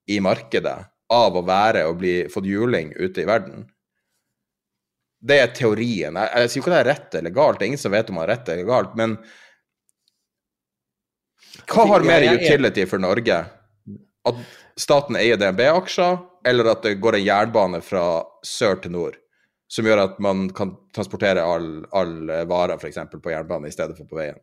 i 0.09 0.17
markedet 0.23 0.77
av 1.13 1.37
å 1.37 1.45
være 1.45 1.85
og 1.89 1.99
bli 2.01 2.13
fått 2.33 2.47
juling 2.49 2.93
ute 2.97 3.21
i 3.23 3.27
verden. 3.29 3.65
Det 5.25 5.39
er 5.41 5.53
teorien. 5.57 6.17
Jeg, 6.17 6.29
jeg 6.31 6.51
sier 6.51 6.61
ikke 6.61 6.71
at 6.71 6.75
det 6.75 6.83
er 6.83 6.91
rett 6.91 7.17
eller 7.19 7.33
galt, 7.33 7.59
det 7.59 7.65
er 7.65 7.73
ingen 7.73 7.81
som 7.81 7.93
vet 7.95 8.09
om 8.11 8.19
det 8.19 8.25
er 8.25 8.31
rett 8.33 8.53
eller 8.53 8.69
galt, 8.69 8.95
men 8.99 9.17
hva 11.71 11.85
har 11.87 12.05
mer 12.05 12.25
utility 12.35 12.85
for 12.89 13.01
Norge? 13.01 13.37
At 14.25 14.41
staten 14.79 15.17
eier 15.19 15.39
DNB-aksjer, 15.39 16.17
eller 16.45 16.71
at 16.73 16.83
det 16.85 16.97
går 17.01 17.17
en 17.17 17.25
jernbane 17.25 17.79
fra 17.85 18.05
sør 18.45 18.81
til 18.83 18.93
nord? 18.95 19.15
Som 19.71 19.87
gjør 19.87 20.03
at 20.03 20.19
man 20.21 20.49
kan 20.53 20.75
transportere 20.93 21.41
all, 21.41 21.85
all 21.95 22.27
varer 22.49 22.77
f.eks. 22.77 22.99
på 23.13 23.33
jernbane 23.33 23.71
i 23.71 23.73
stedet 23.73 23.97
for 23.97 24.09
på 24.09 24.19
veien. 24.19 24.37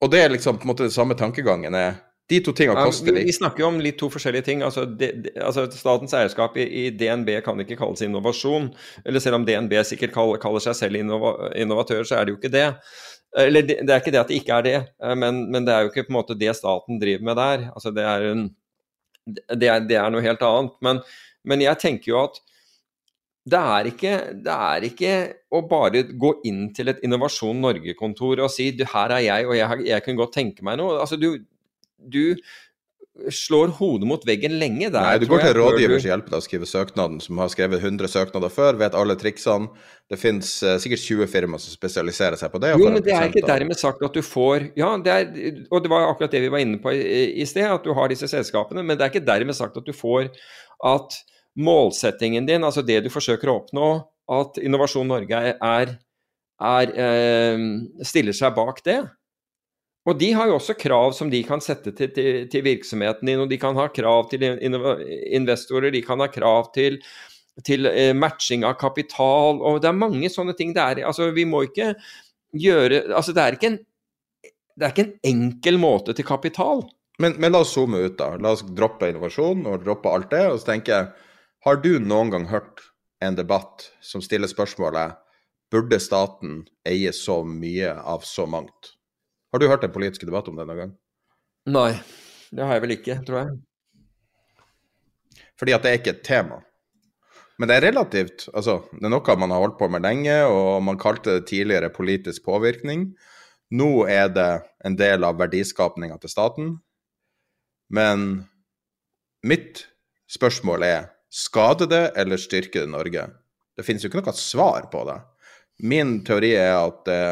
Og 0.00 0.08
det 0.12 0.22
er 0.22 0.32
liksom 0.32 0.56
på 0.56 0.64
en 0.64 0.72
måte 0.72 0.86
den 0.86 0.94
samme 0.94 1.16
tankegangen. 1.18 1.74
er 1.74 1.98
de 2.30 2.40
to 2.46 2.54
tingene 2.56 2.86
koster 2.86 3.10
litt. 3.10 3.24
Vi, 3.26 3.32
vi 3.32 3.36
snakker 3.36 3.64
jo 3.64 3.68
om 3.72 3.78
litt 3.82 3.98
to 4.00 4.08
forskjellige 4.12 4.46
ting. 4.46 4.64
Altså, 4.66 4.86
de, 4.86 5.10
de, 5.26 5.32
altså 5.42 5.66
Statens 5.74 6.14
eierskap 6.16 6.58
i, 6.60 6.66
i, 6.66 6.84
DNB 6.94 7.32
kan 7.46 7.58
ikke 7.62 7.78
kalles 7.80 8.02
innovasjon. 8.06 8.70
Eller 9.04 9.22
selv 9.22 9.40
om 9.40 9.46
DNB 9.48 9.74
sikkert 9.86 10.14
kaller, 10.14 10.40
kaller 10.42 10.62
seg 10.64 10.78
selv 10.78 11.00
innova, 11.00 11.50
innovatør, 11.58 12.06
så 12.06 12.20
er 12.20 12.26
det 12.28 12.36
jo 12.36 12.40
ikke 12.40 12.54
det. 12.54 12.68
Eller 13.38 13.62
det, 13.62 13.80
det, 13.86 13.94
er 13.94 14.02
ikke 14.02 14.12
det 14.14 14.20
at 14.20 14.30
det 14.30 14.38
ikke 14.40 14.56
er 14.58 14.66
det, 14.66 14.76
eh, 15.02 15.16
men, 15.18 15.44
men, 15.52 15.66
det 15.66 15.74
er 15.74 15.84
jo 15.84 15.92
ikke 15.92 16.08
på 16.08 16.14
en 16.14 16.18
måte 16.18 16.38
det 16.38 16.54
staten 16.58 16.98
driver 17.02 17.26
med 17.28 17.38
der. 17.38 17.66
Altså 17.70 17.92
det 17.94 18.06
er, 18.06 18.28
en, 18.32 18.46
det 19.30 19.68
er, 19.70 19.84
det 19.86 19.98
er 20.00 20.08
noe 20.10 20.24
helt 20.24 20.42
annet. 20.46 20.78
Men, 20.82 21.02
men, 21.46 21.62
jeg 21.62 21.78
tenker 21.82 22.10
jo 22.10 22.24
at 22.24 22.40
det 23.50 23.58
er, 23.58 23.86
ikke, 23.88 24.16
det 24.44 24.54
er 24.54 24.84
ikke 24.84 25.12
å 25.56 25.62
bare 25.66 26.02
gå 26.12 26.34
inn 26.46 26.66
til 26.76 26.90
et 26.92 27.00
Innovasjon 27.06 27.62
Norge-kontor 27.62 28.42
og 28.44 28.50
si 28.52 28.68
her 28.76 29.14
er 29.16 29.22
jeg, 29.24 29.46
og 29.48 29.56
jeg, 29.56 29.86
jeg 29.88 30.04
kunne 30.04 30.20
godt 30.20 30.34
tenke 30.36 30.66
meg 30.66 30.76
noe. 30.78 30.98
Altså, 31.00 31.16
du, 31.18 31.46
du 32.00 32.36
slår 33.28 33.72
hodet 33.76 34.08
mot 34.08 34.22
veggen 34.26 34.54
lenge 34.60 34.88
der. 34.88 35.02
Nei, 35.02 35.18
du 35.20 35.26
går 35.28 35.42
til 35.42 35.56
rådgivers 35.58 36.06
hjelp 36.06 36.28
til 36.30 36.36
å 36.38 36.42
skrive 36.44 36.68
søknaden, 36.68 37.18
som 37.22 37.40
har 37.42 37.50
skrevet 37.52 37.82
100 37.82 38.08
søknader 38.08 38.52
før, 38.52 38.78
vet 38.80 38.96
alle 38.96 39.16
triksene. 39.18 39.68
Det 40.10 40.18
finnes 40.20 40.52
uh, 40.64 40.76
sikkert 40.80 41.02
20 41.04 41.30
firmaer 41.32 41.62
som 41.62 41.74
spesialiserer 41.74 42.40
seg 42.40 42.52
på 42.52 42.62
det. 42.62 42.72
Jo, 42.80 42.88
men 42.88 43.04
det 43.04 43.14
er 43.16 43.28
ikke 43.28 43.44
dermed 43.46 43.78
sagt 43.80 44.02
at 44.06 44.16
du 44.16 44.22
får 44.24 44.70
Ja, 44.78 44.92
det 45.02 45.16
er, 45.16 45.50
og 45.68 45.84
det 45.84 45.92
var 45.92 46.08
akkurat 46.08 46.32
det 46.32 46.44
vi 46.46 46.52
var 46.52 46.64
inne 46.64 46.80
på 46.82 46.94
i, 46.96 47.26
i 47.42 47.48
sted, 47.48 47.68
at 47.68 47.84
du 47.84 47.92
har 47.96 48.12
disse 48.12 48.30
selskapene, 48.30 48.84
men 48.86 48.96
det 48.96 49.06
er 49.06 49.12
ikke 49.12 49.26
dermed 49.26 49.58
sagt 49.58 49.76
at 49.80 49.86
du 49.86 49.92
får 49.96 50.30
at 50.86 51.20
målsettingen 51.60 52.46
din, 52.48 52.64
altså 52.64 52.82
det 52.86 53.02
du 53.04 53.10
forsøker 53.12 53.50
å 53.50 53.60
oppnå, 53.60 53.90
at 54.30 54.60
Innovasjon 54.62 55.08
Norge 55.10 55.34
er, 55.50 55.56
er, 55.58 55.96
er 56.62 56.92
eh, 56.94 57.64
stiller 58.06 58.36
seg 58.36 58.54
bak 58.56 58.78
det. 58.86 59.00
Og 60.08 60.16
de 60.16 60.30
har 60.32 60.48
jo 60.48 60.56
også 60.56 60.78
krav 60.80 61.12
som 61.12 61.28
de 61.32 61.42
kan 61.44 61.60
sette 61.60 61.92
til, 61.96 62.08
til, 62.16 62.46
til 62.50 62.64
virksomheten 62.64 63.28
din, 63.28 63.42
og 63.42 63.50
de 63.50 63.58
kan 63.60 63.76
ha 63.76 63.90
krav 63.92 64.30
til 64.30 64.46
investorer, 64.46 65.90
de 65.92 66.00
kan 66.04 66.22
ha 66.24 66.30
krav 66.32 66.70
til, 66.74 66.96
til 67.66 67.88
eh, 67.90 68.14
matching 68.16 68.64
av 68.64 68.78
kapital, 68.80 69.60
og 69.60 69.82
det 69.82 69.90
er 69.90 69.98
mange 69.98 70.30
sånne 70.32 70.56
ting. 70.56 70.72
Det 70.76 70.82
er, 70.82 71.02
altså, 71.10 71.28
vi 71.36 71.44
må 71.48 71.66
ikke 71.68 71.92
gjøre 72.56 73.04
Altså, 73.14 73.34
det 73.36 73.42
er 73.44 73.54
ikke 73.58 73.68
en, 73.70 73.76
det 74.80 74.86
er 74.86 74.94
ikke 74.94 75.04
en 75.04 75.18
enkel 75.34 75.78
måte 75.78 76.16
til 76.16 76.26
kapital. 76.26 76.86
Men, 77.20 77.36
men, 77.36 77.52
la 77.52 77.60
oss 77.60 77.74
zoome 77.76 78.00
ut, 78.00 78.16
da. 78.16 78.32
La 78.40 78.54
oss 78.56 78.64
droppe 78.64 79.10
innovasjon 79.10 79.66
og 79.68 79.82
droppe 79.84 80.08
alt 80.08 80.30
det. 80.32 80.46
Og 80.48 80.62
så 80.62 80.72
tenker 80.72 80.94
jeg, 80.94 81.28
har 81.66 81.82
du 81.84 81.92
noen 82.00 82.32
gang 82.32 82.46
hørt 82.48 82.86
en 83.20 83.36
debatt 83.36 83.90
som 84.00 84.24
stiller 84.24 84.48
spørsmålet 84.48 85.18
burde 85.70 86.00
staten 86.02 86.62
eie 86.88 87.12
så 87.14 87.42
mye 87.44 87.92
av 87.92 88.24
så 88.26 88.48
mangt? 88.48 88.94
Har 89.50 89.58
du 89.58 89.68
hørt 89.68 89.84
en 89.84 89.92
politisk 89.94 90.26
debatt 90.28 90.48
om 90.48 90.58
det 90.58 90.66
noen 90.68 90.80
gang? 90.84 90.90
Nei, 91.70 91.92
det 92.54 92.66
har 92.66 92.78
jeg 92.78 92.84
vel 92.84 92.96
ikke, 92.96 93.16
tror 93.26 93.38
jeg. 93.40 93.54
Fordi 95.60 95.74
at 95.76 95.84
det 95.84 95.90
er 95.90 95.98
ikke 96.00 96.14
et 96.14 96.26
tema. 96.26 96.60
Men 97.60 97.68
det 97.68 97.76
er 97.76 97.84
relativt 97.90 98.46
Altså, 98.56 98.78
det 98.94 99.04
er 99.04 99.12
noe 99.12 99.36
man 99.36 99.52
har 99.52 99.60
holdt 99.60 99.76
på 99.80 99.90
med 99.92 100.06
lenge, 100.06 100.36
og 100.48 100.80
man 100.86 101.00
kalte 101.00 101.36
det 101.38 101.48
tidligere 101.50 101.92
politisk 101.92 102.46
påvirkning. 102.46 103.10
Nå 103.76 104.06
er 104.10 104.30
det 104.32 104.50
en 104.86 104.96
del 104.98 105.26
av 105.26 105.38
verdiskapninga 105.38 106.16
til 106.22 106.32
staten. 106.32 106.72
Men 107.90 108.46
mitt 109.46 109.84
spørsmål 110.30 110.86
er 110.86 111.10
skader 111.30 111.90
det 111.90 112.04
eller 112.18 112.40
styrker 112.40 112.86
det 112.86 112.94
Norge? 112.94 113.26
Det 113.76 113.86
finnes 113.86 114.02
jo 114.04 114.10
ikke 114.10 114.22
noe 114.22 114.34
svar 114.38 114.88
på 114.92 115.04
det. 115.10 115.20
Min 115.86 116.20
teori 116.26 116.54
er 116.58 116.76
at 116.78 117.04
det 117.06 117.22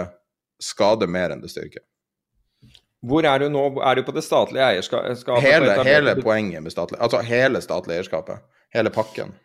skader 0.63 1.11
mer 1.11 1.35
enn 1.35 1.43
det 1.43 1.51
styrker. 1.53 1.83
Hvor 3.07 3.27
er 3.31 3.39
du 3.39 3.51
nå? 3.53 3.65
Er 3.85 3.99
du 3.99 4.03
på 4.07 4.15
det 4.15 4.25
statlige 4.27 4.65
eierskapet? 4.65 5.27
Hele, 5.45 5.75
hele 5.87 6.17
poenget 6.19 6.65
med 6.65 6.75
statlig 6.75 6.99
Altså 6.99 7.21
hele 7.23 7.61
statlig 7.63 7.95
eierskapet. 7.95 8.43
Hele 8.75 8.91
pakken. 8.91 9.37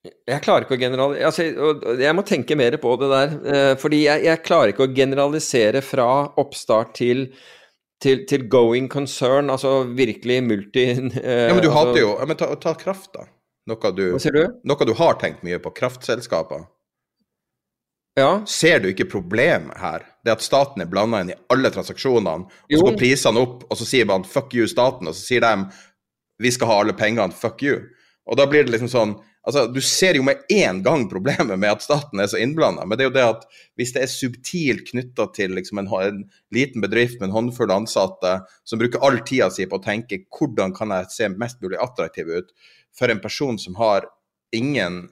Jeg 0.00 0.40
klarer 0.40 0.64
ikke 0.64 0.78
å 0.78 0.80
generalisere 0.80 1.60
altså, 1.68 1.96
Jeg 2.00 2.16
må 2.16 2.22
tenke 2.24 2.56
mer 2.56 2.76
på 2.80 2.92
det 3.00 3.08
der. 3.12 3.32
Eh, 3.54 3.72
fordi 3.80 4.04
jeg, 4.06 4.24
jeg 4.28 4.42
klarer 4.44 4.72
ikke 4.72 4.86
å 4.86 4.94
generalisere 4.96 5.82
fra 5.84 6.08
oppstart 6.40 6.94
til, 6.96 7.26
til, 8.00 8.24
til 8.28 8.46
going 8.52 8.88
concern, 8.92 9.52
altså 9.52 9.82
virkelig 9.84 10.40
multi... 10.46 10.86
Eh, 11.20 11.46
ja, 11.48 11.52
Men 11.52 11.60
du 11.60 11.68
altså, 11.68 11.76
hadde 11.78 12.04
jo 12.04 12.14
ja, 12.14 12.28
men 12.28 12.40
ta, 12.40 12.48
ta 12.60 12.74
kraft, 12.80 13.12
da. 13.16 13.26
Noe 13.68 13.92
du, 13.92 14.06
Hva 14.14 14.20
sier 14.22 14.36
du? 14.36 14.44
Noe 14.68 14.88
du 14.88 14.94
har 14.96 15.20
tenkt 15.20 15.44
mye 15.46 15.60
på. 15.62 15.72
Kraftselskaper. 15.76 16.64
Ja. 18.18 18.42
Ser 18.46 18.82
du 18.82 18.90
ikke 18.90 19.08
problemet 19.10 19.78
her? 19.78 20.04
Det 20.24 20.34
at 20.34 20.44
staten 20.44 20.82
er 20.82 20.90
blanda 20.90 21.22
inn 21.22 21.32
i 21.32 21.38
alle 21.52 21.70
transaksjonene, 21.72 22.48
og 22.48 22.74
så 22.74 22.82
går 22.88 22.98
prisene 22.98 23.42
opp, 23.42 23.64
og 23.70 23.78
så 23.78 23.86
sier 23.86 24.08
man 24.08 24.24
'fuck 24.24 24.54
you, 24.54 24.66
staten', 24.66 25.08
og 25.08 25.14
så 25.14 25.22
sier 25.22 25.40
de 25.40 25.70
'vi 26.40 26.50
skal 26.50 26.66
ha 26.66 26.80
alle 26.80 26.92
pengene, 26.92 27.32
fuck 27.32 27.62
you'. 27.62 27.86
Og 28.26 28.36
da 28.36 28.46
blir 28.46 28.64
det 28.64 28.72
liksom 28.72 28.88
sånn 28.88 29.20
Altså, 29.46 29.66
Du 29.72 29.80
ser 29.80 30.14
jo 30.14 30.22
med 30.22 30.42
én 30.52 30.82
gang 30.84 31.08
problemet 31.08 31.58
med 31.58 31.70
at 31.70 31.82
staten 31.82 32.20
er 32.20 32.26
så 32.26 32.36
innblanda, 32.36 32.84
men 32.84 32.98
det 32.98 33.06
er 33.06 33.08
jo 33.08 33.14
det 33.14 33.24
at 33.24 33.46
hvis 33.80 33.92
det 33.96 34.02
er 34.02 34.12
subtilt 34.12 34.90
knytta 34.90 35.32
til 35.32 35.54
liksom 35.56 35.78
en, 35.78 35.88
en, 35.88 36.24
liten 36.52 36.84
bedrift 36.84 37.20
med 37.20 37.30
en 37.30 37.36
håndfull 37.38 37.72
ansatte 37.72 38.34
som 38.68 38.78
bruker 38.78 39.00
all 39.00 39.22
tida 39.24 39.48
si 39.50 39.64
på 39.64 39.80
å 39.80 39.84
tenke 39.84 40.26
hvordan 40.28 40.74
kan 40.76 40.92
jeg 40.92 41.08
se 41.14 41.30
mest 41.32 41.60
mulig 41.64 41.80
attraktiv 41.80 42.28
ut 42.28 42.52
for 42.92 43.08
en 43.08 43.22
person 43.22 43.58
som 43.58 43.78
har 43.80 44.10
ingen 44.52 45.08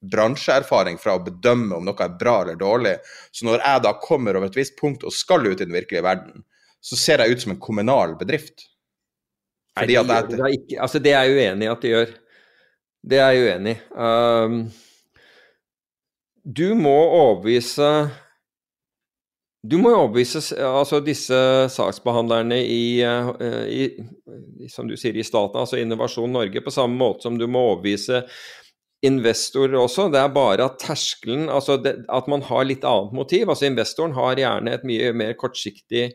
bransjeerfaring 0.00 0.98
fra 1.02 1.16
å 1.18 1.24
bedømme 1.24 1.78
om 1.78 1.86
noe 1.86 2.04
er 2.04 2.14
bra 2.20 2.40
eller 2.44 2.58
dårlig. 2.58 2.96
Så 3.34 3.48
når 3.48 3.62
jeg 3.64 3.84
da 3.86 3.94
kommer 4.02 4.38
over 4.38 4.50
et 4.50 4.58
visst 4.58 4.76
punkt 4.78 5.06
og 5.06 5.14
skal 5.14 5.46
ut 5.48 5.58
i 5.58 5.64
den 5.66 5.74
virkelige 5.74 6.06
verden, 6.06 6.44
så 6.80 6.98
ser 6.98 7.22
jeg 7.22 7.34
ut 7.34 7.42
som 7.42 7.54
en 7.56 7.62
kommunal 7.62 8.14
bedrift. 8.20 8.68
Fordi 9.78 9.98
Nei, 9.98 10.04
de 10.04 10.30
det, 10.30 10.38
jeg, 10.38 10.60
ikke, 10.60 10.78
altså 10.82 11.02
det 11.02 11.14
er 11.14 11.26
jeg 11.26 11.38
uenig 11.38 11.66
i 11.66 11.72
at 11.72 11.82
de 11.82 11.92
gjør. 11.94 12.14
Det 13.08 13.18
er 13.22 13.34
jeg 13.34 13.48
uenig 13.48 13.74
i. 13.74 13.82
Um, 13.94 14.62
du 16.48 16.72
må 16.78 16.96
overbevise 16.96 17.90
du 19.68 19.74
må 19.82 19.90
jo 19.90 20.04
overbevise 20.04 20.40
altså 20.64 21.00
disse 21.04 21.36
saksbehandlerne 21.74 22.60
i, 22.62 23.02
uh, 23.04 23.34
i, 23.68 24.68
som 24.70 24.88
du 24.88 24.94
sier, 24.96 25.18
i 25.18 25.26
staten, 25.26 25.58
altså 25.60 25.80
Innovasjon 25.82 26.32
Norge, 26.32 26.62
på 26.62 26.72
samme 26.72 26.96
måte 26.96 27.26
som 27.26 27.36
du 27.38 27.44
må 27.50 27.66
overbevise 27.72 28.22
investorer 29.06 29.76
også. 29.78 30.08
Det 30.12 30.18
er 30.20 30.32
bare 30.34 30.66
at 30.66 30.80
terskelen 30.82 31.46
Altså 31.52 31.76
det, 31.82 31.94
at 32.10 32.28
man 32.30 32.42
har 32.42 32.66
litt 32.66 32.84
annet 32.86 33.14
motiv. 33.14 33.48
Altså 33.48 33.68
investoren 33.68 34.16
har 34.16 34.40
gjerne 34.40 34.74
et 34.74 34.84
mye 34.88 35.12
mer 35.14 35.36
kortsiktig 35.38 36.10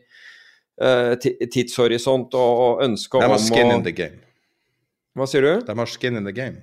uh, 0.82 1.14
tidshorisont 1.20 2.36
og, 2.36 2.62
og 2.66 2.84
ønske 2.84 3.18
om 3.18 3.24
å 3.24 3.26
De 3.26 3.36
har 3.36 3.42
skin 3.46 3.72
in 3.72 3.86
the 3.86 3.94
game. 3.96 4.20
Hva 5.14 5.28
sier 5.30 5.46
du? 5.46 5.52
De 5.64 5.76
har 5.78 5.90
skin 5.90 6.20
in 6.20 6.28
the 6.28 6.34
game. 6.34 6.62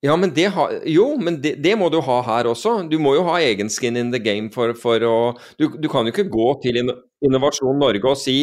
Ja, 0.00 0.14
men 0.14 0.30
det 0.30 0.46
ha, 0.54 0.68
jo, 0.86 1.08
men 1.18 1.40
det, 1.42 1.56
det, 1.58 1.74
må 1.78 1.88
du 1.90 1.98
ha 2.06 2.20
her 2.22 2.46
også. 2.46 2.76
Du 2.86 3.00
må 3.02 3.16
jo 3.16 3.24
ha 3.26 3.40
egen 3.42 3.70
skin 3.70 3.98
in 3.98 4.12
the 4.14 4.20
game 4.22 4.46
for, 4.54 4.70
for 4.78 5.02
å 5.02 5.16
du, 5.58 5.66
du, 5.74 5.88
kan 5.90 6.06
jo 6.06 6.14
ikke 6.14 6.28
gå 6.30 6.52
til 6.62 6.78
Innovasjon 6.78 7.80
Norge 7.82 8.06
og 8.06 8.20
si 8.20 8.36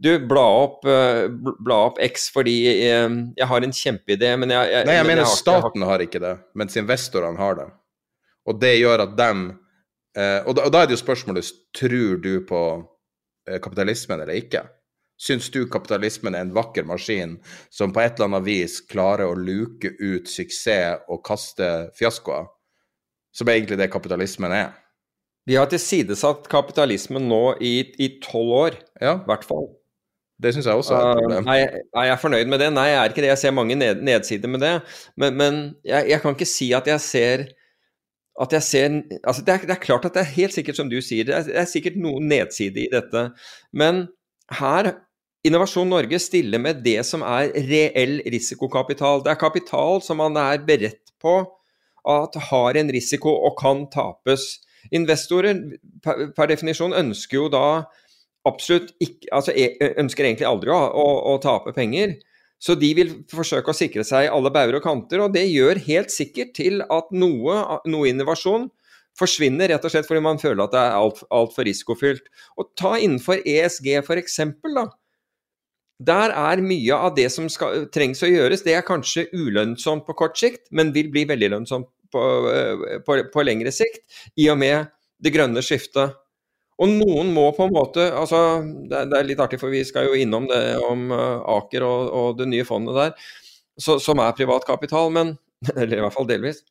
du, 0.00 0.26
bla 0.26 0.44
opp, 0.62 0.84
uh, 0.88 1.28
bla 1.60 1.76
opp 1.90 1.98
X 2.00 2.30
fordi 2.32 2.56
uh, 2.88 3.10
jeg 3.36 3.48
har 3.50 3.66
en 3.66 3.74
kjempeidé, 3.76 4.32
men 4.40 4.52
jeg, 4.54 4.72
jeg 4.72 4.88
Nei, 4.88 4.96
jeg 4.96 5.04
men 5.04 5.12
mener 5.12 5.28
har, 5.28 5.36
staten 5.36 5.84
har 5.84 6.04
ikke 6.04 6.22
det, 6.22 6.34
mens 6.56 6.78
investorene 6.80 7.40
har 7.40 7.58
det. 7.58 7.66
Og 8.48 8.56
det 8.62 8.78
gjør 8.78 9.04
at 9.04 9.16
dem 9.18 9.42
uh, 9.50 10.40
og, 10.46 10.54
da, 10.56 10.64
og 10.64 10.72
da 10.72 10.82
er 10.82 10.88
det 10.88 10.96
jo 10.96 11.02
spørsmålet 11.04 11.50
tror 11.76 12.20
du 12.24 12.32
på 12.48 12.62
kapitalismen 13.60 14.20
eller 14.20 14.36
ikke? 14.36 14.62
Syns 15.20 15.48
du 15.52 15.64
kapitalismen 15.68 16.36
er 16.36 16.44
en 16.46 16.52
vakker 16.54 16.84
maskin 16.86 17.34
som 17.72 17.92
på 17.92 18.00
et 18.00 18.14
eller 18.14 18.28
annet 18.28 18.46
vis 18.46 18.76
klarer 18.88 19.26
å 19.26 19.36
luke 19.36 19.90
ut 19.98 20.28
suksess 20.30 21.02
og 21.10 21.24
kaste 21.26 21.90
fiaskoer? 21.98 22.46
Som 23.34 23.50
er 23.50 23.58
egentlig 23.58 23.80
det 23.80 23.90
kapitalismen 23.92 24.54
er. 24.54 24.70
Vi 25.48 25.58
har 25.58 25.68
tilsidesatt 25.72 26.48
kapitalismen 26.52 27.26
nå 27.28 27.42
i 27.64 28.08
tolv 28.22 28.56
år, 28.60 28.80
i 29.00 29.08
ja. 29.08 29.18
hvert 29.26 29.44
fall. 29.48 29.70
Det 30.42 30.54
syns 30.54 30.66
jeg 30.70 30.74
også 30.80 30.94
er 30.96 31.00
et 31.00 31.16
Uh, 31.16 31.22
problem. 31.22 31.48
er, 31.48 31.54
jeg- 32.00 32.10
er 32.14 32.20
fornøyd 32.22 32.48
med 32.48 32.58
det? 32.62 32.68
Nei, 32.72 32.86
jeg 32.88 32.98
er 33.04 33.08
ikke 33.12 33.22
det. 33.24 33.30
Jeg 33.32 33.38
ser 33.42 33.50
mange 33.56 33.74
ned, 33.76 34.00
nedsider 34.06 34.48
med 34.48 34.60
det. 34.64 34.74
Men, 35.16 35.36
men 35.36 35.58
jeg, 35.84 36.08
jeg 36.14 36.20
kan 36.22 36.36
ikke 36.36 36.48
si 36.48 36.70
at 36.76 36.86
jeg 36.88 37.00
ser 37.00 37.44
at 38.40 38.52
jeg 38.56 38.62
ser 38.64 38.88
altså 39.28 39.42
det, 39.44 39.52
er, 39.52 39.64
det 39.68 39.74
er 39.74 39.82
klart 39.82 40.04
at 40.08 40.14
det 40.16 40.22
er 40.22 40.30
helt 40.38 40.54
sikkert 40.54 40.78
som 40.78 40.88
du 40.88 40.96
sier, 41.04 41.26
det 41.28 41.34
er, 41.36 41.42
det 41.44 41.56
er 41.60 41.66
sikkert 41.68 41.98
noen 42.00 42.24
nedside 42.30 42.80
i 42.80 42.88
dette. 42.92 43.26
Men 43.76 44.06
her 44.60 44.94
Innovasjon 45.44 45.88
Norge 45.88 46.18
stiller 46.20 46.60
med 46.60 46.80
det 46.84 46.98
som 47.08 47.22
er 47.24 47.48
reell 47.68 48.18
risikokapital. 48.32 49.22
Det 49.24 49.32
er 49.32 49.38
kapital 49.40 50.02
som 50.04 50.18
man 50.20 50.36
er 50.40 50.60
beredt 50.64 51.12
på 51.20 51.34
at 52.08 52.36
har 52.50 52.76
en 52.80 52.92
risiko 52.92 53.32
og 53.48 53.56
kan 53.60 53.86
tapes. 53.92 54.58
Investorer 54.92 55.60
per, 56.04 56.26
per 56.36 56.48
definisjon 56.52 56.96
ønsker 56.96 57.38
jo 57.42 57.48
da 57.52 57.64
absolutt 58.48 58.94
ikke 59.02 59.30
Altså 59.36 59.52
e- 59.52 59.92
ønsker 60.00 60.26
egentlig 60.26 60.48
aldri 60.48 60.72
å, 60.74 60.80
å, 60.80 61.06
å 61.34 61.38
tape 61.42 61.74
penger. 61.76 62.16
Så 62.60 62.76
de 62.76 62.90
vil 62.96 63.12
forsøke 63.32 63.72
å 63.72 63.76
sikre 63.76 64.04
seg 64.04 64.28
alle 64.28 64.52
bauger 64.52 64.76
og 64.76 64.84
kanter, 64.84 65.22
og 65.24 65.32
det 65.32 65.46
gjør 65.48 65.80
helt 65.86 66.12
sikkert 66.12 66.52
til 66.58 66.82
at 66.92 67.08
noe, 67.16 67.56
noe 67.88 68.10
innovasjon 68.10 68.68
forsvinner 69.18 69.72
rett 69.72 69.84
og 69.84 69.92
slett 69.92 70.08
fordi 70.08 70.22
man 70.24 70.40
føler 70.40 70.64
at 70.64 70.74
det 70.74 70.80
er 70.80 70.96
altfor 70.98 71.28
alt 71.34 71.54
for 71.56 71.68
risikofylt. 71.68 72.28
Og 72.60 72.68
ta 72.78 72.94
innenfor 73.00 73.40
ESG 73.48 73.88
eksempel, 74.20 74.76
da. 74.76 74.86
Der 76.00 76.32
er 76.32 76.62
mye 76.64 76.96
av 76.96 77.16
det 77.16 77.26
som 77.32 77.48
skal, 77.52 77.86
trengs 77.92 78.22
å 78.24 78.28
gjøres, 78.28 78.64
det 78.64 78.76
er 78.76 78.86
kanskje 78.86 79.26
ulønnsomt 79.36 80.06
på 80.06 80.16
kort 80.16 80.38
sikt, 80.40 80.68
men 80.72 80.94
vil 80.96 81.10
bli 81.12 81.26
veldig 81.28 81.50
lønnsomt 81.56 81.90
på, 82.12 82.22
på, 83.04 83.18
på 83.32 83.44
lengre 83.44 83.72
sikt, 83.74 84.04
i 84.40 84.48
og 84.52 84.60
med 84.60 84.88
det 85.20 85.32
grønne 85.34 85.64
skiftet. 85.64 86.16
Og 86.80 86.88
noen 86.88 87.32
må 87.36 87.44
på 87.52 87.66
en 87.66 87.74
måte 87.74 88.06
altså 88.16 88.62
Det 88.64 89.04
det 89.10 89.18
er 89.18 89.28
litt 89.28 89.42
artig, 89.42 89.60
for 89.60 89.72
vi 89.72 89.82
skal 89.84 90.08
jo 90.08 90.16
innom 90.16 90.48
det 90.48 90.60
om 90.86 91.10
uh, 91.12 91.42
Aker 91.58 91.84
og, 91.84 92.02
og, 92.08 92.28
det 92.40 92.48
nye 92.48 92.66
fondet 92.68 92.96
der, 92.96 93.30
så, 93.80 93.98
som 94.02 94.20
er 94.22 94.36
privat 94.36 94.66
kapital, 94.68 95.12
men 95.12 95.36
Eller 95.76 95.98
i 95.98 96.04
hvert 96.04 96.16
fall 96.16 96.28
delvis. 96.28 96.62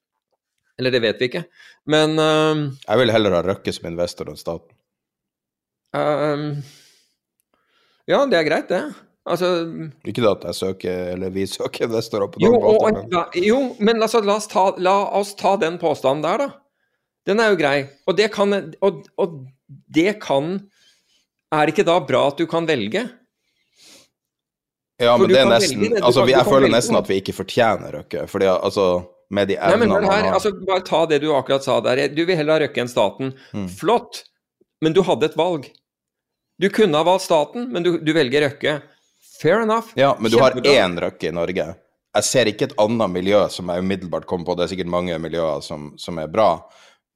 Eller 0.80 0.94
det 0.95 1.02
vet 1.03 1.19
vi 1.22 1.30
ikke. 1.30 1.44
Men 1.91 2.18
uh, 2.18 2.69
Jeg 2.88 3.02
vil 3.03 3.14
heller 3.14 3.38
ha 3.38 3.44
Røkke 3.45 3.73
som 3.76 3.90
investor 3.91 4.31
enn 4.31 4.40
staten. 4.40 4.73
uh, 5.94 6.57
Ja, 8.10 8.23
det 8.26 8.40
er 8.40 8.48
greit, 8.48 8.72
det. 8.72 8.81
Altså 9.30 9.49
Ikke 10.07 10.23
det 10.23 10.31
at 10.31 10.45
jeg 10.48 10.57
søker, 10.57 11.11
eller 11.14 11.30
vi 11.30 11.45
søker 11.45 11.86
investorer 11.86 12.31
på 12.31 12.41
jo, 12.41 12.56
måte. 12.56 13.03
men 13.14 13.45
jo, 13.45 13.60
men 13.77 14.02
altså, 14.02 14.23
la, 14.26 14.40
oss 14.40 14.49
ta, 14.49 14.72
la 14.81 14.95
oss 15.19 15.36
ta 15.38 15.53
den 15.61 15.77
påstanden 15.77 16.26
der, 16.26 16.41
da. 16.41 16.49
Den 17.30 17.44
er 17.44 17.52
jo 17.52 17.60
grei. 17.60 17.77
Og 18.10 18.18
det 18.18 18.31
kan, 18.34 18.56
og, 18.81 19.03
og 19.22 19.36
det 19.70 20.20
kan 20.24 20.58
Er 21.54 21.66
det 21.66 21.76
ikke 21.76 21.88
da 21.88 22.00
bra 22.06 22.28
at 22.30 22.41
du 22.41 22.46
kan 22.50 22.68
velge? 22.70 23.08
Ja, 25.00 25.16
men 25.18 25.32
det 25.32 25.40
er 25.40 25.48
nesten 25.48 25.86
det, 25.86 26.02
Altså, 26.04 26.26
jeg 26.28 26.46
føler 26.48 26.72
nesten 26.74 27.00
at 27.00 27.08
vi 27.10 27.20
ikke 27.22 27.36
fortjener 27.38 27.96
Røkke, 28.00 28.26
fordi 28.28 28.50
altså 28.52 28.90
Med 29.32 29.52
de 29.52 29.60
Nei, 29.62 29.76
men 29.78 29.94
evnene 29.94 30.12
her, 30.12 30.26
har 30.28 30.40
altså, 30.40 30.52
bare 30.68 30.84
ta 30.86 31.04
det 31.10 31.22
du 31.24 31.30
akkurat 31.38 31.64
sa 31.64 31.78
der. 31.86 32.08
Du 32.10 32.24
vil 32.26 32.36
heller 32.36 32.58
ha 32.58 32.64
Røkke 32.64 32.82
enn 32.82 32.90
staten. 32.90 33.36
Mm. 33.54 33.68
Flott, 33.70 34.24
men 34.82 34.96
du 34.98 35.04
hadde 35.06 35.28
et 35.30 35.36
valg. 35.38 35.68
Du 36.58 36.66
kunne 36.74 36.98
ha 36.98 37.06
valgt 37.06 37.28
staten, 37.28 37.68
men 37.70 37.86
du, 37.86 37.91
du 38.02 38.10
velger 38.18 38.48
Røkke. 38.48 38.80
Fair 39.38 39.62
enough. 39.62 39.94
Ja, 39.96 40.16
men 40.20 40.34
du 40.34 40.40
har 40.41 40.58
én 40.66 40.98
Røkke 41.00 41.30
i 41.30 41.36
Norge. 41.36 41.68
Jeg 42.18 42.26
ser 42.26 42.50
ikke 42.50 42.72
et 42.72 42.76
annet 42.82 43.14
miljø 43.14 43.44
som 43.54 43.70
jeg 43.70 43.86
umiddelbart 43.86 44.26
kommer 44.28 44.50
på. 44.50 44.58
Det 44.58 44.66
er 44.66 44.74
sikkert 44.74 44.90
mange 44.98 45.22
miljøer 45.22 45.62
som, 45.62 45.91
som 46.02 46.18
er 46.18 46.32
bra, 46.34 46.50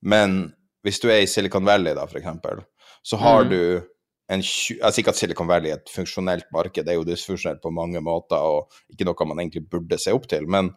men 0.06 0.54
hvis 0.84 1.00
du 1.00 1.10
er 1.10 1.22
i 1.24 1.26
Silicon 1.30 1.66
Valley, 1.66 1.94
da, 1.96 2.06
for 2.06 2.20
eksempel, 2.20 2.64
så 3.04 3.18
har 3.18 3.44
Mm. 3.46 3.50
du 3.50 3.84
en 4.30 4.40
Jeg 4.40 4.94
sier 4.94 5.04
ikke 5.04 5.10
at 5.10 5.16
Silicon 5.20 5.48
Valley 5.48 5.70
er 5.72 5.76
et 5.76 5.90
funksjonelt 5.92 6.46
marked, 6.54 6.86
det 6.86 6.90
er 6.94 6.96
jo 6.96 7.04
dysfunksjonelt 7.04 7.62
på 7.62 7.72
mange 7.74 8.00
måter 8.02 8.38
og 8.40 8.70
ikke 8.92 9.06
noe 9.06 9.28
man 9.28 9.38
egentlig 9.40 9.70
burde 9.70 10.00
se 10.00 10.12
opp 10.16 10.28
til, 10.28 10.48
men 10.48 10.72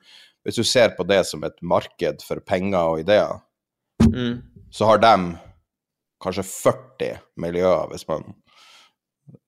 hvis 0.45 0.57
du 0.57 0.62
ser 0.65 0.91
på 0.97 1.07
det 1.07 1.24
som 1.27 1.43
et 1.45 1.57
marked 1.62 2.23
for 2.23 2.41
penger 2.41 2.78
og 2.78 3.01
ideer, 3.01 3.41
Mm. 4.03 4.43
så 4.70 4.87
har 4.87 4.99
de 4.99 5.39
kanskje 6.23 6.45
40 6.45 7.19
miljøer, 7.37 7.89
hvis 7.91 8.07
man 8.09 8.35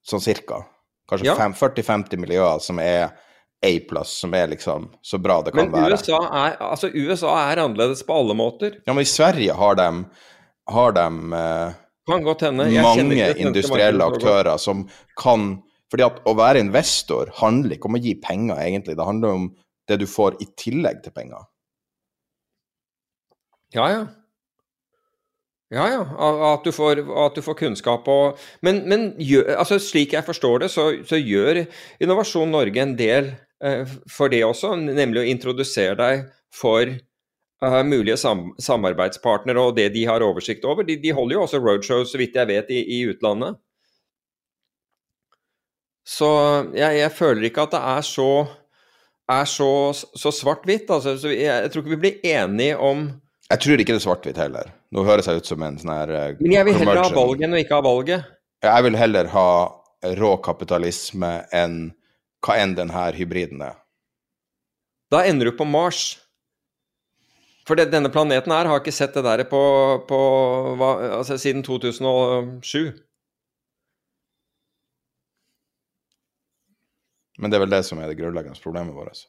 Sånn 0.07 0.21
cirka. 0.21 0.65
Kanskje 1.09 1.27
Ja. 1.27 1.35
40-50 1.37 2.17
miljøer 2.19 2.61
som 2.61 2.79
er 2.79 3.13
A-plass, 3.63 4.09
som 4.21 4.33
er 4.35 4.47
liksom 4.49 4.89
så 5.03 5.19
bra 5.21 5.43
det 5.43 5.53
kan 5.55 5.71
Men 5.71 5.83
være. 5.83 5.93
USA 5.93 6.17
er, 6.17 6.57
altså, 6.61 6.89
USA 6.95 7.51
er 7.53 7.57
annerledes 7.59 8.03
på 8.07 8.15
alle 8.15 8.35
måter. 8.35 8.77
Ja, 8.87 8.93
men 8.95 9.03
i 9.03 9.05
Sverige 9.05 9.55
har 9.55 9.75
de, 9.75 10.07
har 10.69 10.95
de 10.97 11.07
eh, 11.39 11.79
mange 12.09 13.31
industrielle 13.37 14.05
aktører 14.05 14.57
som 14.61 14.87
kan 15.19 15.57
fordi 15.89 16.05
at 16.05 16.19
å 16.29 16.35
være 16.37 16.61
investor 16.61 17.31
handler 17.39 17.79
ikke 17.79 17.89
om 17.89 17.97
å 17.97 18.03
gi 18.05 18.13
penger, 18.21 18.59
egentlig. 18.61 18.97
Det 18.99 19.07
handler 19.09 19.39
om 19.39 19.47
det 19.89 19.97
du 20.03 20.05
får 20.05 20.37
i 20.45 20.49
tillegg 20.61 21.01
til 21.01 21.15
penger. 21.17 21.47
Ja, 23.73 23.87
ja. 23.93 24.03
Ja, 25.73 25.85
ja. 25.93 26.03
At 26.55 26.65
du 26.65 26.73
får, 26.73 27.03
at 27.25 27.37
du 27.37 27.45
får 27.45 27.59
kunnskap 27.61 28.07
og 28.09 28.39
Men, 28.65 28.83
men 28.89 29.11
gjør, 29.21 29.51
altså, 29.61 29.77
slik 29.81 30.15
jeg 30.17 30.25
forstår 30.25 30.65
det, 30.65 30.71
så, 30.73 30.91
så 31.05 31.21
gjør 31.21 31.67
Innovasjon 32.01 32.53
Norge 32.53 32.85
en 32.85 32.95
del 32.97 33.35
eh, 33.65 33.85
for 34.09 34.33
det 34.33 34.45
også, 34.47 34.75
nemlig 34.81 35.25
å 35.25 35.29
introdusere 35.29 35.97
deg 36.01 36.25
for 36.53 36.95
eh, 37.65 37.81
mulige 37.87 38.19
sam 38.21 38.53
samarbeidspartnere 38.63 39.65
og 39.71 39.77
det 39.77 39.91
de 39.95 40.05
har 40.09 40.25
oversikt 40.25 40.65
over. 40.65 40.87
De, 40.87 40.99
de 41.03 41.15
holder 41.15 41.39
jo 41.39 41.43
også 41.47 41.63
roadshows, 41.63 42.13
så 42.13 42.21
vidt 42.21 42.37
jeg 42.39 42.51
vet, 42.51 42.71
i, 42.71 42.85
i 42.99 43.03
utlandet. 43.11 43.59
Så 46.09 46.29
jeg, 46.73 47.03
jeg 47.03 47.13
føler 47.13 47.51
ikke 47.51 47.67
at 47.69 47.75
det 47.77 47.85
er 47.85 48.07
så 48.07 48.31
er 49.29 49.49
så, 49.49 49.71
så 49.93 50.33
svart-hvitt. 50.33 50.91
Altså, 50.91 51.17
så 51.21 51.33
jeg, 51.33 51.49
jeg 51.49 51.73
tror 51.73 51.85
ikke 51.85 51.97
vi 51.97 52.03
blir 52.07 52.21
enige 52.25 52.79
om 52.79 53.09
Jeg 53.49 53.61
tror 53.65 53.81
ikke 53.81 53.95
det 53.95 54.01
er 54.01 54.05
svart-hvitt 54.05 54.41
heller. 54.41 54.73
Nå 54.93 55.05
høres 55.05 55.29
jeg 55.29 55.41
ut 55.41 55.49
som 55.49 55.63
en 55.65 55.77
sånn 55.81 55.93
her 55.93 56.13
uh, 56.13 56.41
Men 56.41 56.55
jeg 56.55 56.69
vil 56.69 56.81
heller 56.81 57.03
ha 57.03 57.13
valget 57.13 57.45
enn 57.47 57.57
å 57.57 57.61
ikke 57.61 57.77
ha 57.77 57.85
valget. 57.85 58.33
Jeg 58.65 58.85
vil 58.85 58.99
heller 58.99 59.31
ha 59.33 59.51
rå 60.19 60.33
kapitalisme 60.45 61.33
enn 61.55 61.79
hva 62.45 62.57
enn 62.63 62.75
denne 62.79 63.05
hybriden 63.17 63.63
er. 63.67 63.77
Da 65.13 65.25
ender 65.27 65.51
du 65.51 65.57
på 65.57 65.67
Mars. 65.69 66.19
For 67.69 67.77
det, 67.77 67.91
denne 67.93 68.09
planeten 68.13 68.55
her 68.55 68.69
har 68.71 68.81
ikke 68.81 68.95
sett 68.97 69.17
det 69.19 69.27
der 69.27 69.45
på, 69.49 69.61
på 70.09 70.21
hva, 70.81 70.93
altså, 71.21 71.37
siden 71.41 71.61
2007. 71.67 72.95
Men 77.39 77.53
det 77.53 77.59
er 77.59 77.67
vel 77.67 77.75
det 77.75 77.85
som 77.87 78.01
er 78.01 78.09
det 78.11 78.17
grunnleggende 78.19 78.59
problemet 78.63 78.97
vårt. 78.97 79.27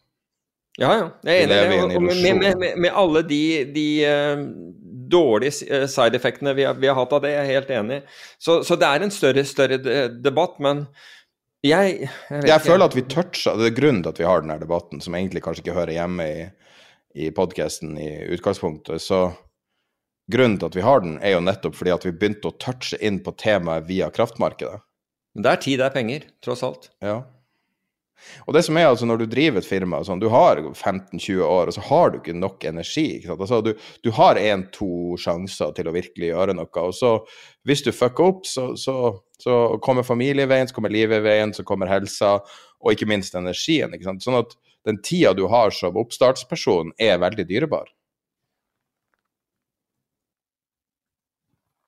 Ja, 0.80 0.94
ja. 0.96 1.08
Jeg 1.28 1.50
er 1.50 1.74
enig 1.76 1.98
Og 1.98 2.04
med, 2.06 2.22
med, 2.24 2.58
med, 2.62 2.78
med 2.86 2.96
alle 2.96 3.24
de, 3.28 3.42
de 3.76 3.88
uh, 4.08 4.44
dårlige 5.12 5.66
eh, 5.68 5.86
side-effektene 5.92 6.54
vi, 6.56 6.66
vi 6.80 6.88
har 6.88 6.96
hatt 6.96 7.16
av 7.18 7.24
det, 7.26 7.34
jeg 7.34 7.42
er 7.44 7.58
helt 7.58 7.74
enig. 7.76 8.00
Så, 8.40 8.62
så 8.64 8.78
det 8.80 8.88
er 8.88 9.04
en 9.04 9.14
større, 9.14 9.44
større 9.50 9.80
debatt, 10.14 10.56
men 10.64 10.86
jeg 11.66 12.08
Jeg, 12.08 12.46
Jeg 12.48 12.64
føler 12.64 12.86
at 12.88 12.94
vi 12.96 13.02
toucher 13.12 13.58
Det 13.60 13.66
er 13.68 13.74
grunnen 13.76 14.00
til 14.06 14.14
at 14.14 14.20
vi 14.22 14.28
har 14.30 14.46
denne 14.46 14.56
debatten, 14.62 15.02
som 15.04 15.18
egentlig 15.18 15.44
kanskje 15.44 15.66
ikke 15.66 15.76
hører 15.76 15.98
hjemme 15.98 16.28
i, 16.30 16.46
i 17.20 17.32
podkasten 17.36 17.98
i 18.00 18.10
utgangspunktet. 18.36 19.02
Så 19.04 19.30
grunnen 20.32 20.60
til 20.60 20.70
at 20.70 20.78
vi 20.78 20.86
har 20.86 21.04
den, 21.04 21.18
er 21.24 21.36
jo 21.36 21.44
nettopp 21.44 21.76
fordi 21.80 21.96
at 21.96 22.06
vi 22.08 22.16
begynte 22.16 22.52
å 22.52 22.58
touche 22.62 23.00
inn 23.04 23.20
på 23.26 23.34
temaet 23.40 23.90
via 23.90 24.12
kraftmarkedet. 24.14 24.80
Men 25.36 25.46
det 25.46 25.52
er 25.52 25.62
tid, 25.66 25.82
det 25.82 25.90
er 25.90 25.96
penger, 25.96 26.32
tross 26.44 26.64
alt. 26.66 26.90
Ja. 27.06 27.22
Og 28.48 28.56
det 28.56 28.64
som 28.66 28.78
er 28.78 28.90
altså 28.90 29.08
når 29.08 29.22
du 29.22 29.26
driver 29.32 29.62
et 29.62 29.68
firma, 29.68 30.02
sånn, 30.04 30.20
du 30.22 30.28
har 30.32 30.60
15-20 30.60 31.42
år, 31.46 31.70
og 31.70 31.76
så 31.76 31.84
har 31.88 32.12
du 32.12 32.20
ikke 32.20 32.36
nok 32.36 32.66
energi. 32.68 33.06
Ikke? 33.20 33.38
Altså, 33.38 33.62
du, 33.64 33.72
du 34.04 34.12
har 34.18 34.40
én-to 34.42 35.16
sjanser 35.22 35.72
til 35.78 35.90
å 35.90 35.96
virkelig 35.96 36.34
gjøre 36.34 36.56
noe, 36.58 36.70
og 36.84 36.96
så 36.96 37.14
hvis 37.68 37.86
du 37.86 37.94
fucker 37.96 38.34
opp, 38.34 38.48
så, 38.50 38.72
så, 38.80 38.98
så 39.40 39.60
kommer 39.86 40.08
familie 40.08 40.48
i 40.48 40.52
veien, 40.52 40.70
så 40.70 40.76
kommer 40.76 40.94
livet 40.94 41.22
i 41.22 41.28
veien, 41.30 41.56
så 41.56 41.66
kommer 41.68 41.92
helsa, 41.92 42.40
og 42.80 42.96
ikke 42.96 43.10
minst 43.10 43.36
energien. 43.40 43.94
Ikke 43.96 44.10
sant? 44.10 44.26
Sånn 44.26 44.42
at 44.42 44.56
den 44.88 45.02
tida 45.04 45.34
du 45.36 45.46
har 45.52 45.74
som 45.76 45.98
oppstartsperson, 46.00 46.94
er 47.00 47.20
veldig 47.22 47.46
dyrebar. 47.50 47.90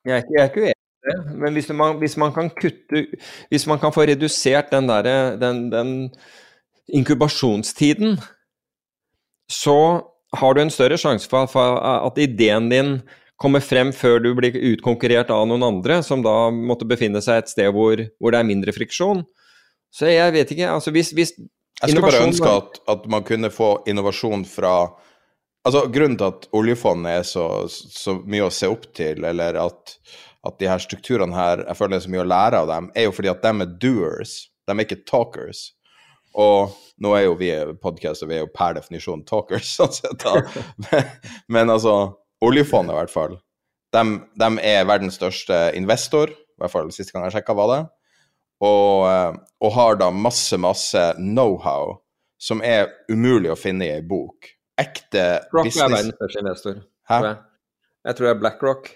Jeg 0.05 0.17
er 0.17 0.23
ikke, 0.23 0.35
jeg 0.37 0.41
er 0.43 0.49
ikke 0.49 0.63
uenig 0.65 0.81
men 1.41 1.55
hvis 1.57 1.69
man, 1.73 1.97
hvis 1.97 2.17
man, 2.17 2.33
kan 2.33 2.51
kutte 2.53 3.07
Hvis 3.49 3.65
man 3.67 3.79
kan 3.81 3.93
få 3.93 4.05
redusert 4.05 4.71
den 4.71 4.89
derre 4.89 5.37
den, 5.41 5.69
den 5.71 6.11
inkubasjonstiden, 6.91 8.19
så 9.49 9.77
har 10.35 10.53
du 10.53 10.61
en 10.61 10.73
større 10.73 10.97
sjanse 10.99 11.29
for 11.29 11.77
at 11.79 12.17
ideen 12.19 12.69
din 12.69 12.89
kommer 13.39 13.63
frem 13.63 13.93
før 13.95 14.19
du 14.19 14.33
blir 14.35 14.57
utkonkurrert 14.73 15.31
av 15.31 15.45
noen 15.47 15.63
andre, 15.63 16.01
som 16.03 16.21
da 16.23 16.51
måtte 16.51 16.87
befinne 16.87 17.21
seg 17.23 17.41
et 17.41 17.53
sted 17.53 17.71
hvor, 17.73 18.03
hvor 18.19 18.33
det 18.33 18.41
er 18.41 18.49
mindre 18.49 18.75
friksjon. 18.75 19.23
Så 19.91 20.11
jeg 20.11 20.35
vet 20.35 20.51
ikke, 20.51 20.67
altså 20.69 20.91
hvis, 20.91 21.13
hvis 21.15 21.33
Jeg 21.81 21.93
skulle 21.93 22.09
bare 22.09 22.25
ønske 22.27 22.51
at, 22.61 22.81
at, 22.93 23.07
man 23.09 23.23
kunne 23.25 23.49
få 23.53 23.71
innovasjon 23.89 24.45
fra 24.49 24.75
Altså 25.61 25.83
Grunnen 25.93 26.17
til 26.17 26.25
at 26.25 26.47
oljefondet 26.57 27.19
er 27.19 27.25
så, 27.27 27.43
så 27.69 28.15
mye 28.25 28.47
å 28.47 28.53
se 28.53 28.65
opp 28.65 28.87
til, 28.97 29.19
eller 29.29 29.59
at, 29.61 29.91
at 30.41 30.55
de 30.57 30.65
her 30.65 30.81
strukturene 30.81 31.37
her, 31.37 31.61
jeg 31.67 31.77
føler 31.77 31.93
det 31.93 31.99
er 31.99 32.05
så 32.07 32.13
mye 32.15 32.23
å 32.23 32.31
lære 32.31 32.61
av 32.63 32.71
dem, 32.71 32.87
er 32.97 33.05
jo 33.05 33.11
fordi 33.13 33.29
at 33.29 33.43
de 33.43 33.51
er 33.67 33.75
doers, 33.83 34.31
de 34.65 34.73
er 34.73 34.81
ikke 34.87 35.03
talkers. 35.05 35.61
Og 36.33 36.73
nå 37.03 37.13
er 37.13 37.27
jo 37.27 37.37
vi 37.37 37.51
podkast, 37.83 38.25
og 38.25 38.31
vi 38.31 38.39
er 38.39 38.41
jo 38.41 38.49
per 38.55 38.73
definisjon 38.79 39.21
talkers, 39.29 39.69
sånn 39.77 39.93
sett. 39.93 40.25
Men, 40.87 41.13
men 41.59 41.75
altså, 41.77 41.95
oljefondet 42.41 42.95
i 42.95 42.99
hvert 43.03 43.13
fall, 43.13 43.37
de, 43.93 44.05
de, 44.41 44.51
er 44.65 44.89
verdens 44.89 45.21
største 45.21 45.67
investor, 45.77 46.33
i 46.33 46.63
hvert 46.63 46.73
fall 46.73 46.89
siste 46.95 47.13
gang 47.13 47.27
jeg 47.27 47.37
sjekka, 47.37 47.57
var 47.57 47.73
det. 47.75 47.81
Og, 48.61 49.09
eh, 49.09 49.37
og, 49.61 49.71
har 49.75 49.99
da 50.01 50.11
masse, 50.13 50.57
masse 50.61 51.05
know-how 51.17 51.97
som 52.41 52.61
er 52.65 52.89
umulig 53.11 53.51
å 53.53 53.57
finne 53.57 53.87
i 53.87 53.93
ei 53.95 54.03
bok. 54.05 54.49
Ekte 54.81 55.41
Rock 55.53 55.69
business... 55.69 55.85
er 55.85 55.95
verdens 55.95 56.17
største 56.19 56.43
investor. 56.43 56.77
Hæ? 57.09 57.17
Tror 57.17 57.27
jeg. 57.27 57.39
jeg 58.07 58.17
tror 58.17 58.27
det 58.27 58.35
er 58.35 58.43
BlackRock 58.43 58.91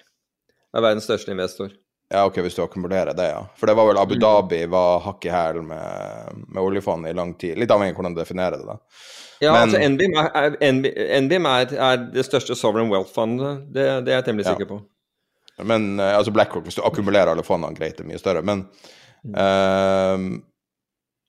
er 0.76 0.86
verdens 0.86 1.10
største 1.10 1.34
investor. 1.34 1.74
Ja, 2.14 2.26
ok, 2.30 2.38
hvis 2.46 2.56
du 2.58 2.62
akkumulerer 2.62 3.18
det, 3.18 3.26
ja. 3.32 3.42
For 3.58 3.70
det 3.70 3.74
var 3.78 3.88
vel 3.90 3.98
Abu 3.98 4.14
Dhabi 4.22 4.60
var 4.70 5.00
hakk 5.02 5.26
i 5.26 5.32
hæl 5.34 5.62
med, 5.66 6.42
med 6.48 6.62
oljefondet 6.62 7.14
i 7.14 7.18
lang 7.18 7.34
tid. 7.42 7.58
Litt 7.58 7.72
avhengig 7.74 7.96
av 7.96 8.02
hvordan 8.02 8.16
du 8.18 8.22
definerer 8.22 8.62
det, 8.62 8.68
da. 8.68 8.76
Ja, 9.42 9.54
Men- 9.54 9.62
altså 9.62 9.82
NBIM 9.90 10.14
er, 10.22 11.22
NBIM 11.26 11.48
er, 11.50 11.74
er 11.88 12.04
det 12.14 12.26
største 12.28 12.56
sovereign 12.56 12.92
wealth-fondet, 12.94 13.66
det, 13.74 13.88
det 14.06 14.14
er 14.14 14.20
jeg 14.20 14.28
temmelig 14.30 14.46
Ja. 14.46 14.54
sikker 14.54 14.70
på. 14.70 14.84
Men 15.64 16.00
eh, 16.00 16.18
altså 16.18 16.32
BlackRock, 16.36 16.68
hvis 16.68 16.78
du 16.78 16.84
akkumulerer 16.86 17.32
alle 17.32 17.44
fondene, 17.44 17.76
greit, 17.76 17.98
det 17.98 18.06
er 18.06 18.12
mye 18.12 18.22
større. 18.22 18.44
Men 18.46 18.68
ehm, 19.34 20.28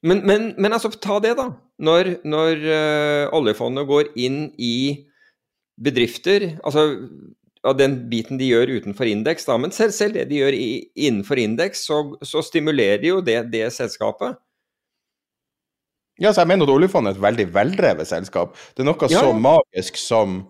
Men, 0.07 0.21
men, 0.29 0.53
men 0.61 0.73
altså, 0.77 0.91
ta 1.03 1.19
det, 1.25 1.33
da. 1.39 1.49
Når, 1.83 2.11
når 2.25 2.61
uh, 2.63 3.35
oljefondet 3.37 3.89
går 3.89 4.13
inn 4.23 4.53
i 4.61 5.07
bedrifter, 5.77 6.55
altså 6.65 6.85
av 7.67 7.77
den 7.81 7.97
biten 8.11 8.39
de 8.39 8.49
gjør 8.49 8.71
utenfor 8.79 9.09
indeks, 9.11 9.47
da, 9.49 9.57
men 9.61 9.75
selv, 9.75 9.95
selv 9.97 10.17
det 10.17 10.29
de 10.31 10.41
gjør 10.41 10.57
i, 10.57 10.69
innenfor 11.09 11.41
indeks, 11.43 11.85
så, 11.89 12.03
så 12.25 12.45
stimulerer 12.45 13.09
jo 13.09 13.21
det 13.25 13.41
det 13.53 13.67
selskapet. 13.75 14.39
ja, 16.21 16.33
så 16.33 16.45
jeg 16.45 16.53
mener 16.53 16.69
at 16.69 16.75
oljefondet 16.77 17.13
er 17.13 17.19
et 17.19 17.25
veldig 17.27 17.47
veldrevet 17.55 18.09
selskap. 18.09 18.55
Det 18.77 18.85
er 18.85 18.89
noe 18.89 19.11
Ja, 19.11 19.21
så 19.21 19.33
ja. 19.33 19.39
magisk 19.49 19.99
som 20.01 20.45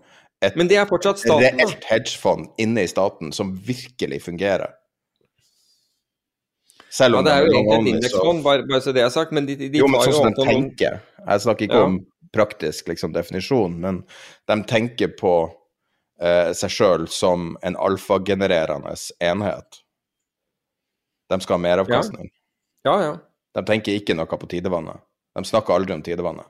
et 0.45 0.53
staten, 0.53 1.41
reelt 1.41 1.87
hedgefond 1.89 2.51
inne 2.61 2.85
i 2.85 2.91
staten 2.91 3.33
som 3.33 3.55
virkelig 3.57 4.21
fungerer. 4.21 4.77
Selv 6.97 7.17
Ja, 7.17 7.19
om 7.21 7.25
det 7.27 7.33
er 7.35 7.45
jo 7.45 7.53
egentlig 7.53 7.77
et 7.77 7.89
indeksfond, 7.95 8.43
bare, 8.45 8.65
bare 8.69 8.81
så 8.81 8.93
det 8.95 9.03
er 9.05 9.11
sagt, 9.13 9.33
men 9.35 9.45
de, 9.45 9.55
de, 9.59 9.67
de 9.73 9.81
Jo, 9.83 9.89
men 9.91 10.01
sånn 10.01 10.15
som 10.17 10.33
de 10.33 10.45
tenker. 10.47 10.99
Jeg 11.21 11.43
snakker 11.45 11.67
ikke 11.67 11.81
Ja. 11.83 11.89
om 11.91 11.99
praktisk 12.33 12.89
liksom, 12.89 13.13
definisjon, 13.13 13.75
men 13.83 13.99
de 14.49 14.57
tenker 14.69 15.13
på 15.19 15.33
eh, 16.21 16.49
seg 16.57 16.73
sjøl 16.73 17.05
som 17.13 17.51
en 17.65 17.77
alfagenererende 17.77 18.95
enhet. 19.23 19.81
De 21.29 21.39
skal 21.43 21.57
ha 21.57 21.63
meravkastning. 21.67 22.29
Ja, 22.87 22.95
ja. 23.03 23.13
De 23.57 23.63
tenker 23.67 23.97
ikke 23.97 24.15
noe 24.17 24.25
på 24.39 24.47
tidevannet. 24.49 25.01
De 25.37 25.43
snakker 25.45 25.75
aldri 25.75 25.93
om 25.95 26.01
tidevannet. 26.05 26.47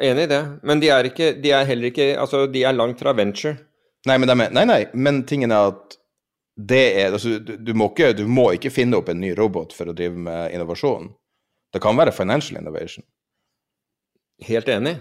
Enig 0.00 0.26
i 0.26 0.30
det. 0.30 0.42
Men 0.62 0.80
de 0.82 0.88
er, 0.90 1.10
ikke, 1.10 1.32
de 1.42 1.50
er 1.54 1.66
heller 1.68 1.90
ikke 1.92 2.06
Altså, 2.18 2.46
de 2.50 2.62
er 2.66 2.74
langt 2.74 2.98
fra 3.02 3.12
venture. 3.14 3.58
Nei, 4.08 4.16
men, 4.18 4.28
de 4.28 4.34
er, 4.36 4.54
nei, 4.56 4.64
nei, 4.68 4.80
men 4.94 5.22
tingen 5.28 5.52
er 5.54 5.70
at 5.72 5.96
er 6.56 7.12
altså, 7.12 7.38
du, 7.38 7.56
du, 7.56 7.72
må 7.74 7.90
ikke, 7.90 8.12
du 8.14 8.26
må 8.30 8.52
ikke 8.54 8.70
finne 8.70 8.98
opp 9.00 9.08
en 9.10 9.20
ny 9.20 9.32
robot 9.34 9.74
for 9.74 9.90
å 9.90 9.96
drive 9.96 10.18
med 10.28 10.54
innovasjon. 10.54 11.10
Det 11.74 11.82
kan 11.82 11.98
være 11.98 12.14
financial 12.14 12.60
innovation. 12.60 13.04
Helt 14.44 14.68
enig. 14.70 14.94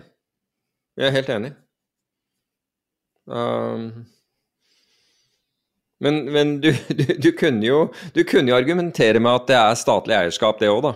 Jeg 0.97 1.09
er 1.09 1.15
helt 1.15 1.29
enig. 1.33 1.53
Um, 3.29 3.85
men 6.03 6.19
men 6.33 6.57
du, 6.61 6.73
du, 7.23 7.31
kunne 7.37 7.65
jo, 7.65 7.85
du 8.13 8.23
kunne 8.27 8.51
jo 8.51 8.57
argumentere 8.57 9.21
med 9.21 9.31
at 9.37 9.47
det 9.49 9.59
er 9.59 9.79
statlig 9.79 10.17
eierskap, 10.17 10.59
det 10.59 10.73
òg, 10.73 10.83
da. 10.89 10.95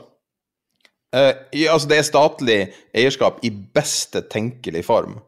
Uh, 1.16 1.34
ja, 1.56 1.72
altså 1.72 1.88
det 1.88 2.02
er 2.02 2.10
statlig 2.10 2.60
eierskap 2.98 3.40
i 3.46 3.54
beste 3.54 4.26
tenkelige 4.34 4.86
form. 4.90 5.20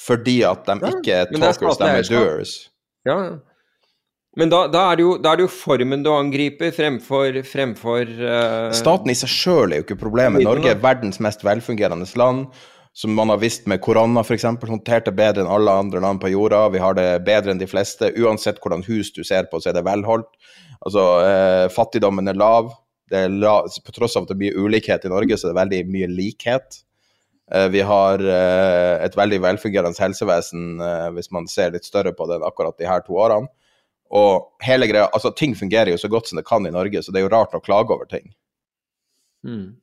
Fordi 0.00 0.40
at 0.46 0.64
de 0.66 0.94
ikke 0.94 1.12
er 1.12 1.30
talkers, 1.34 1.78
de 1.78 1.90
er 1.90 2.06
doers. 2.08 2.56
Ja, 3.04 3.18
ja. 3.26 3.38
Men 4.40 4.48
da, 4.48 4.64
da, 4.72 4.86
er 4.88 4.96
det 4.96 5.04
jo, 5.04 5.14
da 5.20 5.34
er 5.34 5.40
det 5.40 5.44
jo 5.44 5.52
formen 5.52 6.04
du 6.04 6.08
angriper 6.14 6.72
fremfor, 6.72 7.42
fremfor 7.44 8.08
uh, 8.08 8.72
Staten 8.76 9.12
i 9.12 9.16
seg 9.18 9.28
sjøl 9.28 9.74
er 9.74 9.82
jo 9.82 9.84
ikke 9.84 10.00
problemet. 10.00 10.44
Norge 10.46 10.72
er 10.72 10.80
verdens 10.80 11.20
mest 11.20 11.44
velfungerende 11.44 12.08
land. 12.20 12.46
Som 12.96 13.12
man 13.14 13.30
har 13.30 13.38
visst 13.38 13.68
med 13.70 13.78
korona, 13.84 14.24
f.eks. 14.24 14.46
det 14.50 15.12
bedre 15.14 15.44
enn 15.44 15.50
alle 15.50 15.76
andre 15.84 16.00
land 16.02 16.18
på 16.22 16.32
jorda. 16.32 16.64
Vi 16.74 16.80
har 16.82 16.96
det 16.98 17.06
bedre 17.26 17.52
enn 17.52 17.60
de 17.60 17.68
fleste. 17.70 18.10
Uansett 18.18 18.58
hvordan 18.58 18.82
hus 18.88 19.12
du 19.14 19.20
ser 19.22 19.46
på, 19.50 19.60
så 19.60 19.70
er 19.70 19.76
det 19.76 19.84
velholdt. 19.86 20.32
Altså, 20.80 21.04
eh, 21.22 21.66
fattigdommen 21.70 22.32
er 22.32 22.40
lav. 22.40 22.72
Det 23.10 23.26
er 23.26 23.30
la, 23.30 23.60
på 23.62 23.94
tross 23.94 24.18
av 24.18 24.26
at 24.26 24.32
det 24.32 24.40
mye 24.40 24.56
ulikhet 24.58 25.06
i 25.06 25.12
Norge, 25.12 25.38
så 25.38 25.46
er 25.46 25.52
det 25.52 25.60
veldig 25.60 25.80
mye 25.92 26.10
likhet. 26.10 26.80
Eh, 27.54 27.68
vi 27.70 27.84
har 27.86 28.26
eh, 28.26 28.96
et 29.06 29.16
veldig 29.22 29.38
velfungerende 29.46 30.02
helsevesen, 30.08 30.82
hvis 31.14 31.30
man 31.36 31.46
ser 31.52 31.76
litt 31.76 31.86
større 31.86 32.16
på 32.16 32.26
det 32.26 32.40
enn 32.40 32.50
akkurat 32.50 32.78
de 32.80 32.90
her 32.90 33.06
to 33.06 33.22
årene. 33.22 33.52
Og 34.10 34.64
hele 34.66 34.88
greia, 34.90 35.06
altså 35.14 35.30
ting 35.36 35.54
fungerer 35.54 35.92
jo 35.92 36.00
så 36.00 36.10
godt 36.10 36.30
som 36.30 36.40
det 36.40 36.48
kan 36.48 36.66
i 36.66 36.74
Norge, 36.74 37.02
så 37.02 37.12
det 37.12 37.20
er 37.20 37.28
jo 37.28 37.34
rart 37.34 37.54
å 37.54 37.62
klage 37.62 37.94
over 37.94 38.08
ting. 38.10 38.32
Mm. 39.46 39.78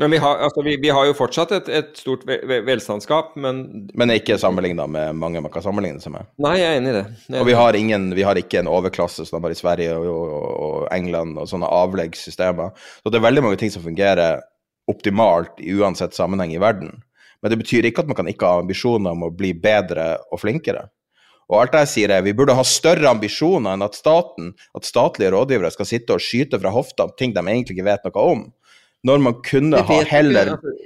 Men 0.00 0.10
vi 0.10 0.16
har, 0.16 0.38
altså, 0.40 0.62
vi, 0.62 0.76
vi 0.80 0.88
har 0.88 1.04
jo 1.04 1.12
fortsatt 1.14 1.50
et, 1.52 1.66
et 1.68 1.90
stort 2.00 2.22
ve 2.24 2.38
ve 2.48 2.76
men 3.36 3.58
Men 3.94 4.10
ikke 4.10 4.38
sammenligna 4.38 4.86
med 4.86 5.12
mange 5.20 5.40
man 5.40 5.52
kan 5.52 5.62
sammenligne 5.62 6.00
seg 6.00 6.14
med. 6.14 6.24
Nei, 6.40 6.54
jeg 6.58 6.70
er 6.70 6.80
enig 6.80 6.94
i 6.94 6.96
det. 6.96 7.40
Og 7.40 7.46
vi 7.46 7.52
har, 7.52 7.76
ingen, 7.76 8.14
vi 8.16 8.24
har 8.24 8.40
ikke 8.40 8.62
en 8.62 8.72
overklasse 8.72 9.26
som 9.28 9.42
bare 9.42 9.52
i 9.52 9.60
Sverige 9.60 9.92
og, 9.94 10.08
og, 10.08 10.56
og 10.64 10.88
England 10.96 11.36
og 11.36 11.50
sånne 11.50 11.68
avleggssystemer. 11.68 12.72
Så 13.02 13.12
det 13.12 13.20
er 13.20 13.28
veldig 13.28 13.44
mange 13.44 13.60
ting 13.60 13.70
som 13.74 13.84
fungerer 13.84 14.40
optimalt 14.88 15.60
i 15.60 15.76
uansett 15.76 16.16
sammenheng 16.16 16.56
i 16.56 16.62
verden. 16.62 17.02
Men 17.42 17.52
det 17.52 17.60
betyr 17.60 17.84
ikke 17.84 18.06
at 18.06 18.08
man 18.08 18.16
kan 18.16 18.30
ikke 18.32 18.48
ha 18.48 18.62
ambisjoner 18.62 19.12
om 19.12 19.28
å 19.28 19.34
bli 19.34 19.52
bedre 19.52 20.14
og 20.32 20.40
flinkere. 20.40 20.86
Og 21.50 21.58
alt 21.60 21.76
jeg 21.80 21.90
sier 21.90 22.14
er 22.14 22.24
vi 22.24 22.34
burde 22.36 22.54
ha 22.56 22.64
større 22.66 23.10
ambisjoner 23.10 23.76
enn 23.76 23.84
at 23.84 23.98
staten, 23.98 24.52
at 24.76 24.88
statlige 24.88 25.32
rådgivere 25.34 25.72
skal 25.74 25.88
sitte 25.88 26.16
og 26.16 26.22
skyte 26.24 26.60
fra 26.62 26.72
hofta 26.74 27.08
om 27.08 27.16
ting 27.18 27.34
de 27.34 27.42
egentlig 27.42 27.76
ikke 27.76 27.88
vet 27.88 28.06
noe 28.08 28.28
om. 28.34 28.44
Når 29.02 29.24
man 29.24 29.40
kunne 29.42 29.80
ha 29.82 29.98
heller 30.06 30.54
altså. 30.54 30.76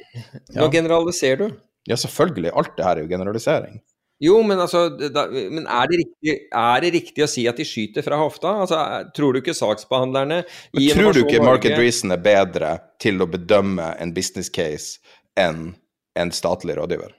Nå 0.57 0.71
generaliserer 0.73 1.43
du. 1.43 1.61
Ja, 1.87 1.99
selvfølgelig. 2.01 2.55
Alt 2.57 2.73
det 2.79 2.87
her 2.87 2.97
er 2.97 3.05
jo 3.05 3.11
generalisering. 3.11 3.77
Jo, 4.23 4.39
men 4.49 4.57
altså 4.63 4.87
da, 5.13 5.27
Men 5.29 5.67
er 5.69 5.91
det, 5.91 5.99
riktig, 6.01 6.37
er 6.49 6.81
det 6.81 6.93
riktig 6.95 7.25
å 7.27 7.29
si 7.29 7.45
at 7.51 7.59
de 7.61 7.67
skyter 7.69 8.05
fra 8.07 8.17
hofta? 8.21 8.55
Altså, 8.65 8.79
Tror 9.17 9.37
du 9.37 9.43
ikke 9.43 9.55
saksbehandlerne 9.57 10.41
Men 10.73 10.87
tror 10.97 11.13
du 11.13 11.21
ikke 11.27 11.43
Market 11.45 11.75
Norge- 11.75 11.83
Reason 11.85 12.15
er 12.17 12.23
bedre 12.25 12.73
til 13.03 13.21
å 13.21 13.29
bedømme 13.29 13.91
en 14.01 14.15
business 14.17 14.49
case 14.49 15.05
enn 15.37 15.75
en 16.17 16.33
statlig 16.33 16.79
rådgiver? 16.81 17.13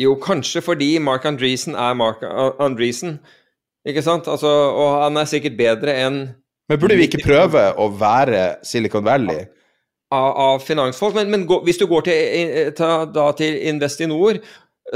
Jo, 0.00 0.14
kanskje 0.20 0.62
fordi 0.64 0.94
Mark 1.02 1.26
Andreessen 1.28 1.76
er 1.76 1.96
Mark 1.98 2.22
Andreessen. 2.24 3.18
Ikke 3.88 4.04
sant? 4.04 4.28
Altså, 4.28 4.48
og 4.48 5.02
han 5.04 5.16
er 5.20 5.28
sikkert 5.28 5.56
bedre 5.58 5.96
enn 6.06 6.20
Men 6.70 6.78
burde 6.80 6.96
vi 6.96 7.08
ikke 7.08 7.24
prøve 7.24 7.70
å 7.80 7.88
være 8.00 8.60
Silicon 8.64 9.04
Valley? 9.04 9.48
av, 10.10 10.36
av 10.36 10.58
finansfolk. 10.64 11.14
Men, 11.14 11.30
men 11.30 11.46
gå, 11.48 11.60
hvis 11.66 11.78
du 11.80 11.86
går 11.90 12.06
til, 12.08 12.18
eh, 12.40 12.72
ta, 12.76 13.04
da 13.06 13.30
til 13.38 13.58
Investinor, 13.70 14.40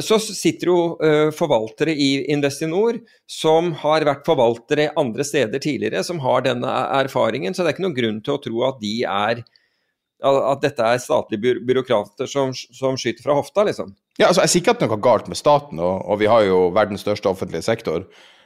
så 0.02 0.16
sitter 0.18 0.72
jo 0.72 0.78
uh, 0.98 1.28
forvaltere 1.30 1.92
i 1.94 2.24
Investinor 2.34 2.96
som 3.30 3.70
har 3.84 4.02
vært 4.08 4.24
forvaltere 4.26 4.88
andre 4.98 5.22
steder 5.26 5.62
tidligere, 5.62 6.02
som 6.02 6.18
har 6.24 6.42
denne 6.42 6.72
erfaringen. 6.98 7.54
Så 7.54 7.62
det 7.62 7.70
er 7.70 7.76
ikke 7.76 7.84
noen 7.84 7.98
grunn 8.00 8.18
til 8.24 8.34
å 8.34 8.40
tro 8.42 8.64
at 8.66 8.80
de 8.82 8.96
er 9.06 9.44
at 10.24 10.62
dette 10.64 10.88
er 10.88 11.02
statlige 11.02 11.42
by 11.42 11.52
byråkrater 11.68 12.26
som, 12.30 12.50
som 12.54 12.96
skyter 12.98 13.22
fra 13.26 13.36
hofta, 13.36 13.66
liksom. 13.68 13.92
Ja, 14.18 14.28
altså 14.28 14.44
Jeg 14.44 14.50
sier 14.52 14.62
ikke 14.62 14.70
at 14.76 14.78
det 14.82 14.86
er 14.86 14.92
noe 14.94 15.02
galt 15.02 15.26
med 15.28 15.36
staten, 15.40 15.80
og, 15.82 16.04
og 16.06 16.20
vi 16.20 16.28
har 16.30 16.44
jo 16.46 16.68
verdens 16.74 17.02
største 17.02 17.26
offentlige 17.30 17.62
sektor. 17.66 18.04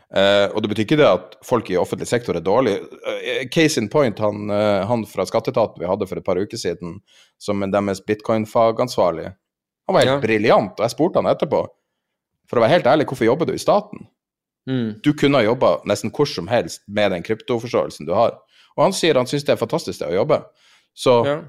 Uh, 0.08 0.48
og 0.56 0.62
det 0.64 0.70
betyr 0.72 0.86
ikke 0.86 0.96
det 0.96 1.04
at 1.04 1.34
folk 1.44 1.68
i 1.68 1.76
offentlig 1.76 2.06
sektor 2.08 2.36
er 2.38 2.40
dårlige. 2.40 2.80
Uh, 3.04 3.42
case 3.52 3.76
in 3.80 3.90
point, 3.92 4.18
han, 4.24 4.48
uh, 4.48 4.86
han 4.88 5.04
fra 5.04 5.26
skatteetaten 5.28 5.82
vi 5.82 5.90
hadde 5.90 6.08
for 6.08 6.16
et 6.16 6.24
par 6.24 6.40
uker 6.40 6.56
siden, 6.56 7.02
som 7.36 7.60
er 7.62 7.68
deres 7.74 8.00
bitcoin-fagansvarlig, 8.08 9.34
han 9.88 9.94
var 9.96 10.00
helt 10.06 10.14
Ja. 10.14 10.20
briljant, 10.20 10.72
og 10.80 10.84
jeg 10.86 10.90
spurte 10.96 11.20
han 11.20 11.28
etterpå. 11.28 11.66
For 12.48 12.56
å 12.56 12.64
være 12.64 12.78
helt 12.78 12.88
ærlig, 12.88 13.06
hvorfor 13.08 13.24
jobber 13.28 13.46
du 13.46 13.52
i 13.52 13.60
staten? 13.60 14.06
Mm. 14.68 15.00
Du 15.04 15.12
kunne 15.12 15.38
ha 15.40 15.44
jobba 15.44 15.78
nesten 15.88 16.10
hvor 16.12 16.28
som 16.28 16.48
helst 16.48 16.82
med 16.88 17.12
den 17.12 17.22
kryptoforståelsen 17.24 18.06
du 18.08 18.12
har. 18.16 18.34
Og 18.76 18.84
han 18.84 18.92
sier 18.96 19.16
han 19.16 19.26
syns 19.28 19.44
det 19.44 19.52
er 19.56 19.60
fantastisk 19.60 20.00
det 20.00 20.08
å 20.10 20.16
jobbe. 20.22 20.42
Så 20.96 21.24
Ja. 21.26 21.40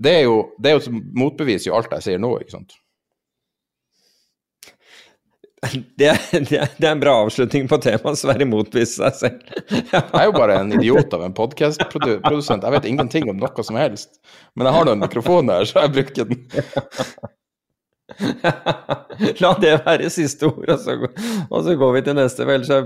det 0.00 0.12
er 0.18 0.22
jo 0.24 0.52
det 0.60 0.70
er 0.70 0.74
jo 0.78 0.84
som 0.84 1.00
motbeviser 1.16 1.66
jo 1.70 1.76
alt 1.76 1.90
jeg 1.92 2.02
sier 2.02 2.18
nå, 2.18 2.38
ikke 2.40 2.56
sant. 2.56 2.72
Det, 5.58 6.06
er- 6.06 6.44
det, 6.46 6.54
er- 6.62 6.70
det 6.78 6.86
er 6.86 6.92
en 6.94 7.00
bra 7.02 7.16
avslutning 7.24 7.64
på 7.70 7.78
temaet. 7.82 8.18
Sverre 8.20 8.46
motbeviser 8.46 9.10
seg 9.10 9.14
selv. 9.18 9.38
Jeg 9.90 10.02
er 10.14 10.24
jo 10.28 10.32
bare 10.36 10.60
en 10.62 10.70
idiot 10.76 11.10
av 11.16 11.22
en 11.26 11.34
podkastprodusent. 11.34 12.62
Jeg 12.62 12.74
vet 12.76 12.86
ingenting 12.92 13.26
om 13.32 13.40
noe 13.42 13.62
som 13.66 13.74
helst. 13.80 14.10
Men 14.54 14.68
jeg 14.70 14.76
har 14.78 14.84
nå 14.86 14.92
en 14.94 15.02
mikrofon 15.02 15.50
her, 15.50 15.66
så 15.66 15.82
jeg 15.86 15.94
bruker 15.96 16.24
den. 16.30 16.38
La 19.42 19.50
det 19.60 19.72
være 19.84 20.08
siste 20.10 20.46
ord, 20.48 20.68
og 20.72 20.78
så, 20.80 20.94
og 21.50 21.64
så 21.66 21.74
går 21.78 21.92
vi 21.98 22.02
til 22.06 22.16
neste. 22.18 22.44
For 22.46 22.54
ellers 22.54 22.70
er 22.72 22.82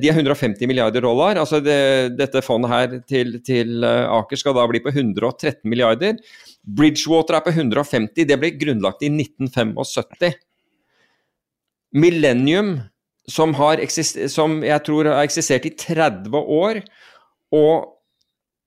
de 0.00 0.08
er 0.08 0.16
150 0.16 0.64
milliarder 0.66 1.04
dollar. 1.04 1.36
altså 1.36 1.60
det, 1.60 2.16
Dette 2.16 2.40
fondet 2.42 2.70
her 2.70 2.94
til, 3.06 3.36
til 3.44 3.84
eh, 3.84 4.06
Aker 4.08 4.40
skal 4.40 4.54
da 4.56 4.64
bli 4.66 4.80
på 4.80 4.88
113 4.88 5.60
milliarder. 5.68 6.16
Bridgewater 6.64 7.36
er 7.36 7.44
på 7.44 7.52
150. 7.52 8.24
Det 8.24 8.38
ble 8.40 8.54
grunnlagt 8.56 9.04
i 9.04 9.10
1975. 9.12 10.38
Millennium, 11.94 12.78
som, 13.30 13.52
har 13.60 13.82
som 14.32 14.62
jeg 14.64 14.82
tror 14.86 15.10
har 15.12 15.28
eksistert 15.28 15.68
i 15.68 15.74
30 15.78 16.32
år, 16.32 16.80
og 17.54 17.93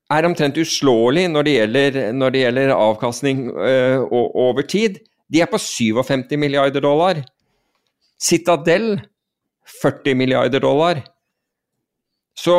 er 0.08 0.26
omtrent 0.28 0.56
uslåelig 0.60 1.26
når 1.30 1.46
det 1.46 1.54
gjelder, 1.54 1.98
når 2.16 2.32
det 2.32 2.42
gjelder 2.44 2.74
avkastning 2.74 3.44
øh, 3.52 4.06
over 4.10 4.62
tid. 4.62 4.98
De 5.28 5.42
er 5.44 5.50
på 5.50 5.60
57 5.60 6.36
milliarder 6.40 6.80
dollar. 6.80 7.20
Citadel 8.18 9.00
40 9.82 10.16
milliarder 10.16 10.62
dollar. 10.64 11.02
Så 12.38 12.56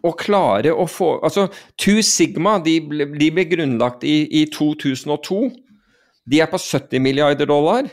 å 0.00 0.12
klare 0.16 0.72
å 0.72 0.86
få 0.88 1.10
Altså, 1.26 1.46
Two 1.78 2.00
Sigma 2.02 2.56
de 2.64 2.78
ble, 2.80 3.06
de 3.20 3.30
ble 3.34 3.44
grunnlagt 3.48 4.04
i, 4.08 4.24
i 4.40 4.46
2002. 4.50 5.50
De 6.30 6.40
er 6.40 6.50
på 6.50 6.60
70 6.60 7.04
milliarder 7.04 7.48
dollar. 7.48 7.88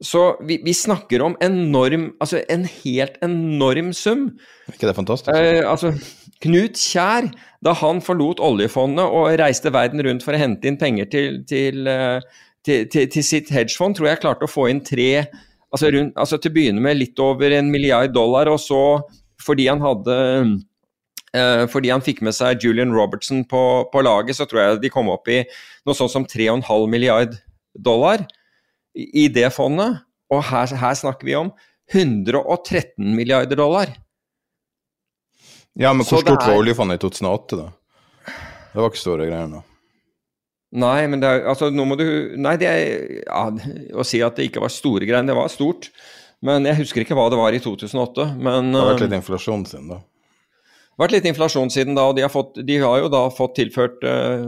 Så 0.00 0.20
vi, 0.48 0.56
vi 0.64 0.72
snakker 0.72 1.20
om 1.20 1.34
enorm 1.44 2.06
Altså 2.24 2.40
en 2.48 2.64
helt 2.64 3.18
enorm 3.24 3.92
sum. 3.92 4.30
Ikke 4.72 4.88
det 4.88 4.96
fantastisk? 4.96 5.28
Eh, 5.34 5.60
altså, 5.68 5.92
Knut 6.40 6.80
Kjær, 6.80 7.28
da 7.60 7.74
han 7.76 8.00
forlot 8.00 8.40
oljefondet 8.40 9.04
og 9.04 9.28
reiste 9.40 9.72
verden 9.74 10.00
rundt 10.06 10.24
for 10.24 10.32
å 10.32 10.40
hente 10.40 10.70
inn 10.70 10.80
penger 10.80 11.10
til, 11.12 11.42
til, 11.48 11.84
eh, 11.90 12.24
til, 12.64 12.88
til, 12.88 13.10
til 13.12 13.26
sitt 13.26 13.52
hedgefond, 13.52 13.98
tror 13.98 14.08
jeg 14.08 14.22
klarte 14.22 14.48
å 14.48 14.50
få 14.50 14.70
inn 14.72 14.80
tre 14.84 15.10
altså, 15.20 15.92
rundt, 15.92 16.16
altså 16.16 16.40
Til 16.40 16.52
å 16.52 16.56
begynne 16.56 16.84
med 16.84 16.96
litt 16.96 17.20
over 17.20 17.52
en 17.58 17.68
milliard 17.72 18.16
dollar, 18.16 18.48
og 18.48 18.60
så 18.62 18.82
fordi 19.40 19.68
han 19.68 19.84
hadde 19.84 20.16
eh, 21.36 21.68
fordi 21.68 21.92
han 21.92 22.04
fikk 22.04 22.24
med 22.24 22.36
seg 22.36 22.64
Julian 22.64 22.96
Robertson 22.96 23.44
på, 23.48 23.64
på 23.92 24.04
laget, 24.04 24.40
så 24.40 24.48
tror 24.48 24.64
jeg 24.64 24.82
de 24.86 24.92
kom 24.92 25.12
opp 25.12 25.28
i 25.28 25.42
noe 25.84 25.96
sånt 25.96 26.16
som 26.16 26.24
3,5 26.24 26.88
milliard 26.88 27.36
dollar 27.76 28.24
i, 28.94 29.28
det 29.32 29.48
fondet. 29.54 30.00
Og 30.30 30.42
her, 30.50 30.70
her 30.78 30.94
snakker 30.98 31.26
vi 31.26 31.34
om 31.38 31.50
113 31.92 33.14
milliarder 33.16 33.58
dollar. 33.58 33.92
Ja, 35.78 35.92
men 35.94 36.04
så 36.06 36.18
hvor 36.18 36.24
stort 36.26 36.42
er- 36.42 36.52
var 36.52 36.60
oljefondet 36.62 36.98
i 37.00 37.02
2008, 37.06 37.56
da? 37.56 37.68
Det 38.70 38.78
var 38.78 38.90
ikke 38.92 39.00
store 39.02 39.26
greier 39.26 39.48
nå. 39.50 39.62
Nei, 40.80 41.06
men 41.10 41.18
det 41.18 41.26
er 41.26 41.48
altså 41.50 41.66
nå 41.74 41.82
må 41.82 41.96
du 41.98 42.04
Nei, 42.38 42.52
det 42.60 42.66
er 42.70 43.24
ja, 43.26 43.40
Å 43.98 44.04
si 44.06 44.20
at 44.22 44.36
det 44.38 44.44
ikke 44.46 44.60
var 44.62 44.70
store 44.70 45.02
greier, 45.08 45.26
det 45.26 45.34
var 45.34 45.48
stort. 45.50 45.88
Men 46.46 46.64
jeg 46.64 46.78
husker 46.78 47.02
ikke 47.02 47.16
hva 47.18 47.24
det 47.32 47.40
var 47.40 47.52
i 47.52 47.58
2008. 47.60 48.28
Men 48.38 48.70
Det 48.70 48.78
har 48.78 48.92
vært 48.92 49.02
eh, 49.02 49.08
litt 49.08 49.16
inflasjon 49.18 49.64
siden 49.66 49.88
da. 49.90 49.98
vært 51.02 51.16
litt 51.16 51.26
inflasjon 51.26 51.72
siden 51.74 51.98
da, 51.98 52.04
og 52.08 52.14
de 52.16 52.22
har, 52.22 52.30
fått, 52.30 52.62
de 52.64 52.78
har 52.78 53.00
jo 53.02 53.10
da 53.12 53.24
fått 53.34 53.56
tilført 53.58 54.06
eh, 54.06 54.46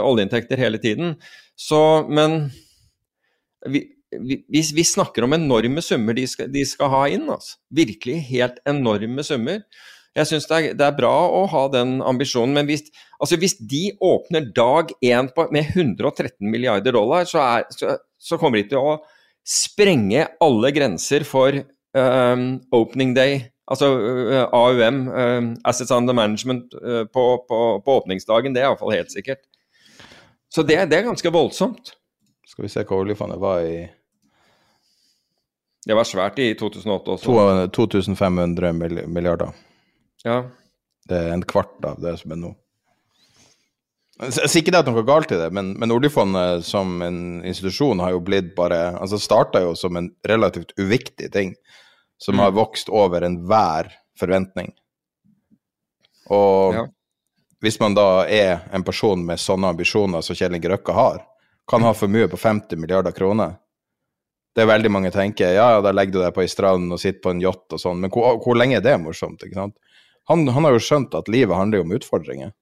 oljeinntekter 0.00 0.56
hele 0.62 0.78
tiden. 0.78 1.16
Så, 1.58 1.80
men 2.08 2.52
vi, 3.64 3.82
vi, 4.12 4.62
vi, 4.74 4.84
snakker 4.84 5.26
om 5.26 5.34
enorme 5.36 5.82
summer 5.82 6.16
de 6.16 6.26
skal, 6.28 6.50
de 6.52 6.64
skal 6.68 6.90
ha 6.92 7.04
inn. 7.12 7.28
Altså. 7.32 7.56
Virkelig 7.74 8.20
helt 8.30 8.60
enorme 8.68 9.24
summer. 9.26 9.62
Jeg 10.16 10.30
syns 10.30 10.46
det, 10.48 10.60
det 10.80 10.84
er 10.86 10.96
bra 10.96 11.12
å 11.28 11.42
ha 11.52 11.66
den 11.72 11.98
ambisjonen, 12.04 12.54
men 12.56 12.68
hvis, 12.70 12.86
altså 13.20 13.36
hvis 13.40 13.58
de 13.60 13.90
åpner 14.00 14.46
dag 14.56 14.94
én 15.04 15.28
med 15.52 15.74
113 15.74 16.32
milliarder 16.40 16.96
dollar, 16.96 17.26
så, 17.28 17.42
er, 17.44 17.66
så, 17.76 17.98
så 18.16 18.38
kommer 18.40 18.62
de 18.62 18.70
til 18.70 18.80
å 18.80 18.94
sprenge 19.46 20.24
alle 20.42 20.72
grenser 20.74 21.26
for 21.28 21.60
um, 21.92 22.46
opening 22.74 23.12
day, 23.16 23.42
altså 23.68 23.92
uh, 23.92 24.46
AUM, 24.56 25.04
um, 25.12 25.52
Assets 25.68 25.92
Under 25.92 26.16
Management, 26.16 26.72
uh, 26.80 27.04
på, 27.12 27.26
på, 27.44 27.60
på 27.84 28.00
åpningsdagen. 28.00 28.56
Det 28.56 28.64
er 28.64 28.70
iallfall 28.70 28.96
helt 28.96 29.12
sikkert. 29.12 29.44
Så 30.48 30.64
det, 30.64 30.80
det 30.88 30.96
er 31.02 31.10
ganske 31.10 31.34
voldsomt. 31.34 31.92
Skal 32.46 32.66
vi 32.66 32.70
se 32.70 32.84
hva 32.86 32.98
oljefondet 33.02 33.40
var 33.42 33.64
i 33.66 33.78
Det 35.86 35.94
var 35.94 36.06
svært 36.06 36.38
i 36.42 36.52
2008 36.58 37.16
også. 37.16 37.66
2500 37.74 38.72
milliarder. 39.06 39.52
Ja. 40.24 40.40
Det 41.06 41.18
er 41.20 41.34
en 41.34 41.44
kvart 41.46 41.84
av 41.86 42.00
det 42.02 42.16
som 42.18 42.32
er 42.34 42.40
nå. 42.40 42.52
Jeg 44.16 44.48
sier 44.48 44.62
ikke 44.62 44.72
det 44.72 44.80
at 44.80 44.88
noe 44.88 45.02
er 45.02 45.06
galt 45.06 45.32
i 45.34 45.36
det, 45.38 45.50
men, 45.52 45.74
men 45.76 45.92
oljefondet 45.92 46.64
som 46.64 47.02
en 47.04 47.18
institusjon 47.44 48.00
har 48.00 48.14
jo 48.14 48.22
blitt 48.24 48.54
bare 48.56 48.94
Altså 48.96 49.18
starta 49.20 49.60
jo 49.60 49.74
som 49.76 49.98
en 50.00 50.08
relativt 50.24 50.72
uviktig 50.80 51.28
ting, 51.34 51.52
som 52.18 52.40
har 52.40 52.54
vokst 52.56 52.88
over 52.88 53.26
enhver 53.28 53.92
forventning. 54.18 54.72
Og 56.32 56.74
Ja. 56.74 56.86
hvis 57.60 57.78
man 57.80 57.94
da 57.94 58.24
er 58.26 58.64
en 58.72 58.82
person 58.82 59.20
med 59.26 59.38
sånne 59.38 59.68
ambisjoner 59.74 60.24
som 60.24 60.34
Kjell 60.34 60.56
Inge 60.56 60.72
Røkke 60.72 60.96
har, 60.96 61.20
kan 61.68 61.82
ha 61.82 61.92
for 61.94 62.10
mye 62.12 62.28
på 62.30 62.38
50 62.38 62.78
milliarder 62.78 63.14
kroner. 63.16 63.56
Det 64.56 64.62
er 64.64 64.70
veldig 64.70 64.90
mange 64.92 65.10
tenker 65.12 65.50
ja, 65.52 65.66
ja, 65.74 65.80
da 65.84 65.90
legger 65.92 66.14
du 66.14 66.20
deg 66.22 66.32
på 66.36 66.44
ei 66.44 66.48
strand 66.48 66.92
og 66.94 67.00
sitter 67.02 67.20
på 67.26 67.34
en 67.34 67.42
yacht 67.42 67.74
og 67.76 67.80
sånn, 67.82 67.98
men 68.00 68.12
hvor, 68.14 68.38
hvor 68.40 68.56
lenge 68.56 68.78
er 68.78 68.84
det 68.84 68.94
morsomt? 69.02 69.42
ikke 69.44 69.58
sant? 69.58 69.74
Han, 70.30 70.46
han 70.48 70.64
har 70.64 70.72
jo 70.74 70.80
skjønt 70.82 71.12
at 71.18 71.28
livet 71.30 71.54
handler 71.58 71.84
om 71.84 71.92
utfordringer. 71.98 72.54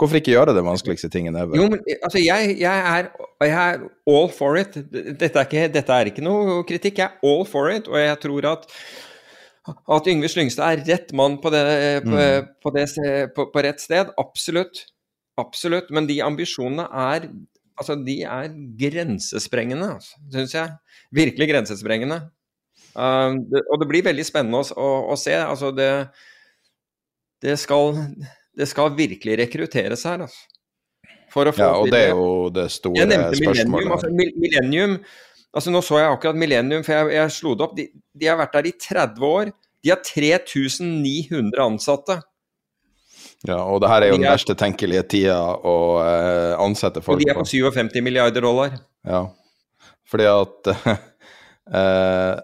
Hvorfor 0.00 0.18
ikke 0.18 0.32
gjøre 0.32 0.54
den 0.56 0.64
vanskeligste 0.66 1.10
tingen 1.12 1.36
ever? 1.38 1.54
Jo, 1.54 1.68
men 1.70 1.82
altså, 2.02 2.18
jeg, 2.18 2.56
jeg, 2.58 2.86
er, 2.96 3.10
jeg 3.44 3.52
er 3.54 3.84
all 4.10 4.30
for 4.34 4.56
it. 4.58 4.74
Dette 4.90 5.28
er, 5.30 5.44
ikke, 5.44 5.68
dette 5.70 5.94
er 5.94 6.10
ikke 6.10 6.24
noe 6.24 6.56
kritikk. 6.66 6.98
Jeg 6.98 7.12
er 7.12 7.28
all 7.28 7.44
for 7.46 7.70
it, 7.70 7.86
og 7.86 8.00
jeg 8.00 8.18
tror 8.24 8.48
at 8.56 8.64
at 9.62 10.08
Yngve 10.10 10.26
Slyngstad 10.26 10.72
er 10.74 10.80
rett 10.88 11.12
mann 11.14 11.36
på, 11.38 11.52
det, 11.54 11.60
på, 12.02 12.10
Mm. 12.10 12.48
på, 12.64 12.70
det, 12.74 12.86
på, 13.36 13.44
på 13.52 13.62
rett 13.62 13.78
sted. 13.84 14.10
Absolutt. 14.18 14.88
Absolutt. 15.38 15.92
Men 15.94 16.08
de 16.10 16.18
ambisjonene 16.24 16.88
er 16.90 17.28
Altså, 17.78 17.96
de 17.96 18.18
er 18.28 18.52
grensesprengende, 18.78 19.94
altså, 19.96 20.20
syns 20.34 20.54
jeg. 20.56 20.72
Virkelig 21.14 21.48
grensesprengende. 21.50 22.20
Uh, 22.92 23.38
det, 23.48 23.62
og 23.72 23.80
det 23.80 23.88
blir 23.88 24.04
veldig 24.06 24.24
spennende 24.28 24.60
å, 24.60 24.66
å, 24.76 24.88
å 25.14 25.18
se. 25.20 25.34
Altså, 25.40 25.72
det, 25.76 25.90
det, 27.44 27.56
skal, 27.62 27.96
det 28.58 28.68
skal 28.70 28.92
virkelig 28.98 29.38
rekrutteres 29.44 30.04
her, 30.08 30.26
altså. 30.28 30.48
For 31.32 31.48
å 31.48 31.52
få 31.56 31.64
Ja, 31.64 31.74
og 31.80 31.88
det 31.88 32.00
er 32.10 32.10
jo 32.12 32.48
det 32.52 32.66
store 32.74 32.98
jeg 33.00 33.08
nevnte 33.08 33.38
Millennium. 33.38 33.54
spørsmålet. 33.56 33.92
Altså, 33.96 34.10
Millennium 34.42 34.98
altså 35.52 35.72
Nå 35.72 35.80
så 35.84 36.00
jeg 36.00 36.12
akkurat 36.12 36.38
Millennium, 36.40 36.84
for 36.84 36.96
jeg, 36.96 37.14
jeg 37.16 37.32
slo 37.36 37.54
det 37.56 37.64
opp. 37.66 37.72
De, 37.76 37.86
de 38.20 38.28
har 38.28 38.38
vært 38.40 38.58
der 38.58 38.68
i 38.68 38.74
30 38.76 39.26
år. 39.28 39.52
De 39.82 39.92
har 39.92 40.02
3900 40.04 41.64
ansatte. 41.64 42.18
Ja, 43.48 43.58
og 43.66 43.80
det 43.82 43.88
her 43.90 44.02
er 44.06 44.12
jo 44.12 44.18
den 44.20 44.24
er- 44.28 44.36
verste 44.36 44.54
tenkelige 44.54 45.02
tida 45.16 45.36
å 45.66 45.74
eh, 46.04 46.52
ansette 46.62 47.00
Og 47.02 47.06
folk 47.08 47.22
de 47.24 47.30
er 47.30 47.34
på. 47.34 47.42
på 47.42 47.50
57 47.50 48.00
milliarder 48.06 48.44
dollar. 48.44 48.76
Ja, 49.08 49.24
fordi 50.06 50.28
at 50.30 50.70
eh, 51.80 52.36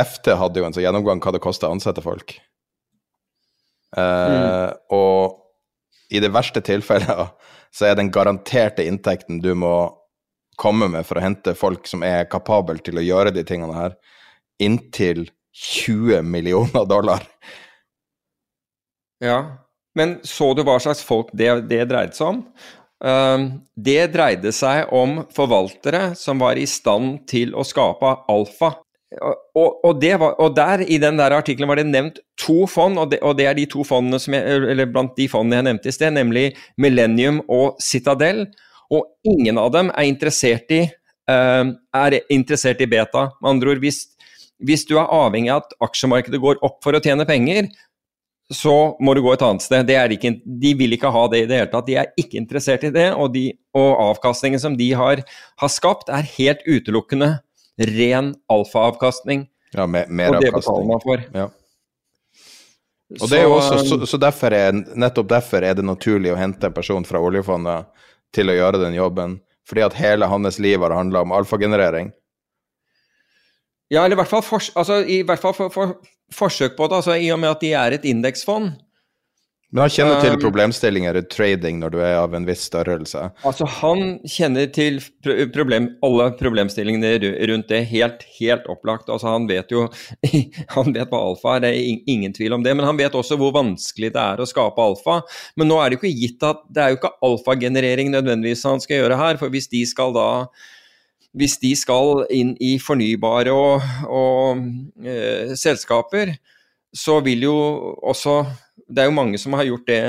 FT 0.00 0.32
hadde 0.40 0.60
jo 0.62 0.64
en 0.68 0.72
sånn 0.76 0.84
gjennomgang 0.86 1.20
hva 1.20 1.32
det 1.34 1.42
koster 1.44 1.68
å 1.68 1.74
ansette 1.76 2.00
folk. 2.04 2.38
Eh, 3.96 4.70
Og 4.94 5.36
i 6.10 6.20
det 6.22 6.30
verste 6.34 6.62
tilfellet 6.64 7.30
så 7.74 7.86
er 7.86 7.98
den 7.98 8.10
garanterte 8.10 8.82
inntekten 8.86 9.40
du 9.42 9.52
må 9.54 9.74
komme 10.60 10.88
med 10.92 11.06
for 11.06 11.18
å 11.20 11.22
hente 11.24 11.54
folk 11.56 11.86
som 11.88 12.02
er 12.04 12.26
kapabel 12.30 12.80
til 12.84 12.98
å 13.00 13.04
gjøre 13.04 13.30
de 13.34 13.44
tingene 13.46 13.76
her, 13.76 13.94
inntil 14.60 15.28
20 15.56 16.22
millioner 16.26 16.84
dollar. 16.90 17.22
Ja. 19.24 19.40
Men 19.96 20.18
så 20.26 20.52
du 20.54 20.62
hva 20.66 20.78
slags 20.82 21.02
folk 21.04 21.32
det, 21.36 21.50
det 21.70 21.84
dreide 21.90 22.16
seg 22.16 22.34
om? 22.34 22.44
Um, 23.00 23.46
det 23.80 24.10
dreide 24.12 24.52
seg 24.52 24.90
om 24.92 25.22
forvaltere 25.32 26.10
som 26.18 26.40
var 26.42 26.60
i 26.60 26.66
stand 26.68 27.22
til 27.30 27.54
å 27.56 27.64
skape 27.66 28.12
alfa. 28.30 28.74
Og, 29.10 29.80
og, 29.82 30.04
var, 30.04 30.36
og 30.38 30.52
der 30.54 30.84
i 30.86 31.00
den 31.02 31.16
der 31.18 31.34
artikkelen 31.34 31.66
var 31.66 31.80
det 31.80 31.88
nevnt 31.88 32.20
to 32.38 32.62
fond, 32.70 33.00
og 33.00 33.10
det, 33.10 33.18
og 33.26 33.34
det 33.40 33.48
er 33.50 33.56
de 33.58 33.66
to 33.72 33.82
fondene 33.86 34.20
som 34.22 34.36
jeg, 34.36 34.60
eller 34.70 34.86
blant 34.92 35.16
de 35.18 35.26
fondene 35.32 35.58
jeg 35.58 35.66
nevnte 35.66 35.90
i 35.90 35.96
sted, 35.96 36.14
nemlig 36.14 36.44
Millennium 36.78 37.40
og 37.50 37.80
Citadel. 37.82 38.44
Og 38.94 39.08
ingen 39.26 39.58
av 39.58 39.72
dem 39.74 39.90
er 39.90 40.06
interessert 40.06 40.70
i, 40.74 40.84
eh, 41.30 41.72
er 42.04 42.18
interessert 42.30 42.84
i 42.84 42.90
beta. 42.90 43.30
Med 43.40 43.56
andre 43.56 43.74
ord, 43.74 43.82
hvis, 43.82 44.04
hvis 44.62 44.86
du 44.86 44.94
er 44.98 45.10
avhengig 45.10 45.50
av 45.56 45.64
at 45.64 45.74
aksjemarkedet 45.88 46.42
går 46.42 46.62
opp 46.66 46.78
for 46.84 46.94
å 46.94 47.02
tjene 47.02 47.26
penger, 47.26 47.72
så 48.50 48.96
må 49.00 49.14
du 49.14 49.22
gå 49.22 49.32
et 49.32 49.44
annet 49.46 49.62
sted. 49.62 49.86
Det 49.86 49.94
er 49.94 50.12
ikke, 50.14 50.32
de 50.62 50.72
vil 50.78 50.96
ikke 50.96 51.12
ha 51.14 51.22
det 51.30 51.44
i 51.44 51.46
det 51.46 51.60
hele 51.60 51.70
tatt. 51.70 51.86
De 51.86 51.96
er 52.02 52.10
ikke 52.18 52.38
interessert 52.40 52.82
i 52.88 52.90
det, 52.94 53.06
og, 53.14 53.30
de, 53.34 53.44
og 53.78 53.90
avkastningen 54.10 54.62
som 54.62 54.74
de 54.78 54.90
har, 54.98 55.22
har 55.62 55.70
skapt, 55.70 56.10
er 56.10 56.26
helt 56.34 56.64
utelukkende 56.66 57.36
ren 57.94 58.34
alfaavkastning. 58.50 59.46
Ja, 59.76 59.86
med 59.86 60.10
Og 60.10 60.40
det 60.42 60.50
betaler 60.50 60.88
man 60.88 61.02
for. 61.04 61.22
Ja. 61.34 61.46
Og 63.20 63.30
det 63.30 63.38
er 63.38 63.46
jo 63.46 63.54
også, 63.56 63.78
Så, 63.78 63.98
så, 63.98 64.06
så 64.06 64.18
derfor 64.22 64.54
er, 64.54 64.74
nettopp 64.74 65.30
derfor 65.30 65.66
er 65.66 65.78
det 65.78 65.86
naturlig 65.86 66.34
å 66.34 66.38
hente 66.38 66.66
en 66.66 66.74
person 66.74 67.06
fra 67.06 67.22
oljefondet 67.22 67.88
til 68.34 68.50
å 68.50 68.54
gjøre 68.58 68.82
den 68.82 68.98
jobben. 68.98 69.38
Fordi 69.66 69.86
at 69.86 69.94
hele 69.98 70.26
hans 70.30 70.58
liv 70.62 70.82
har 70.82 70.94
handla 70.94 71.22
om 71.22 71.34
alfagenerering. 71.34 72.10
Ja, 73.90 74.04
eller 74.04 74.14
i 74.14 74.20
hvert 74.20 74.30
fall, 74.30 74.44
for, 74.46 74.62
altså, 74.78 75.00
i 75.02 75.22
hvert 75.26 75.42
fall 75.42 75.56
for, 75.56 75.72
for, 75.74 75.96
forsøk 76.34 76.76
på 76.78 76.86
det, 76.86 77.00
altså, 77.00 77.18
i 77.18 77.32
og 77.34 77.40
med 77.42 77.50
at 77.50 77.64
de 77.64 77.74
er 77.74 77.98
et 77.98 78.06
indeksfond. 78.06 78.76
Men 79.70 79.84
han 79.84 79.92
kjenner 79.94 80.16
til 80.18 80.34
Um, 80.34 80.40
problemstillinger 80.42 81.16
i 81.20 81.22
trading 81.30 81.76
når 81.78 81.92
du 81.94 81.98
er 82.02 82.16
av 82.18 82.32
en 82.34 82.46
viss 82.46 82.64
størrelse. 82.66 83.20
Altså, 83.46 83.68
han 83.78 84.16
kjenner 84.26 84.66
til 84.74 84.98
problem, 85.54 85.92
alle 86.06 86.26
problemstillingene 86.40 87.12
rundt 87.52 87.70
det 87.70 87.84
helt, 87.92 88.24
helt 88.40 88.66
opplagt. 88.72 89.06
Altså, 89.06 89.30
han 89.30 89.46
vet 89.50 89.70
jo 89.70 89.84
Han 90.74 90.90
vet 90.96 91.12
hva 91.12 91.20
alfa 91.28 91.54
er, 91.56 91.62
det 91.62 91.70
er 91.70 92.10
ingen 92.10 92.34
tvil 92.34 92.58
om 92.58 92.66
det. 92.66 92.74
Men 92.74 92.88
han 92.88 92.98
vet 92.98 93.14
også 93.14 93.38
hvor 93.38 93.54
vanskelig 93.54 94.10
det 94.16 94.24
er 94.24 94.42
å 94.42 94.48
skape 94.48 94.82
alfa. 94.82 95.20
Men 95.54 95.70
nå 95.70 95.78
er 95.78 95.90
det 95.90 96.00
jo 96.00 96.02
ikke 96.02 96.18
gitt 96.18 96.50
at 96.50 96.66
det 96.66 96.82
er 96.82 96.90
jo 96.90 96.98
ikke 96.98 97.14
alfagenerering 97.30 98.10
nødvendigvis 98.10 98.66
han 98.66 98.82
skal 98.82 99.04
gjøre 99.04 99.22
her. 99.22 99.38
For 99.38 99.54
hvis 99.54 99.70
de 99.70 99.84
skal 99.86 100.18
da 100.18 100.28
hvis 101.36 101.58
de 101.62 101.74
skal 101.78 102.24
inn 102.34 102.54
i 102.62 102.74
fornybare 102.82 103.52
og, 103.54 103.84
og 104.10 104.64
eh, 105.06 105.54
selskaper, 105.58 106.34
så 106.90 107.20
vil 107.22 107.46
jo 107.46 107.56
også 108.02 108.42
Det 108.90 108.98
er 108.98 109.06
jo 109.06 109.14
mange 109.14 109.38
som 109.38 109.52
har 109.54 109.68
gjort 109.68 109.86
det 109.86 110.02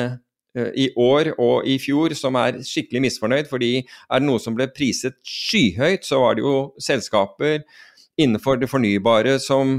eh, 0.58 0.72
i 0.74 0.88
år 0.98 1.36
og 1.38 1.68
i 1.70 1.78
fjor 1.78 2.16
som 2.18 2.34
er 2.36 2.64
skikkelig 2.66 3.04
misfornøyd, 3.06 3.50
fordi 3.50 3.84
er 3.86 4.20
det 4.20 4.26
noe 4.26 4.42
som 4.42 4.56
ble 4.58 4.66
priset 4.74 5.20
skyhøyt, 5.22 6.02
så 6.06 6.24
var 6.24 6.36
det 6.36 6.42
jo 6.42 6.74
selskaper 6.82 7.62
innenfor 8.18 8.58
det 8.58 8.72
fornybare 8.72 9.38
som 9.40 9.78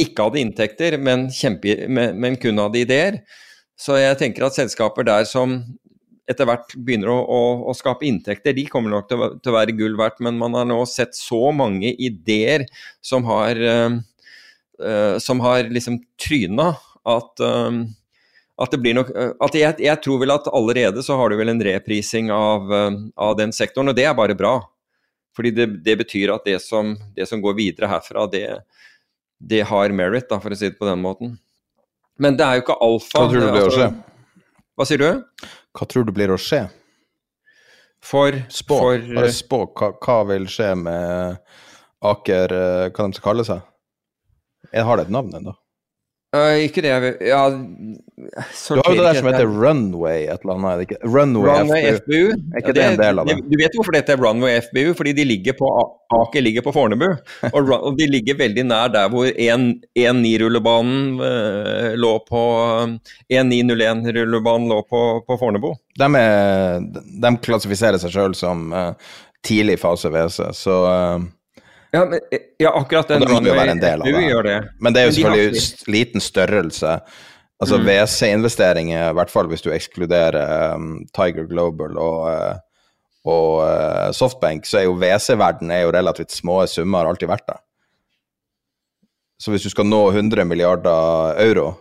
ikke 0.00 0.28
hadde 0.28 0.40
inntekter, 0.40 0.96
men, 0.96 1.26
kjempe, 1.34 1.74
men, 1.88 2.14
men 2.22 2.38
kun 2.40 2.62
hadde 2.62 2.84
ideer. 2.84 3.18
Så 3.80 3.96
jeg 3.98 4.18
tenker 4.20 4.46
at 4.46 4.56
selskaper 4.56 5.06
der 5.08 5.26
som 5.28 5.58
etter 6.30 6.48
hvert 6.48 6.74
begynner 6.78 7.10
å, 7.12 7.18
å, 7.20 7.40
å 7.70 7.76
skape 7.76 8.06
inntekter, 8.08 8.54
de 8.56 8.66
kommer 8.70 8.94
nok 8.94 9.08
til, 9.10 9.24
til 9.42 9.52
å 9.52 9.56
være 9.56 9.76
gull 9.78 9.96
verdt, 9.98 10.20
men 10.24 10.38
man 10.40 10.54
har 10.58 10.68
nå 10.68 10.78
sett 10.88 11.16
så 11.18 11.50
mange 11.56 11.92
ideer 11.98 12.66
som 13.04 13.26
har, 13.28 13.58
uh, 13.58 15.16
som 15.20 15.42
har 15.44 15.70
liksom 15.70 16.00
tryna 16.20 16.72
at, 17.10 17.42
uh, 17.42 17.82
at 18.60 18.74
det 18.74 18.82
blir 18.82 18.98
nok 18.98 19.10
at 19.16 19.56
jeg, 19.56 19.78
jeg 19.82 20.02
tror 20.04 20.20
vel 20.22 20.34
at 20.36 20.50
allerede 20.52 21.02
så 21.04 21.16
har 21.18 21.32
du 21.32 21.38
vel 21.40 21.52
en 21.52 21.64
reprising 21.64 22.28
av, 22.34 22.68
av 23.16 23.38
den 23.38 23.54
sektoren, 23.56 23.90
og 23.90 23.96
det 23.96 24.04
er 24.04 24.16
bare 24.18 24.36
bra. 24.36 24.58
Fordi 25.36 25.52
det, 25.56 25.66
det 25.86 25.96
betyr 26.02 26.34
at 26.34 26.44
det 26.44 26.58
som, 26.60 26.92
det 27.16 27.24
som 27.30 27.40
går 27.40 27.56
videre 27.56 27.88
herfra, 27.88 28.26
det, 28.28 28.44
det 29.40 29.62
har 29.70 29.94
merit, 29.96 30.28
da, 30.28 30.40
for 30.42 30.52
å 30.52 30.58
si 30.58 30.68
det 30.68 30.76
på 30.76 30.88
den 30.88 31.00
måten. 31.00 31.38
Men 32.20 32.36
det 32.36 32.44
er 32.44 32.58
jo 32.58 32.66
ikke 32.66 32.78
alfa. 32.84 33.16
Hva 33.16 33.30
tror 33.30 33.40
du 33.40 33.46
det- 33.46 33.52
blir 33.54 33.68
altså-? 33.70 33.90
Hva 34.76 34.86
sier 34.88 35.00
du? 35.00 35.48
Hva 35.76 35.86
tror 35.86 36.06
du 36.08 36.12
blir 36.14 36.32
å 36.34 36.38
skje? 36.40 36.64
For, 38.02 38.32
Spå. 38.48 38.78
for 38.80 39.02
Bare 39.14 39.32
spå. 39.36 39.58
Hva, 39.76 39.90
hva 40.00 40.18
vil 40.30 40.46
skje 40.48 40.70
med 40.80 41.36
Aker 42.10 42.54
eh, 42.56 42.86
Hva 42.88 43.04
de 43.10 43.18
skal 43.18 43.26
kalle 43.26 43.44
seg? 43.44 43.66
Jeg 44.72 44.86
har 44.88 44.96
det 44.96 45.08
et 45.08 45.12
navn 45.12 45.34
ennå. 45.36 45.52
Øh, 46.36 46.56
Ikke 46.64 46.82
det 46.84 46.90
jeg 46.90 47.14
Ja, 47.26 47.40
Du 47.50 48.78
har 48.78 48.90
jo 48.90 48.96
det 48.98 49.04
der 49.04 49.14
som 49.18 49.28
heter 49.30 49.46
Runway 49.48 50.26
et 50.28 50.44
eller 50.44 50.54
annet. 50.54 50.78
det 50.78 50.86
ikke? 50.88 50.98
Runway, 51.08 51.48
Runway 51.48 51.82
FBU. 51.96 51.96
FBU. 52.04 52.26
Er 52.54 52.60
ikke 52.62 52.74
det 52.76 52.84
en 52.84 52.98
del 53.00 53.18
av 53.22 53.30
det? 53.30 53.36
Du 53.50 53.56
vet 53.58 53.78
hvorfor 53.78 53.96
dette 53.96 54.12
er 54.14 54.20
Runway 54.22 54.60
FBU? 54.66 54.92
Fordi 54.98 55.12
de 55.16 55.24
ligger 55.24 55.56
på 55.58 55.70
Aker 56.10 56.42
ligger 56.42 56.62
på 56.66 56.72
Fornebu. 56.74 57.06
Og, 57.52 57.58
Run- 57.62 57.84
og 57.86 57.98
de 57.98 58.06
ligger 58.10 58.34
veldig 58.38 58.64
nær 58.66 58.90
der 58.90 59.08
hvor 59.12 59.26
1-9-rullebanen 59.30 61.20
uh, 61.22 61.90
lå 61.98 62.12
på 62.26 62.44
1-9-01-rullebanen 63.30 64.68
lå 64.70 64.80
på, 64.90 65.02
på 65.26 65.36
Fornebu. 65.38 65.74
De, 65.98 66.08
er, 66.18 66.80
de 67.22 67.34
klassifiserer 67.44 68.00
seg 68.02 68.14
sjøl 68.14 68.34
som 68.38 68.72
uh, 68.74 68.92
tidlig 69.46 69.78
fase 69.80 70.10
WC, 70.12 70.50
så 70.56 70.76
Ja, 71.90 72.04
men, 72.06 72.20
ja 72.58 72.70
akkurat 72.78 73.08
den 73.08 73.22
Og 73.22 73.28
det 73.28 73.34
må 73.34 73.50
jo 73.50 73.56
være 73.58 73.74
en 73.74 73.82
del 73.82 74.02
av 74.02 74.06
det. 74.06 74.22
gjør 74.28 74.46
det. 74.46 74.58
Men 74.78 74.94
det 74.94 75.02
er 75.02 75.08
jo 75.08 75.14
selvfølgelig 75.16 75.62
har 75.62 75.92
liten 75.96 76.24
størrelse. 76.24 76.94
Altså 77.60 77.76
Mm. 77.76 77.88
WC-investeringer, 77.88 79.10
i 79.10 79.16
hvert 79.18 79.30
fall 79.30 79.48
hvis 79.50 79.62
du 79.62 79.68
ekskluderer 79.74 80.74
um, 80.74 81.02
Tiger 81.12 81.44
Global 81.44 81.98
og, 81.98 82.30
eh, 82.32 82.54
og 83.28 83.50
uh, 83.60 84.12
Softbank, 84.16 84.64
så 84.64 84.78
er 84.78 84.86
jo 84.86 84.96
WC-verden 84.96 85.70
er 85.70 85.92
relativt 85.92 86.32
små 86.32 86.62
summer, 86.66 87.04
har 87.04 87.12
alltid 87.12 87.28
vært 87.28 87.44
det. 87.50 87.58
Så 89.40 89.52
hvis 89.52 89.62
du 89.62 89.70
skal 89.72 89.88
nå 89.88 90.00
100 90.10 90.44
milliarder 90.44 91.36
euro, 91.44 91.74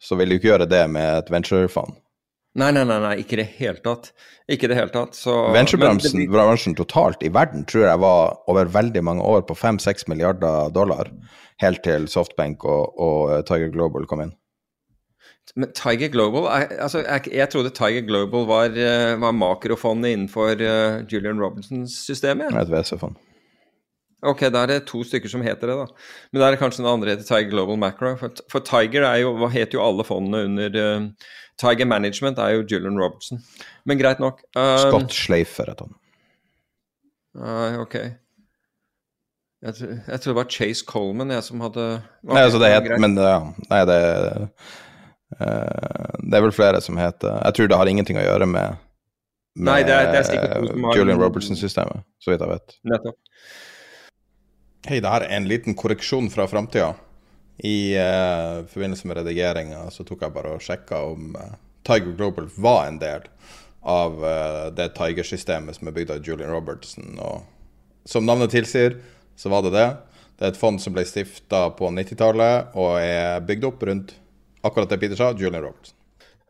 så 0.00 0.16
vil 0.16 0.28
du 0.28 0.38
ikke 0.38 0.48
gjøre 0.48 0.68
det 0.68 0.82
med 0.90 1.18
et 1.18 1.30
venturefond. 1.32 1.92
Nei, 2.56 2.70
nei, 2.72 2.84
nei, 2.88 2.96
nei, 3.02 3.14
ikke 3.20 3.36
i 3.36 3.40
det 3.42 3.48
hele 3.58 3.80
tatt. 3.84 4.12
Ikke 4.48 4.64
i 4.64 4.70
det 4.72 4.78
hele 4.78 4.92
tatt. 4.94 5.16
Så, 5.18 5.34
Venturebransjen 5.52 6.14
blir- 6.16 6.30
bransjen 6.32 6.76
totalt 6.78 7.20
i 7.26 7.28
verden 7.34 7.66
tror 7.68 7.84
jeg 7.84 8.00
var 8.00 8.38
over 8.48 8.70
veldig 8.72 9.02
mange 9.04 9.26
år 9.28 9.42
på 9.48 9.56
5-6 9.58 10.06
milliarder 10.08 10.70
dollar, 10.72 11.10
helt 11.60 11.82
til 11.84 12.08
Softbank 12.08 12.64
og, 12.64 12.96
og 12.96 13.20
eh, 13.34 13.42
Tiger 13.48 13.68
Global 13.74 14.06
kom 14.08 14.24
inn. 14.24 14.32
Men 15.56 15.70
Tiger 15.76 16.08
Global 16.10 16.48
altså, 16.50 17.04
jeg, 17.04 17.28
jeg 17.36 17.48
trodde 17.52 17.70
Tiger 17.76 18.02
Global 18.08 18.46
var, 18.48 18.72
eh, 18.74 19.14
var 19.22 19.36
makrofondet 19.36 20.16
innenfor 20.16 20.56
eh, 20.56 21.02
Julian 21.12 21.38
Robinsons 21.40 21.94
system. 22.08 22.40
Det 22.42 22.50
Ja. 22.50 22.56
er 22.58 22.66
et 22.66 22.72
WC-fond. 22.72 23.16
Ok, 24.26 24.46
da 24.50 24.62
er 24.64 24.70
det 24.72 24.78
to 24.88 25.02
stykker 25.06 25.28
som 25.30 25.42
heter 25.44 25.68
det, 25.70 25.76
da. 25.76 25.86
Men 26.32 26.40
da 26.40 26.46
er 26.48 26.56
det 26.56 26.60
kanskje 26.62 26.80
den 26.82 26.88
andre 26.90 27.12
heter 27.14 27.28
Tiger 27.28 27.50
Global 27.52 27.76
Macro. 27.78 28.14
For, 28.18 28.32
for 28.50 28.64
Tiger 28.64 29.04
er 29.06 29.20
jo, 29.22 29.34
heter 29.52 29.76
jo 29.78 29.84
alle 29.84 30.06
fondene 30.08 30.40
under 30.48 30.78
Tiger 31.60 31.88
Management 31.88 32.38
er 32.38 32.56
jo 32.56 32.64
Julian 32.68 32.98
Robertson. 33.00 33.40
Men 33.84 34.00
greit 34.00 34.20
nok. 34.20 34.42
Um, 34.56 34.76
Scott 34.82 35.14
Schleifer 35.16 35.70
heter 35.70 35.88
han. 35.88 35.96
Uh, 37.36 37.80
ok. 37.82 37.96
Jeg, 39.64 39.74
tror, 39.74 39.92
jeg 40.06 40.20
tror 40.20 40.32
det 40.32 40.38
var 40.38 40.50
Chase 40.52 40.84
Coleman 40.88 41.32
jeg 41.32 41.44
som 41.46 41.62
hadde 41.64 41.84
Nei, 42.28 42.42
altså 42.44 42.58
det 42.60 42.68
het 42.70 42.90
Men 43.00 43.16
ja, 43.16 43.38
nei, 43.70 43.78
det 43.88 43.96
uh, 45.40 46.18
Det 46.20 46.36
er 46.36 46.44
vel 46.44 46.52
flere 46.52 46.82
som 46.84 47.00
heter 47.00 47.40
Jeg 47.40 47.56
tror 47.56 47.70
det 47.72 47.78
har 47.80 47.90
ingenting 47.90 48.20
å 48.20 48.26
gjøre 48.26 48.46
med, 48.52 48.76
med 49.56 49.70
Nei, 49.70 49.78
det 49.88 49.96
er, 49.96 50.10
det 50.12 50.20
er 50.20 50.28
sikkert 50.28 50.76
Julian 50.92 51.22
Robertson-systemet, 51.22 52.04
så 52.20 52.34
vidt 52.34 52.44
jeg 52.44 52.52
vet. 52.52 52.76
Nettopp. 52.92 53.18
Hei, 54.86 55.00
det 55.02 55.10
her 55.10 55.24
er 55.26 55.32
en 55.40 55.48
liten 55.50 55.74
korreksjon 55.74 56.28
fra 56.30 56.44
framtida. 56.46 56.92
I 57.58 57.98
uh, 57.98 58.66
forbindelse 58.66 59.08
med 59.08 59.16
redigeringa 59.16 59.86
så 59.90 60.04
tok 60.04 60.26
jeg 60.26 60.34
bare 60.34 60.56
og 60.56 60.64
sjekka 60.64 61.00
om 61.08 61.36
uh, 61.38 61.54
Tiger 61.86 62.12
Global 62.18 62.50
var 62.60 62.86
en 62.86 62.98
del 63.00 63.24
av 63.86 64.18
uh, 64.20 64.66
det 64.76 64.90
Tiger-systemet 64.98 65.78
som 65.78 65.88
er 65.88 65.96
bygd 65.96 66.12
av 66.12 66.26
Julian 66.26 66.52
Robertson. 66.52 67.16
Og 67.16 67.46
som 68.04 68.26
navnet 68.28 68.52
tilsier, 68.52 68.98
så 69.36 69.52
var 69.52 69.64
det 69.64 69.72
det. 69.76 69.88
Det 70.36 70.44
er 70.44 70.52
et 70.52 70.60
fond 70.60 70.80
som 70.82 70.92
ble 70.92 71.06
stifta 71.08 71.70
på 71.78 71.88
90-tallet 71.96 72.76
og 72.76 72.98
er 73.00 73.40
bygd 73.46 73.70
opp 73.70 73.86
rundt 73.88 74.16
akkurat 74.66 74.90
det 74.92 75.00
Peter 75.00 75.16
sa, 75.16 75.30
Julian 75.32 75.64
Robertson. 75.64 75.94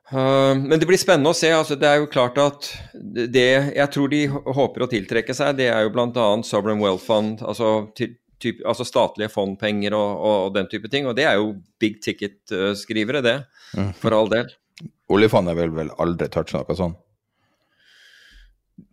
Men 0.06 0.78
det 0.78 0.86
blir 0.86 0.98
spennende 0.98 1.32
å 1.32 1.36
se. 1.36 1.48
altså 1.50 1.74
Det 1.78 1.88
er 1.88 1.96
jo 1.98 2.06
klart 2.10 2.36
at 2.38 2.68
det 2.94 3.74
jeg 3.74 3.86
tror 3.94 4.10
de 4.10 4.20
håper 4.30 4.84
å 4.84 4.88
tiltrekke 4.90 5.34
seg, 5.34 5.56
det 5.58 5.66
er 5.70 5.82
jo 5.82 5.90
bl.a. 5.94 6.26
Sovereign 6.46 6.82
Wealth 6.82 7.02
Fund, 7.06 7.42
altså 7.42 7.88
til, 7.98 8.14
type, 8.42 8.62
altså 8.68 8.86
statlige 8.86 9.32
fondpenger 9.32 9.96
og, 9.96 10.10
og, 10.16 10.36
og, 10.46 10.52
den 10.56 10.68
type 10.72 10.90
ting. 10.92 11.08
Og 11.08 11.16
det 11.18 11.26
er 11.28 11.40
jo 11.40 11.54
big 11.82 12.00
ticket-skrivere, 12.04 13.24
det. 13.24 13.38
Mm. 13.76 13.92
For 14.00 14.16
all 14.16 14.30
del. 14.32 14.52
Oljefondet 15.12 15.56
vil 15.58 15.72
vel 15.74 15.92
aldri 16.02 16.28
touche 16.32 16.58
noe 16.58 16.76
sånn? 16.76 16.96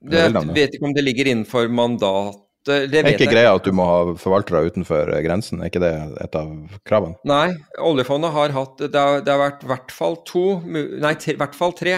Det, 0.03 0.29
jeg 0.29 0.55
vet 0.55 0.75
ikke 0.77 0.87
om 0.87 0.95
det 0.95 1.03
ligger 1.03 1.29
innenfor 1.31 1.69
mandatet. 1.71 2.39
Det 2.63 2.95
er 2.95 3.09
ikke 3.11 3.27
greia 3.27 3.51
at 3.51 3.65
du 3.67 3.73
må 3.75 3.83
ha 3.83 3.95
forvaltere 4.15 4.69
utenfor 4.71 5.09
grensen, 5.25 5.59
er 5.59 5.67
ikke 5.67 5.81
det 5.83 5.91
et 6.23 6.35
av 6.39 6.51
kravene? 6.87 7.17
Nei, 7.27 7.57
oljefondet 7.83 8.31
har 8.31 8.53
hatt 8.55 8.79
Det 8.79 8.95
har, 8.95 9.19
det 9.19 9.33
har 9.33 9.41
vært 9.41 9.65
i 9.65 9.67
hvert 9.67 9.91
fall 9.91 10.15
to, 10.23 10.45
nei, 10.63 11.11
i 11.11 11.35
hvert 11.41 11.57
fall 11.59 11.75
tre 11.75 11.97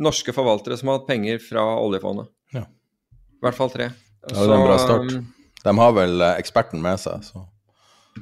norske 0.00 0.32
forvaltere 0.32 0.78
som 0.80 0.88
har 0.88 1.02
hatt 1.02 1.10
penger 1.10 1.42
fra 1.44 1.66
oljefondet. 1.82 2.30
Ja. 2.56 2.64
I 2.64 3.44
hvert 3.44 3.58
fall 3.58 3.74
tre. 3.74 3.90
Ja, 4.30 4.32
det 4.32 4.46
er 4.46 4.54
en 4.56 4.64
bra 4.64 4.78
start. 4.80 5.12
Um, 5.12 5.26
de 5.64 5.74
har 5.78 5.94
vel 5.96 6.20
eh, 6.20 6.38
eksperten 6.40 6.82
med 6.82 7.00
seg, 7.02 7.24
så 7.26 7.44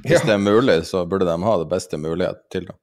hvis 0.03 0.19
ja. 0.19 0.25
det 0.27 0.35
er 0.35 0.43
mulig, 0.43 0.81
så 0.85 1.05
burde 1.09 1.25
de 1.25 1.35
ha 1.41 1.55
det 1.57 1.69
beste 1.71 1.97
mulighet 1.97 2.43
til 2.53 2.67
det. 2.69 2.75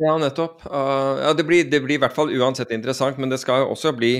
Ja, 0.00 0.14
nettopp. 0.18 0.62
Uh, 0.64 1.20
ja, 1.20 1.32
det 1.36 1.44
blir, 1.46 1.66
det 1.68 1.82
blir, 1.84 1.98
i 1.98 2.02
hvert 2.02 2.16
fall 2.16 2.32
uansett 2.32 2.72
interessant, 2.72 3.18
men 3.20 3.32
det 3.32 3.38
skal 3.42 3.62
jo 3.62 3.74
også 3.74 3.92
bli 3.94 4.14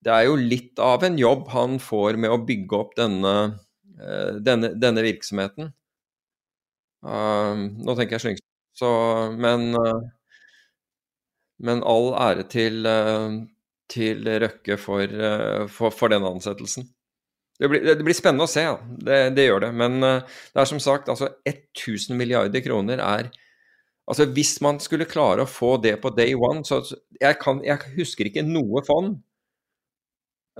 Det 0.00 0.08
er 0.08 0.24
jo 0.30 0.36
litt 0.40 0.80
av 0.80 1.04
en 1.04 1.18
jobb 1.20 1.50
han 1.52 1.76
får 1.82 2.16
med 2.16 2.32
å 2.32 2.38
bygge 2.48 2.78
opp 2.78 2.94
denne, 2.96 3.34
uh, 4.00 4.30
denne, 4.40 4.72
denne 4.80 5.04
virksomheten. 5.04 5.74
Uh, 7.04 7.68
nå 7.84 7.96
tenker 7.98 8.16
jeg 8.16 8.24
slyngst, 8.24 8.46
så 8.76 8.88
Men 9.36 9.74
Men 11.60 11.84
all 11.84 12.14
ære 12.16 12.46
til, 12.48 12.88
til 13.92 14.24
Røkke 14.24 14.78
for, 14.80 15.12
for, 15.68 15.92
for 15.92 16.08
den 16.08 16.24
ansettelsen. 16.24 16.86
Det 17.60 17.68
blir, 17.68 17.84
det 17.84 18.00
blir, 18.00 18.16
spennende 18.16 18.46
å 18.48 18.50
se, 18.50 18.64
ja. 18.64 18.76
Det, 19.04 19.20
det 19.36 19.46
gjør 19.46 19.66
det. 19.66 19.70
Men 19.76 20.00
uh, 20.00 20.40
det 20.54 20.62
er 20.62 20.68
som 20.70 20.80
sagt, 20.82 21.10
altså 21.12 21.28
1000 21.44 22.16
milliarder 22.16 22.64
kroner 22.64 23.04
er 23.04 23.32
Altså 24.10 24.24
Hvis 24.34 24.56
man 24.64 24.80
skulle 24.82 25.06
klare 25.06 25.44
å 25.44 25.46
få 25.46 25.76
det 25.78 25.92
på 26.02 26.10
day 26.10 26.32
one 26.34 26.64
så 26.66 26.80
jeg, 27.20 27.36
kan, 27.38 27.60
jeg 27.62 27.92
husker 27.94 28.26
ikke 28.26 28.42
noe 28.42 28.82
fond 28.82 29.20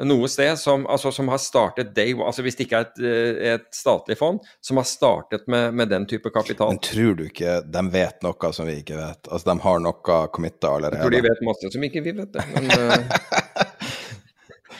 noe 0.06 0.28
sted 0.30 0.58
som, 0.58 0.86
altså, 0.88 1.10
som 1.12 1.28
har 1.28 1.40
startet 1.42 1.90
day 1.96 2.14
one, 2.14 2.28
altså 2.30 2.44
hvis 2.46 2.56
det 2.56 2.66
ikke 2.66 2.78
er 2.78 2.86
et, 2.86 3.00
eh, 3.04 3.40
et 3.56 3.66
statlig 3.74 4.16
fond, 4.16 4.38
som 4.64 4.80
har 4.80 4.86
startet 4.88 5.48
med, 5.50 5.74
med, 5.76 5.90
den 5.90 6.06
type 6.08 6.30
kapital. 6.32 6.72
Men 6.72 6.82
tror 6.84 7.18
du 7.18 7.26
ikke 7.26 7.58
de 7.66 7.82
vet 7.92 8.22
noe 8.24 8.52
som 8.56 8.70
vi 8.70 8.78
ikke 8.80 8.96
vet? 8.96 9.28
Altså 9.28 9.50
De 9.50 9.56
har 9.66 9.82
noe 9.84 10.20
committa 10.32 10.72
allerede? 10.76 11.00
Jeg 11.00 11.08
tror 11.08 11.16
de 11.18 11.24
vet 11.26 11.44
masse 11.50 11.72
som 11.74 11.88
ikke 11.90 12.04
vi 12.06 12.16
vet 12.22 12.32
det. 12.38 12.46
Men, 12.54 12.70
uh, 12.70 13.66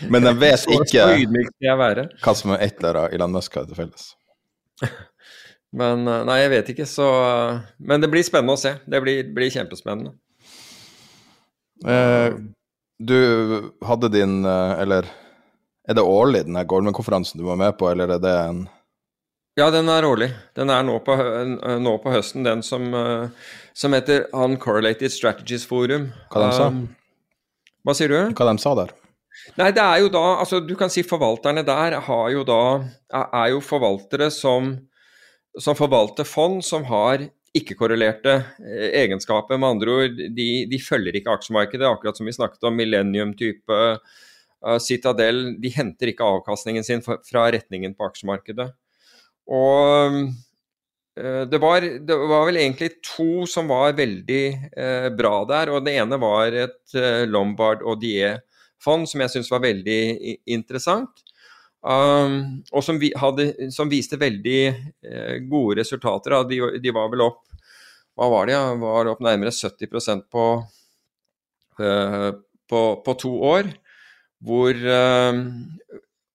Men 0.09 0.25
de 0.25 0.33
vet 0.39 0.67
ikke 0.71 1.07
hva 2.25 2.35
som 2.37 2.55
er 2.55 2.67
ett 2.67 2.85
av 2.85 3.11
Elon 3.11 3.35
Musk 3.35 3.59
har 3.59 3.69
til 3.69 3.79
felles. 3.79 4.13
Men 5.77 6.09
eh, 6.09 6.25
Nei, 6.27 6.41
jeg 6.43 6.51
vet 6.55 6.73
ikke, 6.73 6.87
så 6.89 7.07
Men 7.79 8.03
det 8.03 8.11
blir 8.11 8.27
spennende 8.27 8.57
å 8.57 8.61
se. 8.61 8.75
Det 8.91 9.01
blir, 9.05 9.29
blir 9.35 9.53
kjempespennende. 9.55 10.17
Eh, 11.87 12.35
du 13.01 13.21
hadde 13.87 14.11
din 14.13 14.45
eh, 14.45 14.73
Eller 14.83 15.09
er 15.89 15.97
det 15.97 16.03
årlig, 16.05 16.45
den 16.45 16.59
Goldman-konferansen 16.69 17.41
du 17.41 17.47
var 17.47 17.57
med 17.59 17.73
på, 17.79 17.89
eller 17.91 18.13
er 18.15 18.21
det 18.23 18.35
en 18.45 18.61
Ja, 19.59 19.71
den 19.75 19.89
er 19.91 20.07
årlig. 20.07 20.29
Den 20.55 20.71
er 20.71 20.85
nå 20.87 21.01
på, 21.03 21.17
nå 21.83 21.95
på 22.05 22.13
høsten, 22.13 22.45
den 22.47 22.63
som, 22.63 22.93
eh, 22.95 23.51
som 23.75 23.97
heter 23.97 24.29
Uncorrelated 24.37 25.11
Strategies 25.11 25.67
Forum. 25.67 26.13
Hva 26.31 26.45
de 26.45 26.53
sa? 26.55 26.69
Um, 26.71 26.85
hva 27.83 27.97
sier 27.97 28.13
du? 28.13 28.21
Hva 28.37 28.47
de 28.53 28.63
sa 28.63 28.77
der? 28.79 28.95
Nei, 29.59 29.71
det 29.75 29.83
er 29.83 29.99
jo 30.03 30.11
da 30.13 30.23
Altså, 30.41 30.61
du 30.63 30.75
kan 30.79 30.93
si 30.93 31.03
forvalterne 31.07 31.65
der 31.67 31.99
har 32.07 32.31
jo 32.33 32.45
da 32.47 32.63
Er 33.11 33.51
jo 33.55 33.61
forvaltere 33.65 34.31
som, 34.35 34.73
som 35.59 35.79
forvalter 35.79 36.29
fond 36.29 36.65
som 36.65 36.87
har 36.89 37.27
ikke-korrelerte 37.57 38.35
eh, 38.63 38.91
egenskaper. 39.03 39.59
Med 39.59 39.75
andre 39.75 39.95
ord, 39.95 40.21
de, 40.37 40.49
de, 40.71 40.79
følger 40.83 41.19
ikke 41.19 41.33
aksjemarkedet, 41.35 41.87
akkurat 41.89 42.19
som 42.19 42.29
vi 42.29 42.35
snakket 42.37 42.69
om 42.69 42.77
Millennium-type. 42.79 43.79
Uh, 44.61 44.77
Citadel 44.83 45.57
de 45.61 45.73
henter 45.73 46.13
ikke 46.13 46.27
avkastningen 46.37 46.87
sin 46.87 47.03
fra 47.03 47.49
retningen 47.51 47.97
på 47.97 48.07
aksjemarkedet. 48.07 48.69
Og 49.51 50.21
uh, 50.21 51.43
det, 51.51 51.59
var, 51.59 51.83
det 51.83 52.21
var, 52.21 52.47
vel 52.47 52.61
egentlig 52.61 52.93
to 53.03 53.49
som 53.51 53.73
var 53.73 53.99
veldig 53.99 54.45
uh, 54.77 55.09
bra 55.17 55.35
der. 55.51 55.75
og 55.75 55.83
Det 55.89 55.97
ene 56.05 56.21
var 56.23 56.61
et 56.69 56.99
Lombard 57.27 57.83
og 57.83 57.99
Die 58.05 58.37
fond 58.81 59.09
som 59.09 59.23
jeg 59.25 59.35
syns 59.35 59.51
var 59.53 59.65
veldig 59.65 60.01
interessant. 60.51 61.25
Um, 61.81 62.61
og 62.77 62.85
som, 62.85 62.99
vi 63.01 63.09
hadde, 63.17 63.71
som, 63.73 63.89
viste 63.89 64.19
veldig 64.21 64.59
eh, 64.69 65.37
gode 65.49 65.79
resultater. 65.81 66.37
De, 66.49 66.59
de, 66.77 66.93
var 66.93 67.09
vel 67.13 67.25
opp 67.25 67.47
hva 68.19 68.29
var 68.29 68.49
det, 68.49 68.53
ja? 68.53 68.75
var 68.77 69.09
opp 69.09 69.23
nærmere 69.25 69.53
70 69.55 70.27
på, 70.29 70.47
eh, 71.81 72.31
på, 72.69 72.83
på, 73.07 73.15
to 73.23 73.33
år. 73.49 73.71
Hvor 74.45 74.77
eh, 74.77 75.41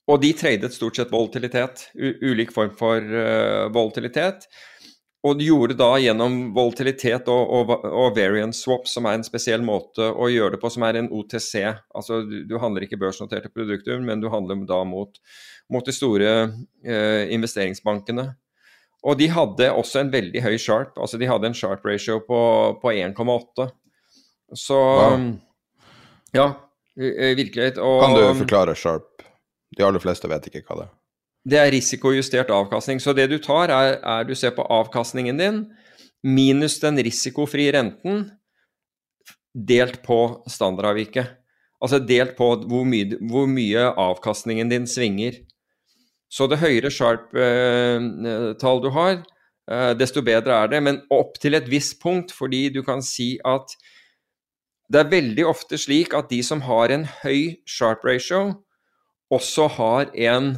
Og 0.05 0.21
de 0.21 0.31
tradet 0.37 0.73
stort 0.73 0.97
sett 0.97 1.13
volatilitet. 1.13 1.87
ulik 1.95 2.51
form 2.53 2.73
for 2.77 3.01
uh, 3.01 3.65
volatilitet. 3.73 4.45
Og 5.25 5.39
de 5.39 5.47
gjorde 5.47 5.77
da 5.79 5.89
gjennom 5.97 6.35
volatilitet 6.53 7.29
og, 7.33 7.53
og, 7.57 7.71
og, 7.87 8.13
variance 8.17 8.61
swap, 8.61 8.85
som 8.89 9.07
er 9.09 9.17
en 9.17 9.25
spesiell 9.25 9.63
måte 9.65 10.05
å 10.05 10.27
gjøre 10.29 10.55
det 10.55 10.61
på, 10.61 10.69
som 10.69 10.85
er 10.85 10.99
en 10.99 11.09
OTC. 11.09 11.63
Altså 11.97 12.21
du, 12.27 12.43
du 12.45 12.57
handler 12.61 12.85
ikke 12.85 12.99
børsnoterte 13.01 13.49
produkter, 13.49 13.97
men 14.05 14.21
du 14.21 14.29
handler 14.33 14.61
da 14.69 14.83
mot, 14.85 15.17
mot 15.73 15.85
de 15.85 15.95
store 15.95 16.33
eh, 16.85 17.23
investeringsbankene. 17.33 18.27
Og 19.05 19.17
de 19.17 19.29
hadde 19.33 19.71
også 19.73 20.03
en 20.03 20.11
veldig 20.13 20.43
høy 20.45 20.59
sharp, 20.61 20.93
altså 20.97 21.17
de 21.21 21.29
hadde 21.29 21.49
en 21.49 21.57
sharp 21.57 21.85
ratio 21.85 22.19
på, 22.25 22.41
på 22.81 22.93
1,8. 22.93 23.67
Så 24.57 24.77
wow. 24.77 25.25
ja, 26.37 26.47
virkelig. 26.95 27.73
Og, 27.81 27.97
kan 28.03 28.17
du 28.17 28.27
forklare 28.45 28.77
sharp? 28.77 29.25
De 29.75 29.85
aller 29.85 30.01
fleste 30.01 30.29
vet 30.29 30.51
ikke 30.51 30.65
hva 30.67 30.83
det 30.83 30.87
er 30.87 30.93
det 31.45 31.59
er 31.61 31.71
risikojustert 31.73 32.49
avkastning. 32.53 32.99
Så 33.01 33.13
det 33.13 33.27
du 33.29 33.37
tar, 33.41 33.69
er, 33.69 33.99
er 34.01 34.25
du 34.25 34.33
ser 34.37 34.55
på 34.55 34.65
avkastningen 34.65 35.37
din 35.41 35.65
minus 36.25 36.79
den 36.81 36.97
risikofrie 37.05 37.73
renten 37.75 38.25
delt 39.53 40.01
på 40.03 40.19
standardavviket. 40.49 41.35
Altså 41.83 41.99
delt 42.01 42.33
på 42.37 42.47
hvor 42.65 42.87
mye, 42.87 43.19
hvor 43.29 43.45
mye 43.51 43.91
avkastningen 44.01 44.71
din 44.71 44.87
svinger. 44.89 45.37
Så 46.31 46.47
det 46.49 46.59
høyere 46.63 46.89
sharp-tall 46.91 48.79
eh, 48.79 48.83
du 48.83 48.89
har, 48.95 49.19
eh, 49.69 49.91
desto 49.95 50.23
bedre 50.25 50.63
er 50.63 50.71
det. 50.73 50.81
Men 50.83 51.03
opp 51.13 51.37
til 51.39 51.55
et 51.55 51.69
visst 51.69 51.99
punkt, 52.01 52.33
fordi 52.33 52.67
du 52.73 52.81
kan 52.83 53.05
si 53.05 53.35
at 53.45 53.77
det 54.91 55.01
er 55.01 55.13
veldig 55.13 55.45
ofte 55.49 55.77
slik 55.81 56.13
at 56.17 56.29
de 56.29 56.41
som 56.45 56.61
har 56.65 56.91
en 56.93 57.05
høy 57.23 57.61
sharp 57.69 58.03
ratio, 58.05 58.61
også 59.33 59.69
har 59.77 60.11
en 60.13 60.55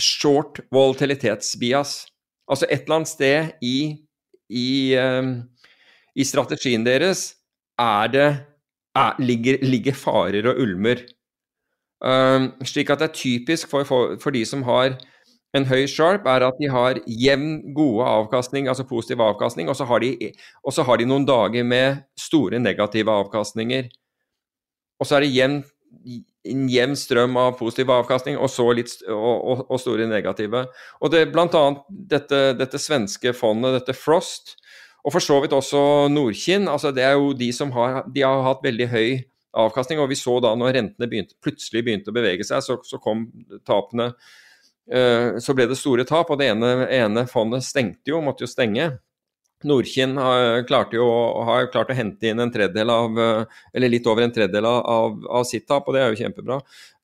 short 0.00 0.60
volatilitetsbias. 0.72 2.06
Altså 2.50 2.66
et 2.68 2.84
eller 2.84 3.00
annet 3.00 3.12
sted 3.12 3.52
i, 3.62 3.76
i, 4.50 4.96
um, 4.98 5.34
i 6.14 6.24
strategien 6.26 6.84
deres 6.86 7.32
er 7.80 8.12
det 8.12 8.28
er, 8.96 9.16
ligger, 9.22 9.58
ligger, 9.64 9.96
farer 9.96 10.48
og 10.50 10.60
ulmer. 10.60 11.00
Um, 12.02 12.50
slik 12.66 12.90
at 12.90 13.00
det 13.00 13.08
er 13.08 13.16
typisk 13.16 13.70
for, 13.70 13.86
for, 13.88 14.16
for, 14.20 14.34
de 14.34 14.42
som 14.46 14.64
har 14.66 14.96
en 15.54 15.66
høy 15.68 15.86
sharp 15.86 16.26
er 16.26 16.44
at 16.46 16.58
de 16.58 16.68
har 16.72 16.98
jevn 17.06 17.74
gode 17.76 18.04
avkastning, 18.08 18.68
altså 18.68 18.84
positiv 18.88 19.20
avkastning, 19.20 19.68
og 19.68 19.76
så 19.76 19.84
har 19.84 20.02
de, 20.02 20.32
så 20.72 20.84
har 20.88 20.98
de 20.98 21.06
noen 21.06 21.26
dager 21.28 21.64
med 21.64 22.02
store 22.18 22.58
negative 22.58 23.12
avkastninger. 23.12 23.88
Og 25.00 25.06
så 25.06 25.16
er 25.16 25.26
det 25.26 25.34
jevn, 25.36 25.60
en 26.48 26.64
jevn 26.70 26.96
strøm 26.98 27.36
av 27.38 27.54
positiv 27.58 27.92
avkastning, 27.94 28.38
og 28.38 28.50
så 28.50 28.66
litt 28.74 28.94
og, 29.06 29.14
og, 29.14 29.64
og 29.68 29.80
store 29.80 30.08
negative. 30.10 30.64
Og 31.00 31.12
det 31.14 31.28
bl.a. 31.34 31.64
Dette, 31.88 32.42
dette 32.58 32.80
svenske 32.82 33.34
fondet, 33.36 33.78
dette 33.78 33.96
Frost, 33.96 34.56
og 35.02 35.14
for 35.14 35.24
så 35.24 35.40
vidt 35.42 35.54
også 35.54 36.08
Nordkinn, 36.12 36.68
altså 36.70 36.92
det 36.94 37.06
er 37.06 37.16
jo 37.18 37.32
de 37.34 37.48
som 37.54 37.72
har, 37.74 38.04
de 38.10 38.22
har 38.22 38.44
hatt 38.46 38.62
veldig 38.62 38.86
høy 38.92 39.08
avkastning. 39.58 39.98
Og 40.02 40.12
vi 40.12 40.18
så 40.18 40.36
da 40.42 40.52
når 40.58 40.76
rentene 40.78 41.08
begynte, 41.10 41.34
plutselig 41.42 41.82
begynte 41.82 42.12
å 42.12 42.16
bevege 42.16 42.46
seg, 42.46 42.62
så, 42.62 42.78
så 42.86 43.00
kom 43.02 43.26
tapene 43.66 44.12
Eh, 44.90 45.38
så 45.38 45.54
ble 45.54 45.68
det 45.70 45.78
store 45.78 46.04
tap, 46.08 46.30
og 46.32 46.40
det 46.40 46.50
ene, 46.52 46.72
ene 46.90 47.26
fondet 47.30 47.64
stengte 47.66 48.12
jo, 48.12 48.22
måtte 48.24 48.44
jo 48.46 48.50
stenge. 48.50 48.90
Nordkinn 49.68 50.16
har, 50.20 50.62
har 50.62 51.68
klart 51.72 51.90
å 51.92 51.96
hente 51.96 52.28
inn 52.30 52.42
en 52.42 52.52
tredjedel 52.52 52.92
av, 52.92 53.20
eh, 53.20 53.60
eller 53.74 53.92
litt 53.92 54.08
over 54.10 54.26
en 54.26 54.34
tredjedel 54.34 54.68
av, 54.68 55.18
av 55.26 55.46
sitt 55.48 55.66
tap, 55.68 55.88
og 55.88 55.96
det 55.96 56.02
er 56.02 56.12
jo 56.12 56.20
kjempebra, 56.22 56.58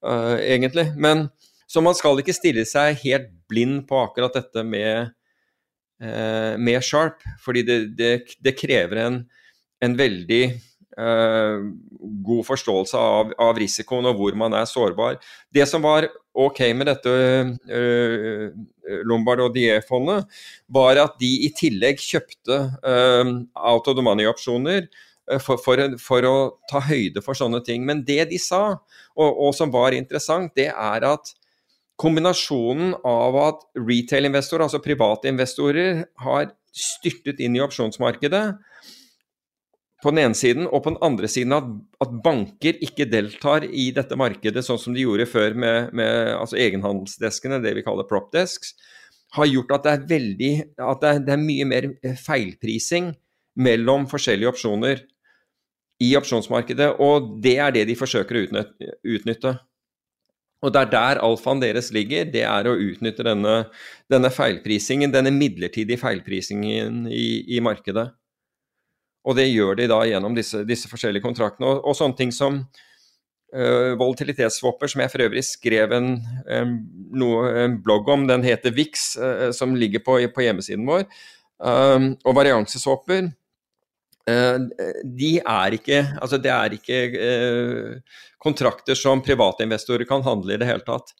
uh, 0.07 0.37
egentlig. 0.41 0.89
Men 0.97 1.27
så 1.69 1.83
man 1.85 1.97
skal 1.97 2.21
ikke 2.21 2.37
stille 2.37 2.65
seg 2.69 2.99
helt 3.05 3.31
blind 3.51 3.85
på 3.89 4.01
akkurat 4.01 4.37
dette 4.39 4.65
med, 4.67 5.13
uh, 6.05 6.55
med 6.59 6.85
Sharp, 6.85 7.25
fordi 7.45 7.65
det, 7.69 7.79
det, 7.99 8.13
det 8.45 8.57
krever 8.59 9.05
en, 9.05 9.21
en 9.85 9.99
veldig 9.99 10.43
god 10.99 12.47
forståelse 12.47 12.99
av, 12.99 13.33
av, 13.39 13.59
risikoen 13.61 14.09
og 14.11 14.19
hvor 14.19 14.39
man 14.39 14.57
er 14.59 14.67
sårbar. 14.67 15.19
Det 15.55 15.67
som 15.71 15.85
var 15.85 16.09
ok 16.39 16.63
med 16.75 16.91
dette 16.91 17.13
uh, 17.71 18.49
Lombard 19.07 19.45
og 19.45 19.55
Die-fondet, 19.55 20.27
var 20.67 20.99
at 21.05 21.19
de 21.21 21.31
i 21.47 21.53
tillegg 21.55 22.03
kjøpte 22.03 22.63
uh, 22.83 23.35
out 23.55 23.91
of 23.91 23.99
the 23.99 24.05
money-opsjoner. 24.05 24.89
For, 25.45 25.61
for, 25.61 25.77
for, 26.01 26.25
å 26.25 26.37
ta 26.71 26.81
høyde 26.81 27.21
for 27.21 27.37
sånne 27.37 27.59
ting. 27.61 27.83
Men 27.85 27.99
det 28.01 28.31
de 28.31 28.39
sa, 28.41 28.79
og, 29.13 29.29
og 29.29 29.51
som 29.53 29.69
var 29.69 29.93
interessant, 29.93 30.55
det 30.57 30.71
er 30.73 31.05
at 31.05 31.35
kombinasjonen 32.01 32.95
av 33.05 33.37
at 33.43 33.67
retail-investorer, 33.77 34.65
altså 34.65 34.81
private 34.81 35.29
investorer, 35.29 36.07
har 36.25 36.49
styrtet 36.73 37.43
inn 37.45 37.59
i 37.59 37.63
opsjonsmarkedet, 37.65 38.45
på 40.03 40.13
den 40.13 40.21
ene 40.23 40.39
siden, 40.39 40.69
og 40.69 40.85
på 40.85 40.93
den 40.93 41.01
andre 41.03 41.29
siden 41.31 41.55
at, 41.57 41.67
at, 42.05 42.13
banker 42.23 42.79
ikke 42.87 43.09
deltar 43.11 43.67
i 43.67 43.89
dette 43.95 44.19
markedet 44.19 44.63
sånn 44.65 44.79
som 44.79 44.95
de 44.95 45.03
gjorde 45.03 45.27
før 45.27 45.57
med, 45.59 45.91
med 45.97 46.35
altså 46.37 46.59
egenhandelsdeskene, 46.61 47.59
det 47.65 47.75
vi 47.79 47.85
kaller 47.87 48.07
prop 48.07 48.31
desks, 48.35 48.77
har 49.35 49.49
gjort 49.51 49.75
at 49.75 49.85
det 49.85 49.95
er, 49.95 50.05
veldig, 50.13 50.53
at 50.79 51.03
det 51.03 51.11
er, 51.11 51.23
det 51.27 51.35
er 51.35 51.43
mye 51.43 51.67
mer 51.69 51.89
feilprising 52.23 53.11
mellom 53.59 54.07
forskjellige 54.09 54.53
opsjoner 54.53 55.03
i 56.05 56.13
opsjonsmarkedet, 56.17 56.93
og 57.03 57.35
det 57.43 57.57
er 57.59 57.75
det 57.75 57.89
de 57.89 57.99
forsøker 57.99 58.39
å 58.39 58.45
utnytte. 59.17 59.57
Og 60.63 60.73
det 60.75 60.81
er 60.81 60.93
der 60.95 61.21
alfaen 61.23 61.61
deres 61.63 61.91
ligger, 61.95 62.27
det 62.31 62.45
er 62.47 62.67
å 62.71 62.79
utnytte 62.79 63.27
denne, 63.27 63.57
denne 64.11 64.31
feilprisingen, 64.35 65.11
denne 65.15 65.35
midlertidige 65.35 66.01
feilprisingen 66.01 67.05
i, 67.11 67.59
i 67.59 67.61
markedet. 67.63 68.09
Og 69.29 69.37
det 69.37 69.49
gjør 69.51 69.77
de 69.79 69.89
da 69.91 70.03
gjennom 70.09 70.37
disse, 70.37 70.63
disse 70.69 70.89
forskjellige 70.91 71.25
kontraktene. 71.25 71.69
Og, 71.69 71.83
og, 71.85 71.97
sånne 71.97 72.17
ting 72.17 72.33
som 72.35 72.63
uh, 72.63 73.93
volatilitetswapper, 74.01 74.91
som 74.91 75.03
jeg 75.05 75.13
for 75.13 75.25
øvrig 75.27 75.45
skrev 75.45 75.93
en, 75.99 76.15
um, 76.49 76.79
noe, 77.21 77.51
en 77.65 77.77
blogg 77.85 78.09
om, 78.15 78.25
den 78.31 78.47
heter 78.47 78.75
VIX, 78.77 79.11
uh, 79.21 79.51
som 79.57 79.77
ligger 79.77 80.05
på, 80.07 80.21
på 80.33 80.47
hjemmesiden 80.47 80.89
vår, 80.89 81.05
um, 81.61 82.15
og 82.25 82.39
varianseswapper. 82.41 83.31
Uh, 84.29 84.65
de 85.19 85.39
er 85.41 85.77
ikke 85.77 86.03
Altså, 86.21 86.37
det 86.37 86.51
er 86.53 86.75
ikke 86.77 86.99
kontrakter 88.45 88.97
som 88.97 89.23
private 89.25 89.65
investorer 89.65 90.05
kan 90.09 90.25
handle 90.25 90.53
i 90.55 90.61
det 90.61 90.69
hele 90.69 90.85
tatt 90.85 91.15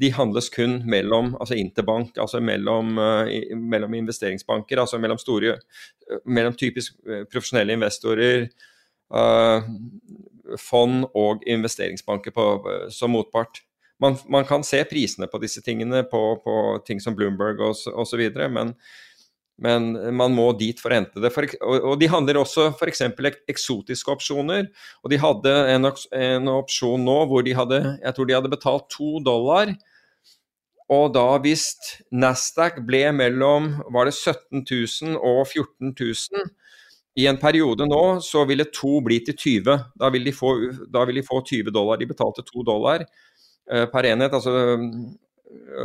de 0.00 0.10
handles 0.10 0.48
kun 0.50 0.80
mellom 0.90 1.34
altså 1.38 1.54
interbank, 1.58 2.16
altså 2.18 2.40
mellom, 2.42 2.96
uh, 2.98 3.58
mellom 3.58 3.94
investeringsbanker, 3.94 4.80
altså 4.80 4.98
mellom 4.98 5.20
store 5.20 5.54
uh, 5.56 6.18
mellom 6.26 6.56
typisk 6.58 6.96
uh, 7.06 7.22
profesjonelle 7.30 7.76
investorer, 7.78 8.48
fond 10.58 11.04
og 11.14 11.44
investeringsbanker 11.46 12.32
på, 12.34 12.44
som 12.90 13.12
motpart. 13.14 13.60
Man, 14.02 14.16
man, 14.32 14.46
kan 14.48 14.64
se 14.66 14.80
prisene 14.90 15.28
på 15.30 15.38
disse 15.38 15.62
tingene 15.62 16.00
på, 16.10 16.22
på 16.42 16.54
ting 16.88 16.98
som 17.00 17.14
Bloomberg 17.14 17.60
osv., 17.62 18.22
men, 18.50 18.72
men 19.62 19.92
man 20.16 20.34
må 20.34 20.48
dit 20.58 20.80
for 20.82 20.90
å 20.90 20.98
hente 20.98 21.22
det. 21.22 21.30
For, 21.34 21.46
og, 21.62 21.76
og, 21.92 21.96
De 22.00 22.10
handler 22.10 22.40
også 22.40 22.72
f.eks. 22.72 23.04
eksotiske 23.50 24.10
opsjoner. 24.10 24.66
og 25.02 25.12
De 25.12 25.20
hadde 25.22 25.52
en, 25.70 25.90
en, 26.18 26.50
opsjon 26.56 27.04
nå 27.06 27.18
hvor 27.30 27.44
de 27.46 27.54
hadde 27.54 27.80
jeg 28.02 28.16
tror 28.16 28.28
de 28.28 28.36
hadde 28.36 28.52
betalt 28.52 28.88
to 28.92 29.20
dollar. 29.24 29.70
Og 30.92 31.14
da 31.14 31.28
hvis 31.40 31.70
Nasdaq 32.12 32.82
ble 32.84 33.06
mellom 33.16 33.70
var 33.94 34.10
det 34.10 34.16
17 34.18 34.66
000 34.66 35.16
og 35.16 35.46
14 35.46 35.94
000 35.94 36.50
i 37.14 37.28
en 37.30 37.38
periode 37.38 37.86
nå, 37.86 38.02
så 38.26 38.42
ville 38.48 38.66
to 38.74 38.98
bli 39.06 39.20
til 39.22 39.36
20. 39.38 39.78
Da 39.94 40.10
vil 40.10 40.26
de 40.26 40.34
få, 40.34 40.50
vil 40.90 41.20
de 41.20 41.22
få 41.24 41.40
20 41.46 41.70
dollar. 41.70 42.00
De 42.00 42.10
betalte 42.10 42.42
2 42.42 42.66
dollar 42.66 43.04
eh, 43.06 43.86
per 43.92 44.10
enhet, 44.10 44.34
altså, 44.34 44.50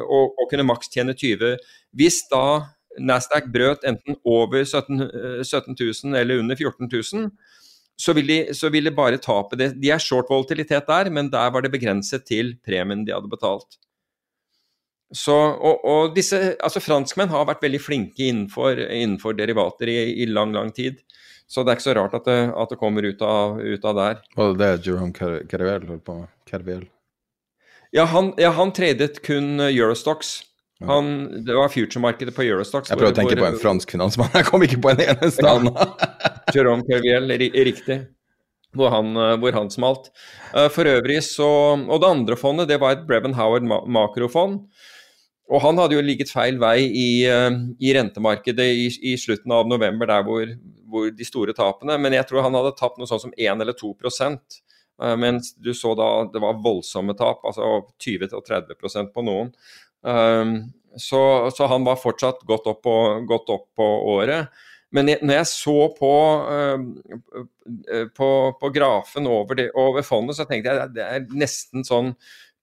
og, 0.10 0.34
og 0.34 0.50
kunne 0.50 0.66
maks 0.66 0.90
tjene 0.90 1.14
20. 1.14 1.54
Hvis 1.94 2.24
da 2.34 2.44
Nasdaq 3.00 3.50
brøt 3.54 3.86
enten 3.88 4.18
over 4.28 4.64
17, 4.64 5.44
17 5.44 5.76
000 5.76 6.20
eller 6.20 6.44
under 6.44 6.60
14 6.60 6.90
000, 6.92 7.30
så 8.00 8.16
vil, 8.16 8.30
de, 8.32 8.40
så 8.56 8.70
vil 8.72 8.88
de 8.88 8.96
bare 8.96 9.20
tape 9.20 9.58
det. 9.60 9.74
De 9.82 9.92
er 9.92 10.00
short 10.00 10.30
volatilitet 10.32 10.88
der, 10.88 11.10
men 11.12 11.32
der 11.32 11.52
var 11.52 11.66
det 11.66 11.74
begrenset 11.74 12.24
til 12.30 12.56
premien 12.64 13.04
de 13.06 13.16
hadde 13.16 13.32
betalt. 13.32 13.80
Så, 15.16 15.34
og, 15.34 15.82
og, 15.90 16.14
disse, 16.14 16.38
altså 16.62 16.82
Franskmenn 16.84 17.32
har 17.34 17.48
vært 17.50 17.64
veldig 17.66 17.82
flinke 17.82 18.28
innenfor, 18.30 18.78
innenfor 18.78 19.34
derivater 19.38 19.90
i, 19.90 19.98
i, 20.22 20.28
lang, 20.30 20.54
lang 20.54 20.70
tid. 20.76 21.02
Så 21.50 21.64
det 21.66 21.74
er 21.74 21.80
ikke 21.80 21.88
så 21.88 21.96
rart 21.98 22.14
at 22.14 22.28
det, 22.30 22.38
at 22.54 22.72
det 22.72 22.78
kommer 22.78 23.08
ut 23.10 23.24
av, 23.26 23.58
ut 23.58 23.88
av, 23.90 23.98
der. 23.98 24.20
Var 24.38 24.54
det 24.54 24.60
det 24.62 24.86
Jerome 24.86 25.32
Carvel 25.50 25.88
holdt 25.90 26.06
på 26.06 26.20
med? 26.20 26.30
Carvel? 26.50 26.86
Ja, 27.96 28.06
han, 28.06 28.36
ja, 28.38 28.54
han 28.54 28.70
tradet 28.76 29.24
kun 29.26 29.58
Eurostocks. 29.66 30.36
Han, 30.88 31.10
det 31.44 31.56
var 31.58 31.72
future-markedet 31.74 32.32
på 32.36 32.46
Eurostox. 32.46 32.92
Jeg 32.92 33.00
prøver 33.00 33.12
å 33.12 33.18
tenke 33.18 33.34
hvor, 33.36 33.44
på 33.44 33.50
en 33.50 33.60
fransk 33.60 33.92
finansmann, 33.98 34.30
jeg 34.38 34.48
kom 34.48 34.64
ikke 34.64 34.80
på 34.80 34.94
en 34.94 35.02
eneste 35.04 35.44
ja. 35.44 35.58
annen. 35.58 35.76
Jérôme 36.56 36.88
Kerviel, 36.88 37.34
riktig. 37.68 38.00
Hvor 38.78 38.94
han, 38.94 39.18
hvor 39.42 39.56
han, 39.58 39.72
smalt. 39.74 40.12
Eh, 40.54 40.70
for 40.70 40.86
øvrig 40.86 41.24
så 41.26 41.50
Og 41.74 42.04
det 42.04 42.10
andre 42.10 42.36
fondet, 42.38 42.70
det 42.70 42.78
var 42.82 42.94
et 42.94 43.08
Brevin 43.08 43.34
Howard 43.34 43.66
makrofond. 43.66 44.62
Og 45.50 45.64
han 45.64 45.80
hadde 45.82 45.98
jo 45.98 46.06
ligget 46.06 46.30
feil 46.30 46.60
vei 46.62 46.84
i, 46.86 47.10
eh, 47.26 47.50
i 47.82 47.94
rentemarkedet 47.98 48.68
i, 48.70 48.88
i, 49.12 49.16
slutten 49.18 49.54
av 49.56 49.70
november, 49.70 50.10
der 50.10 50.26
hvor, 50.26 50.52
hvor, 50.86 51.10
de 51.10 51.26
store 51.26 51.56
tapene 51.58 51.98
Men 51.98 52.14
jeg 52.14 52.30
tror 52.30 52.46
han 52.46 52.58
hadde 52.58 52.76
tapt 52.78 53.02
noe 53.02 53.10
sånt 53.10 53.26
som 53.26 53.34
1 53.34 53.66
eller 53.66 53.74
2 53.74 53.96
uh, 55.02 55.16
mens 55.18 55.56
du 55.56 55.74
så 55.74 55.96
da 55.98 56.30
det 56.30 56.42
var 56.44 56.62
voldsomme 56.62 57.16
tap, 57.18 57.42
altså 57.48 57.82
20-30% 57.98 59.14
på 59.16 59.26
noen. 59.26 59.54
Um, 60.02 60.72
så, 60.98 61.52
så, 61.56 61.68
han 61.70 61.86
var 61.88 62.00
fortsatt 62.02 62.44
godt 62.48 62.68
opp 62.72 62.84
på, 62.84 62.96
godt 63.30 63.52
opp 63.54 63.68
på 63.78 63.88
året. 64.16 64.50
Men 64.96 65.12
jeg, 65.12 65.22
når 65.22 65.42
jeg 65.42 65.50
så 65.52 65.76
på, 65.98 66.14
uh, 66.50 68.06
på, 68.18 68.30
på 68.62 68.72
grafen 68.74 69.30
over, 69.30 69.60
det, 69.60 69.70
over, 69.78 70.06
fondet, 70.06 70.40
så 70.40 70.48
tenkte 70.50 70.72
jeg 70.72 70.86
at 70.88 70.96
det 70.96 71.06
er 71.06 71.28
nesten 71.30 71.86
sånn 71.88 72.16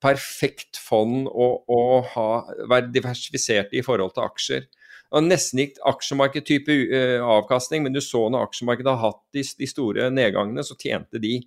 perfekt 0.03 0.81
fond 0.83 1.29
å, 1.31 1.47
å 1.73 1.83
ha, 2.13 2.27
være 2.69 2.91
diversifisert 2.95 3.73
i 3.77 3.85
forhold 3.87 4.17
til 4.17 4.27
aksjer. 4.27 4.67
Og 5.15 5.23
nesten 5.23 5.63
gikk 5.63 5.79
aksjemarkedtype 5.87 6.81
uh, 6.91 7.29
avkastning, 7.39 7.87
men 7.87 7.95
du 7.95 8.03
så 8.05 8.27
når 8.33 8.49
aksjemarkedet 8.49 8.97
har 8.97 9.13
hatt 9.13 9.23
de, 9.37 9.47
de 9.61 9.71
store 9.71 10.11
nedgangene, 10.13 10.67
så 10.67 10.77
tjente 10.81 11.23
de 11.23 11.39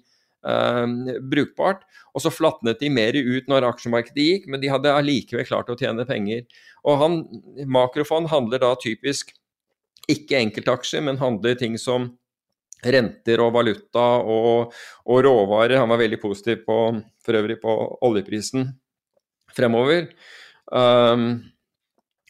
brukbart. 0.42 1.84
Og 2.16 2.24
så 2.24 2.32
flatnet 2.32 2.80
de 2.80 2.90
mer 2.94 3.18
ut 3.18 3.50
når 3.52 3.68
aksjemarkedet 3.74 4.26
gikk, 4.26 4.48
men 4.48 4.62
de 4.62 4.72
hadde 4.72 4.94
allikevel 4.94 5.48
klart 5.48 5.72
å 5.72 5.78
tjene 5.80 6.08
penger. 6.08 6.46
Og 6.88 7.02
han, 7.02 7.20
Makrofond 7.68 8.32
handler 8.32 8.64
da 8.64 8.72
typisk 8.80 9.34
ikke 10.10 10.40
enkeltaksjer, 10.40 11.04
men 11.06 11.20
handler 11.22 11.60
ting 11.60 11.78
som 11.78 12.10
renter 12.86 13.42
og 13.44 13.54
valuta 13.58 14.06
og, 14.24 14.74
og, 15.06 15.22
råvarer. 15.26 15.80
Han 15.82 15.92
var 15.92 16.02
veldig 16.02 16.22
positiv 16.22 16.64
på, 16.68 16.80
for 17.26 17.40
øvrig 17.40 17.60
på 17.62 17.76
oljeprisen 18.08 18.70
fremover. 19.56 20.08
Um, 20.72 21.42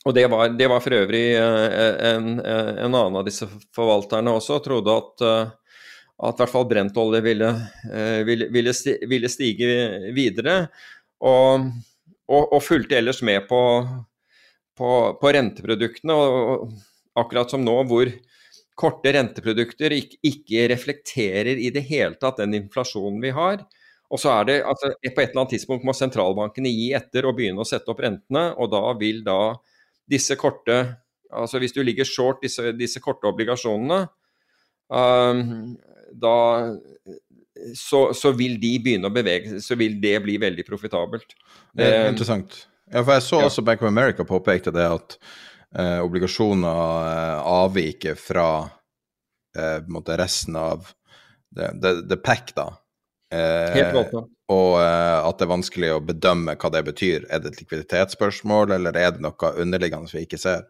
og 0.07 0.15
det 0.15 0.25
var, 0.31 0.53
det 0.55 0.67
var, 0.71 0.79
for 0.81 0.95
øvrig 0.95 1.25
eh, 1.35 1.95
en, 2.07 2.37
en, 2.39 2.93
annen 2.95 3.17
av 3.19 3.25
disse 3.27 3.43
forvalterne 3.75 4.31
også 4.31 4.61
trodde 4.63 4.93
at, 4.95 5.23
eh, 5.27 5.49
at 6.19 6.35
i 6.35 6.43
hvert 6.43 6.51
fall 6.51 6.67
brentolje 6.67 7.21
ville, 7.23 7.49
eh, 7.93 8.21
ville, 8.27 8.49
ville, 8.51 9.31
stige 9.31 9.69
videre. 10.15 10.55
Og, 11.23 11.69
og, 12.27 12.43
og 12.43 12.63
fulgte 12.63 12.97
ellers 12.99 13.21
med 13.23 13.47
på, 13.47 13.61
på, 14.77 14.89
på 15.21 15.33
renteproduktene. 15.35 16.15
Og, 16.15 16.69
akkurat 17.19 17.51
som 17.51 17.63
nå, 17.63 17.75
hvor 17.87 18.11
korte 18.79 19.11
renteprodukter 19.15 19.95
ikke, 19.95 20.19
ikke, 20.27 20.67
reflekterer 20.71 21.59
i 21.59 21.71
det 21.75 21.83
hele 21.89 22.15
tatt 22.19 22.39
den 22.39 22.55
inflasjonen 22.61 23.19
vi 23.23 23.33
har. 23.35 23.63
Og 24.09 24.21
så 24.21 24.31
er 24.33 24.47
det, 24.47 24.55
altså, 24.65 24.93
På 25.03 25.21
et 25.21 25.29
eller 25.29 25.43
annet 25.43 25.55
tidspunkt 25.55 25.85
må 25.85 25.93
sentralbankene 25.95 26.71
gi 26.71 26.93
etter 26.97 27.27
og 27.29 27.35
begynne 27.37 27.61
å 27.63 27.67
sette 27.67 27.91
opp 27.91 28.01
rentene. 28.03 28.53
og 28.57 28.71
da 28.71 28.81
vil 28.99 29.23
da 29.23 29.55
disse 30.09 30.35
korte 30.35 30.97
altså 31.29 31.59
Hvis 31.61 31.75
du 31.75 31.83
ligger 31.83 32.07
short 32.09 32.41
disse, 32.41 32.71
disse 32.73 32.97
korte 32.99 33.27
obligasjonene, 33.29 34.07
um, 34.89 35.77
da 36.13 36.37
så, 37.75 38.13
så, 38.15 38.31
vil 38.31 38.55
de 38.61 38.73
begynne 38.79 39.09
å 39.09 39.13
bevege 39.13 39.51
seg, 39.51 39.63
så 39.63 39.77
vil 39.79 39.97
det 40.01 40.15
bli 40.23 40.37
veldig 40.41 40.65
profitabelt. 40.67 41.35
Det 41.75 41.87
er 41.87 42.05
um, 42.05 42.13
interessant. 42.13 42.55
Ja, 42.89 43.03
for 43.03 43.13
jeg 43.17 43.25
så 43.27 43.41
også 43.45 43.65
Bank 43.65 43.83
of 43.83 43.91
America 43.91 44.25
påpekte 44.25 44.73
det 44.73 44.85
at 44.89 45.17
eh, 45.75 45.99
obligasjoner 46.01 47.09
eh, 47.09 47.49
avviker 47.51 48.17
fra 48.17 48.49
eh, 49.57 50.15
resten 50.17 50.57
av 50.57 50.87
det, 51.55 51.73
the, 51.83 51.93
the 52.09 52.17
pack, 52.17 52.55
da. 52.57 52.71
Helt 53.29 53.93
rått, 53.93 54.15
og 54.49 54.79
eh, 54.81 55.19
at 55.21 55.37
det 55.37 55.45
er 55.45 55.51
vanskelig 55.51 55.93
å 55.93 56.01
bedømme 56.01 56.55
hva 56.57 56.73
det 56.73 56.83
betyr. 56.87 57.27
Er 57.29 57.43
det 57.43 57.53
et 57.53 57.61
likviditetsspørsmål, 57.63 58.73
eller 58.79 58.97
er 58.97 59.13
det 59.13 59.23
noe 59.25 59.53
underliggende 59.61 60.09
vi 60.15 60.25
ikke 60.25 60.41
ser? 60.41 60.65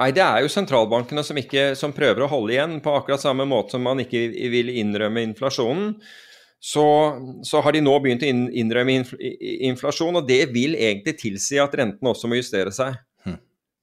Nei, 0.00 0.08
det 0.16 0.22
er 0.24 0.40
jo 0.40 0.50
sentralbankene 0.52 1.22
som, 1.26 1.36
ikke, 1.36 1.72
som 1.76 1.92
prøver 1.92 2.24
å 2.24 2.30
holde 2.30 2.54
igjen, 2.54 2.78
på 2.84 2.94
akkurat 2.96 3.20
samme 3.20 3.44
måte 3.48 3.74
som 3.74 3.82
man 3.84 4.00
ikke 4.00 4.24
vil 4.52 4.72
innrømme 4.80 5.24
inflasjonen. 5.26 5.98
Så, 6.62 6.84
så 7.44 7.60
har 7.60 7.74
de 7.74 7.82
nå 7.82 7.92
begynt 8.00 8.22
å 8.22 8.28
innrømme 8.30 9.00
inflasjon, 9.68 10.20
og 10.20 10.28
det 10.28 10.46
vil 10.54 10.76
egentlig 10.78 11.16
tilsi 11.20 11.58
at 11.60 11.74
rentene 11.76 12.12
også 12.12 12.30
må 12.30 12.38
justere 12.38 12.72
seg. 12.72 12.96
Hm. 13.26 13.36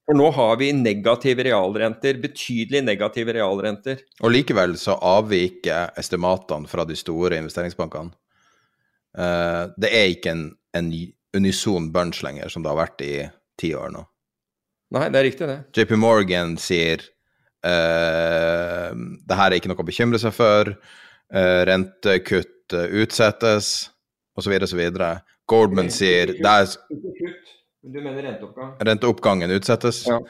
For 0.08 0.18
nå 0.18 0.30
har 0.34 0.56
vi 0.62 0.72
negative 0.74 1.44
realrenter, 1.46 2.18
betydelig 2.22 2.82
negative 2.88 3.36
realrenter. 3.36 4.02
Og 4.24 4.32
likevel 4.34 4.74
så 4.80 4.96
avviker 4.96 5.92
estimatene 6.00 6.70
fra 6.72 6.88
de 6.88 6.96
store 6.98 7.38
investeringsbankene. 7.44 8.16
Uh, 9.14 9.68
det 9.78 9.92
er 9.94 10.14
ikke 10.16 10.32
en, 10.32 10.46
en 10.74 10.90
unison 11.36 11.90
bunch 11.94 12.24
lenger, 12.26 12.50
som 12.50 12.64
det 12.64 12.72
har 12.72 12.80
vært 12.80 13.04
i 13.06 13.14
ti 13.60 13.74
år 13.76 13.92
nå. 13.94 14.08
Nei, 14.90 15.06
det 15.12 15.20
er 15.20 15.26
riktig, 15.28 15.48
det. 15.48 15.58
JP 15.76 15.94
Morgan 16.02 16.56
sier 16.58 17.04
uh, 17.66 18.90
det 18.90 19.38
her 19.38 19.50
er 19.50 19.58
ikke 19.58 19.70
noe 19.70 19.80
å 19.82 19.86
bekymre 19.86 20.18
seg 20.22 20.34
for, 20.34 20.72
uh, 21.34 21.60
rentekutt 21.70 22.74
uh, 22.74 22.86
utsettes, 23.02 23.90
osv., 24.38 24.56
osv. 24.66 24.82
Goldman 25.50 25.90
sier 25.94 26.34
det 26.36 26.46
er 26.46 26.74
Du 27.80 27.98
mener 27.98 28.22
renteoppgang? 28.22 28.74
Renteoppgangen 28.86 29.54
utsettes. 29.56 30.04
Ja. 30.10 30.20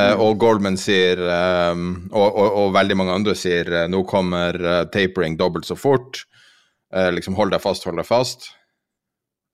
Uh, 0.00 0.16
og 0.24 0.38
Goldman 0.40 0.78
sier, 0.80 1.20
um, 1.20 2.06
og, 2.08 2.24
og, 2.30 2.46
og, 2.46 2.68
veldig 2.72 2.96
mange 2.96 3.12
andre 3.12 3.34
sier, 3.36 3.68
uh, 3.68 3.84
nå 3.92 4.00
kommer 4.08 4.56
uh, 4.56 4.78
tapering 4.88 5.36
dobbelt 5.36 5.68
så 5.68 5.76
fort. 5.76 6.24
liksom 6.92 7.32
hold 7.38 7.54
deg 7.54 7.60
fast, 7.64 7.86
hold 7.88 7.96
deg 7.96 8.04
fast. 8.04 8.50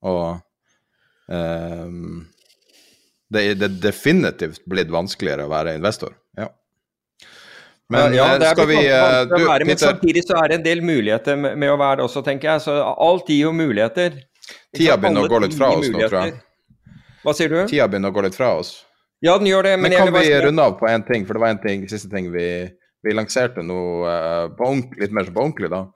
Og 0.03 0.41
um, 1.31 2.25
det 3.35 3.45
er 3.53 3.77
definitivt 3.83 4.63
blitt 4.69 4.91
vanskeligere 4.93 5.45
å 5.45 5.53
være 5.53 5.77
investor. 5.77 6.15
Ja. 6.39 6.49
Men 7.93 8.17
ja, 8.17 8.27
det 8.41 8.51
er 8.51 8.57
skal 8.57 8.69
vi 8.69 8.81
du, 8.81 9.37
være, 9.49 9.67
Men 9.69 9.79
samtidig 9.81 10.25
så 10.27 10.37
er 10.43 10.51
det 10.51 10.59
en 10.59 10.65
del 10.67 10.83
muligheter 10.85 11.39
med, 11.41 11.57
med 11.61 11.73
å 11.73 11.79
være 11.81 12.01
det 12.01 12.09
også, 12.09 12.25
tenker 12.25 12.53
jeg. 12.53 12.65
Så 12.67 12.75
alt 12.77 13.31
gir 13.31 13.47
jo 13.47 13.55
muligheter. 13.57 14.19
Tida 14.77 14.99
begynner 15.01 15.25
å 15.25 15.33
gå 15.33 15.41
litt 15.45 15.57
fra 15.57 15.71
oss 15.77 15.89
nå, 15.89 16.03
tror 16.05 16.21
jeg. 16.27 16.37
Hva 17.25 17.35
sier 17.37 17.53
du? 17.53 17.63
Tida 17.71 17.89
begynner 17.89 18.13
å 18.13 18.17
gå 18.17 18.25
litt 18.29 18.37
fra 18.37 18.53
oss. 18.61 18.75
Ja, 19.25 19.35
den 19.41 19.49
gjør 19.51 19.67
det. 19.67 19.75
Men, 19.81 19.91
men 19.91 19.99
kan 19.99 20.15
vi 20.15 20.41
runde 20.45 20.69
av 20.69 20.77
på 20.79 20.89
én 20.89 21.05
ting? 21.07 21.25
For 21.27 21.37
det 21.37 21.43
var 21.43 21.55
en 21.55 21.63
ting, 21.63 21.89
siste 21.91 22.11
ting 22.13 22.31
vi, 22.35 22.47
vi 23.05 23.17
lanserte 23.17 23.65
nå 23.67 23.81
uh, 24.07 24.69
litt 25.01 25.15
mer 25.15 25.27
som 25.27 25.35
på 25.35 25.45
ordentlig, 25.47 25.73
da. 25.73 25.87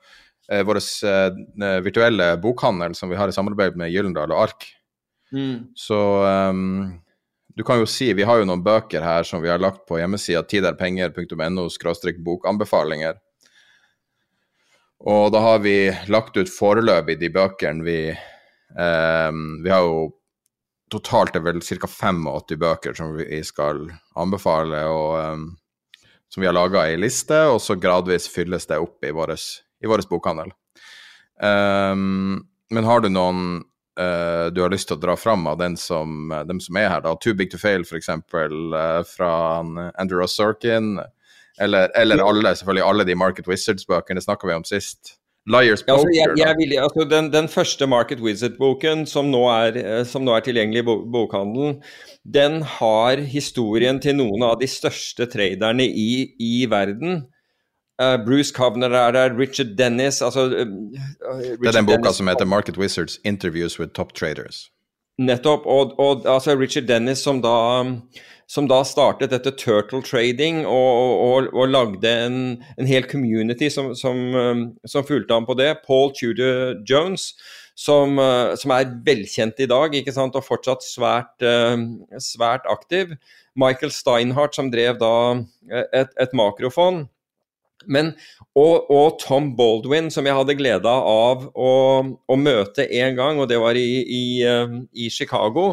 Uh, 0.50 0.62
Vår 0.66 0.80
uh, 0.82 1.76
virtuelle 1.84 2.32
bokhandel 2.42 2.96
som 2.98 3.12
vi 3.12 3.20
har 3.20 3.30
i 3.30 3.36
samarbeid 3.36 3.78
med 3.78 3.92
Gyllendal 3.94 4.34
og 4.34 4.48
Ark. 4.48 4.66
Mm. 5.32 5.70
Så 5.78 6.00
um, 6.50 6.90
du 7.56 7.62
kan 7.64 7.78
jo 7.78 7.86
si, 7.86 8.12
Vi 8.12 8.24
har 8.24 8.40
jo 8.40 8.48
noen 8.48 8.64
bøker 8.64 9.04
her 9.04 9.26
som 9.28 9.42
vi 9.42 9.50
har 9.50 9.60
lagt 9.60 9.84
på 9.88 9.98
hjemmesida 10.00 10.42
tiderpenger.no 10.42 11.68
bokanbefalinger. 12.24 13.20
Og 15.02 15.32
da 15.34 15.40
har 15.42 15.58
vi 15.58 15.90
lagt 16.08 16.36
ut 16.36 16.50
foreløpig 16.50 17.18
de 17.18 17.28
bøkene 17.28 17.84
vi 17.84 17.98
eh, 18.10 19.30
Vi 19.64 19.70
har 19.70 19.82
jo 19.82 20.12
totalt 20.92 21.36
er 21.36 21.44
vel 21.44 21.62
ca. 21.64 21.88
85 21.88 22.58
bøker 22.60 22.94
som 22.94 23.14
vi 23.16 23.40
skal 23.44 23.86
anbefale, 24.18 24.84
og 24.92 25.14
um, 25.16 25.44
som 26.28 26.42
vi 26.42 26.48
har 26.48 26.56
laga 26.56 26.86
ei 26.88 26.98
liste, 27.00 27.38
og 27.48 27.60
så 27.64 27.78
gradvis 27.80 28.28
fylles 28.28 28.68
det 28.68 28.80
opp 28.80 29.04
i 29.04 29.12
vår 29.12 30.04
bokhandel. 30.10 30.52
Um, 31.40 32.44
men 32.72 32.88
har 32.88 33.00
du 33.00 33.08
noen 33.08 33.62
uh, 34.00 34.48
du 34.54 34.62
har 34.64 34.72
lyst 34.72 34.88
til 34.90 34.98
å 34.98 35.02
dra 35.02 35.16
fram 35.18 35.46
av 35.50 35.58
den 35.60 35.76
som, 35.80 36.30
uh, 36.32 36.42
dem 36.48 36.60
som 36.62 36.78
er 36.80 36.88
her? 36.92 37.02
da, 37.04 37.14
Too 37.20 37.34
Big 37.38 37.50
to 37.52 37.60
Fail, 37.60 37.86
f.eks., 37.86 38.08
uh, 38.08 39.02
fra 39.08 39.32
Andrew 39.98 40.20
Ross 40.20 40.36
Sorkin. 40.36 40.96
Eller, 41.60 41.90
eller 41.98 42.22
alle, 42.24 42.54
selvfølgelig 42.56 42.86
alle 42.88 43.04
de 43.04 43.18
Market 43.18 43.48
Wizards-bøkene 43.48 44.22
snakka 44.24 44.48
vi 44.48 44.56
om 44.56 44.64
sist. 44.64 45.18
Liars 45.50 45.82
Poker. 45.82 45.98
Altså, 45.98 46.10
jeg, 46.14 46.38
jeg 46.38 46.54
vil, 46.60 46.74
altså, 46.78 47.04
den, 47.10 47.32
den, 47.32 47.48
første 47.50 47.86
Market 47.90 48.20
Wizard-boken, 48.22 49.06
som, 49.10 49.32
eh, 49.34 50.04
som 50.06 50.22
nå 50.22 50.36
er 50.36 50.44
tilgjengelig 50.46 50.84
i 50.84 50.86
bokhandelen, 50.86 51.80
den 52.22 52.60
har 52.78 53.22
historien 53.26 53.98
til 54.02 54.20
noen 54.20 54.46
av 54.46 54.60
de 54.60 54.70
største 54.70 55.26
traderne 55.32 55.88
i, 55.88 56.12
i 56.38 56.54
verden. 56.70 57.24
Uh, 58.00 58.16
Bruce 58.24 58.52
Covner 58.54 58.90
er 58.90 59.12
der, 59.12 59.38
Richard 59.38 59.76
Dennis 59.76 60.22
altså, 60.22 60.48
Richard 60.48 61.58
Det 61.60 61.68
er 61.68 61.72
den 61.72 61.86
boka 61.86 61.96
Dennis, 61.96 62.16
som 62.16 62.28
heter 62.28 62.44
Market 62.44 62.78
Wizards 62.78 63.20
Interviews 63.24 63.78
with 63.78 63.92
Top 63.92 64.14
Traders. 64.14 64.70
Nettopp. 65.18 65.66
Og, 65.66 65.98
og 65.98 66.34
altså 66.34 66.56
Richard 66.58 66.88
Dennis 66.88 67.18
som 67.18 67.42
da 67.42 67.56
som 68.52 68.66
da 68.68 68.82
startet 68.84 69.32
dette 69.32 69.54
turtle 69.56 70.02
trading 70.04 70.66
og, 70.66 71.20
og, 71.24 71.46
og 71.56 71.70
lagde 71.72 72.10
en, 72.26 72.34
en, 72.76 72.88
hel 72.88 73.06
community 73.08 73.70
som, 73.72 73.94
som, 73.96 74.18
som, 74.84 75.06
fulgte 75.08 75.32
ham 75.32 75.46
på 75.48 75.56
det. 75.56 75.70
Paul 75.86 76.12
Tudor 76.12 76.74
Jones, 76.88 77.30
som, 77.78 78.20
som, 78.60 78.74
er 78.76 78.92
velkjent 79.06 79.62
i 79.64 79.70
dag 79.70 79.96
ikke 79.96 80.12
sant? 80.12 80.36
og 80.36 80.44
fortsatt 80.44 80.84
svært, 80.84 81.46
svært 82.20 82.68
aktiv. 82.68 83.16
Michael 83.56 83.92
Steinhardt, 83.94 84.56
som 84.56 84.68
drev 84.72 85.00
da 85.00 85.14
et, 85.96 86.12
et 86.20 86.36
makrofond. 86.36 87.06
Men, 87.86 88.12
og, 88.54 88.90
og, 88.90 89.18
Tom 89.22 89.52
Baldwin, 89.58 90.10
som 90.12 90.26
jeg 90.28 90.36
hadde 90.36 90.56
gleda 90.58 90.92
av 90.92 91.46
å, 91.54 91.72
å, 92.02 92.38
møte 92.38 92.86
en 93.00 93.16
gang, 93.18 93.40
og 93.42 93.48
det 93.50 93.60
var 93.62 93.78
i, 93.78 94.02
i, 94.02 94.24
i 94.92 95.08
Chicago. 95.12 95.72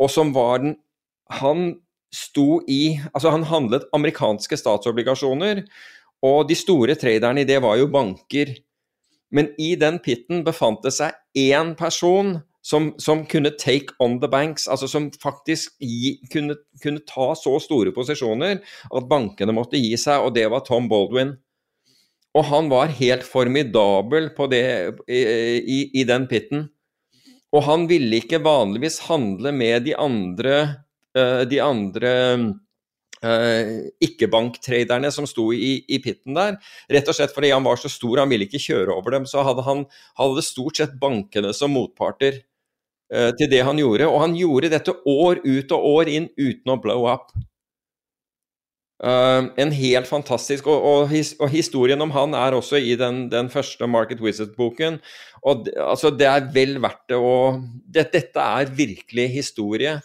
Og 0.00 0.10
som 0.10 0.34
var 0.34 0.62
den 0.64 0.78
Han 1.40 1.70
sto 2.12 2.60
i 2.68 3.00
Altså, 3.14 3.30
han 3.32 3.46
handlet 3.48 3.86
amerikanske 3.96 4.58
statsobligasjoner, 4.60 5.64
og 6.24 6.48
de 6.48 6.56
store 6.56 6.96
traderne 7.00 7.42
i 7.42 7.48
det 7.48 7.60
var 7.64 7.78
jo 7.80 7.88
banker. 7.90 8.54
Men 9.34 9.50
i 9.58 9.74
den 9.80 9.98
pitten 10.04 10.44
befant 10.46 10.84
det 10.84 10.94
seg 10.94 11.16
én 11.36 11.74
person 11.78 12.38
som, 12.64 12.92
som, 13.02 13.24
kunne 13.28 13.52
take 13.60 13.92
on 14.00 14.18
the 14.22 14.30
banks, 14.30 14.64
altså 14.68 14.88
som 14.88 15.10
faktisk 15.20 15.74
gi, 15.84 16.14
kunne, 16.32 16.56
kunne, 16.82 17.02
ta 17.04 17.32
så 17.36 17.58
store 17.60 17.92
posisjoner 17.92 18.62
at 18.64 19.08
bankene 19.10 19.52
måtte 19.52 19.80
gi 19.80 19.92
seg, 20.00 20.24
og 20.24 20.32
det 20.38 20.46
var 20.52 20.64
Tom 20.64 20.88
Baldwin. 20.88 21.34
Og 22.34 22.48
han 22.48 22.70
var 22.72 22.94
helt 22.96 23.22
formidabel 23.22 24.32
på 24.34 24.48
det 24.50 24.64
i, 25.06 25.82
i, 25.92 26.06
den 26.08 26.24
pitten. 26.26 26.64
Og 27.54 27.62
han 27.68 27.84
ville 27.86 28.18
ikke 28.18 28.42
vanligvis 28.42 29.04
handle 29.06 29.52
med 29.54 29.84
de 29.86 29.94
andre 29.94 30.56
Eh, 31.14 31.46
de 31.50 31.62
andre 31.62 32.12
Uh, 33.24 33.86
ikke-banktraderne 34.04 35.08
som 35.08 35.24
sto 35.24 35.46
i, 35.56 35.78
i, 35.88 35.96
pitten 36.04 36.34
der. 36.36 36.58
Rett 36.92 37.06
og 37.08 37.16
slett 37.16 37.32
fordi 37.32 37.54
han 37.54 37.64
var 37.64 37.78
så 37.80 37.88
stor, 37.88 38.20
han 38.20 38.28
ville 38.28 38.44
ikke 38.44 38.60
kjøre 38.60 38.92
over 38.92 39.14
dem. 39.14 39.24
Så 39.24 39.40
hadde 39.46 39.64
han 39.64 39.86
hadde 40.20 40.44
stort 40.44 40.76
sett 40.76 40.98
bankene 41.00 41.54
som 41.56 41.72
motparter 41.72 42.42
til 43.10 43.50
det 43.52 43.60
han 43.66 43.78
gjorde. 43.78 44.06
Og 44.08 44.22
han 44.22 44.32
gjorde 44.38 44.70
dette 44.72 44.94
år 45.06 45.42
ut 45.44 45.74
og 45.76 45.88
år 45.90 46.08
inn 46.10 46.30
uten 46.40 46.72
å 46.72 46.78
blow 46.82 47.04
up. 47.12 47.34
Uh, 49.04 49.50
en 49.58 49.72
helt 49.74 50.06
fantastisk 50.06 50.68
og, 50.70 50.84
og, 50.86 51.00
his, 51.10 51.32
og, 51.42 51.48
historien 51.50 52.00
om 52.00 52.12
han 52.14 52.32
er 52.38 52.54
også 52.54 52.78
i 52.78 52.94
den, 52.96 53.24
den 53.28 53.50
første 53.52 53.88
Market 53.90 54.22
Wizard-boken. 54.22 55.00
Og 55.42 55.66
altså, 55.74 56.12
Det 56.14 56.28
er 56.30 56.46
vel 56.54 56.78
verdt 56.80 57.02
det 57.10 57.18
å 57.18 57.34
det, 57.84 58.06
Dette 58.14 58.40
er 58.40 58.70
virkelig 58.70 59.26
historie 59.34 59.96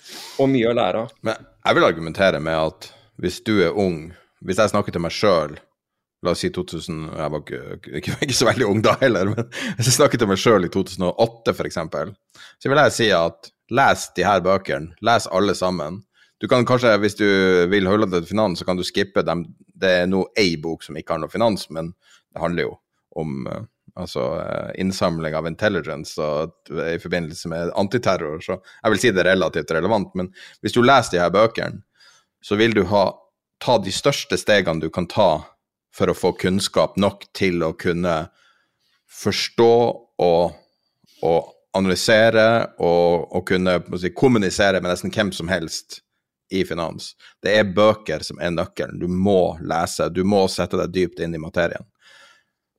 og 0.42 0.50
mye 0.52 0.72
å 0.72 0.76
lære 0.76 1.06
av. 1.06 1.14
Men 1.22 1.38
jeg 1.38 1.78
vil 1.78 1.88
argumentere 1.88 2.42
med 2.44 2.58
at 2.58 2.90
hvis 3.22 3.40
du 3.46 3.60
er 3.62 3.78
ung 3.78 4.10
Hvis 4.44 4.60
jeg 4.60 4.72
snakker 4.72 4.96
til 4.96 5.04
meg 5.04 5.14
sjøl 5.14 5.56
La 6.26 6.34
oss 6.34 6.42
si 6.44 6.50
2000 6.52 7.06
Jeg 7.16 7.32
var 7.32 7.44
ikke, 7.44 7.62
ikke, 8.02 8.18
ikke, 8.26 8.36
så 8.36 8.50
veldig 8.50 8.68
ung 8.68 8.84
da 8.84 8.98
heller, 9.00 9.32
men 9.32 9.48
hvis 9.78 9.88
jeg 9.88 9.96
snakket 9.96 10.24
til 10.24 10.30
meg 10.32 10.42
sjøl 10.42 10.68
i 10.68 10.74
2008 10.74 11.56
f.eks., 11.56 11.80
så 12.60 12.72
vil 12.72 12.82
jeg 12.84 12.96
si 12.96 13.10
at 13.16 13.52
les 13.70 14.06
de 14.18 14.26
her 14.26 14.44
bøkene. 14.44 14.96
Les 15.06 15.28
alle 15.32 15.56
sammen. 15.56 16.02
Du 16.40 16.48
kan 16.48 16.66
kanskje, 16.68 16.96
hvis 17.04 17.18
du 17.20 17.26
vil 17.72 17.88
holde 17.88 18.08
deg 18.10 18.24
til 18.24 18.34
finans, 18.34 18.60
så 18.60 18.68
kan 18.68 18.80
du 18.80 18.86
skippe 18.88 19.24
dem. 19.28 19.46
Det 19.80 19.92
er 20.02 20.08
nå 20.10 20.26
ei 20.40 20.56
bok 20.62 20.86
som 20.86 20.98
ikke 20.98 21.16
har 21.16 21.22
noe 21.24 21.32
finans, 21.32 21.68
men 21.76 21.92
det 22.34 22.42
handler 22.44 22.68
jo 22.68 22.74
om 23.20 23.48
uh, 23.48 23.62
altså 24.00 24.26
uh, 24.40 24.72
innsamling 24.80 25.36
av 25.36 25.48
intelligence 25.50 26.20
og, 26.24 26.56
i 26.72 27.00
forbindelse 27.02 27.52
med 27.52 27.74
antiterror. 27.80 28.40
Så 28.44 28.58
jeg 28.58 28.94
vil 28.94 29.04
si 29.04 29.14
det 29.14 29.24
er 29.26 29.32
relativt 29.34 29.72
relevant. 29.76 30.12
Men 30.20 30.32
hvis 30.64 30.76
du 30.76 30.82
leser 30.84 31.18
de 31.18 31.24
her 31.24 31.34
bøkene, 31.36 31.84
så 32.44 32.56
vil 32.60 32.76
du 32.76 32.86
ha, 32.88 33.10
ta 33.60 33.76
de 33.84 33.92
største 33.92 34.40
stegene 34.40 34.80
du 34.80 34.88
kan 34.96 35.10
ta 35.12 35.32
for 35.96 36.12
å 36.12 36.18
få 36.18 36.34
kunnskap 36.40 36.98
nok 36.98 37.26
til 37.36 37.64
å 37.66 37.74
kunne 37.80 38.18
forstå 39.20 39.74
og, 40.26 40.60
og 41.26 41.54
analysere 41.78 42.46
og, 42.78 43.30
og 43.36 43.48
kunne 43.50 43.80
si, 44.00 44.14
kommunisere 44.16 44.82
med 44.82 44.94
nesten 44.94 45.14
hvem 45.14 45.34
som 45.36 45.50
helst 45.52 46.02
i 46.50 46.64
finans. 46.66 47.14
Det 47.44 47.54
er 47.60 47.74
bøker 47.76 48.24
som 48.26 48.40
er 48.42 48.54
nøkkelen. 48.56 49.00
Du 49.02 49.08
må 49.10 49.58
lese, 49.62 50.10
du 50.10 50.24
må 50.26 50.48
sette 50.50 50.80
deg 50.82 50.94
dypt 50.94 51.22
inn 51.26 51.36
i 51.38 51.42
materien. 51.42 51.86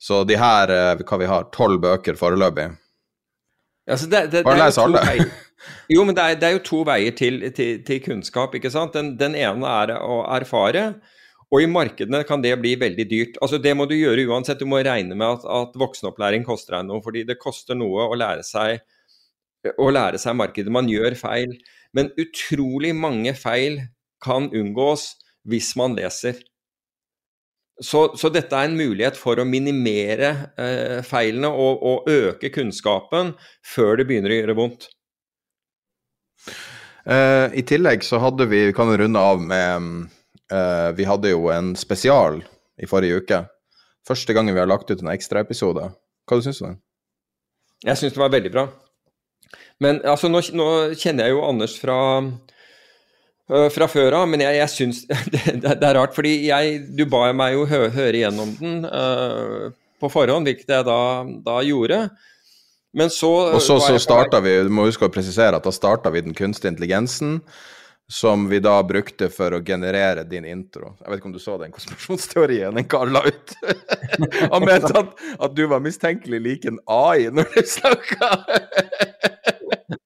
Så 0.01 0.25
de 0.25 0.39
her, 0.41 0.73
eh, 0.73 1.03
hva 1.05 1.19
vi 1.21 1.29
har, 1.29 1.51
tolv 1.55 1.83
bøker 1.83 2.17
foreløpig 2.17 2.71
Altså 3.91 4.07
det, 4.07 4.21
det, 4.31 4.43
Bare 4.47 4.61
les 4.61 4.79
alle. 4.79 5.01
Jo, 5.91 6.05
men 6.07 6.15
det 6.17 6.23
er, 6.25 6.37
det 6.41 6.47
er, 6.47 6.53
jo 6.57 6.63
to 6.65 6.83
veier 6.87 7.15
til, 7.17 7.43
til, 7.57 7.81
til 7.85 7.99
kunnskap, 8.05 8.55
ikke 8.57 8.71
sant. 8.73 8.95
Den, 8.95 9.17
den, 9.21 9.35
ene 9.37 9.73
er 9.83 9.93
å 9.99 10.23
erfare, 10.31 10.85
og 11.51 11.65
i 11.65 11.69
markedene 11.71 12.23
kan 12.27 12.43
det 12.45 12.53
bli 12.63 12.77
veldig 12.79 13.07
dyrt. 13.11 13.39
Altså 13.43 13.59
Det 13.59 13.73
må 13.75 13.87
du 13.91 13.97
gjøre 13.97 14.29
uansett. 14.31 14.61
Du 14.61 14.71
må 14.71 14.79
regne 14.87 15.17
med 15.19 15.41
at, 15.41 15.47
at 15.51 15.79
voksenopplæring 15.79 16.47
koster 16.47 16.77
deg 16.77 16.87
noe, 16.87 17.03
fordi 17.03 17.25
det 17.27 17.41
koster 17.43 17.79
noe 17.79 18.07
å 18.07 18.19
lære 18.19 18.45
seg, 18.47 18.85
å 19.75 19.89
lære 19.91 20.21
seg 20.23 20.37
markedet. 20.39 20.71
Man 20.73 20.91
gjør 20.91 21.19
feil. 21.19 21.57
Men 21.97 22.13
utrolig 22.23 22.93
mange 22.95 23.35
feil 23.35 23.81
kan 24.23 24.47
unngås 24.55 25.09
hvis 25.51 25.73
man 25.81 25.99
leser. 25.99 26.39
Så, 27.81 28.11
så 28.21 28.29
dette 28.31 28.55
er 28.55 28.69
en 28.69 28.77
mulighet 28.77 29.17
for 29.17 29.41
å 29.41 29.49
minimere 29.49 30.31
eh, 30.61 30.99
feilene 31.07 31.49
og, 31.49 31.81
og, 31.81 32.11
øke 32.13 32.51
kunnskapen 32.53 33.33
før 33.65 33.97
det 33.97 34.07
begynner 34.11 34.35
å 34.35 34.37
gjøre 34.37 34.57
vondt. 34.59 34.89
Eh, 37.09 37.47
I 37.57 37.65
tillegg 37.67 38.05
så 38.05 38.21
hadde 38.21 38.47
vi 38.53 38.67
Vi 38.69 38.77
kan 38.77 38.93
runde 39.01 39.19
av 39.19 39.41
med 39.41 40.11
uh, 40.53 40.91
Vi 40.97 41.07
hadde 41.09 41.33
jo 41.33 41.49
en 41.55 41.73
spesial 41.79 42.41
i 42.81 42.89
forrige 42.91 43.23
uke. 43.23 43.41
Første 44.07 44.35
gangen 44.37 44.57
vi 44.57 44.63
har 44.63 44.71
lagt 44.71 44.91
ut 44.91 45.03
en 45.03 45.13
ekstraepisode. 45.13 45.91
Hva 46.29 46.39
syns 46.43 46.61
du 46.61 46.65
om 46.65 46.71
den? 46.73 46.81
Jeg 47.87 48.01
syns 48.01 48.15
det 48.15 48.21
var 48.21 48.33
veldig 48.33 48.53
bra. 48.53 48.67
Men 49.81 50.01
altså, 50.05 50.29
nå, 50.29 50.43
nå, 50.53 50.69
kjenner 51.01 51.29
jeg 51.29 51.35
jo 51.35 51.45
Anders 51.47 51.77
fra, 51.81 51.99
uh, 52.21 53.69
fra 53.73 53.89
før 53.91 54.21
av, 54.21 54.27
men 54.31 54.45
jeg, 54.45 54.59
jeg 54.61 54.75
syns 54.75 55.05
det, 55.33 55.45
det, 55.63 55.77
er 55.77 55.97
rart. 55.97 56.17
Fordi 56.17 56.35
jeg, 56.49 56.81
du 56.97 57.07
ba 57.11 57.29
meg 57.37 57.57
jo 57.57 57.69
hø, 57.71 57.87
høre 57.95 58.25
gjennom 58.25 58.57
den 58.61 58.83
uh, 58.85 59.71
på 60.01 60.13
forhånd, 60.13 60.49
hvilket 60.49 60.73
jeg 60.73 60.89
da, 60.89 61.01
da 61.45 61.61
gjorde. 61.65 62.05
Men 62.97 63.13
så 63.13 63.31
Og 63.55 63.63
så, 63.63 63.79
så 63.85 63.99
starta 64.03 64.41
vi, 64.43 64.57
du 64.67 64.73
må 64.75 64.89
huske 64.89 65.07
å 65.07 65.13
presisere 65.13 65.57
at 65.57 65.67
da 65.67 65.73
starta 65.75 66.11
vi 66.11 66.25
den 66.25 66.35
kunstige 66.35 66.73
intelligensen 66.73 67.39
som 68.11 68.49
vi 68.49 68.59
da 68.59 68.75
brukte 68.83 69.29
for 69.31 69.55
å 69.55 69.61
generere 69.63 70.25
din 70.27 70.43
intro. 70.51 70.97
Jeg 70.99 71.13
vet 71.13 71.21
ikke 71.21 71.29
om 71.29 71.35
du 71.35 71.43
så 71.43 71.55
den 71.61 71.71
konspirasjonsteorien 71.71 72.75
den 72.75 72.87
karen 72.91 73.15
la 73.15 73.23
ut? 73.23 73.53
Han 74.53 74.65
mente 74.67 74.91
at, 74.99 75.13
at, 75.39 75.53
du 75.55 75.63
var 75.71 75.83
mistenkelig 75.85 76.41
lik 76.43 76.67
en 76.67 76.81
AI 76.91 77.29
når 77.31 77.47
du 77.55 77.61
snakka. 77.71 78.33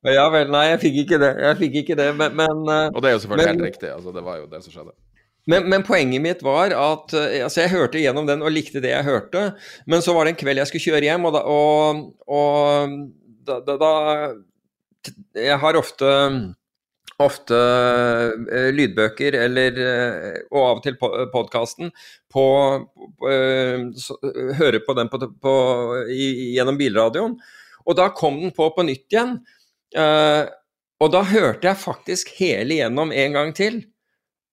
Ja 0.04 0.26
vel, 0.34 0.50
nei, 0.52 0.66
jeg 0.74 0.82
fikk 0.82 0.98
ikke 1.06 1.18
det. 1.22 1.30
Jeg 1.46 1.58
fikk 1.62 1.78
ikke 1.80 1.96
det, 1.96 2.10
men, 2.18 2.36
men 2.36 2.60
eh, 2.68 2.90
Og 2.92 3.00
det 3.00 3.08
er 3.08 3.14
jo 3.14 3.22
selvfølgelig 3.22 3.46
men, 3.48 3.54
helt 3.56 3.68
riktig. 3.70 3.92
altså 3.94 4.12
Det 4.12 4.24
var 4.26 4.36
jo 4.42 4.50
det 4.52 4.60
som 4.66 4.74
skjedde. 4.74 4.92
Men, 5.54 5.70
men, 5.72 5.86
poenget 5.88 6.24
mitt 6.24 6.44
var 6.44 6.74
at 6.76 7.14
eh, 7.16 7.38
altså 7.46 7.62
jeg 7.64 7.72
hørte 7.72 8.02
gjennom 8.02 8.28
den 8.28 8.44
og 8.44 8.52
likte 8.52 8.84
det 8.84 8.92
jeg 8.92 9.06
hørte, 9.08 9.46
men 9.88 10.04
så 10.04 10.12
var 10.16 10.28
det 10.28 10.34
en 10.34 10.42
kveld 10.42 10.60
jeg 10.60 10.72
skulle 10.72 10.90
kjøre 10.90 11.08
hjem, 11.08 11.24
og 11.30 11.38
da, 11.38 11.42
og, 11.48 12.04
og 12.28 13.00
da, 13.48 13.58
da, 13.64 13.78
da 13.80 13.94
Jeg 15.40 15.56
har 15.64 15.80
ofte 15.80 16.12
ofte 17.22 17.54
uh, 17.54 18.70
lydbøker 18.74 19.36
eller 19.38 19.78
uh, 19.78 20.38
og 20.50 20.60
av 20.62 20.80
og 20.80 20.82
til 20.84 20.98
podkasten 21.32 21.92
på, 22.32 22.46
på 23.20 23.30
uh, 23.30 24.34
Høre 24.58 24.82
på 24.84 24.96
den 24.98 25.10
på, 25.12 25.54
i, 26.10 26.28
gjennom 26.56 26.78
bilradioen. 26.80 27.38
Og 27.84 27.98
da 27.98 28.10
kom 28.16 28.40
den 28.42 28.54
på 28.56 28.70
på 28.74 28.84
nytt 28.86 29.12
igjen. 29.12 29.34
Og 31.04 31.10
da 31.12 31.20
hørte 31.28 31.68
jeg 31.68 31.78
faktisk 31.82 32.30
hele 32.38 32.78
igjennom 32.78 33.12
en 33.12 33.36
gang 33.36 33.52
til. 33.54 33.82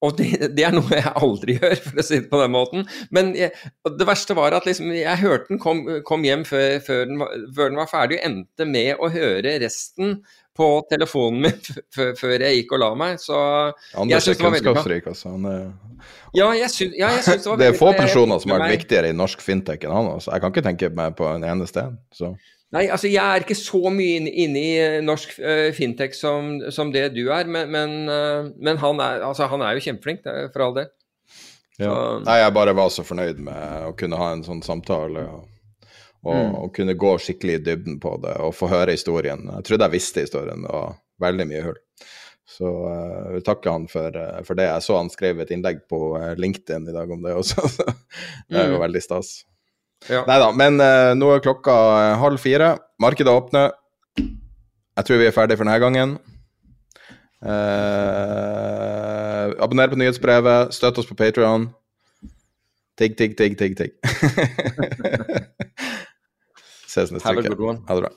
Og 0.02 0.16
det, 0.18 0.32
det, 0.58 0.64
er 0.66 0.74
noe 0.74 0.98
jeg 0.98 1.14
aldri 1.14 1.56
gjør, 1.60 1.76
for 1.86 2.02
å 2.02 2.06
si 2.06 2.18
det 2.24 2.30
på 2.32 2.40
den 2.42 2.54
måten. 2.56 2.86
Men 3.14 3.36
jeg, 3.38 3.54
det 4.00 4.08
verste 4.10 4.36
var 4.38 4.56
at 4.58 4.66
liksom, 4.66 4.90
jeg 4.98 5.22
hørte 5.22 5.52
den 5.52 5.62
kom, 5.62 5.84
kom 6.08 6.26
hjem 6.26 6.46
før, 6.48 6.80
før, 6.86 7.04
den 7.10 7.22
før, 7.22 7.70
den 7.70 7.78
var, 7.78 7.90
ferdig, 7.92 8.18
og 8.18 8.30
endte 8.32 8.68
med 8.68 8.92
å 8.98 9.12
høre 9.14 9.60
resten 9.62 10.18
på 10.62 10.70
telefonen 10.92 11.48
min 11.48 11.60
før 12.22 12.38
jeg 12.38 12.62
gikk 12.62 12.78
og 12.78 12.84
la 12.84 12.92
meg. 13.02 13.20
Så 13.22 13.42
Anders 13.98 14.30
er 14.30 14.40
kunnskapsrik, 14.40 15.10
altså. 15.12 15.34
Han 15.34 15.50
er... 15.50 15.68
Ja, 16.38 16.48
jeg 16.56 16.72
syns, 16.72 16.96
ja, 16.96 17.12
jeg 17.18 17.26
syns 17.26 17.44
det 17.44 17.52
var 17.52 17.60
veldig 17.60 17.68
Det 17.68 17.74
er 17.74 17.78
få 17.82 17.92
personer 17.98 18.42
som 18.42 18.54
har 18.54 18.64
vært 18.64 18.78
viktigere 18.80 19.12
i 19.12 19.18
norsk 19.18 19.44
fintech 19.44 19.84
enn 19.86 19.94
han. 19.94 20.10
Altså. 20.16 20.32
Jeg 20.32 20.44
kan 20.44 20.54
ikke 20.54 20.66
tenke 20.70 20.92
meg 20.98 21.18
på 21.20 21.28
en 21.28 21.46
eneste 21.48 21.86
en. 21.90 22.00
Så. 22.16 22.32
Nei, 22.72 22.86
altså 22.88 23.10
jeg 23.12 23.20
er 23.20 23.44
ikke 23.44 23.58
så 23.60 23.92
mye 23.92 24.22
inne, 24.22 24.32
inne 24.46 24.62
i 24.64 24.72
eh, 24.80 24.98
norsk 25.04 25.36
uh, 25.44 25.68
fintech 25.76 26.16
som, 26.16 26.54
som, 26.72 26.94
det 26.96 27.10
du 27.18 27.26
er, 27.28 27.50
men, 27.52 27.68
men, 27.74 27.98
uh, 28.08 28.48
men 28.64 28.80
han, 28.80 29.02
er, 29.04 29.26
altså, 29.28 29.50
han, 29.52 29.64
er, 29.66 29.76
jo 29.76 29.84
kjempeflink, 29.90 30.24
for 30.54 30.68
all 30.68 30.78
del. 30.78 30.88
Ja. 31.82 31.92
Nei, 32.24 32.38
jeg 32.40 32.54
bare 32.56 32.76
var 32.78 32.92
så 32.94 33.04
fornøyd 33.04 33.42
med 33.44 33.90
å 33.90 33.92
kunne 34.00 34.20
ha 34.20 34.32
en 34.36 34.46
sånn 34.46 34.62
samtale. 34.64 35.26
Og, 35.28 35.51
og, 36.22 36.38
mm. 36.38 36.56
og, 36.62 36.68
kunne 36.76 36.98
gå 37.02 37.12
skikkelig 37.22 37.58
i 37.58 37.62
dybden 37.66 37.98
på 38.02 38.14
det 38.22 38.36
og 38.46 38.54
få 38.54 38.70
høre 38.72 38.94
historien. 38.94 39.42
Jeg 39.58 39.66
trodde 39.68 39.88
jeg 39.88 39.96
visste 39.96 40.26
historien, 40.26 40.66
det 40.66 40.74
var 40.74 40.98
veldig 41.24 41.46
mye 41.50 41.64
hull. 41.66 41.80
Så 42.52 42.68
uh, 42.68 43.20
jeg 43.28 43.34
vil 43.38 43.46
takke 43.48 43.74
han 43.74 43.86
for, 43.90 44.10
for, 44.46 44.54
det. 44.60 44.66
Jeg 44.68 44.82
så 44.86 44.94
han 45.00 45.10
skrev 45.14 45.36
et 45.42 45.52
innlegg 45.56 45.78
på 45.90 46.00
LinkedIn 46.38 46.90
i 46.90 46.96
dag 46.96 47.08
om 47.14 47.22
det 47.26 47.34
også. 47.38 47.60
det 48.52 48.60
er 48.60 48.68
jo 48.74 48.78
mm. 48.78 48.84
veldig 48.86 49.04
stas. 49.06 49.28
Ja. 50.10 50.24
Nei 50.26 50.40
da, 50.42 50.50
men 50.58 50.82
uh, 50.82 51.14
nå 51.18 51.28
er 51.36 51.46
klokka 51.46 51.72
uh, 51.72 52.20
halv 52.22 52.38
fire. 52.42 52.68
Markedet 53.02 53.34
åpner. 53.34 53.68
Jeg 54.18 55.04
tror 55.08 55.18
vi 55.22 55.28
er 55.30 55.36
ferdig 55.36 55.58
for 55.58 55.66
denne 55.66 55.82
gangen. 55.82 56.10
Uh, 57.42 57.52
abonner 59.62 59.90
på 59.90 59.98
nyhetsbrevet. 60.02 60.74
Støtt 60.76 60.98
oss 61.02 61.10
på 61.10 61.18
Patrion. 61.18 61.64
Tigg, 63.00 63.14
tigg, 63.18 63.38
tigg, 63.38 63.54
tigg, 63.58 63.74
tigg. 63.78 63.92
Ses 66.92 67.12
neste 67.16 67.32
uke. 67.32 67.56
Ha 67.88 67.96
det 67.96 68.04
bra. 68.04 68.12